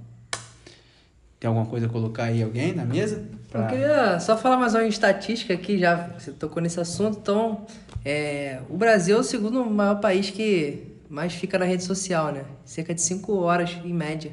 Tem 1.40 1.48
alguma 1.48 1.66
coisa 1.66 1.88
a 1.88 1.90
colocar 1.90 2.26
aí 2.26 2.42
alguém 2.42 2.74
na 2.74 2.86
mesa? 2.86 3.26
Eu 3.54 3.68
queria 3.68 4.20
só 4.20 4.38
falar 4.38 4.58
mais 4.58 4.74
uma 4.76 4.86
estatística 4.86 5.54
aqui, 5.54 5.78
já 5.78 6.08
você 6.18 6.32
tocou 6.32 6.62
nesse 6.62 6.80
assunto. 6.80 7.18
Então, 7.20 7.66
é, 8.06 8.62
o 8.70 8.78
Brasil 8.78 9.18
é 9.18 9.20
o 9.20 9.24
segundo 9.24 9.66
maior 9.66 10.00
país 10.00 10.30
que 10.30 10.84
mais 11.10 11.34
fica 11.34 11.60
na 11.60 11.66
rede 11.66 11.84
social, 11.84 12.32
né? 12.32 12.46
Cerca 12.64 12.94
de 12.94 13.02
5 13.02 13.34
horas 13.40 13.78
em 13.84 13.92
média, 13.92 14.32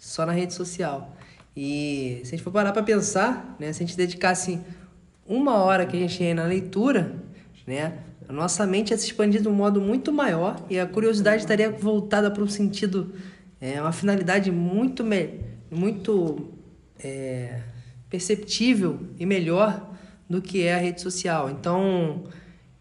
só 0.00 0.24
na 0.24 0.32
rede 0.32 0.54
social. 0.54 1.14
E 1.56 2.20
se 2.24 2.28
a 2.28 2.36
gente 2.36 2.42
for 2.42 2.50
parar 2.50 2.72
para 2.72 2.82
pensar, 2.82 3.56
né? 3.58 3.72
Se 3.72 3.82
a 3.82 3.86
gente 3.86 3.96
dedicasse 3.96 4.60
uma 5.26 5.56
hora 5.56 5.86
que 5.86 5.96
a 5.96 6.00
gente 6.00 6.18
tem 6.18 6.34
na 6.34 6.44
leitura, 6.44 7.14
né? 7.66 7.98
A 8.28 8.32
nossa 8.32 8.66
mente 8.66 8.90
ia 8.90 8.98
se 8.98 9.06
expandir 9.06 9.42
de 9.42 9.48
um 9.48 9.52
modo 9.52 9.80
muito 9.80 10.12
maior 10.12 10.64
e 10.70 10.78
a 10.78 10.86
curiosidade 10.86 11.42
estaria 11.42 11.70
voltada 11.70 12.30
para 12.30 12.42
um 12.42 12.48
sentido, 12.48 13.12
é, 13.60 13.80
uma 13.80 13.92
finalidade 13.92 14.50
muito, 14.50 15.04
muito 15.70 16.48
é, 17.02 17.60
perceptível 18.08 18.98
e 19.18 19.26
melhor 19.26 19.94
do 20.28 20.40
que 20.40 20.62
é 20.62 20.74
a 20.74 20.78
rede 20.78 21.02
social. 21.02 21.50
Então, 21.50 22.24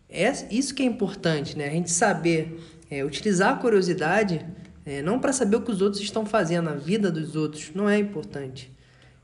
é 0.10 0.32
isso 0.50 0.74
que 0.74 0.82
é 0.82 0.86
importante, 0.86 1.58
né? 1.58 1.68
A 1.68 1.72
gente 1.72 1.92
saber 1.92 2.60
é, 2.90 3.04
utilizar 3.04 3.54
a 3.54 3.58
curiosidade 3.58 4.46
é, 4.86 5.02
não 5.02 5.20
para 5.20 5.32
saber 5.32 5.56
o 5.56 5.62
que 5.62 5.72
os 5.72 5.82
outros 5.82 6.02
estão 6.02 6.26
fazendo, 6.26 6.70
a 6.70 6.74
vida 6.74 7.12
dos 7.12 7.36
outros 7.36 7.72
não 7.74 7.90
é 7.90 7.98
importante. 7.98 8.72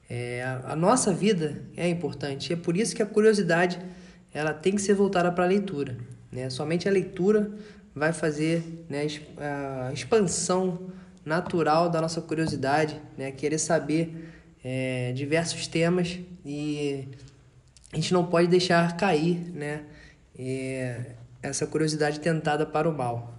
É, 0.10 0.42
a, 0.44 0.74
a 0.74 0.76
nossa 0.76 1.14
vida 1.14 1.62
é 1.76 1.88
importante. 1.88 2.50
E 2.50 2.54
é 2.54 2.56
por 2.56 2.76
isso 2.76 2.96
que 2.96 3.04
a 3.04 3.06
curiosidade 3.06 3.80
ela 4.34 4.54
tem 4.54 4.74
que 4.76 4.82
ser 4.82 4.94
voltada 4.94 5.32
para 5.32 5.44
a 5.44 5.48
leitura. 5.48 5.98
Né? 6.32 6.50
Somente 6.50 6.88
a 6.88 6.92
leitura 6.92 7.52
vai 7.94 8.14
fazer 8.14 8.86
né, 8.90 9.00
a 9.00 9.04
ex- 9.04 9.22
a 9.38 9.92
expansão 9.94 10.90
natural 11.26 11.90
da 11.90 12.02
nossa 12.02 12.22
curiosidade, 12.22 13.00
né? 13.18 13.32
querer 13.32 13.60
saber 13.60 14.32
é, 14.64 15.12
diversos 15.14 15.68
temas 15.68 16.20
e 16.46 17.08
a 17.92 17.96
gente 17.96 18.14
não 18.14 18.26
pode 18.26 18.48
deixar 18.48 18.96
cair 18.98 19.40
né, 19.54 19.84
é, 20.38 21.14
essa 21.42 21.68
curiosidade 21.68 22.20
tentada 22.20 22.66
para 22.66 22.90
o 22.90 22.96
mal. 22.96 23.39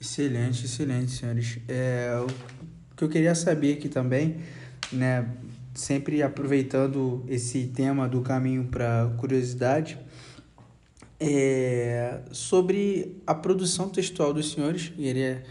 Excelente, 0.00 0.64
excelente, 0.64 1.10
senhores. 1.10 1.58
É, 1.66 2.12
o 2.22 2.96
que 2.96 3.02
eu 3.02 3.08
queria 3.08 3.34
saber 3.34 3.74
aqui 3.74 3.88
também, 3.88 4.36
né, 4.92 5.28
sempre 5.74 6.22
aproveitando 6.22 7.24
esse 7.28 7.66
tema 7.66 8.08
do 8.08 8.20
caminho 8.20 8.64
para 8.64 9.12
curiosidade, 9.18 9.98
é 11.18 12.20
sobre 12.30 13.16
a 13.26 13.34
produção 13.34 13.88
textual 13.88 14.32
dos 14.32 14.52
senhores. 14.52 14.88
Queria 14.88 15.42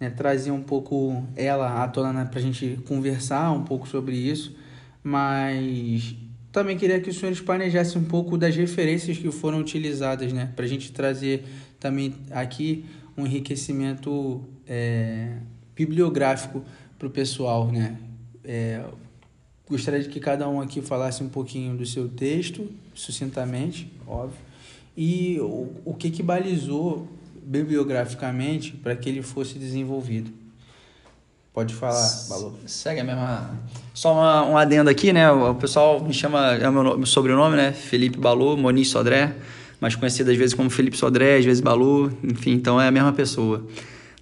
né, 0.00 0.10
trazer 0.10 0.50
um 0.50 0.62
pouco 0.62 1.24
ela 1.36 1.84
à 1.84 1.86
tona 1.86 2.26
para 2.26 2.40
a 2.40 2.42
gente 2.42 2.80
conversar 2.88 3.52
um 3.52 3.62
pouco 3.62 3.86
sobre 3.88 4.16
isso. 4.16 4.56
mas 5.04 6.16
também 6.52 6.76
queria 6.76 7.00
que 7.00 7.08
os 7.08 7.16
senhores 7.16 7.40
planejassem 7.40 8.00
um 8.00 8.04
pouco 8.04 8.36
das 8.36 8.54
referências 8.54 9.16
que 9.16 9.30
foram 9.32 9.58
utilizadas, 9.58 10.32
né? 10.32 10.52
Para 10.54 10.66
a 10.66 10.68
gente 10.68 10.92
trazer 10.92 11.44
também 11.80 12.14
aqui 12.30 12.84
um 13.16 13.26
enriquecimento 13.26 14.42
é, 14.66 15.36
bibliográfico 15.74 16.64
para 16.98 17.08
o 17.08 17.10
pessoal, 17.10 17.70
né? 17.70 17.98
É, 18.44 18.84
gostaria 19.68 20.00
de 20.00 20.08
que 20.08 20.20
cada 20.20 20.48
um 20.48 20.60
aqui 20.60 20.80
falasse 20.80 21.22
um 21.22 21.28
pouquinho 21.28 21.76
do 21.76 21.86
seu 21.86 22.08
texto, 22.08 22.68
sucintamente, 22.94 23.92
óbvio, 24.06 24.38
e 24.96 25.38
o, 25.40 25.70
o 25.84 25.94
que 25.94 26.10
que 26.10 26.22
balizou 26.22 27.08
bibliograficamente 27.42 28.72
para 28.72 28.94
que 28.94 29.08
ele 29.08 29.22
fosse 29.22 29.58
desenvolvido. 29.58 30.30
Pode 31.52 31.74
falar, 31.74 32.08
Balu. 32.30 32.56
Segue 32.66 33.00
a 33.00 33.04
mesma. 33.04 33.58
Só 33.92 34.14
uma, 34.14 34.46
um 34.46 34.56
adendo 34.56 34.88
aqui, 34.88 35.12
né? 35.12 35.30
O 35.30 35.54
pessoal 35.54 36.02
me 36.02 36.14
chama, 36.14 36.54
é 36.54 36.66
o 36.66 36.72
meu, 36.72 36.96
meu 36.96 37.06
sobrenome, 37.06 37.56
né? 37.56 37.72
Felipe 37.72 38.16
Balu, 38.16 38.56
Moniz 38.56 38.88
Sodré, 38.88 39.34
mais 39.82 39.96
conhecido 39.96 40.30
às 40.30 40.36
vezes 40.36 40.54
como 40.54 40.70
Felipe 40.70 40.96
Sodré, 40.96 41.38
às 41.38 41.44
vezes 41.44 41.60
Balu, 41.60 42.16
enfim, 42.22 42.52
então 42.52 42.80
é 42.80 42.86
a 42.86 42.90
mesma 42.92 43.12
pessoa. 43.12 43.66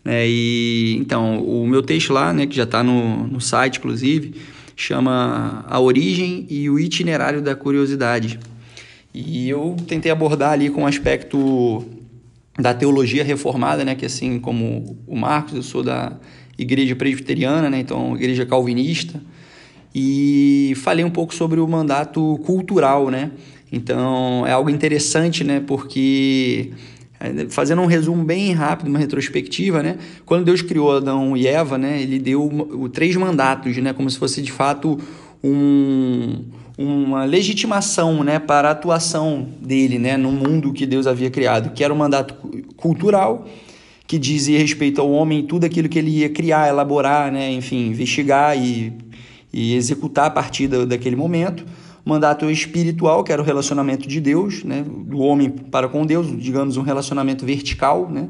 Né? 0.02 0.26
E 0.26 0.96
então, 0.98 1.38
o 1.44 1.66
meu 1.66 1.82
texto 1.82 2.14
lá, 2.14 2.32
né, 2.32 2.46
que 2.46 2.56
já 2.56 2.62
está 2.62 2.82
no, 2.82 3.26
no 3.26 3.42
site, 3.42 3.76
inclusive, 3.76 4.36
chama 4.74 5.62
A 5.68 5.78
Origem 5.78 6.46
e 6.48 6.70
o 6.70 6.78
Itinerário 6.78 7.42
da 7.42 7.54
Curiosidade. 7.54 8.40
E 9.12 9.50
eu 9.50 9.76
tentei 9.86 10.10
abordar 10.10 10.52
ali 10.52 10.70
com 10.70 10.84
um 10.84 10.86
aspecto 10.86 11.84
da 12.58 12.72
teologia 12.72 13.22
reformada, 13.22 13.84
né, 13.84 13.94
que 13.94 14.06
assim 14.06 14.40
como 14.40 14.96
o 15.06 15.14
Marcos, 15.14 15.54
eu 15.54 15.62
sou 15.62 15.82
da 15.82 16.16
igreja 16.58 16.96
presbiteriana, 16.96 17.68
né? 17.68 17.80
então 17.80 18.16
igreja 18.16 18.46
calvinista, 18.46 19.20
e 19.94 20.72
falei 20.76 21.04
um 21.04 21.10
pouco 21.10 21.34
sobre 21.34 21.60
o 21.60 21.68
mandato 21.68 22.38
cultural, 22.46 23.10
né? 23.10 23.32
Então 23.72 24.46
é 24.46 24.52
algo 24.52 24.70
interessante, 24.70 25.44
né? 25.44 25.60
Porque 25.64 26.70
fazendo 27.50 27.82
um 27.82 27.86
resumo 27.86 28.24
bem 28.24 28.52
rápido, 28.52 28.88
uma 28.88 28.98
retrospectiva, 28.98 29.82
né? 29.82 29.98
Quando 30.24 30.44
Deus 30.44 30.62
criou 30.62 30.96
Adão 30.96 31.36
e 31.36 31.46
Eva, 31.46 31.76
né? 31.76 32.00
Ele 32.00 32.18
deu 32.18 32.90
três 32.92 33.14
mandatos, 33.16 33.76
né? 33.76 33.92
Como 33.92 34.10
se 34.10 34.18
fosse 34.18 34.40
de 34.40 34.50
fato 34.50 34.98
um, 35.44 36.44
uma 36.78 37.24
legitimação, 37.24 38.24
né? 38.24 38.38
Para 38.38 38.68
a 38.68 38.72
atuação 38.72 39.46
dele, 39.60 39.98
né? 39.98 40.16
No 40.16 40.32
mundo 40.32 40.72
que 40.72 40.86
Deus 40.86 41.06
havia 41.06 41.30
criado, 41.30 41.72
que 41.74 41.84
era 41.84 41.92
o 41.92 41.96
mandato 41.96 42.34
cultural, 42.76 43.46
que 44.06 44.18
dizia 44.18 44.58
respeito 44.58 45.00
ao 45.00 45.08
homem 45.12 45.44
tudo 45.44 45.66
aquilo 45.66 45.88
que 45.88 45.98
ele 45.98 46.10
ia 46.10 46.28
criar, 46.30 46.68
elaborar, 46.68 47.30
né, 47.30 47.52
enfim, 47.52 47.90
investigar 47.90 48.58
e, 48.58 48.92
e 49.52 49.76
executar 49.76 50.24
a 50.24 50.30
partir 50.30 50.66
da, 50.66 50.84
daquele 50.84 51.14
momento. 51.14 51.64
Mandato 52.10 52.50
espiritual, 52.50 53.22
que 53.22 53.32
era 53.32 53.40
o 53.40 53.44
relacionamento 53.44 54.08
de 54.08 54.20
Deus, 54.20 54.64
né, 54.64 54.84
do 54.84 55.20
homem 55.20 55.48
para 55.48 55.88
com 55.88 56.04
Deus, 56.04 56.26
digamos 56.42 56.76
um 56.76 56.82
relacionamento 56.82 57.46
vertical, 57.46 58.10
né, 58.10 58.28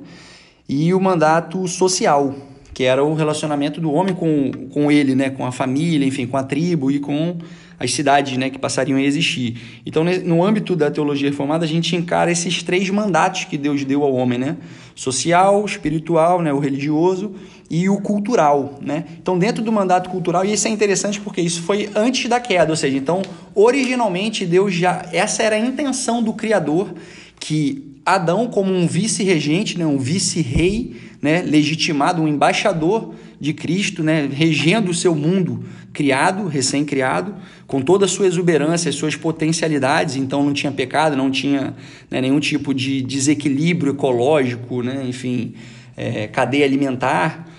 e 0.69 0.93
o 0.93 1.01
mandato 1.01 1.67
social, 1.67 2.35
que 2.75 2.85
era 2.85 3.03
o 3.03 3.15
relacionamento 3.15 3.81
do 3.81 3.91
homem 3.91 4.15
com, 4.15 4.51
com 4.71 4.93
ele, 4.93 5.15
né, 5.15 5.31
com 5.31 5.47
a 5.47 5.51
família, 5.51 6.07
enfim, 6.07 6.27
com 6.27 6.37
a 6.37 6.43
tribo 6.43 6.91
e 6.91 7.01
com 7.01 7.39
as 7.79 7.95
cidades 7.95 8.37
né, 8.37 8.51
que 8.51 8.59
passariam 8.59 8.99
a 8.99 9.03
existir. 9.03 9.57
Então, 9.87 10.05
no 10.05 10.45
âmbito 10.45 10.77
da 10.77 10.91
teologia 10.91 11.31
reformada, 11.31 11.65
a 11.65 11.69
gente 11.69 11.97
encara 11.97 12.31
esses 12.31 12.63
três 12.63 12.91
mandatos 12.91 13.47
que 13.47 13.57
Deus 13.57 13.83
deu 13.83 14.03
ao 14.03 14.13
homem, 14.13 14.39
né? 14.39 14.59
Social, 14.95 15.65
espiritual, 15.65 16.43
né, 16.43 16.53
o 16.53 16.59
religioso 16.59 17.33
e 17.71 17.89
o 17.89 18.01
cultural, 18.01 18.81
né? 18.83 19.05
Então, 19.23 19.39
dentro 19.39 19.63
do 19.63 19.71
mandato 19.71 20.11
cultural, 20.11 20.45
e 20.45 20.53
isso 20.53 20.67
é 20.67 20.71
interessante 20.71 21.21
porque 21.21 21.41
isso 21.41 21.63
foi 21.63 21.89
antes 21.95 22.29
da 22.29 22.41
queda, 22.41 22.73
ou 22.73 22.77
seja, 22.77 22.97
então, 22.97 23.23
originalmente 23.55 24.45
Deus 24.45 24.75
já 24.75 25.07
essa 25.13 25.45
era 25.45 25.55
a 25.55 25.59
intenção 25.59 26.21
do 26.21 26.33
criador 26.33 26.93
que 27.39 27.95
Adão 28.05 28.49
como 28.49 28.73
um 28.73 28.89
vice-regente, 28.89 29.79
né, 29.79 29.87
um 29.87 29.99
vice-rei, 29.99 30.97
né, 31.23 31.43
legitimado, 31.43 32.21
um 32.21 32.27
embaixador 32.27 33.15
de 33.39 33.53
Cristo, 33.53 34.03
né, 34.03 34.29
regendo 34.33 34.91
o 34.91 34.95
seu 34.95 35.15
mundo 35.15 35.65
criado, 35.93 36.49
recém-criado, 36.49 37.35
com 37.69 37.81
toda 37.81 38.05
a 38.05 38.09
sua 38.09 38.27
exuberância, 38.27 38.89
as 38.89 38.97
suas 38.97 39.15
potencialidades, 39.15 40.17
então 40.17 40.43
não 40.43 40.53
tinha 40.53 40.73
pecado, 40.73 41.17
não 41.17 41.31
tinha 41.31 41.75
né, 42.11 42.21
nenhum 42.21 42.41
tipo 42.41 42.75
de 42.75 43.01
desequilíbrio 43.01 43.93
ecológico, 43.93 44.83
né, 44.83 45.05
enfim, 45.07 45.55
é, 45.97 46.27
cadeia 46.27 46.65
alimentar. 46.65 47.50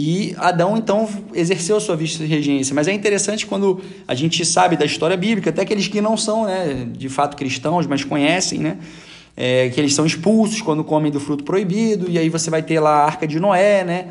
E 0.00 0.32
Adão, 0.38 0.76
então, 0.76 1.08
exerceu 1.34 1.80
sua 1.80 1.96
vice-regência. 1.96 2.72
Mas 2.72 2.86
é 2.86 2.92
interessante 2.92 3.44
quando 3.44 3.80
a 4.06 4.14
gente 4.14 4.44
sabe 4.44 4.76
da 4.76 4.84
história 4.84 5.16
bíblica, 5.16 5.50
até 5.50 5.62
aqueles 5.62 5.88
que 5.88 6.00
não 6.00 6.16
são, 6.16 6.46
né, 6.46 6.86
de 6.88 7.08
fato, 7.08 7.36
cristãos, 7.36 7.84
mas 7.84 8.04
conhecem, 8.04 8.60
né, 8.60 8.78
é, 9.36 9.68
que 9.70 9.80
eles 9.80 9.92
são 9.92 10.06
expulsos 10.06 10.62
quando 10.62 10.84
comem 10.84 11.10
do 11.10 11.18
fruto 11.18 11.42
proibido, 11.42 12.08
e 12.08 12.16
aí 12.16 12.28
você 12.28 12.48
vai 12.48 12.62
ter 12.62 12.78
lá 12.78 12.90
a 12.90 13.06
arca 13.06 13.26
de 13.26 13.40
Noé, 13.40 13.82
né, 13.82 14.06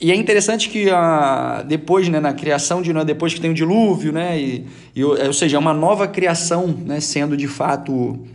e 0.00 0.10
é 0.10 0.14
interessante 0.14 0.70
que 0.70 0.88
a, 0.88 1.62
depois, 1.68 2.08
né, 2.08 2.20
na 2.20 2.32
criação 2.32 2.80
de 2.80 2.90
Noé, 2.90 3.04
depois 3.04 3.34
que 3.34 3.40
tem 3.40 3.50
o 3.50 3.54
dilúvio, 3.54 4.10
né, 4.10 4.40
e, 4.40 4.66
e, 4.96 5.04
ou 5.04 5.32
seja, 5.34 5.58
é 5.58 5.60
uma 5.60 5.74
nova 5.74 6.08
criação 6.08 6.68
né, 6.68 7.00
sendo 7.00 7.36
de 7.36 7.46
fato 7.46 8.26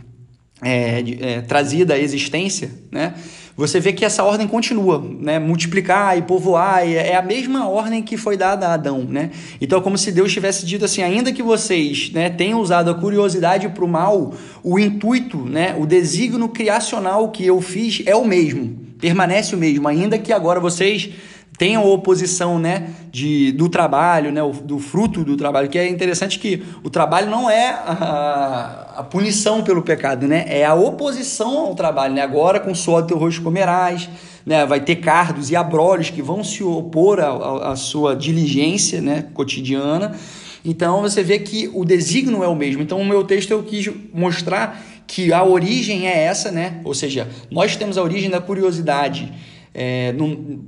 é, 0.62 1.02
é, 1.20 1.40
trazida 1.40 1.94
à 1.94 1.98
existência, 1.98 2.70
né, 2.88 3.14
você 3.56 3.78
vê 3.78 3.92
que 3.92 4.04
essa 4.04 4.24
ordem 4.24 4.48
continua, 4.48 4.98
né, 5.20 5.38
multiplicar 5.38 6.18
e 6.18 6.22
povoar, 6.22 6.86
e 6.86 6.94
é 6.94 7.14
a 7.14 7.22
mesma 7.22 7.68
ordem 7.68 8.02
que 8.02 8.16
foi 8.16 8.36
dada 8.36 8.68
a 8.68 8.74
Adão. 8.74 9.04
Né? 9.08 9.30
Então 9.60 9.78
é 9.78 9.82
como 9.82 9.96
se 9.96 10.10
Deus 10.10 10.32
tivesse 10.32 10.66
dito 10.66 10.84
assim, 10.84 11.02
ainda 11.02 11.32
que 11.32 11.42
vocês 11.42 12.10
né, 12.12 12.28
tenham 12.30 12.60
usado 12.60 12.90
a 12.90 12.94
curiosidade 12.94 13.68
para 13.68 13.84
o 13.84 13.88
mal, 13.88 14.34
o 14.62 14.78
intuito, 14.78 15.38
né, 15.38 15.76
o 15.78 15.86
desígnio 15.86 16.48
criacional 16.48 17.30
que 17.30 17.46
eu 17.46 17.60
fiz 17.60 18.02
é 18.06 18.16
o 18.16 18.24
mesmo, 18.24 18.76
permanece 19.00 19.54
o 19.54 19.58
mesmo, 19.58 19.86
ainda 19.86 20.18
que 20.18 20.32
agora 20.32 20.58
vocês 20.58 21.10
tem 21.56 21.76
a 21.76 21.80
oposição 21.80 22.58
né, 22.58 22.90
de, 23.10 23.52
do 23.52 23.68
trabalho, 23.68 24.32
né, 24.32 24.40
do 24.64 24.78
fruto 24.78 25.24
do 25.24 25.36
trabalho, 25.36 25.68
que 25.68 25.78
é 25.78 25.88
interessante 25.88 26.38
que 26.38 26.62
o 26.82 26.90
trabalho 26.90 27.30
não 27.30 27.48
é 27.48 27.70
a, 27.70 28.94
a 28.96 29.02
punição 29.04 29.62
pelo 29.62 29.82
pecado, 29.82 30.26
né, 30.26 30.44
é 30.48 30.64
a 30.64 30.74
oposição 30.74 31.58
ao 31.58 31.74
trabalho. 31.74 32.14
Né? 32.14 32.22
Agora, 32.22 32.58
com 32.58 32.72
o 32.72 32.74
suor 32.74 33.02
do 33.02 33.08
teu 33.08 33.18
rosto 33.18 33.40
comerás, 33.40 34.08
né, 34.44 34.66
vai 34.66 34.80
ter 34.80 34.96
cardos 34.96 35.50
e 35.50 35.56
abrolhos 35.56 36.10
que 36.10 36.20
vão 36.20 36.42
se 36.42 36.62
opor 36.64 37.20
à 37.20 37.76
sua 37.76 38.16
diligência 38.16 39.00
né, 39.00 39.26
cotidiana. 39.32 40.16
Então, 40.64 41.02
você 41.02 41.22
vê 41.22 41.38
que 41.38 41.70
o 41.72 41.84
desígnio 41.84 42.42
é 42.42 42.48
o 42.48 42.54
mesmo. 42.54 42.82
Então, 42.82 42.98
o 42.98 43.04
meu 43.04 43.22
texto 43.22 43.50
eu 43.50 43.62
quis 43.62 43.88
mostrar 44.12 44.82
que 45.06 45.32
a 45.32 45.44
origem 45.44 46.08
é 46.08 46.24
essa, 46.24 46.50
né? 46.50 46.80
ou 46.82 46.94
seja, 46.94 47.28
nós 47.50 47.76
temos 47.76 47.98
a 47.98 48.02
origem 48.02 48.30
da 48.30 48.40
curiosidade, 48.40 49.32
é, 49.74 50.14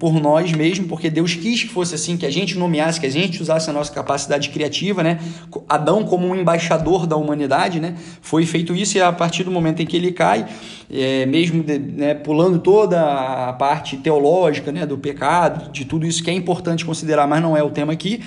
por 0.00 0.20
nós 0.20 0.50
mesmos, 0.50 0.88
porque 0.88 1.08
Deus 1.08 1.34
quis 1.34 1.62
que 1.62 1.68
fosse 1.68 1.94
assim, 1.94 2.16
que 2.16 2.26
a 2.26 2.30
gente 2.30 2.58
nomeasse, 2.58 2.98
que 2.98 3.06
a 3.06 3.10
gente 3.10 3.40
usasse 3.40 3.70
a 3.70 3.72
nossa 3.72 3.92
capacidade 3.92 4.48
criativa, 4.48 5.02
né? 5.02 5.20
Adão 5.68 6.02
como 6.02 6.26
um 6.26 6.34
embaixador 6.34 7.06
da 7.06 7.14
humanidade, 7.16 7.78
né? 7.78 7.94
Foi 8.20 8.44
feito 8.44 8.74
isso 8.74 8.98
e 8.98 9.00
a 9.00 9.12
partir 9.12 9.44
do 9.44 9.50
momento 9.52 9.80
em 9.80 9.86
que 9.86 9.96
ele 9.96 10.10
cai, 10.10 10.46
é, 10.92 11.24
mesmo 11.24 11.62
de, 11.62 11.78
né, 11.78 12.14
pulando 12.14 12.58
toda 12.58 13.00
a 13.48 13.52
parte 13.52 13.96
teológica, 13.96 14.72
né, 14.72 14.84
do 14.84 14.98
pecado, 14.98 15.70
de 15.70 15.84
tudo 15.84 16.04
isso 16.04 16.22
que 16.24 16.30
é 16.30 16.34
importante 16.34 16.84
considerar, 16.84 17.28
mas 17.28 17.40
não 17.40 17.56
é 17.56 17.62
o 17.62 17.70
tema 17.70 17.92
aqui, 17.92 18.20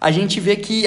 a 0.00 0.10
gente 0.10 0.40
vê 0.40 0.56
que 0.56 0.84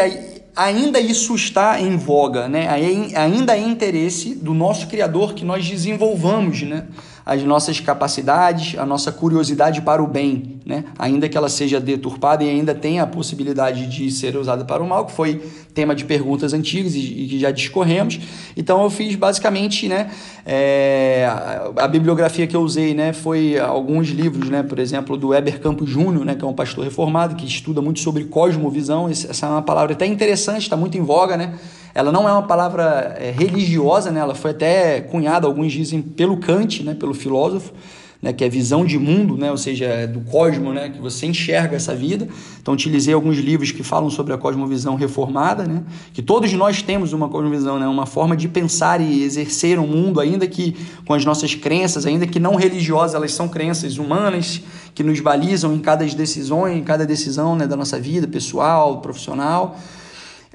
ainda 0.55 0.99
isso 0.99 1.33
está 1.35 1.79
em 1.79 1.95
voga, 1.95 2.49
né? 2.49 2.67
Ainda 3.15 3.55
é 3.55 3.61
interesse 3.61 4.35
do 4.35 4.53
nosso 4.53 4.87
Criador 4.87 5.33
que 5.33 5.45
nós 5.45 5.65
desenvolvamos, 5.67 6.63
né? 6.63 6.85
As 7.27 7.43
nossas 7.43 7.81
capacidades, 7.81 8.79
a 8.79 8.85
nossa 8.85 9.11
curiosidade 9.11 9.81
para 9.81 10.01
o 10.01 10.07
bem, 10.07 10.61
né? 10.65 10.85
ainda 10.97 11.27
que 11.27 11.37
ela 11.37 11.49
seja 11.49 11.77
deturpada 11.77 12.41
e 12.41 12.49
ainda 12.49 12.73
tenha 12.73 13.03
a 13.03 13.05
possibilidade 13.05 13.85
de 13.85 14.09
ser 14.09 14.37
usada 14.37 14.63
para 14.63 14.81
o 14.81 14.87
mal, 14.87 15.05
que 15.05 15.11
foi 15.11 15.41
tema 15.73 15.93
de 15.93 16.05
perguntas 16.05 16.53
antigas 16.53 16.95
e, 16.95 17.27
que 17.29 17.37
já 17.37 17.51
discorremos. 17.51 18.17
Então 18.55 18.81
eu 18.81 18.89
fiz 18.89 19.13
basicamente, 19.17 19.89
né, 19.89 20.09
é, 20.45 21.29
a, 21.75 21.85
bibliografia 21.89 22.47
que 22.47 22.55
eu 22.55 22.61
usei, 22.61 22.93
né, 22.93 23.11
foi 23.11 23.59
alguns 23.59 24.07
livros, 24.07 24.49
né, 24.49 24.63
por 24.63 24.79
exemplo, 24.79 25.17
do 25.17 25.27
Weber 25.27 25.59
Campos 25.59 25.89
Júnior, 25.89 26.23
né, 26.23 26.33
que 26.33 26.45
é 26.45 26.47
um 26.47 26.53
pastor 26.53 26.85
reformado 26.85 27.35
que 27.35 27.45
estuda 27.45 27.81
muito 27.81 27.99
sobre 27.99 28.23
cosmovisão. 28.23 29.09
Essa 29.09 29.47
é 29.47 29.49
uma 29.49 29.61
palavra 29.61 29.91
até 29.91 30.05
interessante, 30.05 30.61
está 30.61 30.77
muito 30.77 30.97
em 30.97 31.01
voga, 31.01 31.35
né? 31.35 31.55
Ela 31.93 32.11
não 32.11 32.27
é 32.27 32.31
uma 32.31 32.43
palavra 32.43 33.15
é, 33.19 33.31
religiosa, 33.31 34.11
né? 34.11 34.19
ela 34.19 34.35
foi 34.35 34.51
até 34.51 35.01
cunhada, 35.01 35.47
alguns 35.47 35.71
dizem, 35.71 36.01
pelo 36.01 36.37
Kant, 36.37 36.83
né? 36.83 36.93
pelo 36.93 37.13
filósofo, 37.13 37.73
né? 38.21 38.33
que 38.33 38.43
é 38.43 38.49
visão 38.49 38.85
de 38.85 38.97
mundo, 38.97 39.37
né? 39.37 39.49
ou 39.49 39.57
seja, 39.57 39.85
é 39.85 40.07
do 40.07 40.21
cosmo, 40.21 40.73
né? 40.73 40.89
que 40.89 40.99
você 40.99 41.25
enxerga 41.25 41.75
essa 41.75 41.95
vida. 41.95 42.27
Então, 42.61 42.73
utilizei 42.73 43.13
alguns 43.13 43.37
livros 43.37 43.71
que 43.71 43.83
falam 43.83 44.09
sobre 44.09 44.33
a 44.33 44.37
cosmovisão 44.37 44.95
reformada, 44.95 45.63
né? 45.63 45.83
que 46.13 46.21
todos 46.21 46.51
nós 46.53 46.81
temos 46.81 47.13
uma 47.13 47.29
cosmovisão, 47.29 47.79
né? 47.79 47.87
uma 47.87 48.05
forma 48.05 48.35
de 48.35 48.47
pensar 48.47 49.01
e 49.01 49.23
exercer 49.23 49.79
o 49.79 49.83
um 49.83 49.87
mundo, 49.87 50.19
ainda 50.19 50.45
que 50.45 50.75
com 51.05 51.13
as 51.13 51.25
nossas 51.25 51.55
crenças, 51.55 52.05
ainda 52.05 52.27
que 52.27 52.39
não 52.39 52.55
religiosas, 52.55 53.15
elas 53.15 53.33
são 53.33 53.47
crenças 53.47 53.97
humanas 53.97 54.61
que 54.93 55.03
nos 55.03 55.19
balizam 55.19 55.73
em 55.73 55.79
cada 55.79 56.05
decisão, 56.05 56.67
em 56.67 56.83
cada 56.83 57.05
decisão 57.05 57.55
né? 57.55 57.65
da 57.65 57.75
nossa 57.75 57.99
vida 57.99 58.27
pessoal, 58.27 59.01
profissional 59.01 59.77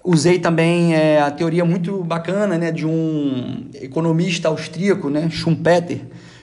Usei 0.04 0.38
também 0.38 0.94
é, 0.94 1.20
a 1.20 1.30
teoria 1.30 1.64
muito 1.64 2.02
bacana 2.02 2.58
né, 2.58 2.72
de 2.72 2.84
um 2.84 3.66
economista 3.80 4.48
austríaco, 4.48 5.08
né, 5.08 5.30
Schumpeter, 5.30 6.00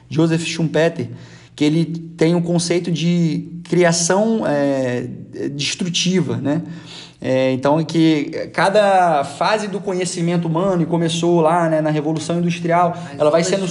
Joseph 0.09 0.43
Schumpeter, 0.45 1.09
que 1.55 1.65
ele 1.65 1.85
tem 1.85 2.33
o 2.33 2.37
um 2.37 2.41
conceito 2.41 2.89
de 2.89 3.49
criação 3.65 4.47
é, 4.47 5.07
destrutiva, 5.51 6.37
né? 6.37 6.61
É, 7.21 7.51
então, 7.51 7.83
que 7.83 8.49
cada 8.53 9.25
fase 9.25 9.67
do 9.67 9.81
conhecimento 9.81 10.47
humano, 10.47 10.83
e 10.83 10.85
começou 10.85 11.41
lá 11.41 11.67
né, 11.67 11.81
na 11.81 11.89
Revolução 11.89 12.39
Industrial, 12.39 12.93
as 12.95 13.19
ela 13.19 13.29
vai 13.29 13.43
sendo. 13.43 13.65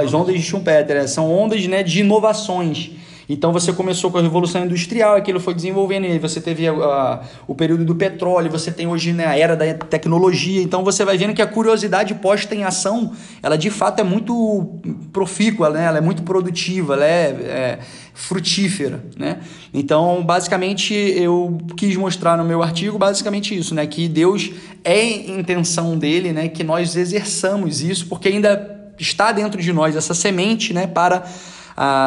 As 0.00 0.14
ondas 0.14 0.36
de 0.36 0.42
Schumpeter, 0.42 0.96
é, 0.96 1.06
são 1.08 1.28
ondas 1.32 1.66
né, 1.66 1.82
de 1.82 2.00
inovações. 2.00 2.92
Então 3.32 3.52
você 3.52 3.72
começou 3.72 4.10
com 4.10 4.18
a 4.18 4.22
Revolução 4.22 4.64
Industrial, 4.64 5.14
aquilo 5.14 5.38
foi 5.38 5.54
desenvolvendo, 5.54 6.04
e 6.04 6.18
você 6.18 6.40
teve 6.40 6.66
a, 6.66 6.72
a, 6.72 7.20
o 7.46 7.54
período 7.54 7.84
do 7.84 7.94
petróleo, 7.94 8.50
você 8.50 8.72
tem 8.72 8.88
hoje 8.88 9.12
né, 9.12 9.24
a 9.24 9.38
era 9.38 9.54
da 9.54 9.72
tecnologia, 9.72 10.60
então 10.60 10.82
você 10.82 11.04
vai 11.04 11.16
vendo 11.16 11.32
que 11.32 11.40
a 11.40 11.46
curiosidade 11.46 12.12
posta 12.14 12.56
em 12.56 12.64
ação, 12.64 13.12
ela 13.40 13.56
de 13.56 13.70
fato 13.70 14.00
é 14.00 14.02
muito 14.02 14.80
profícua, 15.12 15.70
né? 15.70 15.84
ela 15.84 15.98
é 15.98 16.00
muito 16.00 16.24
produtiva, 16.24 16.94
ela 16.94 17.04
é, 17.04 17.28
é 17.28 17.78
frutífera, 18.12 19.02
né? 19.16 19.38
Então, 19.72 20.22
basicamente, 20.24 20.92
eu 20.92 21.56
quis 21.76 21.96
mostrar 21.96 22.36
no 22.36 22.44
meu 22.44 22.62
artigo 22.62 22.98
basicamente 22.98 23.56
isso, 23.56 23.74
né? 23.74 23.86
Que 23.86 24.08
Deus 24.08 24.50
é 24.84 25.04
intenção 25.30 25.96
dele, 25.96 26.32
né? 26.32 26.48
Que 26.48 26.62
nós 26.62 26.96
exerçamos 26.96 27.80
isso, 27.80 28.06
porque 28.06 28.28
ainda 28.28 28.92
está 28.98 29.32
dentro 29.32 29.62
de 29.62 29.72
nós 29.72 29.96
essa 29.96 30.12
semente, 30.12 30.74
né? 30.74 30.86
Para 30.86 31.24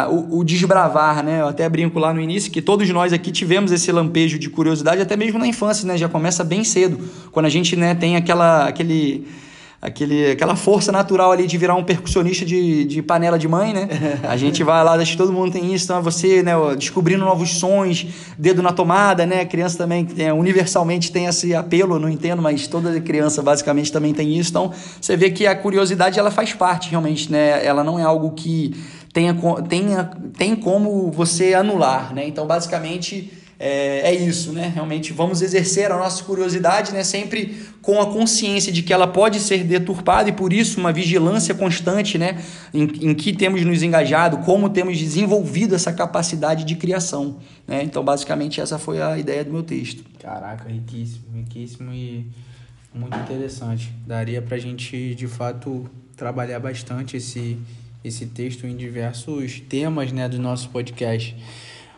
o, 0.09 0.39
o, 0.39 0.43
desbravar, 0.43 1.23
né? 1.23 1.41
Eu 1.41 1.47
até 1.47 1.67
brinco 1.67 1.97
lá 1.97 2.13
no 2.13 2.21
início 2.21 2.51
que 2.51 2.61
todos 2.61 2.87
nós 2.89 3.11
aqui 3.11 3.31
tivemos 3.31 3.71
esse 3.71 3.91
lampejo 3.91 4.37
de 4.37 4.49
curiosidade, 4.49 5.01
até 5.01 5.15
mesmo 5.17 5.39
na 5.39 5.47
infância, 5.47 5.87
né? 5.87 5.97
Já 5.97 6.07
começa 6.07 6.43
bem 6.43 6.63
cedo, 6.63 6.99
quando 7.31 7.47
a 7.47 7.49
gente 7.49 7.75
né, 7.75 7.95
tem 7.95 8.15
aquela, 8.15 8.67
aquele 8.67 9.25
aquele, 9.83 10.31
aquela 10.31 10.55
força 10.55 10.93
natural 10.93 11.33
ali 11.33 11.45
de 11.45 11.57
virar 11.57 11.75
um 11.75 11.83
percussionista 11.83 12.45
de, 12.45 12.85
de 12.85 13.01
panela 13.01 13.37
de 13.37 13.49
mãe, 13.49 13.73
né? 13.73 13.89
A 14.23 14.37
gente 14.37 14.63
vai 14.63 14.81
lá, 14.81 14.93
acho 14.93 15.11
que 15.11 15.17
todo 15.17 15.33
mundo 15.33 15.51
tem 15.51 15.73
isso, 15.73 15.83
então 15.83 15.97
é 15.97 16.01
você, 16.01 16.41
né, 16.41 16.53
descobrindo 16.77 17.25
novos 17.25 17.57
sons, 17.57 18.07
dedo 18.37 18.61
na 18.61 18.71
tomada, 18.71 19.25
né? 19.25 19.41
A 19.41 19.45
criança 19.45 19.77
também, 19.77 20.07
é, 20.17 20.31
universalmente 20.31 21.11
tem 21.11 21.25
esse 21.25 21.53
apelo, 21.53 21.99
não 21.99 22.07
entendo, 22.07 22.41
mas 22.41 22.65
toda 22.65 22.97
criança 23.01 23.41
basicamente 23.41 23.91
também 23.91 24.13
tem 24.13 24.37
isso. 24.37 24.51
Então, 24.51 24.71
você 25.01 25.17
vê 25.17 25.29
que 25.29 25.45
a 25.45 25.55
curiosidade, 25.55 26.17
ela 26.17 26.31
faz 26.31 26.53
parte 26.53 26.89
realmente, 26.89 27.29
né? 27.29 27.65
Ela 27.65 27.83
não 27.83 27.99
é 27.99 28.03
algo 28.03 28.31
que 28.31 28.73
tenha, 29.13 29.35
tenha, 29.69 30.11
tem 30.35 30.55
como 30.55 31.11
você 31.11 31.53
anular, 31.53 32.13
né? 32.13 32.27
Então, 32.27 32.47
basicamente 32.47 33.31
é, 33.59 34.09
é, 34.09 34.13
isso, 34.13 34.51
né? 34.51 34.71
Realmente 34.73 35.13
vamos 35.13 35.41
exercer 35.41 35.91
a 35.91 35.97
nossa 35.97 36.23
curiosidade, 36.23 36.91
né? 36.91 37.03
Sempre 37.03 37.55
com 37.81 38.01
a 38.01 38.11
consciência 38.11 38.73
de 38.73 38.81
que 38.81 38.91
ela 38.91 39.05
pode 39.05 39.39
ser 39.39 39.63
deturpada 39.63 40.27
e 40.29 40.31
por 40.33 40.51
isso 40.51 40.79
uma 40.79 40.91
vigilância 40.91 41.53
constante, 41.53 42.17
né? 42.17 42.43
Em, 42.73 42.83
em 42.83 43.13
que 43.13 43.31
temos 43.31 43.63
nos 43.63 43.83
engajado, 43.83 44.39
como 44.39 44.67
temos 44.67 44.97
desenvolvido 44.97 45.75
essa 45.75 45.93
capacidade 45.93 46.65
de 46.65 46.75
criação, 46.75 47.37
né? 47.67 47.83
Então, 47.83 48.03
basicamente 48.03 48.59
essa 48.59 48.79
foi 48.79 48.99
a 48.99 49.17
ideia 49.17 49.45
do 49.45 49.51
meu 49.51 49.63
texto. 49.63 50.03
Caraca, 50.19 50.67
riquíssimo, 50.67 51.25
riquíssimo 51.35 51.93
e 51.93 52.25
muito 52.93 53.15
interessante. 53.17 53.93
Daria 54.07 54.41
para 54.41 54.55
a 54.57 54.59
gente, 54.59 55.13
de 55.13 55.27
fato, 55.27 55.89
trabalhar 56.17 56.59
bastante 56.59 57.17
esse 57.17 57.59
esse 58.03 58.25
texto 58.25 58.67
em 58.67 58.75
diversos 58.75 59.59
temas, 59.61 60.11
né, 60.11 60.27
do 60.27 60.39
nosso 60.39 60.69
podcast. 60.69 61.35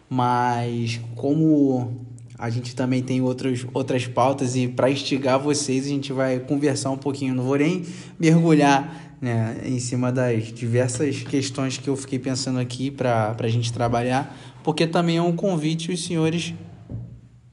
Mas 0.09 0.99
como 1.15 2.05
a 2.37 2.49
gente 2.49 2.75
também 2.75 3.01
tem 3.01 3.21
outros, 3.21 3.65
outras 3.73 4.05
pautas 4.07 4.55
e 4.55 4.67
para 4.67 4.91
instigar 4.91 5.39
vocês 5.39 5.85
a 5.85 5.89
gente 5.89 6.11
vai 6.11 6.39
conversar 6.39 6.91
um 6.91 6.97
pouquinho. 6.97 7.33
Não 7.33 7.43
vou 7.43 7.57
nem 7.57 7.83
mergulhar 8.19 9.17
né, 9.21 9.57
em 9.63 9.79
cima 9.79 10.11
das 10.11 10.51
diversas 10.51 11.21
questões 11.23 11.77
que 11.77 11.87
eu 11.87 11.95
fiquei 11.95 12.19
pensando 12.19 12.59
aqui 12.59 12.91
para 12.91 13.35
a 13.39 13.47
gente 13.47 13.71
trabalhar, 13.71 14.37
porque 14.63 14.85
também 14.85 15.17
é 15.17 15.21
um 15.21 15.35
convite 15.35 15.91
os 15.91 16.03
senhores 16.03 16.53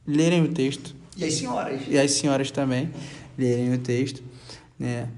lerem 0.07 0.43
o 0.43 0.49
texto. 0.49 0.95
E 1.17 1.25
as 1.25 1.35
senhoras. 1.35 1.81
E 1.89 1.99
as 1.99 2.11
senhoras 2.11 2.51
também 2.51 2.91
lerem 3.39 3.73
o 3.73 3.79
texto. 3.79 4.23
Né? 4.79 5.09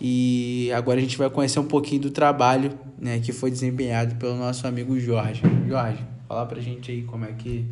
E 0.00 0.72
agora 0.72 0.98
a 0.98 1.02
gente 1.02 1.18
vai 1.18 1.28
conhecer 1.28 1.60
um 1.60 1.66
pouquinho 1.66 2.02
do 2.02 2.10
trabalho 2.10 2.72
né, 2.98 3.18
que 3.18 3.32
foi 3.32 3.50
desempenhado 3.50 4.14
pelo 4.16 4.36
nosso 4.36 4.66
amigo 4.66 4.98
Jorge. 4.98 5.42
Jorge, 5.68 6.02
Falar 6.30 6.46
pra 6.46 6.60
gente 6.60 6.92
aí 6.92 7.02
como 7.02 7.24
é 7.24 7.32
que 7.32 7.66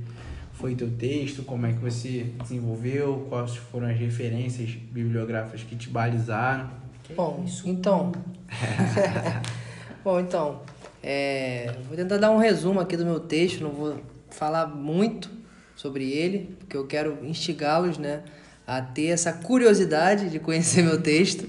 foi 0.52 0.74
teu 0.74 0.90
texto, 0.90 1.44
como 1.44 1.64
é 1.64 1.72
que 1.72 1.78
você 1.78 2.26
desenvolveu, 2.42 3.24
quais 3.28 3.54
foram 3.54 3.86
as 3.86 3.96
referências 3.96 4.70
bibliográficas 4.70 5.62
que 5.62 5.76
te 5.76 5.88
balizaram. 5.88 6.68
Bom, 7.14 7.44
então. 7.64 8.10
Bom, 10.02 10.18
então. 10.18 10.62
É, 11.00 11.72
vou 11.86 11.96
tentar 11.96 12.16
dar 12.16 12.32
um 12.32 12.38
resumo 12.38 12.80
aqui 12.80 12.96
do 12.96 13.04
meu 13.04 13.20
texto, 13.20 13.62
não 13.62 13.70
vou 13.70 14.00
falar 14.28 14.66
muito 14.66 15.30
sobre 15.76 16.10
ele, 16.10 16.56
porque 16.58 16.76
eu 16.76 16.84
quero 16.84 17.24
instigá-los 17.24 17.96
né, 17.96 18.24
a 18.66 18.82
ter 18.82 19.06
essa 19.06 19.32
curiosidade 19.32 20.28
de 20.28 20.40
conhecer 20.40 20.82
meu 20.82 21.00
texto. 21.00 21.46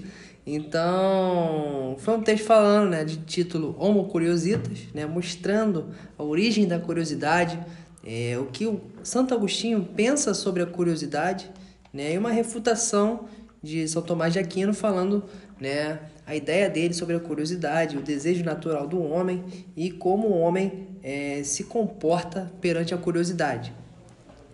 Então, 0.51 1.95
foi 1.99 2.17
um 2.17 2.21
texto 2.23 2.45
falando, 2.45 2.89
né, 2.89 3.03
de 3.03 3.17
título 3.17 3.75
Homo 3.77 4.05
Curiositas, 4.05 4.79
né, 4.95 5.05
mostrando 5.05 5.89
a 6.17 6.23
origem 6.23 6.67
da 6.67 6.79
curiosidade, 6.79 7.59
é, 8.03 8.35
o 8.35 8.47
que 8.47 8.65
o 8.65 8.81
Santo 9.03 9.31
Agostinho 9.31 9.87
pensa 9.95 10.33
sobre 10.33 10.63
a 10.63 10.65
curiosidade, 10.65 11.51
né, 11.93 12.15
e 12.15 12.17
uma 12.17 12.31
refutação 12.31 13.25
de 13.61 13.87
São 13.87 14.01
Tomás 14.01 14.33
de 14.33 14.39
Aquino 14.39 14.73
falando, 14.73 15.23
né, 15.61 15.99
a 16.25 16.35
ideia 16.35 16.67
dele 16.67 16.95
sobre 16.95 17.15
a 17.15 17.19
curiosidade, 17.19 17.95
o 17.95 18.01
desejo 18.01 18.43
natural 18.43 18.87
do 18.87 19.03
homem 19.03 19.43
e 19.77 19.91
como 19.91 20.29
o 20.29 20.39
homem 20.39 20.87
é, 21.03 21.43
se 21.43 21.65
comporta 21.65 22.51
perante 22.59 22.91
a 22.91 22.97
curiosidade. 22.97 23.71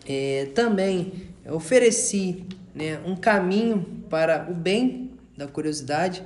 É, 0.06 0.50
também 0.54 1.30
ofereci 1.50 2.44
né, 2.74 3.00
um 3.06 3.16
caminho 3.16 4.04
para 4.10 4.46
o 4.52 4.54
bem 4.54 5.05
da 5.38 5.48
curiosidade, 5.48 6.24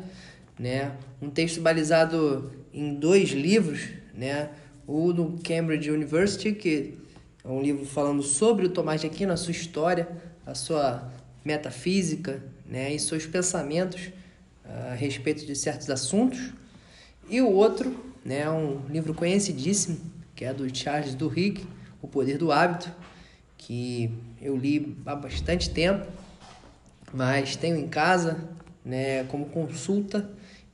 né? 0.57 0.91
Um 1.21 1.29
texto 1.29 1.61
balizado 1.61 2.51
em 2.73 2.93
dois 2.93 3.29
livros, 3.29 3.89
né? 4.13 4.49
O 4.85 5.13
do 5.13 5.39
Cambridge 5.43 5.89
University, 5.89 6.53
que 6.53 6.97
é 7.43 7.47
um 7.47 7.61
livro 7.61 7.85
falando 7.85 8.21
sobre 8.21 8.65
o 8.65 8.69
Tomás 8.69 9.01
de 9.01 9.07
Aquino, 9.07 9.31
a 9.31 9.37
sua 9.37 9.51
história, 9.51 10.07
a 10.45 10.53
sua 10.53 11.11
metafísica, 11.43 12.43
né? 12.65 12.93
E 12.93 12.99
seus 12.99 13.25
pensamentos 13.25 14.09
a 14.65 14.93
respeito 14.93 15.45
de 15.45 15.55
certos 15.55 15.89
assuntos. 15.89 16.51
E 17.29 17.41
o 17.41 17.49
outro, 17.49 17.95
né? 18.23 18.49
Um 18.49 18.81
livro 18.89 19.13
conhecidíssimo, 19.13 19.99
que 20.35 20.45
é 20.45 20.53
do 20.53 20.73
Charles 20.75 21.15
Duhigg, 21.15 21.65
O 22.01 22.07
Poder 22.07 22.37
do 22.37 22.51
Hábito, 22.51 22.91
que 23.57 24.11
eu 24.41 24.55
li 24.55 24.97
há 25.05 25.15
bastante 25.15 25.69
tempo, 25.69 26.07
mas 27.13 27.55
tenho 27.55 27.75
em 27.75 27.87
casa, 27.87 28.39
né, 28.89 29.23
como 29.25 29.45
consulta, 29.45 30.27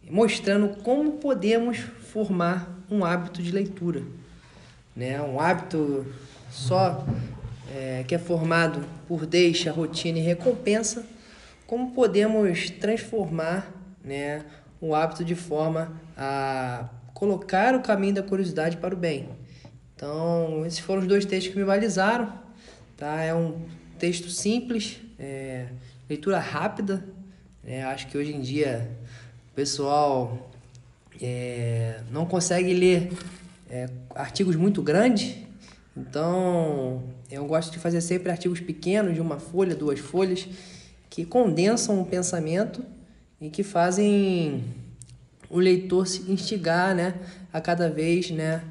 mostrando 0.10 0.82
como 0.82 1.14
podemos 1.14 1.78
formar 1.78 2.80
um 2.90 3.04
hábito 3.04 3.44
de 3.44 3.52
leitura. 3.52 4.04
Né? 4.96 5.22
Um 5.22 5.38
hábito 5.38 6.06
só 6.50 7.06
é, 7.76 8.06
que 8.08 8.16
é 8.16 8.18
formado 8.18 8.86
por 9.06 9.26
deixa, 9.26 9.70
rotina 9.70 10.18
e 10.18 10.22
recompensa, 10.22 11.06
como 11.68 11.92
podemos 11.92 12.70
transformar 12.70 13.70
né, 14.02 14.46
o 14.80 14.96
hábito 14.96 15.26
de 15.26 15.36
forma 15.36 16.00
a 16.16 16.88
colocar 17.14 17.76
o 17.76 17.82
caminho 17.82 18.16
da 18.16 18.24
curiosidade 18.24 18.78
para 18.78 18.94
o 18.94 18.98
bem. 18.98 19.28
Então, 19.94 20.66
esses 20.66 20.80
foram 20.80 21.02
os 21.02 21.08
dois 21.08 21.26
textos 21.26 21.52
que 21.52 21.60
me 21.60 21.66
balizaram. 21.66 22.32
Tá? 22.96 23.22
É 23.22 23.34
um 23.34 23.66
texto 24.00 24.30
simples, 24.30 25.02
é, 25.20 25.68
leitura 26.08 26.40
rápida, 26.40 27.04
é, 27.66 27.84
acho 27.84 28.08
que 28.08 28.18
hoje 28.18 28.34
em 28.34 28.42
dia 28.42 28.90
o 29.52 29.56
pessoal 29.56 30.52
é, 31.22 32.02
não 32.12 32.26
consegue 32.26 32.74
ler 32.74 33.12
é, 33.70 33.90
artigos 34.14 34.56
muito 34.56 34.82
grandes, 34.84 35.36
então 35.98 37.04
eu 37.32 37.46
gosto 37.46 37.72
de 37.72 37.80
fazer 37.80 38.02
sempre 38.02 38.30
artigos 38.30 38.60
pequenos, 38.60 39.16
de 39.16 39.22
uma 39.22 39.40
folha, 39.40 39.76
duas 39.76 40.00
folhas, 40.00 40.48
que 41.10 41.26
condensam 41.26 42.00
o 42.00 42.06
pensamento 42.06 42.84
e 43.42 43.50
que 43.50 43.64
fazem 43.64 44.64
o 45.50 45.60
leitor 45.60 46.06
se 46.08 46.32
instigar 46.32 46.94
né, 46.94 47.16
a 47.52 47.60
cada 47.60 47.90
vez 47.90 48.30
né, 48.30 48.62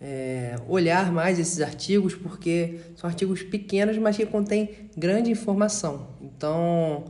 é, 0.00 0.56
olhar 0.66 1.12
mais 1.12 1.38
esses 1.38 1.60
artigos, 1.60 2.14
porque 2.14 2.80
são 2.96 3.08
artigos 3.08 3.42
pequenos, 3.42 3.96
mas 3.98 4.16
que 4.16 4.26
contêm 4.26 4.88
grande 4.96 5.30
informação. 5.30 6.08
Então, 6.20 7.04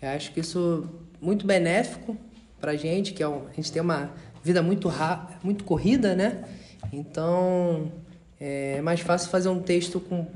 eu 0.00 0.08
acho 0.08 0.32
que 0.32 0.40
isso 0.40 0.88
é 1.14 1.24
muito 1.24 1.46
benéfico 1.46 2.16
para 2.60 2.72
a 2.72 2.76
gente, 2.76 3.12
que 3.12 3.22
é 3.22 3.28
um, 3.28 3.46
a 3.46 3.52
gente 3.52 3.70
tem 3.70 3.82
uma 3.82 4.10
vida 4.42 4.62
muito 4.62 4.88
rápida, 4.88 5.38
muito 5.42 5.64
corrida, 5.64 6.14
né? 6.14 6.44
Então 6.92 7.92
é 8.40 8.80
mais 8.80 9.00
fácil 9.00 9.30
fazer 9.30 9.48
um 9.48 9.60
texto 9.60 10.00
com 10.00 10.26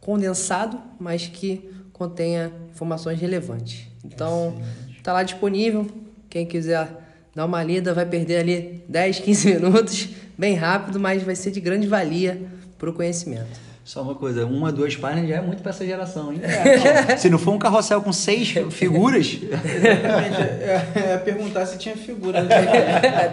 condensado, 0.00 0.80
mas 0.98 1.26
que 1.26 1.70
contenha 1.92 2.50
informações 2.70 3.20
relevantes. 3.20 3.86
Então, 4.04 4.60
está 4.96 5.12
lá 5.12 5.22
disponível. 5.22 5.86
Quem 6.28 6.46
quiser 6.46 6.88
dar 7.34 7.44
uma 7.44 7.62
lida 7.62 7.92
vai 7.92 8.06
perder 8.06 8.38
ali 8.38 8.82
10, 8.88 9.20
15 9.20 9.54
minutos, 9.54 10.08
bem 10.36 10.54
rápido, 10.54 10.98
mas 10.98 11.22
vai 11.22 11.36
ser 11.36 11.50
de 11.50 11.60
grande 11.60 11.86
valia 11.86 12.40
para 12.78 12.88
o 12.88 12.92
conhecimento. 12.92 13.69
Só 13.82 14.02
uma 14.02 14.14
coisa, 14.14 14.44
uma, 14.46 14.70
duas 14.70 14.94
páginas 14.94 15.28
já 15.28 15.36
é 15.36 15.40
muito 15.40 15.62
para 15.62 15.70
essa 15.70 15.84
geração, 15.84 16.32
hein? 16.32 16.40
É, 16.44 17.16
se 17.16 17.30
não 17.30 17.38
for 17.38 17.52
um 17.52 17.58
carrossel 17.58 18.00
com 18.02 18.12
seis 18.12 18.48
figuras. 18.70 19.38
Exatamente. 19.42 20.40
É, 20.40 20.92
é, 20.94 21.12
é 21.12 21.18
perguntar 21.18 21.66
se 21.66 21.78
tinha 21.78 21.96
figura. 21.98 22.46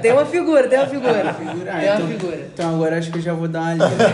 tem 0.02 0.14
uma 0.14 0.26
figura, 0.26 0.68
tem 0.68 0.80
uma 0.80 0.88
figura. 0.88 1.34
figura? 1.34 1.74
Ah, 1.74 1.80
tem 1.80 1.90
então, 1.90 2.06
uma 2.06 2.08
figura. 2.08 2.50
Então 2.54 2.76
agora 2.76 2.98
acho 2.98 3.12
que 3.12 3.18
eu 3.18 3.22
já 3.22 3.34
vou 3.34 3.48
dar 3.48 3.76
uma 3.76 3.86
lida. 3.86 4.08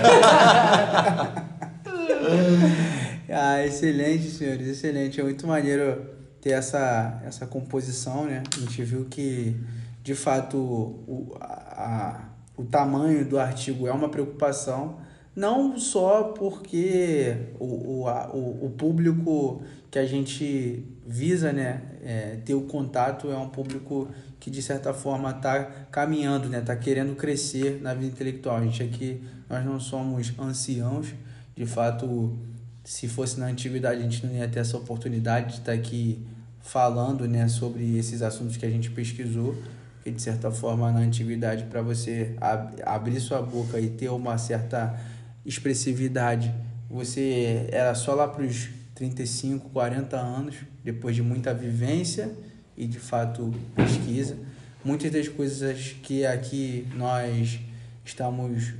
ah, 3.30 3.65
excelente, 3.65 4.30
senhores, 4.31 4.68
excelente. 4.68 5.19
É 5.19 5.23
muito 5.23 5.45
maneiro 5.47 6.01
ter 6.41 6.51
essa, 6.51 7.22
essa 7.26 7.45
composição, 7.45 8.26
né? 8.26 8.43
A 8.57 8.60
gente 8.60 8.84
viu 8.84 9.05
que, 9.05 9.55
de 10.01 10.15
fato, 10.15 10.57
o, 10.57 11.38
a, 11.39 12.22
o 12.57 12.64
tamanho 12.64 13.23
do 13.23 13.39
artigo 13.39 13.88
é 13.88 13.91
uma 13.91 14.10
preocupação 14.10 14.97
não 15.35 15.77
só 15.80 16.23
porque 16.38 17.35
o, 17.60 18.05
o, 18.05 18.65
o, 18.65 18.69
público 18.69 19.64
que 19.89 19.97
a 19.97 20.05
gente 20.05 20.85
visa 21.05 21.51
né, 21.51 21.81
é, 22.03 22.38
ter 22.45 22.53
o 22.53 22.61
contato 22.61 23.31
é 23.31 23.38
um 23.38 23.49
público 23.49 24.10
que 24.39 24.51
de 24.51 24.61
certa 24.61 24.93
forma 24.93 25.31
está 25.31 25.64
caminhando, 25.91 26.49
né, 26.49 26.60
está 26.60 26.76
querendo 26.76 27.15
crescer 27.15 27.81
na 27.81 27.93
vida 27.93 28.07
intelectual. 28.07 28.57
A 28.57 28.64
gente 28.64 28.84
aqui, 28.84 29.23
nós 29.49 29.65
não 29.65 29.80
somos 29.80 30.34
anciãos, 30.38 31.07
de 31.55 31.65
fato, 31.65 32.38
se 32.84 33.07
fosse 33.07 33.39
na 33.39 33.47
antiguidade 33.47 34.01
a 34.01 34.03
gente 34.03 34.26
não 34.26 34.34
ia 34.34 34.47
ter 34.47 34.60
essa 34.60 34.77
oportunidade 34.77 35.47
de 35.47 35.53
estar 35.60 35.72
tá 35.72 35.77
aqui 35.77 36.26
falando 36.61 37.27
né, 37.27 37.47
sobre 37.47 37.97
esses 37.97 38.22
assuntos 38.22 38.55
que 38.57 38.65
a 38.65 38.69
gente 38.69 38.91
pesquisou, 38.91 39.55
que 40.03 40.11
de 40.11 40.22
certa 40.22 40.51
forma 40.51 40.91
na 40.91 40.99
antiguidade 40.99 41.64
para 41.64 41.81
você 41.81 42.35
ab 42.39 42.76
abrir 42.85 43.19
sua 43.19 43.41
boca 43.41 43.80
e 43.80 43.89
ter 43.89 44.10
uma 44.10 44.38
certa 44.38 44.99
expressividade. 45.45 46.53
Você 46.90 47.68
era 47.72 47.95
só 47.95 48.14
lá 48.14 48.28
para 48.28 48.44
os 48.44 48.70
35, 48.95 49.70
40 49.70 50.18
anos, 50.18 50.56
depois 50.84 51.15
de 51.15 51.22
muita 51.22 51.53
vivência 51.53 52.32
e 52.78 52.86
de 52.86 52.99
fato 52.99 53.53
pesquisa. 53.76 54.38
Muitas 54.84 55.11
das 55.11 55.28
coisas 55.28 55.95
que 56.03 56.26
aqui 56.26 56.88
nós 56.95 57.60
estamos 58.03 58.74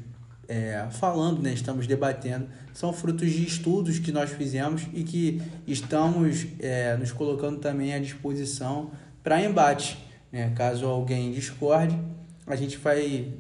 é, 0.48 0.88
falando, 0.92 1.42
né, 1.42 1.54
estamos 1.54 1.88
debatendo, 1.88 2.48
são 2.74 2.92
frutos 2.92 3.32
de 3.32 3.46
estudos 3.46 4.00
que 4.00 4.12
nós 4.12 4.30
fizemos 4.32 4.88
e 4.94 5.04
que 5.04 5.42
estamos 5.66 6.46
é, 6.60 6.96
nos 6.98 7.12
colocando 7.12 7.60
também 7.60 7.94
à 7.94 8.00
disposição 8.00 8.92
para 9.24 9.42
embate. 9.42 9.98
Né? 10.32 10.52
Caso 10.56 10.86
alguém 10.86 11.32
discorde, 11.32 11.98
a 12.46 12.56
gente 12.56 12.78
vai 12.78 13.34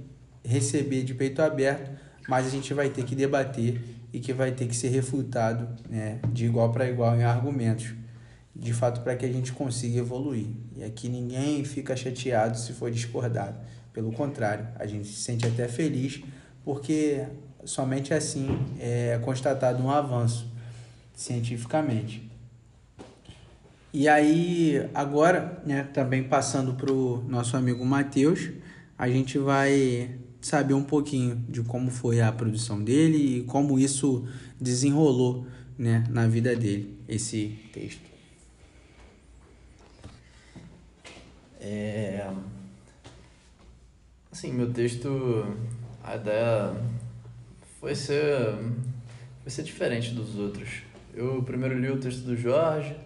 receber 0.43 1.03
de 1.03 1.13
peito 1.13 1.41
aberto 1.41 1.91
mas 2.27 2.47
a 2.47 2.49
gente 2.49 2.73
vai 2.73 2.89
ter 2.89 3.03
que 3.03 3.15
debater 3.15 3.81
e 4.11 4.19
que 4.19 4.31
vai 4.31 4.51
ter 4.51 4.67
que 4.67 4.75
ser 4.75 4.89
refutado 4.89 5.67
né, 5.89 6.19
de 6.31 6.45
igual 6.45 6.71
para 6.71 6.87
igual 6.87 7.15
em 7.15 7.23
argumentos, 7.23 7.93
de 8.55 8.73
fato, 8.73 9.01
para 9.01 9.15
que 9.15 9.25
a 9.25 9.31
gente 9.31 9.51
consiga 9.51 9.99
evoluir. 9.99 10.47
E 10.75 10.83
aqui 10.83 11.09
ninguém 11.09 11.65
fica 11.65 11.95
chateado 11.95 12.57
se 12.57 12.73
for 12.73 12.91
discordado. 12.91 13.57
Pelo 13.91 14.11
contrário, 14.11 14.67
a 14.75 14.85
gente 14.85 15.07
se 15.07 15.21
sente 15.21 15.45
até 15.45 15.67
feliz, 15.67 16.21
porque 16.63 17.25
somente 17.65 18.13
assim 18.13 18.47
é 18.79 19.19
constatado 19.23 19.81
um 19.83 19.89
avanço 19.89 20.51
cientificamente. 21.13 22.29
E 23.91 24.07
aí, 24.07 24.89
agora, 24.93 25.61
né, 25.65 25.87
também 25.93 26.23
passando 26.23 26.73
para 26.73 26.91
o 26.91 27.23
nosso 27.27 27.55
amigo 27.55 27.85
Matheus, 27.85 28.49
a 28.97 29.07
gente 29.07 29.37
vai 29.37 30.17
saber 30.43 30.73
um 30.73 30.83
pouquinho 30.83 31.37
de 31.47 31.63
como 31.63 31.89
foi 31.89 32.19
a 32.21 32.31
produção 32.31 32.83
dele 32.83 33.37
e 33.37 33.43
como 33.43 33.79
isso 33.79 34.27
desenrolou 34.59 35.47
né, 35.77 36.03
na 36.09 36.27
vida 36.27 36.53
dele, 36.53 36.99
esse 37.07 37.57
texto. 37.71 38.01
É... 41.61 42.29
Assim, 44.29 44.51
meu 44.51 44.71
texto, 44.73 45.45
a 46.03 46.17
ideia 46.17 46.75
foi 47.79 47.95
ser, 47.95 48.57
foi 49.41 49.51
ser 49.51 49.63
diferente 49.63 50.11
dos 50.11 50.37
outros. 50.37 50.81
Eu 51.13 51.41
primeiro 51.43 51.79
li 51.79 51.89
o 51.89 51.99
texto 51.99 52.21
do 52.23 52.35
Jorge, 52.35 52.97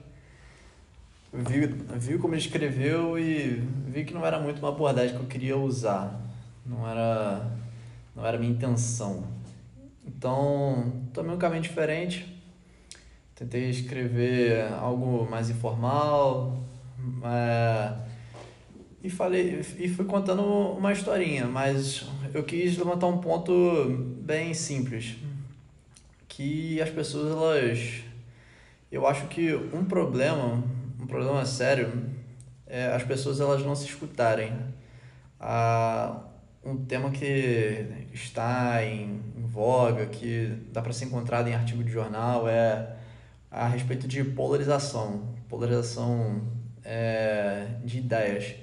vi, 1.32 1.68
vi 2.00 2.18
como 2.18 2.34
ele 2.34 2.42
escreveu 2.42 3.20
e 3.20 3.62
vi 3.88 4.06
que 4.06 4.14
não 4.14 4.26
era 4.26 4.40
muito 4.40 4.58
uma 4.60 4.70
abordagem 4.70 5.16
que 5.16 5.22
eu 5.22 5.28
queria 5.28 5.58
usar 5.58 6.27
não 6.68 6.88
era 6.88 7.50
não 8.16 8.26
era 8.26 8.38
minha 8.38 8.52
intenção. 8.52 9.24
Então, 10.06 10.92
tomei 11.14 11.36
um 11.36 11.38
caminho 11.38 11.62
diferente. 11.62 12.36
Tentei 13.36 13.70
escrever 13.70 14.74
algo 14.74 15.30
mais 15.30 15.50
informal, 15.50 16.58
é, 17.24 17.94
e 19.04 19.10
falei 19.10 19.62
e 19.78 19.88
fui 19.88 20.06
contando 20.06 20.42
uma 20.44 20.92
historinha, 20.92 21.46
mas 21.46 22.06
eu 22.34 22.44
quis 22.44 22.78
levantar 22.78 23.08
um 23.08 23.20
ponto 23.20 23.54
bem 24.22 24.56
simples, 24.56 25.18
que 26.28 26.82
as 26.82 26.90
pessoas 26.90 27.32
elas 27.32 28.04
eu 28.92 29.06
acho 29.06 29.28
que 29.28 29.54
um 29.54 29.86
problema, 29.86 30.64
um 31.00 31.06
problema 31.06 31.46
sério 31.46 31.92
é 32.66 32.88
as 32.88 33.04
pessoas 33.04 33.40
elas 33.40 33.64
não 33.64 33.76
se 33.76 33.86
escutarem. 33.86 34.54
A, 35.40 36.22
um 36.68 36.76
tema 36.86 37.10
que 37.12 37.86
está 38.14 38.84
em, 38.84 39.22
voga, 39.38 40.06
que 40.06 40.54
dá 40.74 40.82
para 40.82 40.92
ser 40.92 41.06
encontrado 41.06 41.48
em 41.48 41.56
artigo 41.56 41.82
de 41.82 41.90
jornal, 41.90 42.48
é 42.48 42.96
a 43.50 43.68
respeito 43.70 44.06
de 44.06 44.22
polarização, 44.24 45.34
polarização 45.48 46.42
é, 46.84 47.68
de 47.86 48.00
ideias. 48.00 48.54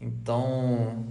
Então, 0.00 1.06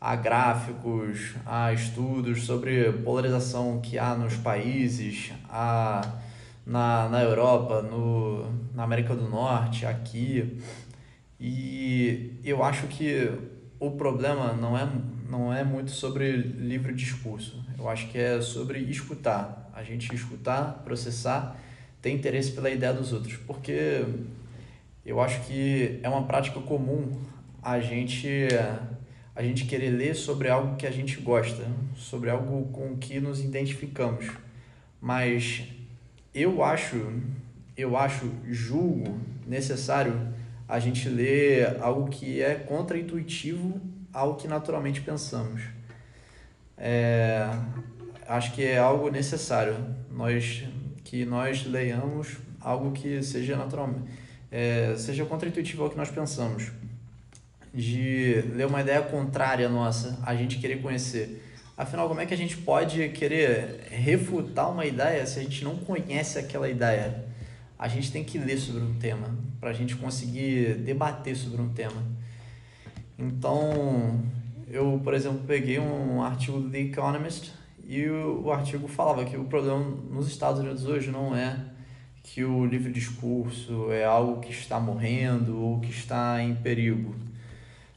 há 0.00 0.14
gráficos, 0.14 1.34
há 1.44 1.72
estudos 1.72 2.44
sobre 2.46 2.92
polarização 2.92 3.80
que 3.80 3.98
há 3.98 4.14
nos 4.14 4.36
países, 4.36 5.32
há 5.48 6.20
na, 6.64 7.08
na 7.08 7.20
Europa, 7.20 7.82
no, 7.82 8.48
na 8.72 8.84
América 8.84 9.16
do 9.16 9.28
Norte, 9.28 9.84
aqui. 9.84 10.62
E 11.40 12.38
eu 12.44 12.62
acho 12.62 12.86
que 12.86 13.28
o 13.80 13.90
problema 13.90 14.52
não 14.52 14.78
é 14.78 14.88
não 15.28 15.52
é 15.52 15.62
muito 15.62 15.90
sobre 15.90 16.32
livre 16.32 16.94
discurso. 16.94 17.62
Eu 17.78 17.88
acho 17.88 18.08
que 18.08 18.16
é 18.16 18.40
sobre 18.40 18.78
escutar. 18.80 19.70
A 19.74 19.82
gente 19.82 20.12
escutar, 20.14 20.82
processar, 20.82 21.56
ter 22.00 22.10
interesse 22.10 22.52
pela 22.52 22.70
ideia 22.70 22.94
dos 22.94 23.12
outros. 23.12 23.36
Porque 23.36 24.04
eu 25.04 25.20
acho 25.20 25.46
que 25.46 26.00
é 26.02 26.08
uma 26.08 26.24
prática 26.24 26.58
comum 26.60 27.20
a 27.62 27.78
gente 27.78 28.48
a 29.36 29.42
gente 29.42 29.66
querer 29.66 29.90
ler 29.90 30.16
sobre 30.16 30.48
algo 30.48 30.74
que 30.76 30.84
a 30.84 30.90
gente 30.90 31.20
gosta, 31.20 31.64
sobre 31.94 32.28
algo 32.28 32.72
com 32.72 32.96
que 32.96 33.20
nos 33.20 33.38
identificamos. 33.38 34.26
Mas 35.00 35.62
eu 36.34 36.64
acho, 36.64 37.12
eu 37.76 37.96
acho, 37.96 38.32
julgo 38.48 39.20
necessário 39.46 40.34
a 40.66 40.80
gente 40.80 41.08
ler 41.08 41.76
algo 41.80 42.08
que 42.08 42.42
é 42.42 42.56
contraintuitivo 42.56 43.80
ao 44.18 44.34
que 44.34 44.48
naturalmente 44.48 45.00
pensamos. 45.00 45.62
É, 46.76 47.48
acho 48.26 48.52
que 48.52 48.64
é 48.64 48.78
algo 48.78 49.10
necessário. 49.10 49.76
Nós 50.10 50.64
que 51.04 51.24
nós 51.24 51.64
leiamos 51.64 52.36
algo 52.60 52.92
que 52.92 53.22
seja 53.22 53.56
naturalmente 53.56 54.10
é, 54.50 54.94
seja 54.96 55.24
contraintuitivo 55.24 55.84
ao 55.84 55.90
que 55.90 55.96
nós 55.96 56.10
pensamos. 56.10 56.72
De 57.72 58.42
ler 58.54 58.66
uma 58.66 58.80
ideia 58.80 59.02
contrária 59.02 59.68
nossa 59.68 60.18
a 60.24 60.34
gente 60.34 60.58
querer 60.58 60.82
conhecer. 60.82 61.44
Afinal 61.76 62.08
como 62.08 62.20
é 62.20 62.26
que 62.26 62.34
a 62.34 62.36
gente 62.36 62.56
pode 62.56 63.10
querer 63.10 63.86
refutar 63.88 64.68
uma 64.72 64.84
ideia 64.84 65.24
se 65.26 65.38
a 65.38 65.42
gente 65.42 65.62
não 65.62 65.76
conhece 65.76 66.40
aquela 66.40 66.68
ideia? 66.68 67.24
A 67.78 67.86
gente 67.86 68.10
tem 68.10 68.24
que 68.24 68.36
ler 68.36 68.58
sobre 68.58 68.82
um 68.82 68.94
tema 68.94 69.28
para 69.60 69.70
a 69.70 69.72
gente 69.72 69.94
conseguir 69.94 70.74
debater 70.78 71.36
sobre 71.36 71.62
um 71.62 71.68
tema 71.68 72.17
então, 73.18 74.22
eu, 74.68 75.00
por 75.02 75.12
exemplo, 75.14 75.40
peguei 75.46 75.78
um 75.78 76.22
artigo 76.22 76.60
do 76.60 76.70
The 76.70 76.80
Economist 76.80 77.52
e 77.84 78.06
o, 78.06 78.44
o 78.44 78.52
artigo 78.52 78.86
falava 78.86 79.24
que 79.24 79.36
o 79.36 79.44
problema 79.44 79.80
nos 80.10 80.28
Estados 80.28 80.60
Unidos 80.60 80.84
hoje 80.84 81.10
não 81.10 81.34
é 81.34 81.58
que 82.22 82.44
o 82.44 82.66
livre 82.66 82.92
discurso 82.92 83.90
é 83.90 84.04
algo 84.04 84.40
que 84.40 84.52
está 84.52 84.78
morrendo 84.78 85.58
ou 85.58 85.80
que 85.80 85.90
está 85.90 86.42
em 86.42 86.54
perigo. 86.54 87.14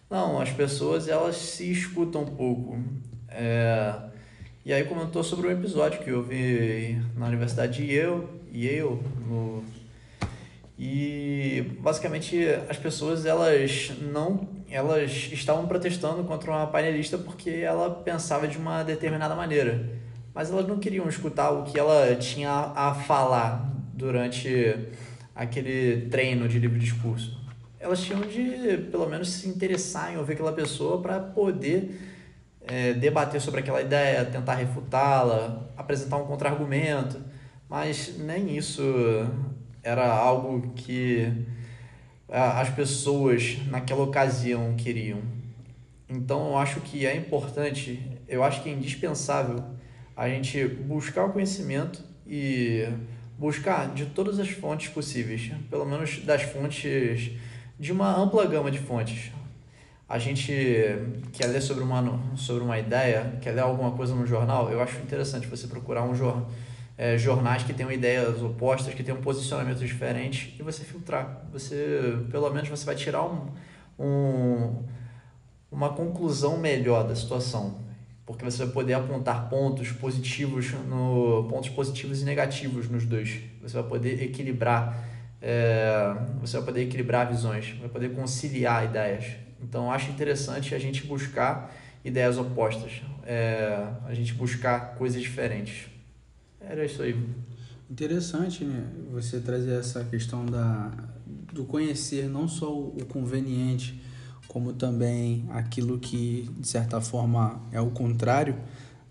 Não, 0.10 0.41
as 0.41 0.49
pessoas 0.49 1.07
elas 1.07 1.35
se 1.35 1.72
escutam 1.72 2.23
um 2.23 2.35
pouco. 2.35 2.80
É... 3.30 3.93
E 4.65 4.72
aí 4.72 4.84
comentou 4.85 5.23
sobre 5.23 5.48
um 5.48 5.52
episódio 5.52 6.02
que 6.02 6.10
eu 6.10 6.23
vi 6.23 7.02
na 7.18 7.27
Universidade 7.27 7.84
de 7.84 7.93
Yale, 7.93 8.27
Yale 8.53 8.99
no, 9.27 9.64
E 10.77 11.65
basicamente 11.80 12.38
as 12.69 12.77
pessoas 12.77 13.26
elas 13.26 13.91
não 14.02 14.48
elas 14.72 15.30
estavam 15.31 15.68
protestando 15.68 16.23
contra 16.23 16.49
uma 16.49 16.68
painelista 16.68 17.18
porque 17.18 17.49
ela 17.49 17.89
pensava 17.89 18.48
de 18.48 18.57
uma 18.57 18.84
determinada 18.84 19.35
maneira, 19.35 19.89
mas 20.34 20.49
elas 20.49 20.65
não 20.65 20.80
queriam 20.80 21.07
escutar 21.10 21.52
o 21.52 21.64
que 21.64 21.77
ela 21.77 22.15
tinha 22.15 22.49
a 22.49 22.93
falar 22.93 23.69
durante 23.93 24.76
aquele 25.35 26.07
treino 26.10 26.48
de 26.48 26.57
livre 26.57 26.80
discurso. 26.80 27.39
Elas 27.80 28.02
tinham 28.02 28.22
de 28.22 28.77
pelo 28.89 29.10
menos 29.10 29.30
se 29.30 29.49
interessar 29.49 30.14
em 30.14 30.18
ouvir 30.18 30.34
aquela 30.34 30.53
pessoa 30.53 31.02
para 31.02 31.19
poder 31.19 31.99
é, 32.61 32.93
debater 32.93 33.41
sobre 33.41 33.60
aquela 33.60 33.81
ideia, 33.81 34.23
tentar 34.23 34.56
refutá-la, 34.56 35.68
apresentar 35.76 36.18
um 36.18 36.26
contra-argumento, 36.26 37.19
mas 37.68 38.18
nem 38.18 38.56
isso 38.56 38.84
era 39.84 40.07
algo 40.07 40.73
que 40.76 41.45
as 42.31 42.69
pessoas 42.69 43.57
naquela 43.67 44.03
ocasião 44.03 44.73
queriam. 44.75 45.19
Então 46.09 46.51
eu 46.51 46.57
acho 46.57 46.79
que 46.79 47.05
é 47.05 47.15
importante, 47.15 48.01
eu 48.27 48.43
acho 48.43 48.63
que 48.63 48.69
é 48.69 48.73
indispensável 48.73 49.61
a 50.15 50.29
gente 50.29 50.65
buscar 50.65 51.25
o 51.25 51.33
conhecimento 51.33 52.01
e 52.25 52.87
buscar 53.37 53.93
de 53.93 54.05
todas 54.05 54.39
as 54.39 54.49
fontes 54.49 54.87
possíveis, 54.89 55.51
pelo 55.69 55.85
menos 55.85 56.19
das 56.19 56.43
fontes 56.43 57.31
de 57.77 57.91
uma 57.91 58.15
ampla 58.15 58.45
gama 58.45 58.71
de 58.71 58.79
fontes. 58.79 59.31
A 60.07 60.19
gente 60.19 60.53
quer 61.33 61.47
ler 61.47 61.61
sobre 61.61 61.83
uma, 61.83 62.19
sobre 62.35 62.63
uma 62.63 62.77
ideia, 62.77 63.39
quer 63.41 63.51
ler 63.51 63.61
alguma 63.61 63.91
coisa 63.91 64.13
no 64.13 64.27
jornal, 64.27 64.69
eu 64.69 64.81
acho 64.81 64.99
interessante 64.99 65.47
você 65.47 65.67
procurar 65.67 66.03
um 66.03 66.13
jornal 66.13 66.49
é, 67.01 67.17
jornais 67.17 67.63
que 67.63 67.73
tenham 67.73 67.91
ideias 67.91 68.43
opostas, 68.43 68.93
que 68.93 69.01
tenham 69.01 69.19
posicionamentos 69.19 69.81
diferentes 69.81 70.53
e 70.59 70.61
você 70.61 70.83
filtrar. 70.83 71.47
Você, 71.51 72.19
pelo 72.29 72.47
menos, 72.51 72.69
você 72.69 72.85
vai 72.85 72.93
tirar 72.93 73.23
um, 73.25 73.47
um, 73.97 74.83
uma 75.71 75.93
conclusão 75.93 76.59
melhor 76.59 77.07
da 77.07 77.15
situação, 77.15 77.79
porque 78.23 78.45
você 78.45 78.65
vai 78.65 78.71
poder 78.71 78.93
apontar 78.93 79.49
pontos 79.49 79.91
positivos 79.91 80.73
no 80.87 81.47
pontos 81.49 81.69
positivos 81.69 82.21
e 82.21 82.23
negativos 82.23 82.87
nos 82.87 83.03
dois. 83.03 83.39
Você 83.63 83.73
vai 83.73 83.89
poder 83.89 84.21
equilibrar, 84.21 84.95
é, 85.41 86.15
você 86.39 86.57
vai 86.57 86.67
poder 86.67 86.83
equilibrar 86.83 87.27
visões, 87.27 87.71
vai 87.79 87.89
poder 87.89 88.09
conciliar 88.09 88.85
ideias. 88.85 89.25
Então, 89.59 89.91
acho 89.91 90.11
interessante 90.11 90.75
a 90.75 90.77
gente 90.77 91.07
buscar 91.07 91.73
ideias 92.05 92.37
opostas, 92.37 93.01
é, 93.25 93.87
a 94.05 94.13
gente 94.13 94.35
buscar 94.35 94.93
coisas 94.99 95.19
diferentes. 95.19 95.90
Era 96.67 96.85
isso 96.85 97.01
aí. 97.01 97.15
Interessante, 97.89 98.63
né? 98.63 98.88
Você 99.11 99.39
trazer 99.39 99.73
essa 99.73 100.03
questão 100.05 100.45
da, 100.45 100.91
do 101.51 101.65
conhecer 101.65 102.29
não 102.29 102.47
só 102.47 102.71
o 102.73 103.05
conveniente, 103.05 104.01
como 104.47 104.73
também 104.73 105.45
aquilo 105.49 105.97
que, 105.99 106.49
de 106.57 106.67
certa 106.67 107.01
forma, 107.01 107.61
é 107.71 107.81
o 107.81 107.89
contrário 107.89 108.55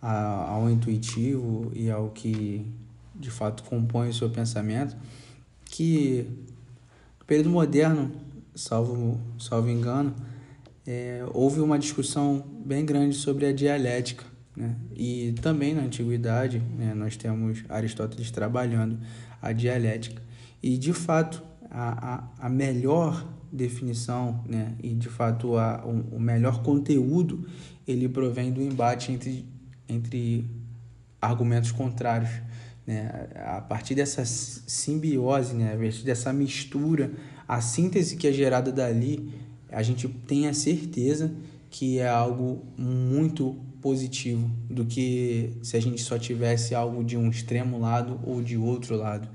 ao 0.01 0.71
intuitivo 0.71 1.71
e 1.75 1.91
ao 1.91 2.11
que, 2.11 2.67
de 3.15 3.31
fato, 3.31 3.63
compõe 3.65 4.09
o 4.09 4.15
seu 4.15 4.31
pensamento, 4.31 4.97
que 5.65 6.27
no 7.19 7.27
período 7.27 7.51
moderno, 7.51 8.11
salvo, 8.55 9.21
salvo 9.39 9.69
engano, 9.69 10.15
é, 10.87 11.25
houve 11.35 11.61
uma 11.61 11.79
discussão 11.79 12.45
bem 12.65 12.85
grande 12.85 13.15
sobre 13.15 13.47
a 13.47 13.53
dialética, 13.53 14.25
né? 14.57 14.77
E 14.95 15.33
também 15.41 15.75
na 15.75 15.83
antiguidade, 15.83 16.59
né, 16.59 16.93
nós 16.95 17.17
temos 17.17 17.63
Aristóteles 17.69 18.31
trabalhando 18.31 18.99
a 19.41 19.53
dialética. 19.53 20.23
E, 20.63 20.77
de 20.77 20.93
fato, 20.93 21.43
a, 21.71 22.15
a, 22.15 22.47
a 22.47 22.49
melhor 22.49 23.27
definição 23.53 24.45
né, 24.49 24.75
e, 24.83 24.95
de 24.95 25.09
fato, 25.09 25.57
a, 25.57 25.85
o, 25.85 26.17
o 26.17 26.21
melhor 26.21 26.63
conteúdo 26.63 27.47
ele 27.87 28.09
provém 28.09 28.53
do 28.53 28.61
embate 28.61 29.11
entre, 29.11 29.47
entre 29.89 30.45
argumentos 31.21 31.73
contrários. 31.73 32.31
Né? 32.87 33.29
A 33.47 33.61
partir 33.61 33.95
dessa 33.95 34.25
simbiose, 34.25 35.55
né? 35.55 35.75
a 35.75 35.79
partir 35.79 36.05
dessa 36.05 36.33
mistura, 36.33 37.13
a 37.49 37.61
síntese 37.61 38.17
que 38.17 38.29
é 38.29 38.33
gerada 38.33 38.71
dali, 38.71 39.33
a 39.71 39.83
gente 39.83 40.09
tem 40.09 40.49
a 40.49 40.55
certeza 40.55 41.33
que 41.71 41.99
é 41.99 42.09
algo 42.09 42.65
muito 42.77 43.57
positivo 43.81 44.51
do 44.69 44.85
que 44.85 45.53
se 45.63 45.77
a 45.77 45.81
gente 45.81 46.03
só 46.03 46.19
tivesse 46.19 46.75
algo 46.75 47.03
de 47.03 47.17
um 47.17 47.29
extremo 47.29 47.79
lado 47.79 48.21
ou 48.25 48.43
de 48.43 48.57
outro 48.57 48.97
lado. 48.97 49.29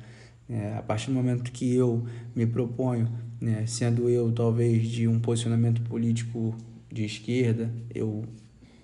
É, 0.47 0.75
a 0.77 0.81
partir 0.81 1.07
do 1.07 1.13
momento 1.13 1.51
que 1.51 1.73
eu 1.73 2.05
me 2.35 2.45
proponho, 2.45 3.09
né, 3.41 3.65
sendo 3.65 4.09
eu 4.09 4.31
talvez 4.31 4.87
de 4.87 5.07
um 5.07 5.19
posicionamento 5.19 5.81
político 5.81 6.55
de 6.91 7.03
esquerda, 7.03 7.71
eu 7.93 8.23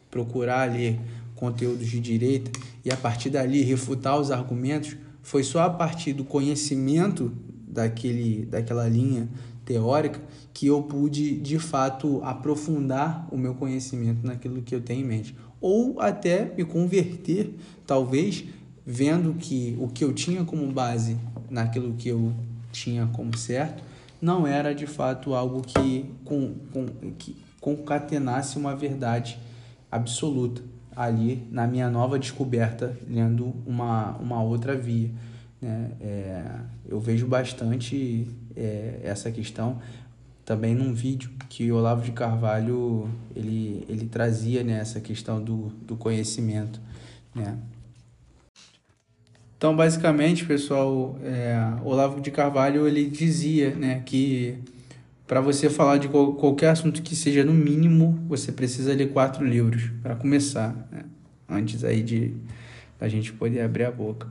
procurar 0.09 0.71
ler 0.71 0.99
conteúdos 1.35 1.87
de 1.87 1.99
direita 1.99 2.51
e 2.83 2.91
a 2.91 2.97
partir 2.97 3.29
dali 3.29 3.61
refutar 3.61 4.19
os 4.19 4.31
argumentos, 4.31 4.97
foi 5.21 5.43
só 5.43 5.61
a 5.61 5.69
partir 5.69 6.13
do 6.13 6.23
conhecimento 6.23 7.31
daquele, 7.67 8.45
daquela 8.45 8.87
linha 8.87 9.29
teórica 9.63 10.21
que 10.53 10.67
eu 10.67 10.83
pude 10.83 11.37
de 11.37 11.57
fato 11.57 12.21
aprofundar 12.23 13.27
o 13.31 13.37
meu 13.37 13.55
conhecimento 13.55 14.25
naquilo 14.25 14.61
que 14.61 14.75
eu 14.75 14.81
tenho 14.81 15.01
em 15.01 15.07
mente 15.07 15.35
ou 15.61 16.01
até 16.01 16.51
me 16.57 16.65
converter, 16.65 17.53
talvez, 17.85 18.43
vendo 18.85 19.35
que 19.35 19.77
o 19.79 19.87
que 19.87 20.03
eu 20.03 20.11
tinha 20.11 20.43
como 20.43 20.65
base 20.71 21.17
naquilo 21.49 21.93
que 21.93 22.09
eu 22.09 22.33
tinha 22.71 23.07
como 23.07 23.37
certo 23.37 23.83
não 24.21 24.45
era 24.45 24.73
de 24.73 24.87
fato 24.87 25.33
algo 25.33 25.61
que, 25.61 26.05
com, 26.25 26.55
com, 26.73 26.85
que 27.17 27.35
concatenasse 27.59 28.57
uma 28.57 28.75
verdade 28.75 29.37
absoluta 29.91 30.61
ali 30.95 31.47
na 31.51 31.65
minha 31.67 31.89
nova 31.89 32.19
descoberta, 32.19 32.95
lendo 33.07 33.53
uma, 33.65 34.17
uma 34.17 34.41
outra 34.43 34.75
via. 34.75 35.09
Né? 35.61 35.91
É, 36.01 36.43
eu 36.87 36.99
vejo 36.99 37.27
bastante 37.27 38.27
é, 38.55 38.99
essa 39.03 39.31
questão 39.31 39.79
também 40.45 40.75
num 40.75 40.93
vídeo 40.93 41.29
que 41.49 41.71
o 41.71 41.75
Olavo 41.75 42.01
de 42.01 42.11
Carvalho 42.11 43.09
ele, 43.35 43.85
ele 43.87 44.07
trazia 44.07 44.63
né, 44.63 44.79
essa 44.79 44.99
questão 44.99 45.43
do, 45.43 45.67
do 45.85 45.95
conhecimento. 45.95 46.81
Né? 47.33 47.57
Então, 49.57 49.75
basicamente, 49.75 50.45
pessoal, 50.45 51.17
é, 51.23 51.55
Olavo 51.83 52.19
de 52.19 52.31
Carvalho 52.31 52.87
ele 52.87 53.05
dizia 53.05 53.75
né, 53.75 54.01
que 54.05 54.57
para 55.27 55.39
você 55.39 55.69
falar 55.69 55.97
de 55.97 56.09
qualquer 56.09 56.71
assunto 56.71 57.01
que 57.01 57.15
seja 57.15 57.45
no 57.45 57.53
mínimo, 57.53 58.19
você 58.27 58.51
precisa 58.51 58.93
ler 58.93 59.13
quatro 59.13 59.45
livros 59.45 59.89
para 60.01 60.15
começar, 60.15 60.75
né? 60.91 61.03
antes 61.47 61.83
aí 61.83 62.01
de 62.01 62.35
a 62.99 63.07
gente 63.07 63.31
poder 63.33 63.61
abrir 63.61 63.85
a 63.85 63.91
boca. 63.91 64.27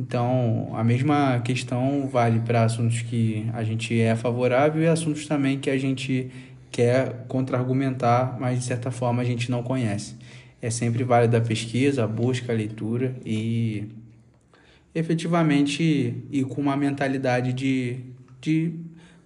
Então, 0.00 0.70
a 0.74 0.84
mesma 0.84 1.40
questão 1.40 2.06
vale 2.06 2.38
para 2.40 2.62
assuntos 2.62 3.02
que 3.02 3.50
a 3.52 3.64
gente 3.64 4.00
é 4.00 4.14
favorável 4.14 4.80
e 4.80 4.86
assuntos 4.86 5.26
também 5.26 5.58
que 5.58 5.68
a 5.68 5.76
gente 5.76 6.30
quer 6.70 7.24
contra-argumentar, 7.26 8.36
mas 8.38 8.60
de 8.60 8.64
certa 8.64 8.90
forma 8.92 9.22
a 9.22 9.24
gente 9.24 9.50
não 9.50 9.62
conhece. 9.62 10.14
É 10.62 10.70
sempre 10.70 11.02
válido 11.02 11.36
a 11.36 11.40
pesquisa, 11.40 12.04
a 12.04 12.06
busca, 12.06 12.52
a 12.52 12.54
leitura 12.54 13.16
e 13.24 13.88
efetivamente 14.94 16.24
ir 16.30 16.44
com 16.44 16.60
uma 16.60 16.76
mentalidade 16.76 17.52
de, 17.52 18.00
de 18.40 18.74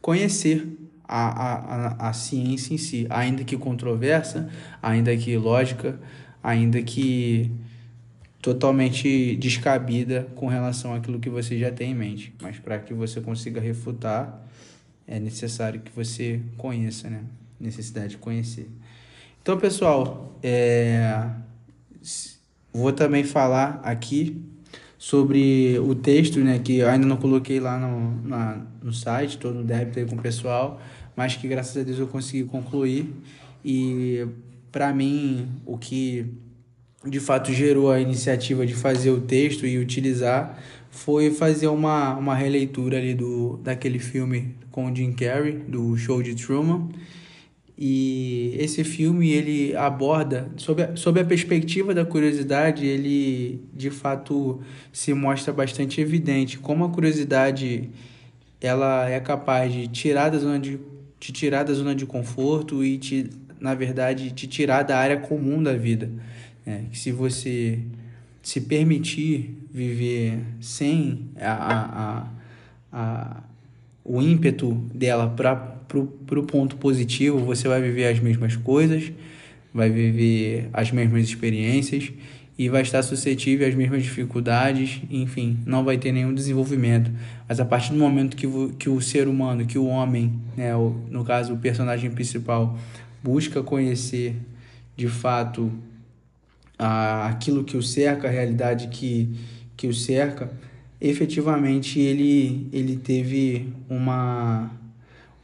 conhecer 0.01 0.67
a, 1.07 2.07
a, 2.07 2.09
a 2.09 2.13
ciência 2.15 2.75
em 2.75 2.79
si, 2.79 3.07
ainda 3.11 3.45
que 3.45 3.57
controversa, 3.57 4.49
ainda 4.83 5.15
que 5.17 5.37
lógica, 5.37 6.01
ainda 6.43 6.81
que 6.83 7.51
totalmente 8.43 9.37
descabida 9.37 10.27
com 10.35 10.49
relação 10.49 10.93
àquilo 10.93 11.21
que 11.21 11.31
você 11.31 11.57
já 11.57 11.71
tem 11.71 11.93
em 11.93 11.95
mente. 11.95 12.35
Mas 12.43 12.59
para 12.59 12.77
que 12.81 12.93
você 12.93 13.21
consiga 13.21 13.61
refutar, 13.61 14.45
é 15.07 15.21
necessário 15.21 15.81
que 15.81 15.93
você 15.93 16.41
conheça, 16.59 17.09
né? 17.09 17.23
Necessidade 17.61 18.09
de 18.11 18.17
conhecer. 18.19 18.69
Então, 19.41 19.57
pessoal, 19.57 20.37
é... 20.43 21.31
vou 22.73 22.93
também 22.93 23.23
falar 23.23 23.81
aqui 23.85 24.43
sobre 24.99 25.79
o 25.79 25.95
texto, 25.95 26.41
né? 26.41 26.59
Que 26.59 26.83
ainda 26.83 27.07
não 27.07 27.17
coloquei 27.19 27.61
lá 27.61 27.79
no, 27.79 28.29
na, 28.29 28.61
no 28.83 28.93
site, 28.93 29.37
estou 29.37 29.55
no 29.55 29.63
débito 29.63 30.01
aí 30.01 30.05
com 30.05 30.17
o 30.17 30.21
pessoal, 30.21 30.81
mas 31.15 31.37
que 31.37 31.47
graças 31.47 31.77
a 31.77 31.85
Deus 31.85 31.99
eu 32.01 32.09
consegui 32.09 32.43
concluir. 32.43 33.09
E 33.65 34.27
para 34.73 34.93
mim, 34.93 35.49
o 35.65 35.79
que 35.79 36.27
de 37.05 37.21
fato 37.21 37.53
gerou 37.53 37.91
a 37.91 38.01
iniciativa 38.01 38.65
de 38.65 38.75
fazer 38.75 39.11
o 39.11 39.21
texto 39.21 39.67
e 39.67 39.79
utilizar 39.79 40.59
foi 40.91 41.31
fazer 41.31 41.69
uma, 41.69 42.15
uma 42.17 42.35
releitura 42.35 42.99
ali 42.99 43.15
do, 43.15 43.59
daquele 43.63 43.99
filme 43.99 44.55
com 44.71 44.91
o 44.91 44.95
Jim 44.95 45.13
Carrey, 45.13 45.55
do 45.55 45.97
Show 45.97 46.23
de 46.23 46.35
Truman. 46.35 46.91
E 47.79 48.55
esse 48.59 48.85
filme 48.85 49.31
ele 49.31 49.75
aborda, 49.75 50.51
sob 50.57 50.83
a, 50.83 50.95
sob 50.95 51.19
a 51.19 51.25
perspectiva 51.25 51.95
da 51.95 52.05
curiosidade, 52.05 52.87
ele 52.87 53.65
de 53.73 53.91
fato 53.91 54.61
se 54.93 55.15
mostra 55.15 55.53
bastante 55.53 56.01
evidente 56.01 56.59
como 56.59 56.85
a 56.85 56.91
curiosidade 56.91 57.91
ela 58.61 59.09
é 59.09 59.19
capaz 59.19 59.73
de 59.73 59.89
tirar 59.89 60.29
da 60.29 60.39
zona 60.39 60.59
de 60.59 60.79
te 61.19 61.33
tirar 61.33 61.63
da 61.65 61.73
zona 61.73 61.95
de 61.95 62.05
conforto 62.05 62.85
e 62.85 62.99
te, 62.99 63.31
na 63.61 63.75
verdade, 63.75 64.33
te 64.33 64.47
tirar 64.47 64.83
da 64.83 64.99
área 64.99 65.17
comum 65.17 65.63
da 65.63 65.73
vida. 65.73 66.11
É, 66.67 66.83
que 66.91 66.99
se 66.99 67.11
você 67.11 67.81
se 68.43 68.61
permitir 68.61 69.57
viver 69.73 70.41
sem 70.61 71.31
a, 71.41 71.53
a, 71.53 71.83
a, 71.83 72.27
a 72.93 73.43
o 74.05 74.21
ímpeto 74.21 74.73
dela 74.93 75.29
para 75.29 75.79
o 75.97 76.43
ponto 76.43 76.77
positivo, 76.77 77.39
você 77.39 77.69
vai 77.69 77.81
viver 77.81 78.07
as 78.07 78.19
mesmas 78.19 78.57
coisas, 78.57 79.13
vai 79.73 79.91
viver 79.91 80.69
as 80.73 80.91
mesmas 80.91 81.25
experiências 81.25 82.13
e 82.59 82.69
vai 82.69 82.83
estar 82.83 83.03
suscetível 83.03 83.67
às 83.67 83.75
mesmas 83.75 84.03
dificuldades, 84.03 85.01
enfim, 85.11 85.59
não 85.65 85.85
vai 85.85 85.97
ter 85.99 86.13
nenhum 86.13 86.35
desenvolvimento. 86.35 87.11
Mas 87.49 87.61
a 87.61 87.65
partir 87.65 87.93
do 87.93 87.99
momento 87.99 88.37
que, 88.37 88.47
que 88.79 88.89
o 88.89 89.01
ser 89.01 89.29
humano, 89.29 89.65
que 89.65 89.79
o 89.79 89.87
homem, 89.87 90.33
né, 90.57 90.75
o, 90.75 90.97
no 91.11 91.25
caso 91.25 91.55
o 91.55 91.59
personagem 91.59 92.11
principal, 92.11 92.77
busca 93.23 93.63
conhecer 93.63 94.37
de 94.97 95.09
fato 95.09 95.73
a, 96.83 97.29
aquilo 97.29 97.63
que 97.63 97.77
o 97.77 97.83
cerca, 97.83 98.27
a 98.27 98.31
realidade 98.31 98.89
que, 98.89 99.33
que 99.77 99.87
o 99.87 99.95
cerca, 99.95 100.51
efetivamente 101.01 102.01
ele, 102.01 102.69
ele 102.73 102.97
teve 102.97 103.73
uma, 103.89 104.69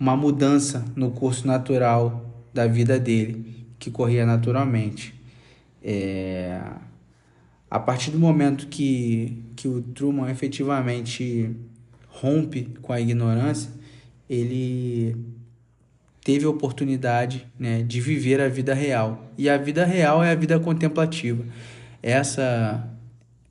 uma 0.00 0.16
mudança 0.16 0.84
no 0.96 1.12
curso 1.12 1.46
natural 1.46 2.28
da 2.52 2.66
vida 2.66 2.98
dele, 2.98 3.68
que 3.78 3.88
corria 3.88 4.26
naturalmente. 4.26 5.14
É, 5.80 6.60
a 7.70 7.78
partir 7.78 8.10
do 8.10 8.18
momento 8.18 8.66
que, 8.66 9.40
que 9.54 9.68
o 9.68 9.80
Truman 9.80 10.28
efetivamente 10.28 11.54
rompe 12.08 12.64
com 12.82 12.92
a 12.92 13.00
ignorância, 13.00 13.70
ele 14.28 15.14
teve 16.22 16.44
a 16.44 16.50
oportunidade 16.50 17.46
né, 17.58 17.82
de 17.82 18.00
viver 18.00 18.40
a 18.40 18.48
vida 18.48 18.74
real. 18.74 19.32
E 19.36 19.48
a 19.48 19.56
vida 19.56 19.84
real 19.84 20.22
é 20.22 20.30
a 20.30 20.34
vida 20.34 20.58
contemplativa. 20.58 21.44
Essa 22.02 22.88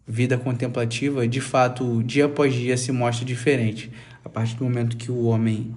vida 0.08 0.38
contemplativa, 0.38 1.28
de 1.28 1.42
fato, 1.42 2.02
dia 2.04 2.26
após 2.26 2.54
dia 2.54 2.78
se 2.78 2.92
mostra 2.92 3.26
diferente. 3.26 3.92
A 4.24 4.30
partir 4.30 4.56
do 4.56 4.64
momento 4.64 4.96
que 4.98 5.12
o 5.12 5.24
homem 5.24 5.74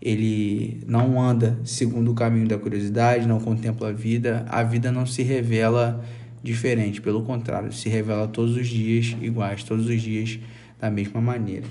ele 0.00 0.82
não 0.86 1.20
anda 1.20 1.58
segundo 1.64 2.10
o 2.10 2.14
caminho 2.14 2.48
da 2.48 2.58
curiosidade, 2.58 3.26
não 3.26 3.38
contempla 3.38 3.90
a 3.90 3.92
vida, 3.92 4.44
a 4.48 4.62
vida 4.62 4.90
não 4.90 5.06
se 5.06 5.22
revela 5.22 6.04
diferente, 6.42 7.00
pelo 7.00 7.22
contrário, 7.22 7.72
se 7.72 7.88
revela 7.88 8.26
todos 8.26 8.56
os 8.56 8.66
dias 8.66 9.16
iguais, 9.22 9.62
todos 9.62 9.86
os 9.86 10.02
dias 10.02 10.40
da 10.80 10.90
mesma 10.90 11.20
maneira. 11.20 11.66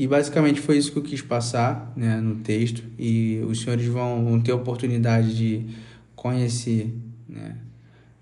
E 0.00 0.06
basicamente 0.06 0.62
foi 0.62 0.78
isso 0.78 0.92
que 0.92 0.98
eu 0.98 1.02
quis 1.02 1.20
passar 1.20 1.92
né, 1.94 2.18
no 2.22 2.36
texto, 2.36 2.82
e 2.98 3.38
os 3.46 3.60
senhores 3.60 3.84
vão, 3.84 4.24
vão 4.24 4.40
ter 4.40 4.50
a 4.50 4.54
oportunidade 4.54 5.36
de 5.36 5.66
conhecer 6.16 6.90
né, 7.28 7.58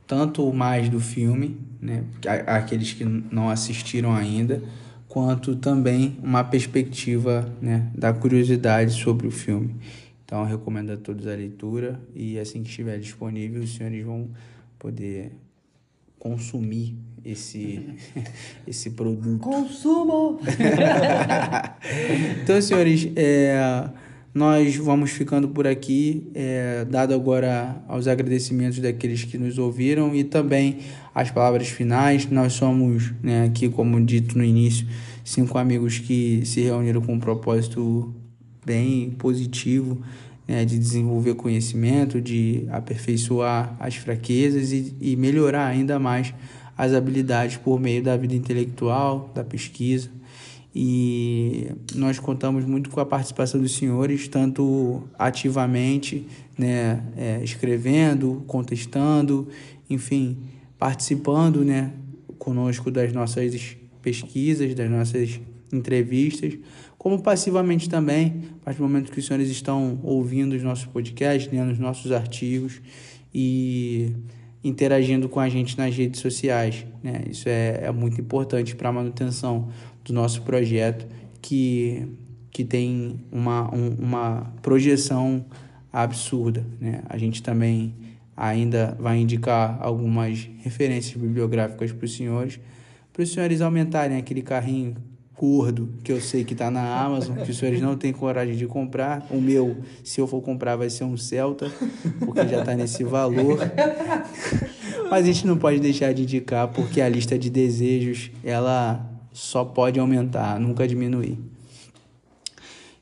tanto 0.05 0.53
mais 0.53 0.89
do 0.89 0.99
filme, 0.99 1.57
né, 1.81 2.03
aqueles 2.49 2.95
que 2.95 3.05
não 3.05 3.49
assistiram 3.49 4.13
ainda, 4.13 4.61
quanto 5.07 5.55
também 5.55 6.19
uma 6.21 6.43
perspectiva 6.43 7.49
né, 7.63 7.89
da 7.95 8.13
curiosidade 8.13 8.93
sobre 8.95 9.29
o 9.29 9.31
filme. 9.31 9.77
Então, 10.25 10.45
recomendo 10.45 10.91
a 10.91 10.97
todos 10.97 11.29
a 11.29 11.35
leitura 11.37 12.01
e 12.13 12.41
assim 12.41 12.61
que 12.61 12.71
estiver 12.71 12.99
disponível, 12.99 13.63
os 13.63 13.77
senhores 13.77 14.05
vão 14.05 14.29
poder 14.81 15.31
consumir 16.19 16.97
esse, 17.25 17.95
esse 18.67 18.91
produto. 18.91 19.41
Consumo! 19.41 20.41
então, 22.43 22.61
senhores, 22.61 23.11
é, 23.17 23.89
nós 24.35 24.77
vamos 24.77 25.11
ficando 25.11 25.49
por 25.49 25.67
aqui, 25.67 26.31
é, 26.35 26.85
dado 26.85 27.15
agora 27.15 27.83
aos 27.89 28.07
agradecimentos 28.07 28.79
daqueles 28.79 29.25
que 29.25 29.37
nos 29.37 29.59
ouviram 29.59 30.15
e 30.15 30.25
também 30.25 30.79
as 31.15 31.31
palavras 31.31 31.69
finais. 31.69 32.29
Nós 32.31 32.53
somos, 32.53 33.13
né, 33.23 33.45
aqui, 33.45 33.69
como 33.69 34.03
dito 34.05 34.37
no 34.37 34.45
início, 34.45 34.87
cinco 35.25 35.59
amigos 35.59 35.99
que 35.99 36.43
se 36.45 36.61
reuniram 36.61 37.01
com 37.01 37.15
um 37.15 37.21
propósito 37.21 38.15
bem 38.65 39.11
positivo 39.11 40.03
né, 40.49 40.65
de 40.65 40.79
desenvolver 40.79 41.35
conhecimento, 41.35 42.23
de 42.23 42.67
aperfeiçoar 42.71 43.77
as 43.79 43.97
fraquezas 43.97 44.73
e, 44.73 44.97
e 44.99 45.15
melhorar 45.15 45.67
ainda 45.67 45.99
mais 45.99 46.33
as 46.77 46.95
habilidades 46.95 47.59
por 47.59 47.79
meio 47.79 48.03
da 48.03 48.17
vida 48.17 48.35
intelectual, 48.35 49.31
da 49.35 49.45
pesquisa. 49.45 50.11
E 50.75 51.71
nós 51.95 52.19
contamos 52.19 52.65
muito 52.65 52.89
com 52.89 53.01
a 53.01 53.05
participação 53.05 53.61
dos 53.61 53.75
senhores, 53.75 54.27
tanto 54.29 55.03
ativamente, 55.19 56.27
né, 56.57 57.03
é, 57.17 57.41
escrevendo, 57.43 58.43
contestando, 58.47 59.49
enfim, 59.91 60.39
participando 60.79 61.65
né, 61.65 61.93
conosco 62.39 62.91
das 62.91 63.13
nossas 63.13 63.77
pesquisas, 64.01 64.75
das 64.75 64.91
nossas 64.91 65.41
entrevistas, 65.73 66.57
como 66.99 67.23
passivamente 67.23 67.89
também, 67.89 68.43
a 68.61 68.65
partir 68.65 68.79
do 68.79 68.83
momento 68.83 69.13
que 69.13 69.21
os 69.21 69.25
senhores 69.25 69.49
estão 69.49 70.01
ouvindo 70.03 70.55
os 70.55 70.63
nossos 70.65 70.85
podcasts, 70.85 71.51
lendo 71.51 71.71
os 71.71 71.79
nossos 71.79 72.11
artigos 72.11 72.83
e 73.33 74.13
interagindo 74.65 75.29
com 75.29 75.39
a 75.39 75.49
gente 75.49 75.79
nas 75.79 75.97
redes 75.97 76.21
sociais. 76.21 76.85
Né? 77.03 77.23
Isso 77.31 77.49
é, 77.49 77.85
é 77.85 77.93
muito 77.93 78.21
importante 78.21 78.75
para 78.75 78.89
a 78.89 78.93
manutenção 78.93 79.69
do 80.05 80.13
nosso 80.13 80.43
projeto, 80.43 81.07
que, 81.41 82.05
que 82.51 82.65
tem 82.65 83.21
uma, 83.31 83.73
um, 83.73 83.91
uma 83.91 84.53
projeção 84.61 85.47
absurda. 85.93 86.67
Né? 86.81 87.03
A 87.09 87.17
gente 87.17 87.41
também 87.45 87.95
ainda 88.37 88.97
vai 88.99 89.19
indicar 89.19 89.79
algumas 89.81 90.49
referências 90.59 91.15
bibliográficas 91.15 91.93
para 91.93 92.05
os 92.05 92.17
senhores, 92.17 92.59
para 93.13 93.23
os 93.23 93.33
senhores 93.33 93.61
aumentarem 93.61 94.17
aquele 94.17 94.43
carrinho 94.43 94.97
gordo, 95.39 95.89
que 96.03 96.11
eu 96.11 96.21
sei 96.21 96.43
que 96.43 96.53
está 96.53 96.69
na 96.69 97.01
Amazon, 97.01 97.37
que 97.37 97.51
os 97.51 97.57
senhores 97.57 97.81
não 97.81 97.97
têm 97.97 98.13
coragem 98.13 98.57
de 98.57 98.67
comprar. 98.67 99.25
O 99.31 99.41
meu, 99.41 99.77
se 100.03 100.21
eu 100.21 100.27
for 100.27 100.43
comprar, 100.43 100.75
vai 100.75 100.91
ser 100.91 101.05
um 101.05 101.17
Celta, 101.17 101.71
porque 102.19 102.47
já 102.49 102.61
está 102.61 102.75
nesse 102.75 103.05
valor. 103.05 103.59
Mas 105.09 105.25
a 105.25 105.27
gente 105.27 105.47
não 105.47 105.57
pode 105.57 105.79
deixar 105.79 106.13
de 106.13 106.23
indicar, 106.23 106.67
porque 106.69 107.01
a 107.01 107.09
lista 107.09 107.39
de 107.39 107.49
desejos, 107.49 108.33
ela 108.43 109.09
só 109.33 109.65
pode 109.65 110.01
aumentar, 110.01 110.59
nunca 110.59 110.87
diminuir. 110.89 111.39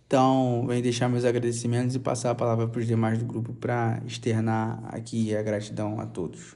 Então, 0.06 0.64
venho 0.68 0.82
deixar 0.82 1.08
meus 1.08 1.24
agradecimentos 1.24 1.96
e 1.96 1.98
passar 1.98 2.30
a 2.30 2.34
palavra 2.34 2.68
para 2.68 2.80
os 2.80 2.86
demais 2.86 3.18
do 3.18 3.24
grupo 3.24 3.54
para 3.54 4.00
externar 4.06 4.78
aqui 4.88 5.34
a 5.34 5.42
gratidão 5.42 5.98
a 5.98 6.06
todos. 6.06 6.54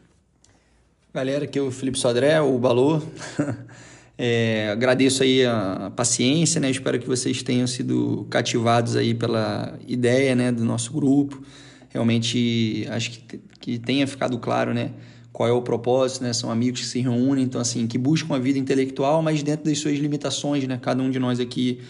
Galera, 1.12 1.44
aqui 1.44 1.58
é 1.58 1.62
o 1.62 1.70
Felipe 1.72 1.98
Sodré, 1.98 2.40
o 2.40 2.56
Balô. 2.58 3.02
É, 4.22 4.68
agradeço 4.68 5.22
aí 5.22 5.46
a 5.46 5.90
paciência, 5.96 6.60
né? 6.60 6.70
Espero 6.70 6.98
que 6.98 7.06
vocês 7.06 7.42
tenham 7.42 7.66
sido 7.66 8.26
cativados 8.28 8.94
aí 8.94 9.14
pela 9.14 9.78
ideia, 9.88 10.34
né, 10.34 10.52
do 10.52 10.62
nosso 10.62 10.92
grupo. 10.92 11.42
Realmente 11.88 12.86
acho 12.90 13.12
que, 13.12 13.40
que 13.58 13.78
tenha 13.78 14.06
ficado 14.06 14.38
claro, 14.38 14.74
né, 14.74 14.90
qual 15.32 15.48
é 15.48 15.52
o 15.52 15.62
propósito, 15.62 16.22
né? 16.22 16.34
São 16.34 16.50
amigos 16.50 16.80
que 16.80 16.86
se 16.86 17.00
reúnem, 17.00 17.46
então 17.46 17.58
assim, 17.58 17.86
que 17.86 17.96
buscam 17.96 18.34
a 18.34 18.38
vida 18.38 18.58
intelectual, 18.58 19.22
mas 19.22 19.42
dentro 19.42 19.64
das 19.64 19.78
suas 19.78 19.96
limitações, 19.98 20.68
né? 20.68 20.78
Cada 20.82 21.02
um 21.02 21.10
de 21.10 21.18
nós 21.18 21.40
aqui 21.40 21.80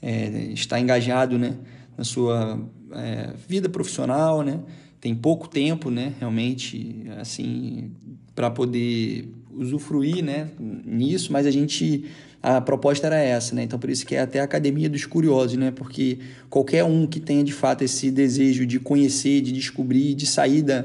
é, 0.00 0.28
está 0.54 0.80
engajado, 0.80 1.36
né, 1.36 1.58
na 1.94 2.04
sua 2.04 2.58
é, 2.92 3.34
vida 3.46 3.68
profissional, 3.68 4.42
né? 4.42 4.60
Tem 4.98 5.14
pouco 5.14 5.46
tempo, 5.46 5.90
né, 5.90 6.14
realmente, 6.18 7.02
assim, 7.18 7.90
para 8.34 8.50
poder 8.50 9.28
usufruir, 9.56 10.24
né, 10.24 10.48
nisso, 10.84 11.32
mas 11.32 11.46
a 11.46 11.50
gente 11.50 12.04
a 12.42 12.60
proposta 12.60 13.08
era 13.08 13.18
essa, 13.18 13.54
né? 13.56 13.64
Então 13.64 13.76
por 13.78 13.90
isso 13.90 14.06
que 14.06 14.14
é 14.14 14.20
até 14.20 14.38
a 14.38 14.44
academia 14.44 14.88
dos 14.88 15.04
curiosos, 15.04 15.56
né? 15.56 15.72
Porque 15.72 16.18
qualquer 16.48 16.84
um 16.84 17.04
que 17.06 17.18
tenha 17.18 17.42
de 17.42 17.52
fato 17.52 17.82
esse 17.82 18.08
desejo 18.10 18.64
de 18.64 18.78
conhecer, 18.78 19.40
de 19.40 19.50
descobrir, 19.50 20.14
de 20.14 20.26
sair 20.26 20.62
da, 20.62 20.84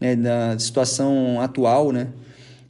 né, 0.00 0.16
da 0.16 0.58
situação 0.58 1.40
atual, 1.40 1.92
né? 1.92 2.08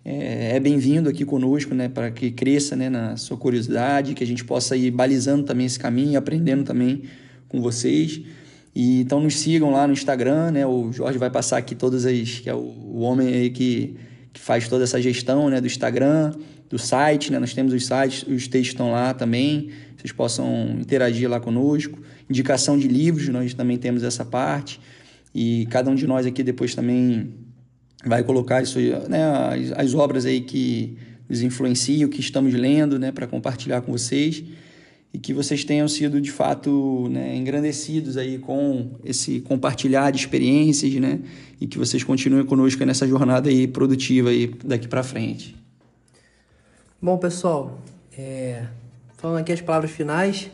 É, 0.04 0.56
é 0.56 0.60
bem-vindo 0.60 1.08
aqui 1.08 1.24
conosco, 1.24 1.74
né? 1.74 1.88
Para 1.88 2.10
que 2.10 2.30
cresça, 2.30 2.76
né? 2.76 2.90
Na 2.90 3.16
sua 3.16 3.36
curiosidade, 3.36 4.14
que 4.14 4.22
a 4.22 4.26
gente 4.26 4.44
possa 4.44 4.76
ir 4.76 4.90
balizando 4.90 5.44
também 5.44 5.64
esse 5.66 5.78
caminho, 5.78 6.18
aprendendo 6.18 6.62
também 6.62 7.04
com 7.48 7.62
vocês. 7.62 8.20
E, 8.74 9.00
então 9.00 9.18
nos 9.20 9.38
sigam 9.38 9.70
lá 9.70 9.86
no 9.86 9.94
Instagram, 9.94 10.50
né? 10.50 10.66
O 10.66 10.92
Jorge 10.92 11.18
vai 11.18 11.30
passar 11.30 11.56
aqui 11.56 11.74
todas 11.74 12.04
as 12.04 12.40
que 12.40 12.50
é 12.50 12.54
o, 12.54 12.58
o 12.58 13.00
homem 13.00 13.28
aí 13.28 13.48
que 13.48 13.96
que 14.36 14.40
faz 14.42 14.68
toda 14.68 14.84
essa 14.84 15.00
gestão 15.00 15.48
né, 15.48 15.62
do 15.62 15.66
Instagram, 15.66 16.34
do 16.68 16.78
site, 16.78 17.32
né? 17.32 17.38
Nós 17.38 17.54
temos 17.54 17.72
os 17.72 17.86
sites, 17.86 18.22
os 18.24 18.46
textos 18.46 18.74
estão 18.74 18.92
lá 18.92 19.14
também, 19.14 19.70
vocês 19.96 20.12
possam 20.12 20.76
interagir 20.78 21.28
lá 21.28 21.40
conosco. 21.40 21.98
Indicação 22.28 22.78
de 22.78 22.86
livros, 22.86 23.28
nós 23.28 23.54
também 23.54 23.78
temos 23.78 24.02
essa 24.02 24.26
parte. 24.26 24.78
E 25.34 25.66
cada 25.70 25.90
um 25.90 25.94
de 25.94 26.06
nós 26.06 26.26
aqui 26.26 26.42
depois 26.42 26.74
também 26.74 27.32
vai 28.04 28.22
colocar 28.22 28.62
isso, 28.62 28.78
né, 29.08 29.24
as, 29.24 29.72
as 29.72 29.94
obras 29.94 30.26
aí 30.26 30.42
que 30.42 30.98
nos 31.26 31.40
influenciam, 31.40 32.10
que 32.10 32.20
estamos 32.20 32.52
lendo, 32.52 32.98
né, 32.98 33.10
para 33.10 33.26
compartilhar 33.26 33.80
com 33.80 33.90
vocês. 33.90 34.44
E 35.16 35.18
que 35.18 35.32
vocês 35.32 35.64
tenham 35.64 35.88
sido 35.88 36.20
de 36.20 36.30
fato 36.30 37.08
né, 37.08 37.34
engrandecidos 37.34 38.18
aí 38.18 38.36
com 38.36 38.90
esse 39.02 39.40
compartilhar 39.40 40.10
de 40.10 40.18
experiências, 40.18 40.92
né? 40.96 41.20
E 41.58 41.66
que 41.66 41.78
vocês 41.78 42.04
continuem 42.04 42.44
conosco 42.44 42.84
nessa 42.84 43.08
jornada 43.08 43.48
aí 43.48 43.66
produtiva 43.66 44.28
aí 44.28 44.48
daqui 44.62 44.86
para 44.86 45.02
frente. 45.02 45.56
Bom, 47.00 47.16
pessoal, 47.16 47.80
é, 48.12 48.66
falando 49.16 49.38
aqui 49.38 49.52
as 49.52 49.62
palavras 49.62 49.90
finais, 49.90 50.50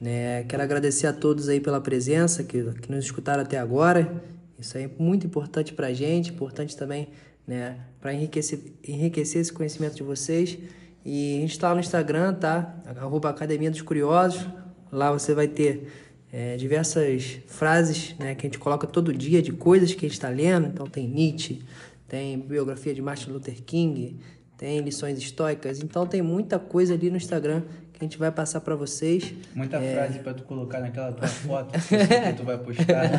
né, 0.00 0.42
quero 0.48 0.64
agradecer 0.64 1.06
a 1.06 1.12
todos 1.12 1.48
aí 1.48 1.60
pela 1.60 1.80
presença, 1.80 2.42
que, 2.42 2.60
que 2.80 2.90
nos 2.90 3.04
escutaram 3.04 3.44
até 3.44 3.56
agora. 3.56 4.20
Isso 4.58 4.76
é 4.76 4.90
muito 4.98 5.28
importante 5.28 5.72
para 5.72 5.86
a 5.86 5.92
gente, 5.92 6.32
importante 6.32 6.76
também 6.76 7.06
né, 7.46 7.76
para 8.00 8.12
enriquecer, 8.12 8.58
enriquecer 8.82 9.42
esse 9.42 9.52
conhecimento 9.52 9.94
de 9.94 10.02
vocês. 10.02 10.58
E 11.04 11.38
a 11.38 11.40
gente 11.40 11.52
está 11.52 11.68
lá 11.68 11.74
no 11.74 11.80
Instagram, 11.80 12.34
tá? 12.34 12.74
Arroba 12.96 13.30
Academia 13.30 13.70
dos 13.70 13.82
Curiosos. 13.82 14.46
Lá 14.90 15.10
você 15.10 15.34
vai 15.34 15.48
ter 15.48 15.88
é, 16.32 16.56
diversas 16.56 17.40
frases 17.46 18.14
né, 18.18 18.34
que 18.34 18.46
a 18.46 18.48
gente 18.48 18.58
coloca 18.58 18.86
todo 18.86 19.12
dia 19.12 19.42
de 19.42 19.52
coisas 19.52 19.92
que 19.92 20.06
a 20.06 20.08
gente 20.08 20.16
está 20.16 20.28
lendo. 20.28 20.66
Então 20.66 20.86
tem 20.86 21.06
Nietzsche, 21.06 21.62
tem 22.08 22.38
biografia 22.38 22.94
de 22.94 23.02
Martin 23.02 23.30
Luther 23.30 23.62
King, 23.62 24.18
tem 24.56 24.80
lições 24.80 25.18
estoicas. 25.18 25.82
Então 25.82 26.06
tem 26.06 26.22
muita 26.22 26.58
coisa 26.58 26.94
ali 26.94 27.10
no 27.10 27.16
Instagram 27.16 27.62
que 27.92 27.98
a 28.00 28.04
gente 28.04 28.16
vai 28.16 28.30
passar 28.30 28.60
para 28.60 28.74
vocês. 28.74 29.34
Muita 29.54 29.76
é... 29.78 29.94
frase 29.94 30.18
para 30.20 30.34
tu 30.34 30.44
colocar 30.44 30.80
naquela 30.80 31.12
tua 31.12 31.26
foto 31.28 31.72
que 31.72 32.32
tu 32.36 32.44
vai 32.44 32.56
postar. 32.58 33.10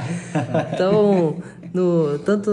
então, 0.73 1.38
no, 1.73 2.18
tanto 2.19 2.49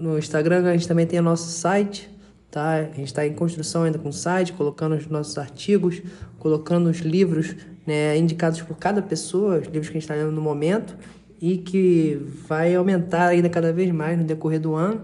no 0.00 0.18
Instagram, 0.18 0.66
a 0.66 0.72
gente 0.72 0.88
também 0.88 1.06
tem 1.06 1.20
o 1.20 1.22
nosso 1.22 1.50
site, 1.50 2.10
Tá? 2.56 2.76
A 2.76 2.84
gente 2.84 3.04
está 3.04 3.26
em 3.26 3.34
construção 3.34 3.82
ainda 3.82 3.98
com 3.98 4.08
o 4.08 4.12
site, 4.14 4.54
colocando 4.54 4.94
os 4.94 5.06
nossos 5.08 5.36
artigos, 5.36 6.00
colocando 6.38 6.88
os 6.88 7.00
livros 7.00 7.54
né, 7.86 8.16
indicados 8.16 8.62
por 8.62 8.78
cada 8.78 9.02
pessoa, 9.02 9.58
os 9.58 9.66
livros 9.66 9.88
que 9.88 9.98
a 9.98 10.00
gente 10.00 10.04
está 10.04 10.14
lendo 10.14 10.32
no 10.32 10.40
momento, 10.40 10.96
e 11.38 11.58
que 11.58 12.18
vai 12.48 12.74
aumentar 12.74 13.26
ainda 13.26 13.50
cada 13.50 13.74
vez 13.74 13.92
mais 13.92 14.16
no 14.16 14.24
decorrer 14.24 14.58
do 14.58 14.74
ano. 14.74 15.02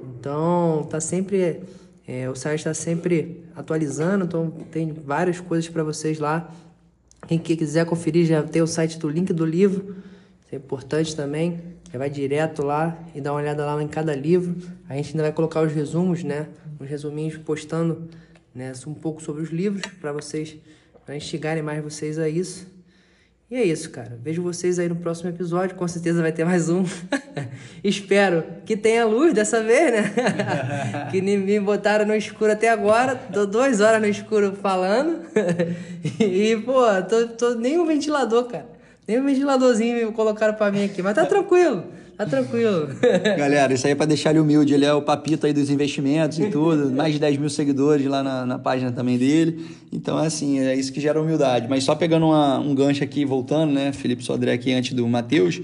Então, 0.00 0.86
tá 0.88 1.00
sempre 1.00 1.62
é, 2.06 2.30
o 2.30 2.36
site 2.36 2.60
está 2.60 2.72
sempre 2.72 3.42
atualizando, 3.56 4.26
então 4.26 4.48
tem 4.70 4.92
várias 4.92 5.40
coisas 5.40 5.68
para 5.68 5.82
vocês 5.82 6.20
lá. 6.20 6.48
Quem 7.26 7.40
quiser 7.40 7.86
conferir 7.86 8.24
já 8.24 8.40
tem 8.40 8.62
o 8.62 8.68
site 8.68 9.00
do 9.00 9.08
link 9.08 9.32
do 9.32 9.44
livro, 9.44 9.96
isso 10.46 10.54
é 10.54 10.56
importante 10.56 11.16
também. 11.16 11.60
Vai 11.92 12.10
direto 12.10 12.62
lá 12.62 12.98
e 13.14 13.20
dá 13.20 13.32
uma 13.32 13.40
olhada 13.40 13.64
lá 13.64 13.82
em 13.82 13.88
cada 13.88 14.14
livro. 14.14 14.56
A 14.88 14.94
gente 14.94 15.10
ainda 15.10 15.22
vai 15.22 15.32
colocar 15.32 15.62
os 15.62 15.72
resumos, 15.72 16.22
né? 16.22 16.46
uns 16.80 16.88
resuminhos 16.88 17.36
postando 17.36 18.08
né, 18.54 18.72
um 18.86 18.94
pouco 18.94 19.22
sobre 19.22 19.42
os 19.42 19.50
livros 19.50 19.82
para 20.00 20.12
vocês, 20.12 20.56
para 21.04 21.16
instigarem 21.16 21.62
mais 21.62 21.82
vocês 21.82 22.18
a 22.18 22.28
isso. 22.28 22.66
E 23.50 23.56
é 23.56 23.64
isso, 23.64 23.90
cara. 23.90 24.18
Vejo 24.22 24.42
vocês 24.42 24.78
aí 24.78 24.90
no 24.90 24.96
próximo 24.96 25.30
episódio. 25.30 25.74
Com 25.74 25.88
certeza 25.88 26.20
vai 26.20 26.30
ter 26.30 26.44
mais 26.44 26.68
um. 26.68 26.84
Espero 27.82 28.44
que 28.66 28.76
tenha 28.76 29.06
luz 29.06 29.32
dessa 29.32 29.62
vez, 29.62 29.90
né? 29.90 30.12
que 31.10 31.22
me 31.22 31.58
botaram 31.58 32.04
no 32.04 32.14
escuro 32.14 32.52
até 32.52 32.68
agora. 32.68 33.16
Tô 33.16 33.46
duas 33.46 33.80
horas 33.80 34.02
no 34.02 34.06
escuro 34.06 34.52
falando. 34.52 35.22
e, 36.20 36.56
pô, 36.62 36.84
tô, 37.08 37.28
tô 37.28 37.54
nem 37.54 37.78
um 37.78 37.86
ventilador, 37.86 38.44
cara. 38.44 38.77
Nem 39.08 39.18
um 39.18 39.24
ventiladorzinho 39.24 40.12
colocaram 40.12 40.52
pra 40.52 40.70
mim 40.70 40.84
aqui. 40.84 41.00
Mas 41.00 41.14
tá 41.14 41.24
tranquilo. 41.24 41.82
Tá 42.14 42.26
tranquilo. 42.26 42.88
Galera, 43.38 43.72
isso 43.72 43.86
aí 43.86 43.94
é 43.94 43.96
pra 43.96 44.04
deixar 44.04 44.30
ele 44.30 44.38
humilde. 44.38 44.74
Ele 44.74 44.84
é 44.84 44.92
o 44.92 45.00
papito 45.00 45.46
aí 45.46 45.52
dos 45.54 45.70
investimentos 45.70 46.38
e 46.38 46.50
tudo. 46.50 46.90
Mais 46.92 47.14
de 47.14 47.18
10 47.18 47.38
mil 47.38 47.48
seguidores 47.48 48.04
lá 48.04 48.22
na, 48.22 48.44
na 48.44 48.58
página 48.58 48.92
também 48.92 49.16
dele. 49.16 49.64
Então, 49.90 50.22
é 50.22 50.26
assim, 50.26 50.60
é 50.60 50.74
isso 50.74 50.92
que 50.92 51.00
gera 51.00 51.18
humildade. 51.18 51.68
Mas 51.70 51.84
só 51.84 51.94
pegando 51.94 52.26
uma, 52.26 52.58
um 52.58 52.74
gancho 52.74 53.02
aqui, 53.02 53.24
voltando, 53.24 53.72
né? 53.72 53.92
Felipe 53.92 54.22
Sodré 54.22 54.52
aqui 54.52 54.74
antes 54.74 54.92
do 54.92 55.08
Matheus. 55.08 55.58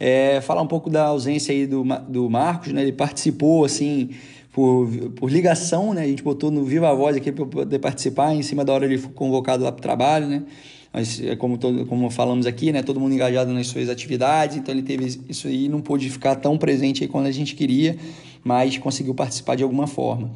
É, 0.00 0.40
falar 0.40 0.62
um 0.62 0.66
pouco 0.66 0.90
da 0.90 1.04
ausência 1.04 1.54
aí 1.54 1.68
do, 1.68 1.84
do 2.08 2.28
Marcos, 2.28 2.72
né? 2.72 2.82
Ele 2.82 2.92
participou, 2.92 3.64
assim, 3.64 4.10
por, 4.52 4.88
por 5.14 5.30
ligação, 5.30 5.94
né? 5.94 6.02
A 6.02 6.06
gente 6.08 6.24
botou 6.24 6.50
no 6.50 6.64
Viva 6.64 6.92
Voz 6.92 7.16
aqui 7.16 7.30
para 7.30 7.46
poder 7.46 7.78
participar. 7.78 8.34
Em 8.34 8.42
cima 8.42 8.64
da 8.64 8.72
hora 8.72 8.84
ele 8.84 8.98
foi 8.98 9.12
convocado 9.12 9.62
lá 9.62 9.70
para 9.70 9.78
o 9.78 9.82
trabalho, 9.82 10.26
né? 10.26 10.42
Mas 10.92 11.20
é 11.22 11.36
como, 11.36 11.56
todo, 11.56 11.86
como 11.86 12.10
falamos 12.10 12.46
aqui, 12.46 12.72
né, 12.72 12.82
todo 12.82 12.98
mundo 12.98 13.14
engajado 13.14 13.52
nas 13.52 13.68
suas 13.68 13.88
atividades, 13.88 14.56
então 14.56 14.74
ele 14.74 14.82
teve 14.82 15.20
isso 15.28 15.46
aí, 15.46 15.68
não 15.68 15.80
pôde 15.80 16.10
ficar 16.10 16.34
tão 16.36 16.58
presente 16.58 17.04
aí 17.04 17.08
quando 17.08 17.26
a 17.26 17.30
gente 17.30 17.54
queria, 17.54 17.96
mas 18.42 18.76
conseguiu 18.78 19.14
participar 19.14 19.54
de 19.54 19.62
alguma 19.62 19.86
forma. 19.86 20.32